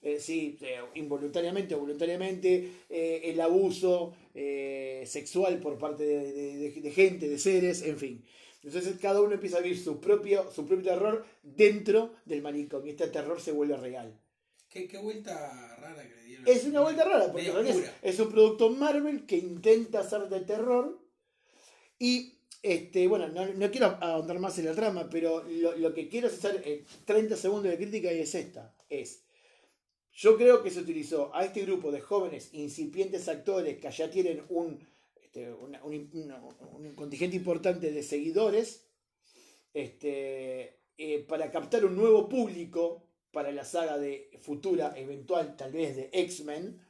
eh, 0.00 0.20
sí, 0.20 0.56
eh, 0.60 0.78
involuntariamente 0.94 1.74
o 1.74 1.80
voluntariamente, 1.80 2.70
el 2.88 3.40
abuso 3.40 4.14
eh, 4.34 5.04
sexual 5.06 5.58
por 5.60 5.78
parte 5.78 6.02
de, 6.04 6.32
de- 6.32 6.56
de- 6.70 6.80
de 6.80 6.90
gente, 6.90 7.28
de 7.28 7.38
seres, 7.38 7.82
en 7.82 7.96
fin. 7.98 8.24
Entonces 8.62 8.96
cada 9.00 9.20
uno 9.20 9.34
empieza 9.34 9.58
a 9.58 9.60
vivir 9.60 9.78
su 9.78 10.00
propio, 10.00 10.50
su 10.50 10.66
propio 10.66 10.84
terror 10.92 11.24
dentro 11.42 12.14
del 12.24 12.42
manicomio. 12.42 12.90
Este 12.90 13.08
terror 13.08 13.40
se 13.40 13.52
vuelve 13.52 13.76
real. 13.76 14.18
¿Qué, 14.70 14.88
qué 14.88 14.98
vuelta 14.98 15.76
rara 15.76 16.02
que 16.08 16.14
le 16.16 16.24
dieron. 16.24 16.48
Es 16.48 16.64
una 16.64 16.80
vuelta 16.80 17.04
rara, 17.04 17.30
porque 17.30 17.48
es, 17.70 17.76
es 18.02 18.18
un 18.18 18.30
producto 18.30 18.70
Marvel 18.70 19.24
que 19.26 19.36
intenta 19.36 20.00
hacer 20.00 20.28
de 20.28 20.40
terror. 20.40 20.98
Y, 21.98 22.38
este, 22.62 23.06
bueno, 23.06 23.28
no, 23.28 23.46
no 23.46 23.70
quiero 23.70 23.98
ahondar 24.00 24.38
más 24.38 24.58
en 24.58 24.64
la 24.66 24.74
trama, 24.74 25.08
pero 25.10 25.44
lo, 25.48 25.76
lo 25.76 25.94
que 25.94 26.08
quiero 26.08 26.26
es 26.28 26.34
hacer 26.34 26.62
eh, 26.64 26.84
30 27.04 27.36
segundos 27.36 27.70
de 27.70 27.76
crítica 27.76 28.12
y 28.12 28.20
es 28.20 28.34
esta. 28.34 28.74
Es, 28.88 29.23
yo 30.14 30.36
creo 30.36 30.62
que 30.62 30.70
se 30.70 30.80
utilizó 30.80 31.34
a 31.34 31.44
este 31.44 31.62
grupo 31.62 31.90
de 31.90 32.00
jóvenes 32.00 32.50
incipientes 32.52 33.28
actores 33.28 33.78
que 33.78 33.90
ya 33.90 34.10
tienen 34.10 34.42
un, 34.48 34.86
este, 35.22 35.52
una- 35.52 35.82
un, 35.84 36.08
una- 36.12 36.40
un 36.72 36.94
contingente 36.94 37.36
importante 37.36 37.90
de 37.90 38.02
seguidores 38.02 38.86
este, 39.72 40.78
eh, 40.98 41.24
para 41.28 41.50
captar 41.50 41.84
un 41.84 41.96
nuevo 41.96 42.28
público 42.28 43.02
para 43.32 43.50
la 43.50 43.64
saga 43.64 43.98
de 43.98 44.30
futura, 44.40 44.94
eventual, 44.96 45.56
tal 45.56 45.72
vez 45.72 45.96
de 45.96 46.10
X-Men. 46.12 46.80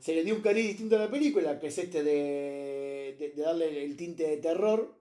Se 0.00 0.14
le 0.14 0.24
dio 0.24 0.34
un 0.34 0.40
cariz 0.42 0.66
distinto 0.66 0.96
a 0.96 0.98
la 0.98 1.10
película, 1.10 1.60
que 1.60 1.68
es 1.68 1.78
este 1.78 2.02
de, 2.02 3.14
de- 3.18 3.30
de 3.30 3.42
darle 3.42 3.84
el 3.84 3.96
tinte 3.96 4.24
de 4.26 4.38
terror, 4.38 4.92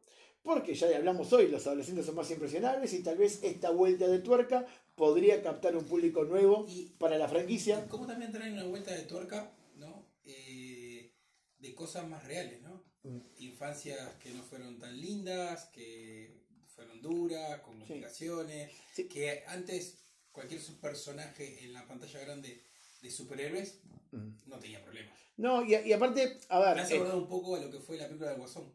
porque 0.43 0.75
ya 0.75 0.95
hablamos 0.95 1.33
hoy, 1.33 1.47
los 1.47 1.65
adolescentes 1.65 2.05
son 2.05 2.15
más 2.15 2.29
impresionables 2.29 2.93
y 2.93 3.01
tal 3.01 3.17
vez 3.17 3.39
esta 3.43 3.71
vuelta 3.71 4.07
de 4.07 4.19
tuerca 4.19 4.67
podría 4.99 5.41
captar 5.41 5.77
un 5.77 5.85
público 5.85 6.25
nuevo 6.25 6.65
Y- 6.67 6.87
para 6.99 7.17
la 7.17 7.29
franquicia. 7.29 7.87
¿Cómo 7.87 8.05
también 8.05 8.33
traen 8.33 8.51
una 8.53 8.65
vuelta 8.65 8.93
de 8.93 9.03
tuerca, 9.03 9.49
¿no? 9.77 10.05
Eh, 10.25 11.13
de 11.57 11.73
cosas 11.73 12.05
más 12.07 12.21
reales, 12.25 12.61
¿no? 12.61 12.83
Mm. 13.03 13.19
Infancias 13.37 14.15
que 14.21 14.31
no 14.31 14.43
fueron 14.43 14.77
tan 14.77 14.99
lindas, 14.99 15.69
que 15.73 16.43
fueron 16.75 17.01
duras, 17.01 17.61
con 17.61 17.79
complicaciones, 17.79 18.71
Sí. 18.93 19.07
que 19.07 19.43
antes 19.47 19.97
cualquier 20.33 20.59
personaje 20.81 21.63
en 21.63 21.71
la 21.71 21.87
pantalla 21.87 22.19
grande 22.19 22.61
de 23.01 23.09
superhéroes 23.09 23.79
Mm. 24.11 24.31
no 24.47 24.59
tenía 24.59 24.83
problemas. 24.83 25.17
No, 25.37 25.63
y, 25.63 25.75
y 25.75 25.93
aparte, 25.93 26.39
a 26.49 26.59
Me 26.59 26.65
ver. 26.65 26.79
hace 26.79 26.95
eh, 26.95 26.97
acordar 26.97 27.15
un 27.15 27.27
poco 27.29 27.55
a 27.55 27.59
lo 27.61 27.71
que 27.71 27.79
fue 27.79 27.95
la 27.97 28.07
película 28.07 28.31
de 28.31 28.35
Guasón. 28.37 28.73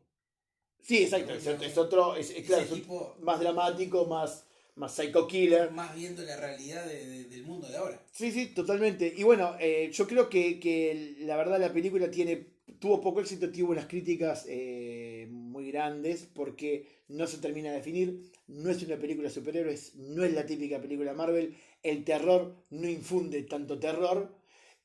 sí, 0.80 1.02
exacto, 1.04 1.34
es, 1.34 1.46
es 1.46 1.76
otro, 1.78 2.16
es, 2.16 2.30
es 2.30 2.46
claro, 2.46 2.62
Ese 2.62 2.72
es 2.72 2.72
un- 2.72 2.80
tipo 2.80 3.16
más 3.20 3.40
dramático, 3.40 4.06
más, 4.06 4.44
más 4.76 4.94
psycho 4.94 5.26
killer. 5.26 5.70
más 5.70 5.94
viendo 5.94 6.22
la 6.22 6.36
realidad 6.36 6.84
de- 6.86 7.06
de- 7.06 7.24
del 7.24 7.42
mundo 7.44 7.68
de 7.68 7.76
ahora. 7.76 8.00
Sí, 8.12 8.32
sí, 8.32 8.48
totalmente. 8.48 9.12
Y 9.16 9.22
bueno, 9.22 9.56
eh, 9.60 9.90
yo 9.92 10.06
creo 10.06 10.28
que, 10.28 10.58
que 10.58 11.16
la 11.20 11.36
verdad 11.36 11.60
la 11.60 11.72
película 11.72 12.10
tiene 12.10 12.54
tuvo 12.80 13.00
poco 13.00 13.20
éxito, 13.20 13.50
tuvo 13.50 13.70
unas 13.72 13.86
críticas 13.86 14.46
eh, 14.48 15.26
muy 15.30 15.70
grandes 15.70 16.28
porque 16.34 16.86
no 17.08 17.26
se 17.26 17.38
termina 17.38 17.70
de 17.70 17.76
definir, 17.76 18.22
no 18.48 18.70
es 18.70 18.82
una 18.82 18.96
película 18.96 19.28
de 19.28 19.34
superhéroes, 19.34 19.94
no 19.96 20.24
es 20.24 20.32
la 20.32 20.44
típica 20.44 20.80
película 20.80 21.14
Marvel, 21.14 21.54
el 21.82 22.04
terror 22.04 22.54
no 22.70 22.88
infunde 22.88 23.42
tanto 23.42 23.78
terror 23.78 24.34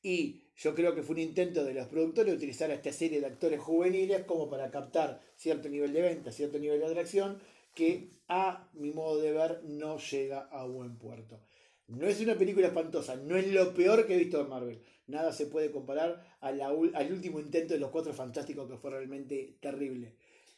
y 0.02 0.42
yo 0.56 0.74
creo 0.74 0.94
que 0.94 1.02
fue 1.02 1.14
un 1.14 1.20
intento 1.22 1.64
de 1.64 1.74
los 1.74 1.86
productores 1.88 2.32
de 2.32 2.36
utilizar 2.36 2.70
a 2.70 2.74
esta 2.74 2.92
serie 2.92 3.20
de 3.20 3.26
actores 3.26 3.60
juveniles 3.60 4.24
como 4.24 4.48
para 4.48 4.70
captar 4.70 5.20
cierto 5.36 5.68
nivel 5.68 5.92
de 5.92 6.02
venta, 6.02 6.32
cierto 6.32 6.58
nivel 6.58 6.80
de 6.80 6.86
atracción 6.86 7.38
que 7.74 8.10
a 8.28 8.68
mi 8.74 8.90
modo 8.92 9.20
de 9.20 9.32
ver 9.32 9.62
no 9.64 9.98
llega 9.98 10.40
a 10.50 10.64
buen 10.66 10.96
puerto. 10.98 11.40
No 11.88 12.06
es 12.06 12.20
una 12.20 12.36
película 12.38 12.68
espantosa, 12.68 13.16
no 13.16 13.36
es 13.36 13.48
lo 13.48 13.74
peor 13.74 14.06
que 14.06 14.14
he 14.14 14.18
visto 14.18 14.38
de 14.38 14.48
Marvel. 14.48 14.82
Nada 15.06 15.32
se 15.32 15.46
puede 15.46 15.72
comparar 15.72 16.24
a 16.40 16.52
la 16.52 16.72
ul- 16.72 16.92
al 16.94 17.12
último 17.12 17.40
intento 17.40 17.74
de 17.74 17.80
los 17.80 17.90
Cuatro 17.90 18.12
Fantásticos 18.14 18.70
que 18.70 18.76
fue 18.76 18.90
realmente 18.90 19.56
terrible. 19.60 20.14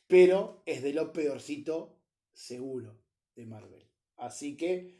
Pero 0.07 0.63
es 0.67 0.83
de 0.83 0.93
lo 0.93 1.13
peorcito 1.13 1.97
seguro 2.35 2.99
de 3.35 3.47
Marvel. 3.47 3.87
Así 4.19 4.57
que 4.59 4.95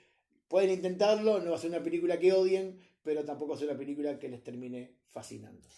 pueden 0.49 0.71
intentarlo, 0.71 1.41
no 1.41 1.51
va 1.51 1.57
a 1.57 1.61
ser 1.61 1.69
una 1.71 1.83
película 1.83 2.19
que 2.19 2.33
odien, 2.33 2.81
pero 3.03 3.25
tampoco 3.25 3.55
es 3.55 3.63
una 3.63 3.77
película 3.77 4.19
que 4.19 4.29
les 4.31 4.43
termine 4.43 4.97
fascinando. 5.09 5.69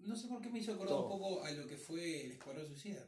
No 0.00 0.16
sé 0.16 0.28
por 0.28 0.40
qué 0.40 0.48
me 0.50 0.58
hizo 0.60 0.72
acordar 0.72 0.96
Todo. 0.96 1.04
un 1.12 1.18
poco 1.20 1.44
a 1.44 1.50
lo 1.50 1.66
que 1.66 1.76
fue 1.76 2.24
el 2.24 2.32
Escuadrón 2.32 2.66
Suicida. 2.68 3.06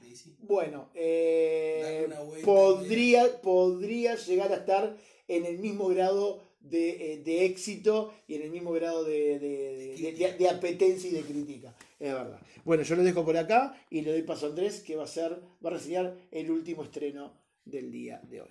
DC. 0.00 0.30
Bueno, 0.40 0.88
eh, 0.94 2.04
una 2.06 2.20
vuelta, 2.20 2.44
podría, 2.46 3.40
podría 3.40 4.14
llegar 4.16 4.52
a 4.52 4.56
estar 4.56 4.96
en 5.28 5.44
el 5.44 5.58
mismo 5.58 5.88
grado 5.88 6.42
de, 6.60 7.12
eh, 7.14 7.18
de 7.18 7.44
éxito 7.44 8.12
y 8.26 8.34
en 8.36 8.42
el 8.42 8.50
mismo 8.50 8.72
grado 8.72 9.04
de, 9.04 9.38
de- 9.38 9.96
de- 9.96 10.12
de- 10.12 10.32
de 10.34 10.48
apetencia 10.48 11.08
y 11.10 11.14
de 11.14 11.22
crítica. 11.22 11.74
Es 12.00 12.12
verdad. 12.12 12.40
Bueno, 12.64 12.82
yo 12.82 12.96
lo 12.96 13.02
dejo 13.02 13.24
por 13.24 13.36
acá 13.36 13.80
y 13.90 14.02
le 14.02 14.12
doy 14.12 14.22
paso 14.22 14.46
a 14.46 14.48
Andrés, 14.50 14.80
que 14.80 14.96
va 14.96 15.04
a 15.04 15.08
ser, 15.08 15.38
va 15.64 15.70
a 15.70 15.74
reseñar 15.74 16.16
el 16.30 16.50
último 16.50 16.82
estreno 16.84 17.32
del 17.64 17.90
día 17.90 18.20
de 18.28 18.42
hoy. 18.42 18.48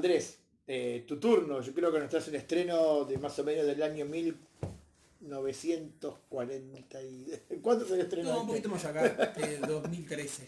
Andrés, 0.00 0.38
eh, 0.66 1.04
tu 1.06 1.20
turno. 1.20 1.60
Yo 1.60 1.74
creo 1.74 1.92
que 1.92 1.98
nos 1.98 2.08
traes 2.08 2.26
un 2.28 2.36
estreno 2.36 3.04
de 3.04 3.18
más 3.18 3.38
o 3.38 3.44
menos 3.44 3.66
del 3.66 3.82
año 3.82 4.06
1940. 4.06 7.02
Y... 7.02 7.26
¿Cuándo 7.62 7.84
se 7.86 8.00
estrenó? 8.00 8.30
No, 8.30 8.36
un 8.36 8.40
este? 8.40 8.48
poquito 8.52 8.68
más 8.70 8.82
acá, 8.86 9.32
de 9.36 9.58
2013. 9.58 10.44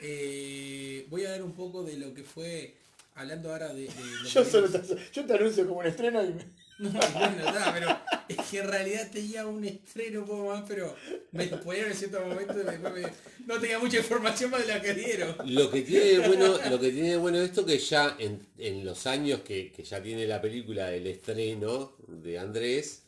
Eh, 0.00 1.06
voy 1.10 1.26
a 1.26 1.32
ver 1.32 1.42
un 1.42 1.54
poco 1.54 1.82
de 1.82 1.96
lo 1.96 2.14
que 2.14 2.22
fue, 2.22 2.76
hablando 3.16 3.50
ahora 3.50 3.74
de... 3.74 3.88
de 3.88 3.92
lo 4.22 4.28
Yo, 4.28 4.44
que 4.44 4.50
solo 4.50 4.68
te, 4.70 4.80
yo 5.12 5.26
te 5.26 5.32
anuncio 5.34 5.66
como 5.66 5.80
un 5.80 5.86
estreno 5.86 6.22
y 6.22 6.28
me- 6.34 6.44
No, 6.78 6.90
bueno, 6.90 7.44
nada, 7.46 7.72
pero 7.72 7.88
es 8.28 8.36
que 8.50 8.58
en 8.58 8.68
realidad 8.68 9.10
tenía 9.12 9.46
un 9.46 9.64
estreno 9.64 10.20
un 10.20 10.26
poco 10.26 10.46
más, 10.48 10.64
pero 10.68 10.94
me 11.32 11.46
lo 11.46 11.60
ponieron 11.60 11.90
en 11.92 11.96
cierto 11.96 12.20
momento 12.20 12.54
y 12.60 12.64
después 12.64 12.92
me- 12.94 13.44
no 13.46 13.60
tenía 13.60 13.78
mucha 13.78 13.98
información 13.98 14.50
más 14.50 14.66
de 14.66 14.72
la 14.74 14.80
que 14.80 14.94
dieron. 14.94 15.34
Lo 15.46 15.70
que 15.70 15.82
tiene 15.82 16.04
de 16.04 16.18
bueno, 16.28 16.58
lo 16.70 16.80
que 16.80 16.90
tiene 16.90 17.10
de 17.10 17.16
bueno 17.18 17.38
esto 17.38 17.64
que 17.66 17.78
ya 17.78 18.16
en, 18.18 18.40
en 18.58 18.84
los 18.84 19.06
años 19.06 19.40
que, 19.40 19.70
que 19.72 19.82
ya 19.84 20.02
tiene 20.02 20.26
la 20.26 20.40
película 20.40 20.88
del 20.90 21.06
estreno 21.06 21.92
de 22.08 22.38
Andrés, 22.38 23.02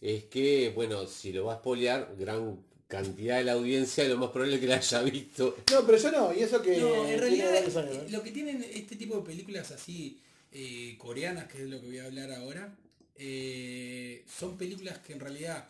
es 0.00 0.24
que, 0.24 0.70
bueno, 0.74 1.06
si 1.06 1.32
lo 1.32 1.44
va 1.46 1.54
a 1.54 1.58
spoilear, 1.58 2.14
gran 2.18 2.58
cantidad 2.88 3.38
de 3.38 3.44
la 3.44 3.52
audiencia 3.52 4.02
lo 4.08 4.16
más 4.16 4.30
probable 4.30 4.54
es 4.56 4.60
que 4.60 4.66
la 4.66 4.76
haya 4.76 5.02
visto. 5.02 5.56
No, 5.70 5.84
pero 5.86 5.98
yo 5.98 6.10
no, 6.10 6.34
y 6.34 6.40
eso 6.42 6.60
que. 6.62 6.76
No, 6.78 7.06
en 7.08 7.18
realidad 7.20 7.54
años, 7.56 7.76
¿eh? 7.76 8.06
lo 8.10 8.22
que 8.22 8.30
tienen 8.30 8.64
este 8.72 8.96
tipo 8.96 9.16
de 9.16 9.22
películas 9.22 9.70
así 9.70 10.18
eh, 10.52 10.96
coreanas, 10.98 11.46
que 11.46 11.62
es 11.62 11.68
lo 11.68 11.80
que 11.80 11.86
voy 11.86 11.98
a 11.98 12.06
hablar 12.06 12.32
ahora, 12.32 12.74
eh, 13.22 14.24
son 14.26 14.56
películas 14.56 14.98
que 15.00 15.12
en 15.12 15.20
realidad 15.20 15.68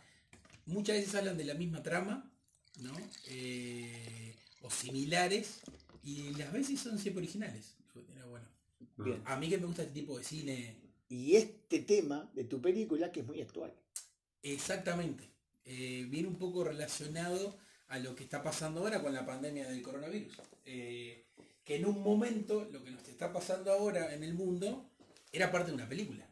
muchas 0.66 0.96
veces 0.96 1.16
hablan 1.16 1.36
de 1.36 1.44
la 1.44 1.54
misma 1.54 1.82
trama, 1.82 2.30
¿no? 2.80 2.96
Eh, 3.26 4.36
o 4.62 4.70
similares, 4.70 5.60
y 6.04 6.32
las 6.34 6.52
veces 6.52 6.78
son 6.78 6.96
siempre 6.96 7.24
originales. 7.24 7.74
Era 8.14 8.24
bueno. 8.26 8.46
Bien. 8.98 9.20
A 9.24 9.36
mí 9.36 9.48
que 9.48 9.58
me 9.58 9.66
gusta 9.66 9.82
este 9.82 9.94
tipo 9.94 10.16
de 10.16 10.22
cine, 10.22 10.76
Y 11.08 11.34
este 11.34 11.80
tema 11.80 12.30
de 12.34 12.44
tu 12.44 12.60
película 12.60 13.10
que 13.10 13.20
es 13.20 13.26
muy 13.26 13.40
actual. 13.42 13.74
exactamente, 14.42 15.28
eh, 15.64 16.06
viene 16.08 16.28
un 16.28 16.36
poco 16.36 16.62
relacionado 16.62 17.58
a 17.88 17.98
lo 17.98 18.14
que 18.14 18.22
está 18.22 18.42
pasando 18.44 18.80
ahora 18.80 19.02
con 19.02 19.12
la 19.12 19.26
pandemia 19.26 19.68
del 19.68 19.82
coronavirus. 19.82 20.34
Eh, 20.66 21.26
que 21.64 21.76
en 21.76 21.86
un 21.86 22.00
momento 22.02 22.68
lo 22.72 22.84
que 22.84 22.92
nos 22.92 23.08
está 23.08 23.32
pasando 23.32 23.72
ahora 23.72 24.14
en 24.14 24.22
el 24.22 24.34
mundo 24.34 24.88
era 25.32 25.50
parte 25.50 25.70
de 25.70 25.74
una 25.74 25.88
película. 25.88 26.29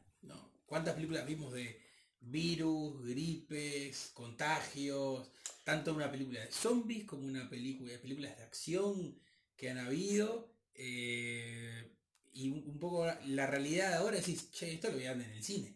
¿Cuántas 0.68 0.94
películas 0.94 1.24
vimos 1.24 1.54
de 1.54 1.80
virus, 2.20 3.02
gripes, 3.06 4.10
contagios? 4.12 5.30
Tanto 5.64 5.94
una 5.94 6.10
película 6.10 6.40
de 6.40 6.52
zombies 6.52 7.04
como 7.04 7.26
una 7.26 7.48
película 7.48 7.92
de 7.92 7.98
películas 7.98 8.36
de 8.36 8.44
acción 8.44 9.18
que 9.56 9.70
han 9.70 9.78
habido. 9.78 10.52
eh, 10.74 11.90
y 12.34 12.50
un, 12.50 12.78
poco 12.78 13.04
la 13.26 13.46
realidad 13.46 13.94
ahora 13.94 14.18
es, 14.18 14.50
che, 14.52 14.74
esto 14.74 14.88
lo 14.88 14.94
voy 14.94 15.06
a 15.06 15.14
dar 15.14 15.22
en 15.22 15.32
el 15.32 15.42
cine. 15.42 15.74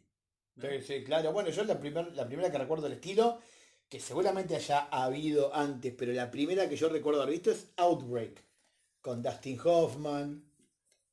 Sí, 0.60 0.68
sí, 0.86 1.02
claro. 1.04 1.32
Bueno, 1.32 1.48
yo 1.48 1.64
la, 1.64 1.80
primer, 1.80 2.12
la 2.12 2.26
primera 2.26 2.52
que 2.52 2.58
recuerdo 2.58 2.84
del 2.84 2.92
estilo, 2.92 3.40
que 3.88 3.98
seguramente 3.98 4.54
haya 4.54 4.80
habido 4.90 5.54
antes, 5.54 5.92
pero 5.96 6.12
la 6.12 6.30
primera 6.30 6.68
que 6.68 6.76
yo 6.76 6.90
recuerdo 6.90 7.22
haber 7.22 7.32
visto 7.32 7.50
es 7.50 7.68
Outbreak, 7.76 8.44
con 9.00 9.22
Dustin 9.22 9.58
Hoffman. 9.64 10.51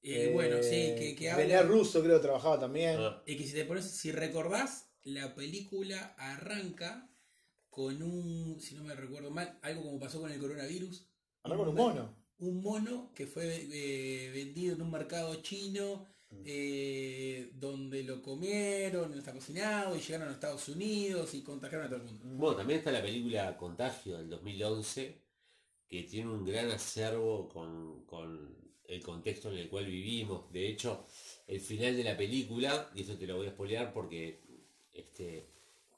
Eh, 0.02 0.32
bueno, 0.34 0.58
sí, 0.62 0.76
eh, 0.76 0.96
que, 0.98 1.16
que 1.16 1.34
René 1.34 1.56
habla... 1.56 1.70
Russo 1.72 2.02
creo 2.02 2.18
que 2.18 2.24
trabajaba 2.24 2.60
también. 2.60 2.98
Ah, 3.00 3.22
Y 3.26 3.36
que 3.38 3.46
si 3.46 3.54
te 3.54 3.66
pones, 3.66 3.86
si 3.90 4.12
recordás, 4.12 4.90
la 5.04 5.36
película 5.36 6.16
arranca 6.18 7.10
con 7.70 8.02
un, 8.02 8.60
si 8.60 8.76
no 8.76 8.84
me 8.84 8.96
recuerdo 8.96 9.30
mal, 9.32 9.60
algo 9.62 9.84
como 9.84 10.00
pasó 10.00 10.22
con 10.22 10.32
el 10.32 10.40
coronavirus. 10.40 11.08
Andá 11.44 11.58
con 11.58 11.70
un 11.70 11.76
mono. 11.76 12.16
Un 12.40 12.62
mono 12.62 13.12
que 13.14 13.28
fue 13.28 13.68
eh, 13.72 14.32
vendido 14.34 14.76
en 14.76 14.82
un 14.82 14.92
mercado 14.92 15.36
chino, 15.42 16.08
Mm. 16.32 16.44
eh, 16.46 17.50
donde 17.56 18.04
lo 18.04 18.22
comieron, 18.22 19.10
no 19.10 19.18
está 19.18 19.34
cocinado, 19.34 19.96
y 19.96 20.00
llegaron 20.00 20.30
a 20.30 20.34
Estados 20.34 20.70
Unidos 20.70 21.34
y 21.34 21.42
contagiaron 21.42 21.88
a 21.88 21.90
todo 21.90 22.02
el 22.02 22.06
mundo. 22.06 22.20
Bueno, 22.38 22.56
también 22.56 22.78
está 22.80 22.92
la 22.92 23.02
película 23.02 23.58
Contagio 23.58 24.16
del 24.18 24.30
2011, 24.30 25.24
que 25.88 26.04
tiene 26.04 26.30
un 26.30 26.46
gran 26.46 26.70
acervo 26.70 27.50
con, 27.50 28.06
con 28.06 28.69
el 28.90 29.02
contexto 29.04 29.52
en 29.52 29.58
el 29.58 29.70
cual 29.70 29.86
vivimos. 29.86 30.52
De 30.52 30.68
hecho, 30.68 31.06
el 31.48 31.60
final 31.60 31.96
de 31.96 32.04
la 32.04 32.18
película, 32.18 32.92
y 32.96 33.02
eso 33.02 33.18
te 33.18 33.28
lo 33.28 33.38
voy 33.38 33.48
a 33.48 33.52
spoilear 33.52 33.94
porque 33.94 34.42
este, 34.94 35.48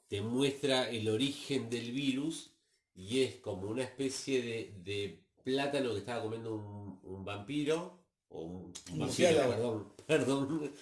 te 0.08 0.20
muestra 0.20 0.90
el 0.90 1.08
origen 1.08 1.70
del 1.70 1.92
virus 1.92 2.50
y 2.94 3.20
es 3.20 3.36
como 3.36 3.68
una 3.68 3.82
especie 3.82 4.42
de, 4.84 5.18
plátano 5.42 5.90
que 5.92 5.98
estaba 5.98 6.22
comiendo 6.22 6.54
un 6.54 7.24
vampiro. 7.24 8.01
O 8.34 8.40
un, 8.42 8.72
murciélago. 8.92 9.50
perdón, 9.52 9.92
perdón. 10.06 10.72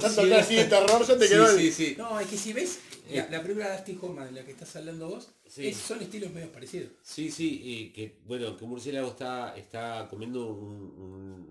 Tanto 0.00 0.22
así 0.36 0.54
de 0.56 0.64
terror, 0.64 1.06
ya 1.06 1.18
te 1.18 1.28
quedó 1.28 1.50
el- 1.50 1.58
sí, 1.58 1.70
sí. 1.72 1.94
No, 1.98 2.18
es 2.18 2.26
que 2.28 2.36
si 2.36 2.52
ves 2.52 2.78
Eh. 3.10 3.16
la, 3.16 3.28
la 3.38 3.42
película 3.42 3.80
de 3.82 3.96
Hoffman, 4.00 4.32
de 4.34 4.40
la 4.40 4.46
que 4.46 4.52
estás 4.52 4.74
hablando 4.76 5.08
vos, 5.10 5.28
Sí. 5.46 5.66
es- 5.68 5.76
son 5.76 6.00
estilos 6.00 6.30
medio 6.32 6.50
parecidos. 6.50 6.92
Sí, 7.02 7.30
sí, 7.30 7.60
y 7.62 7.90
que 7.90 8.16
bueno, 8.26 8.56
que 8.56 8.64
un 8.64 8.70
murciélago 8.70 9.08
está, 9.08 9.54
está 9.56 10.06
comiendo 10.08 10.46
un- 10.46 10.94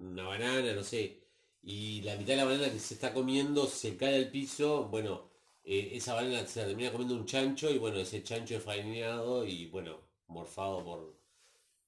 un- 0.01 0.07
una 0.13 0.23
banana, 0.23 0.73
no 0.73 0.83
sé, 0.83 1.19
y 1.61 2.01
la 2.01 2.15
mitad 2.15 2.29
de 2.33 2.37
la 2.37 2.45
banana 2.45 2.71
que 2.71 2.79
se 2.79 2.95
está 2.95 3.13
comiendo 3.13 3.67
se 3.67 3.95
cae 3.95 4.15
al 4.15 4.29
piso, 4.31 4.85
bueno, 4.89 5.29
eh, 5.63 5.91
esa 5.93 6.13
banana 6.15 6.45
se 6.47 6.61
la 6.61 6.67
termina 6.67 6.91
comiendo 6.91 7.15
un 7.15 7.25
chancho 7.25 7.69
y 7.69 7.77
bueno, 7.77 7.97
ese 7.99 8.21
chancho 8.23 8.57
es 8.57 8.63
faeneado 8.63 9.45
y 9.45 9.67
bueno, 9.67 9.97
morfado 10.27 10.83
por, 10.83 11.15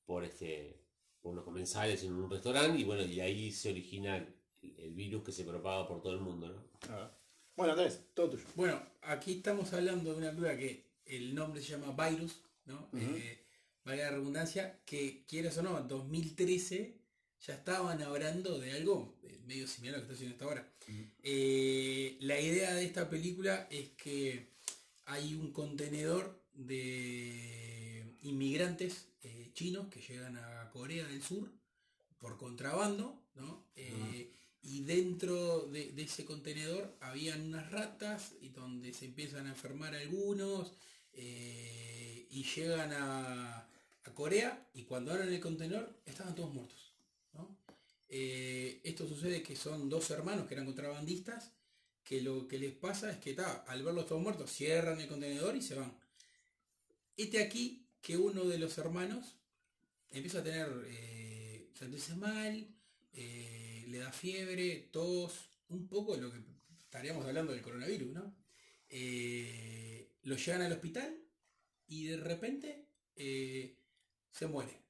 por 0.05 0.23
este, 0.23 0.77
por 1.25 1.33
unos 1.33 1.43
comensales 1.43 2.03
en 2.03 2.13
un 2.13 2.29
restaurante 2.29 2.79
y 2.79 2.83
bueno, 2.83 3.03
y 3.03 3.19
ahí 3.19 3.51
se 3.51 3.71
origina 3.71 4.15
el, 4.15 4.27
el 4.77 4.93
virus 4.93 5.23
que 5.23 5.31
se 5.31 5.43
propaga 5.43 5.87
por 5.87 5.99
todo 5.99 6.13
el 6.13 6.19
mundo, 6.19 6.49
¿no? 6.49 6.63
Ah. 6.87 7.11
Bueno, 7.55 7.73
Andrés, 7.73 7.99
todo 8.13 8.29
tuyo. 8.29 8.43
Bueno, 8.53 8.79
aquí 9.01 9.33
estamos 9.33 9.73
hablando 9.73 10.11
de 10.11 10.17
una 10.17 10.29
película 10.29 10.55
que 10.55 10.85
el 11.07 11.33
nombre 11.33 11.63
se 11.63 11.71
llama 11.71 12.09
Virus, 12.09 12.35
¿no? 12.65 12.89
Eh, 12.93 13.39
valga 13.83 14.03
la 14.03 14.11
redundancia, 14.11 14.79
que 14.85 15.25
quieras 15.27 15.57
o 15.57 15.63
no, 15.63 15.79
en 15.79 15.87
2013 15.87 16.93
ya 17.41 17.55
estaban 17.55 18.03
hablando 18.03 18.59
de 18.59 18.73
algo 18.73 19.15
eh, 19.23 19.39
medio 19.47 19.67
similar 19.67 19.95
a 19.95 20.01
lo 20.01 20.07
que 20.07 20.13
está 20.13 20.15
haciendo 20.15 20.35
hasta 20.35 20.45
ahora. 20.45 20.67
Eh, 21.23 22.17
la 22.19 22.39
idea 22.39 22.75
de 22.75 22.85
esta 22.85 23.09
película 23.09 23.67
es 23.71 23.89
que 23.97 24.49
hay 25.05 25.33
un 25.33 25.51
contenedor 25.51 26.39
de 26.53 28.13
inmigrantes 28.21 29.07
eh, 29.23 29.49
chinos 29.53 29.87
que 29.87 30.01
llegan 30.01 30.37
a 30.37 30.54
Corea 30.75 31.07
del 31.07 31.23
Sur 31.23 31.49
por 32.19 32.37
contrabando, 32.37 33.23
¿no? 33.35 33.65
Eh, 33.77 34.29
y 34.61 34.81
dentro 34.81 35.67
de, 35.67 35.93
de 35.93 36.01
ese 36.01 36.25
contenedor 36.25 36.97
habían 36.99 37.47
unas 37.47 37.71
ratas 37.71 38.33
y 38.41 38.49
donde 38.49 38.93
se 38.93 39.05
empiezan 39.05 39.47
a 39.47 39.51
enfermar 39.51 39.95
algunos 39.95 40.73
eh, 41.13 42.27
y 42.29 42.43
llegan 42.43 42.91
a, 42.91 43.59
a 44.03 44.13
Corea 44.13 44.67
y 44.73 44.83
cuando 44.83 45.13
abren 45.13 45.31
el 45.31 45.39
contenedor 45.39 45.97
estaban 46.05 46.35
todos 46.35 46.53
muertos. 46.53 46.93
¿no? 47.31 47.57
Eh, 48.09 48.81
esto 48.83 49.07
sucede 49.07 49.41
que 49.41 49.55
son 49.55 49.87
dos 49.87 50.09
hermanos 50.09 50.45
que 50.45 50.55
eran 50.55 50.65
contrabandistas 50.65 51.53
que 52.03 52.21
lo 52.21 52.49
que 52.49 52.59
les 52.59 52.73
pasa 52.73 53.09
es 53.11 53.17
que 53.19 53.33
ta, 53.33 53.63
al 53.65 53.81
verlos 53.81 54.07
todos 54.07 54.21
muertos 54.21 54.51
cierran 54.51 54.99
el 54.99 55.07
contenedor 55.07 55.55
y 55.55 55.61
se 55.61 55.75
van. 55.75 55.97
Este 57.15 57.41
aquí 57.41 57.87
que 58.01 58.17
uno 58.17 58.43
de 58.43 58.57
los 58.57 58.77
hermanos 58.77 59.35
empieza 60.09 60.39
a 60.39 60.43
tener 60.43 60.67
eh, 60.87 61.69
sentirse 61.73 62.15
mal, 62.15 62.67
eh, 63.13 63.85
le 63.87 63.99
da 63.99 64.11
fiebre, 64.11 64.89
tos, 64.91 65.49
un 65.69 65.87
poco 65.87 66.15
de 66.15 66.21
lo 66.21 66.31
que 66.31 66.39
estaríamos 66.79 67.25
hablando 67.25 67.53
del 67.53 67.61
coronavirus, 67.61 68.11
¿no? 68.13 68.35
Eh, 68.89 70.11
lo 70.23 70.35
llevan 70.35 70.63
al 70.63 70.73
hospital 70.73 71.17
y 71.87 72.05
de 72.05 72.17
repente 72.17 72.87
eh, 73.15 73.77
se 74.31 74.47
muere. 74.47 74.83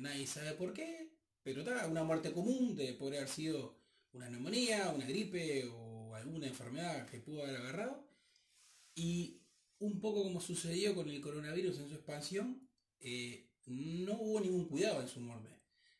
Nadie 0.00 0.26
sabe 0.26 0.54
por 0.54 0.72
qué, 0.72 1.12
pero 1.44 1.60
está 1.60 1.86
una 1.86 2.02
muerte 2.02 2.32
común 2.32 2.74
de 2.74 2.92
poder 2.94 3.18
haber 3.18 3.28
sido 3.28 3.78
una 4.12 4.28
neumonía, 4.28 4.90
una 4.90 5.06
gripe 5.06 5.64
o 5.66 6.12
alguna 6.16 6.48
enfermedad 6.48 7.08
que 7.08 7.20
pudo 7.20 7.44
haber 7.44 7.56
agarrado. 7.56 8.04
Y 8.96 9.42
un 9.78 10.00
poco 10.00 10.24
como 10.24 10.40
sucedió 10.40 10.92
con 10.96 11.08
el 11.08 11.20
coronavirus 11.20 11.78
en 11.78 11.88
su 11.88 11.94
expansión, 11.94 12.68
no 13.70 14.14
hubo 14.14 14.40
ningún 14.40 14.66
cuidado 14.66 15.00
en 15.00 15.08
su 15.08 15.20
muerte. 15.20 15.48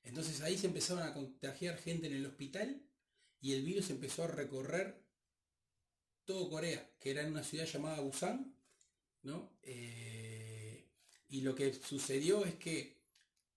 Entonces 0.02 0.40
ahí 0.40 0.58
se 0.58 0.66
empezaron 0.66 1.02
a 1.02 1.14
contagiar 1.14 1.78
gente 1.78 2.06
en 2.06 2.14
el 2.14 2.26
hospital 2.26 2.82
y 3.40 3.52
el 3.52 3.62
virus 3.62 3.90
empezó 3.90 4.24
a 4.24 4.28
recorrer 4.28 5.00
todo 6.24 6.50
Corea, 6.50 6.90
que 6.98 7.10
era 7.10 7.22
en 7.22 7.30
una 7.30 7.42
ciudad 7.42 7.66
llamada 7.66 8.00
Busan, 8.00 8.54
¿no? 9.22 9.52
Eh, 9.62 10.88
y 11.28 11.42
lo 11.42 11.54
que 11.54 11.72
sucedió 11.74 12.44
es 12.44 12.54
que 12.54 12.96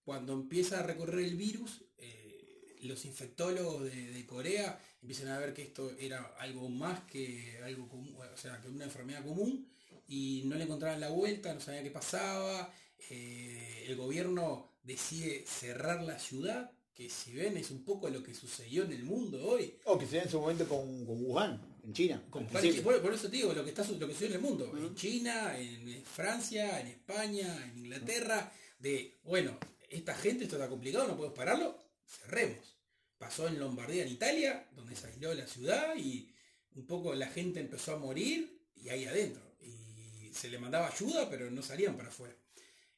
cuando 0.04 0.34
empieza 0.34 0.80
a 0.80 0.84
recorrer 0.84 1.26
el 1.26 1.36
virus, 1.36 1.84
eh, 1.98 2.78
los 2.82 3.06
infectólogos 3.06 3.84
de, 3.84 4.26
Corea 4.26 4.80
empiezan 5.02 5.30
a 5.30 5.40
ver 5.40 5.54
que 5.54 5.64
esto 5.64 5.96
era 6.00 6.24
algo 6.40 6.70
más 6.70 7.02
que 7.02 7.60
algo 7.64 7.88
común, 7.88 8.16
o 8.16 8.38
sea, 8.38 8.60
que 8.62 8.68
una 8.68 8.86
enfermedad 8.86 9.24
común, 9.24 9.68
y 10.08 10.44
no 10.46 10.56
le 10.56 10.64
encontraban 10.66 11.00
la 11.00 11.10
vuelta, 11.10 11.54
no 11.54 11.60
sabían 11.60 11.84
qué 11.84 11.92
pasaba. 11.92 12.74
Eh, 13.10 13.86
el 13.88 13.96
gobierno 13.96 14.72
decide 14.84 15.46
cerrar 15.48 16.04
la 16.04 16.20
ciudad, 16.20 16.72
que 16.94 17.10
si 17.10 17.34
ven 17.34 17.58
es 17.58 17.72
un 17.72 17.84
poco 17.84 18.10
lo 18.10 18.22
que 18.22 18.34
sucedió 18.34 18.84
en 18.84 18.94
el 18.94 19.04
mundo 19.04 19.44
hoy. 19.44 19.78
O 19.86 19.98
que 19.98 20.06
se 20.06 20.20
en 20.20 20.30
su 20.30 20.40
momento 20.40 20.68
con, 20.68 21.06
con 21.06 21.26
Wuhan, 21.26 21.80
en 21.84 21.94
China. 21.94 22.24
por, 22.30 23.14
eso 23.14 23.30
te 23.30 23.38
digo, 23.38 23.54
lo 23.54 23.64
que, 23.64 23.72
está, 23.72 23.84
lo 23.84 24.08
que 24.08 24.14
sucedió 24.14 24.36
en 24.36 24.44
el 24.44 24.50
mundo, 24.50 24.72
en 24.76 24.96
China, 24.96 25.58
en 25.58 26.04
Francia, 26.04 26.80
en 26.80 26.88
España, 26.88 27.66
en 27.66 27.86
Inglaterra, 27.86 28.52
de, 28.80 29.20
bueno, 29.24 29.58
esta 29.90 30.16
gente, 30.16 30.44
esto 30.44 30.56
está 30.56 30.70
complicado, 30.70 31.08
no 31.08 31.16
podemos 31.16 31.38
pararlo, 31.38 31.78
cerremos. 32.06 32.78
Pasó 33.18 33.48
en 33.48 33.60
Lombardía, 33.60 34.04
en 34.04 34.10
Italia, 34.10 34.68
donde 34.76 34.96
se 34.96 35.08
aisló 35.08 35.34
la 35.34 35.48
ciudad 35.48 35.96
y 35.96 36.30
un 36.76 36.86
poco 36.86 37.14
la 37.14 37.28
gente 37.28 37.60
empezó 37.60 37.94
a 37.94 38.00
morir 38.00 38.62
y 38.76 38.90
ahí 38.90 39.06
adentro. 39.06 39.42
Y 39.62 40.32
se 40.34 40.50
le 40.50 40.60
mandaba 40.60 40.88
ayuda, 40.88 41.30
pero 41.30 41.50
no 41.50 41.62
salían 41.62 41.96
para 41.96 42.10
afuera. 42.10 42.36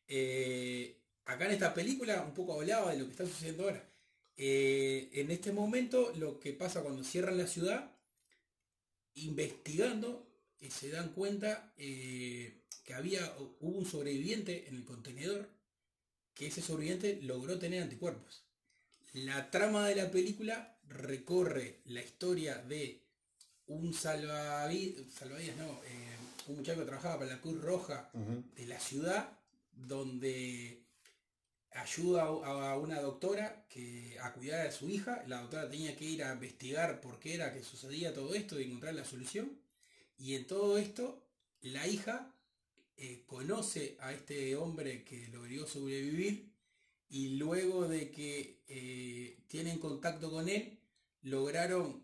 Eh, 0.07 1.01
acá 1.25 1.45
en 1.45 1.51
esta 1.51 1.73
película 1.73 2.21
un 2.21 2.33
poco 2.33 2.53
hablaba 2.53 2.91
de 2.91 2.99
lo 2.99 3.05
que 3.05 3.11
está 3.11 3.25
sucediendo 3.25 3.63
ahora. 3.63 3.89
Eh, 4.37 5.09
en 5.13 5.31
este 5.31 5.51
momento 5.51 6.11
lo 6.17 6.39
que 6.39 6.53
pasa 6.53 6.81
cuando 6.81 7.03
cierran 7.03 7.37
la 7.37 7.47
ciudad, 7.47 7.91
investigando, 9.15 10.27
y 10.59 10.71
se 10.71 10.89
dan 10.89 11.09
cuenta 11.09 11.73
eh, 11.77 12.61
que 12.83 12.93
había, 12.93 13.35
hubo 13.59 13.77
un 13.77 13.85
sobreviviente 13.85 14.67
en 14.67 14.75
el 14.75 14.83
contenedor, 14.83 15.49
que 16.33 16.47
ese 16.47 16.61
sobreviviente 16.61 17.19
logró 17.21 17.57
tener 17.59 17.83
anticuerpos. 17.83 18.43
La 19.13 19.49
trama 19.51 19.87
de 19.87 19.95
la 19.95 20.11
película 20.11 20.77
recorre 20.87 21.79
la 21.85 22.01
historia 22.01 22.57
de 22.57 23.01
un 23.67 23.93
salvavidas, 23.93 25.05
salvavidas 25.13 25.55
no, 25.57 25.81
eh, 25.85 26.15
un 26.47 26.57
muchacho 26.57 26.81
que 26.81 26.85
trabajaba 26.85 27.19
para 27.19 27.31
la 27.31 27.41
Cruz 27.41 27.61
Roja 27.61 28.11
de 28.13 28.65
la 28.67 28.79
ciudad, 28.79 29.39
donde 29.75 30.85
ayuda 31.75 32.23
a 32.23 32.77
una 32.77 33.01
doctora 33.01 33.65
que, 33.69 34.17
a 34.21 34.33
cuidar 34.33 34.65
a 34.67 34.71
su 34.71 34.89
hija. 34.89 35.23
La 35.27 35.41
doctora 35.41 35.69
tenía 35.69 35.95
que 35.95 36.05
ir 36.05 36.23
a 36.23 36.33
investigar 36.33 37.01
por 37.01 37.19
qué 37.19 37.35
era 37.35 37.53
que 37.53 37.63
sucedía 37.63 38.13
todo 38.13 38.33
esto 38.33 38.59
y 38.59 38.63
encontrar 38.63 38.95
la 38.95 39.05
solución. 39.05 39.59
Y 40.17 40.35
en 40.35 40.47
todo 40.47 40.77
esto, 40.77 41.21
la 41.61 41.85
hija 41.85 42.33
eh, 42.97 43.23
conoce 43.25 43.97
a 43.99 44.13
este 44.13 44.55
hombre 44.55 45.03
que 45.03 45.27
logró 45.27 45.67
sobrevivir 45.67 46.49
y 47.09 47.37
luego 47.37 47.87
de 47.87 48.09
que 48.09 48.61
eh, 48.67 49.37
tienen 49.47 49.79
contacto 49.79 50.31
con 50.31 50.47
él, 50.47 50.77
lograron... 51.23 52.03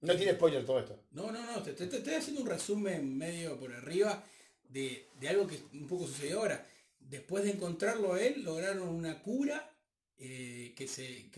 No 0.00 0.16
tiene 0.16 0.34
spoiler 0.34 0.64
todo 0.64 0.78
esto. 0.78 1.00
No, 1.12 1.32
no, 1.32 1.44
no, 1.44 1.62
te, 1.62 1.70
estoy 1.72 2.14
haciendo 2.14 2.42
un 2.42 2.48
resumen 2.48 3.16
medio 3.16 3.58
por 3.58 3.72
arriba 3.72 4.22
de, 4.68 5.08
de 5.18 5.28
algo 5.28 5.46
que 5.46 5.58
un 5.72 5.88
poco 5.88 6.06
sucedió 6.06 6.40
ahora 6.40 6.66
Después 7.04 7.44
de 7.44 7.50
encontrarlo 7.50 8.14
a 8.14 8.22
él, 8.22 8.42
lograron 8.42 8.88
una 8.88 9.22
cura 9.22 9.70
eh, 10.16 10.72
que, 10.74 10.88
se, 10.88 11.30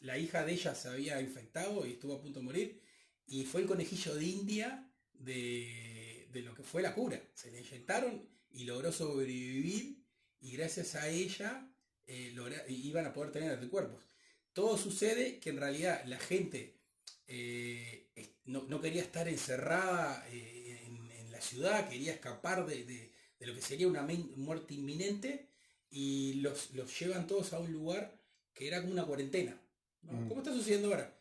la 0.00 0.18
hija 0.18 0.44
de 0.44 0.52
ella 0.52 0.74
se 0.74 0.88
había 0.88 1.20
infectado 1.20 1.86
y 1.86 1.92
estuvo 1.92 2.14
a 2.14 2.20
punto 2.20 2.40
de 2.40 2.44
morir. 2.44 2.82
Y 3.26 3.44
fue 3.44 3.60
el 3.60 3.68
conejillo 3.68 4.14
de 4.14 4.24
India 4.24 4.92
de, 5.12 6.28
lo 6.34 6.54
que 6.54 6.64
fue 6.64 6.82
la 6.82 6.94
cura. 6.94 7.22
Se 7.34 7.50
le 7.50 7.60
inyectaron 7.60 8.28
y 8.50 8.64
logró 8.64 8.92
sobrevivir 8.92 10.04
y 10.40 10.52
gracias 10.52 10.96
a 10.96 11.08
ella 11.08 11.70
eh, 12.06 12.34
iban 12.68 13.06
a 13.06 13.12
poder 13.12 13.32
tener 13.32 13.52
anticuerpos. 13.52 14.08
Todo 14.52 14.76
sucede 14.76 15.38
que 15.38 15.50
en 15.50 15.58
realidad 15.58 16.04
la 16.06 16.18
gente 16.18 16.80
eh, 17.26 18.10
no, 18.44 18.80
quería 18.80 19.02
estar 19.02 19.28
encerrada 19.28 20.26
en, 20.30 20.96
la 21.30 21.42
ciudad, 21.42 21.86
quería 21.90 22.14
escapar 22.14 22.64
de, 22.64 22.86
de 22.86 23.12
lo 23.40 23.54
que 23.54 23.60
sería 23.60 23.88
una 23.88 24.06
muerte 24.36 24.74
inminente 24.74 25.48
y 25.90 26.34
los, 26.34 26.72
los 26.74 26.98
llevan 26.98 27.26
todos 27.26 27.52
a 27.52 27.58
un 27.58 27.72
lugar 27.72 28.18
que 28.54 28.66
era 28.66 28.80
como 28.80 28.92
una 28.92 29.04
cuarentena. 29.04 29.60
Mm. 30.02 30.28
¿Cómo 30.28 30.40
está 30.40 30.52
sucediendo 30.52 30.88
ahora? 30.88 31.16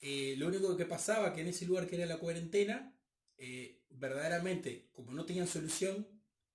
Eh, 0.00 0.34
lo 0.38 0.48
único 0.48 0.76
que 0.76 0.86
pasaba 0.86 1.32
que 1.34 1.42
en 1.42 1.48
ese 1.48 1.66
lugar 1.66 1.86
que 1.86 1.96
era 1.96 2.06
la 2.06 2.18
cuarentena, 2.18 2.94
eh, 3.36 3.82
verdaderamente, 3.90 4.88
como 4.92 5.12
no 5.12 5.26
tenían 5.26 5.46
solución, 5.46 6.06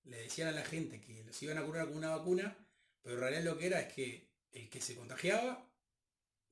le 0.04 0.18
decían 0.18 0.48
a 0.48 0.52
la 0.52 0.64
gente 0.64 1.00
que 1.00 1.24
los 1.24 1.42
iban 1.42 1.58
a 1.58 1.64
curar 1.64 1.86
con 1.86 1.96
una 1.96 2.10
vacuna, 2.10 2.56
pero 3.02 3.16
en 3.16 3.20
realidad 3.20 3.44
lo 3.44 3.58
que 3.58 3.66
era 3.66 3.80
es 3.80 3.92
que 3.92 4.28
el 4.52 4.68
que 4.68 4.80
se 4.80 4.94
contagiaba, 4.94 5.68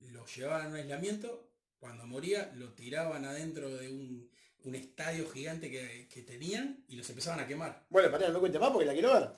lo 0.01 0.27
llevaban 0.27 0.66
a 0.66 0.69
un 0.70 0.77
aislamiento, 0.77 1.51
cuando 1.78 2.07
moría 2.07 2.53
lo 2.57 2.73
tiraban 2.74 3.24
adentro 3.24 3.69
de 3.77 3.89
un, 3.89 4.31
un 4.65 4.74
estadio 4.74 5.31
gigante 5.31 5.70
que, 5.70 6.23
tenían 6.23 6.85
y 6.89 6.97
los 6.97 7.09
empezaban 7.09 7.41
a 7.41 7.47
quemar. 7.47 7.86
Bueno, 7.91 8.11
pará, 8.11 8.28
no 8.31 8.41
cuente 8.41 8.59
más 8.59 8.70
porque 8.70 8.86
la 8.86 8.93
quiero 8.93 9.12
ver. 9.12 9.31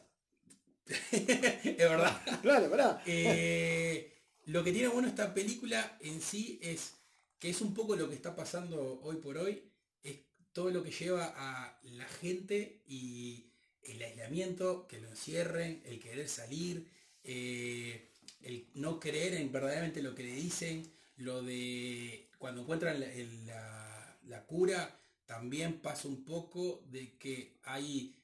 es 1.62 1.76
verdad. 1.76 2.22
claro, 2.42 2.70
pará. 2.70 3.02
Eh, 3.06 4.12
lo 4.46 4.62
que 4.62 4.72
tiene 4.72 4.88
bueno 4.88 5.08
esta 5.08 5.34
película 5.34 5.98
en 6.00 6.20
sí 6.20 6.58
es 6.62 6.94
que 7.38 7.50
es 7.50 7.60
un 7.60 7.74
poco 7.74 7.96
lo 7.96 8.08
que 8.08 8.14
está 8.14 8.34
pasando 8.34 9.00
hoy 9.02 9.16
por 9.16 9.36
hoy, 9.36 9.62
es 10.02 10.20
todo 10.52 10.70
lo 10.70 10.82
que 10.82 10.90
lleva 10.90 11.34
a 11.36 11.78
la 11.82 12.06
gente 12.06 12.80
y 12.86 13.50
el 13.82 14.02
aislamiento, 14.02 14.86
que 14.88 15.00
lo 15.00 15.08
encierren, 15.08 15.82
el 15.84 16.00
querer 16.00 16.28
salir, 16.28 16.86
eh, 17.24 18.08
el 18.42 18.66
no 18.74 19.00
creer 19.00 19.34
en 19.34 19.52
verdaderamente 19.52 20.02
lo 20.02 20.14
que 20.14 20.22
le 20.22 20.34
dicen, 20.34 20.90
lo 21.16 21.42
de 21.42 22.28
cuando 22.38 22.62
encuentran 22.62 23.00
la 23.00 24.46
cura, 24.46 24.98
también 25.26 25.80
pasa 25.80 26.08
un 26.08 26.24
poco 26.24 26.84
de 26.90 27.16
que 27.18 27.58
hay, 27.64 28.16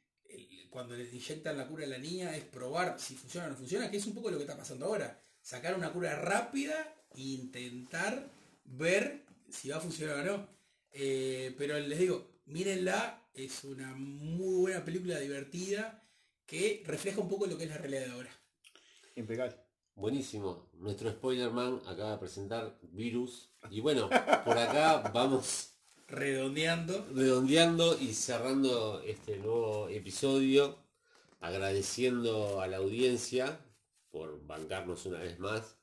cuando 0.70 0.96
les 0.96 1.12
inyectan 1.12 1.58
la 1.58 1.66
cura 1.66 1.84
a 1.84 1.88
la 1.88 1.98
niña, 1.98 2.34
es 2.36 2.44
probar 2.44 2.98
si 2.98 3.14
funciona 3.14 3.48
o 3.48 3.50
no 3.50 3.56
funciona, 3.56 3.90
que 3.90 3.96
es 3.96 4.06
un 4.06 4.14
poco 4.14 4.30
lo 4.30 4.38
que 4.38 4.44
está 4.44 4.56
pasando 4.56 4.86
ahora. 4.86 5.20
Sacar 5.40 5.74
una 5.74 5.92
cura 5.92 6.14
rápida 6.20 6.94
e 7.14 7.20
intentar 7.20 8.30
ver 8.64 9.24
si 9.50 9.68
va 9.68 9.76
a 9.76 9.80
funcionar 9.80 10.20
o 10.20 10.24
no. 10.24 10.48
Eh, 10.92 11.54
pero 11.58 11.78
les 11.78 11.98
digo, 11.98 12.40
mírenla, 12.46 13.28
es 13.34 13.64
una 13.64 13.94
muy 13.94 14.60
buena 14.60 14.84
película 14.84 15.18
divertida 15.18 16.02
que 16.46 16.82
refleja 16.86 17.20
un 17.20 17.28
poco 17.28 17.46
lo 17.46 17.58
que 17.58 17.64
es 17.64 17.70
la 17.70 17.78
realidad 17.78 18.06
de 18.06 18.12
ahora. 18.12 18.30
Impecable. 19.16 19.56
Buenísimo. 19.94 20.70
Nuestro 20.74 21.10
Spoilerman 21.10 21.82
acaba 21.86 22.12
de 22.12 22.18
presentar 22.18 22.78
Virus. 22.82 23.50
Y 23.70 23.80
bueno, 23.80 24.08
por 24.44 24.56
acá 24.56 25.10
vamos 25.12 25.71
redondeando. 26.12 27.06
Redondeando 27.14 27.98
y 27.98 28.12
cerrando 28.12 29.02
este 29.04 29.38
nuevo 29.38 29.88
episodio, 29.88 30.78
agradeciendo 31.40 32.60
a 32.60 32.66
la 32.66 32.76
audiencia 32.76 33.58
por 34.10 34.46
bancarnos 34.46 35.06
una 35.06 35.20
vez 35.20 35.38
más. 35.38 35.76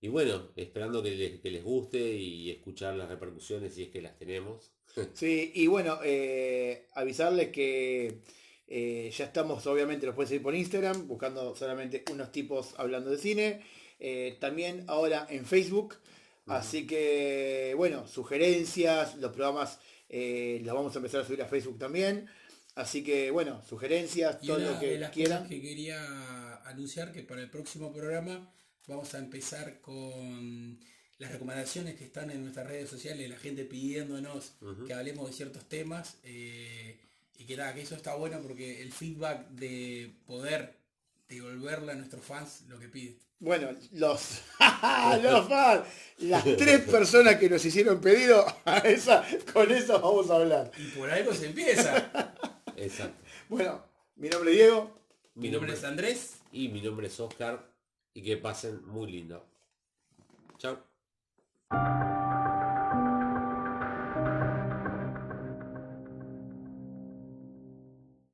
Y 0.00 0.08
bueno, 0.08 0.50
esperando 0.56 1.02
que 1.02 1.40
les, 1.42 1.64
guste 1.64 1.98
y 1.98 2.50
escuchar 2.50 2.94
las 2.94 3.08
repercusiones 3.08 3.74
si 3.74 3.82
es 3.82 3.88
que 3.90 4.00
las 4.00 4.16
tenemos. 4.16 4.72
Sí, 5.14 5.52
y 5.54 5.68
bueno, 5.68 6.00
eh, 6.02 6.88
avisarles 6.94 7.50
que 7.50 8.22
eh, 8.66 9.12
ya 9.16 9.24
estamos, 9.26 9.64
obviamente, 9.66 10.06
los 10.06 10.16
pueden 10.16 10.28
seguir 10.28 10.42
por 10.42 10.54
Instagram, 10.54 11.06
buscando 11.06 11.54
solamente 11.54 12.04
unos 12.10 12.32
tipos 12.32 12.74
hablando 12.76 13.10
de 13.10 13.18
cine. 13.18 13.62
Eh, 14.00 14.36
también 14.40 14.84
ahora 14.88 15.26
en 15.30 15.44
Facebook. 15.44 15.96
Así 16.50 16.86
que, 16.86 17.74
bueno, 17.76 18.06
sugerencias, 18.08 19.16
los 19.16 19.32
programas 19.32 19.78
eh, 20.08 20.60
los 20.64 20.74
vamos 20.74 20.94
a 20.94 20.98
empezar 20.98 21.20
a 21.20 21.24
subir 21.24 21.42
a 21.42 21.46
Facebook 21.46 21.78
también. 21.78 22.28
Así 22.74 23.04
que, 23.04 23.30
bueno, 23.30 23.62
sugerencias, 23.68 24.40
todo 24.40 24.58
lo 24.58 24.78
que 24.80 24.98
de 24.98 25.10
quieran. 25.10 25.48
que 25.48 25.60
quería 25.60 26.56
anunciar 26.64 27.12
que 27.12 27.22
para 27.22 27.40
el 27.40 27.50
próximo 27.50 27.92
programa 27.92 28.52
vamos 28.86 29.14
a 29.14 29.18
empezar 29.18 29.80
con 29.80 30.80
las 31.18 31.30
recomendaciones 31.30 31.96
que 31.96 32.04
están 32.04 32.30
en 32.30 32.42
nuestras 32.42 32.66
redes 32.66 32.88
sociales, 32.90 33.28
la 33.28 33.36
gente 33.36 33.64
pidiéndonos 33.64 34.54
que 34.86 34.94
hablemos 34.94 35.28
de 35.28 35.36
ciertos 35.36 35.68
temas. 35.68 36.18
Eh, 36.24 36.98
y 37.38 37.44
que 37.46 37.56
nada, 37.56 37.72
que 37.74 37.82
eso 37.82 37.94
está 37.94 38.14
bueno 38.16 38.40
porque 38.42 38.82
el 38.82 38.92
feedback 38.92 39.48
de 39.50 40.12
poder 40.26 40.79
devolverle 41.30 41.92
a 41.92 41.94
nuestros 41.94 42.24
fans 42.24 42.64
lo 42.68 42.78
que 42.78 42.88
piden. 42.88 43.18
Bueno, 43.38 43.70
los, 43.92 44.42
los 45.22 45.48
fans, 45.48 45.86
las 46.18 46.44
tres 46.44 46.80
personas 46.82 47.36
que 47.36 47.48
nos 47.48 47.64
hicieron 47.64 48.00
pedido, 48.00 48.44
a 48.64 48.78
esa, 48.78 49.24
con 49.52 49.70
eso 49.70 50.00
vamos 50.00 50.30
a 50.30 50.36
hablar. 50.36 50.70
Y 50.76 50.88
por 50.88 51.10
algo 51.10 51.32
se 51.32 51.46
empieza. 51.46 52.10
Exacto. 52.76 53.22
Bueno, 53.48 53.82
mi 54.16 54.28
nombre 54.28 54.50
es 54.50 54.56
Diego. 54.56 55.00
Mi 55.34 55.48
nombre 55.48 55.72
es 55.72 55.84
Andrés. 55.84 56.36
Y 56.52 56.68
mi 56.68 56.82
nombre 56.82 57.06
es 57.06 57.18
Oscar. 57.18 57.70
Y 58.12 58.22
que 58.22 58.36
pasen 58.36 58.84
muy 58.86 59.10
lindo. 59.10 59.46
Chao. 60.58 60.78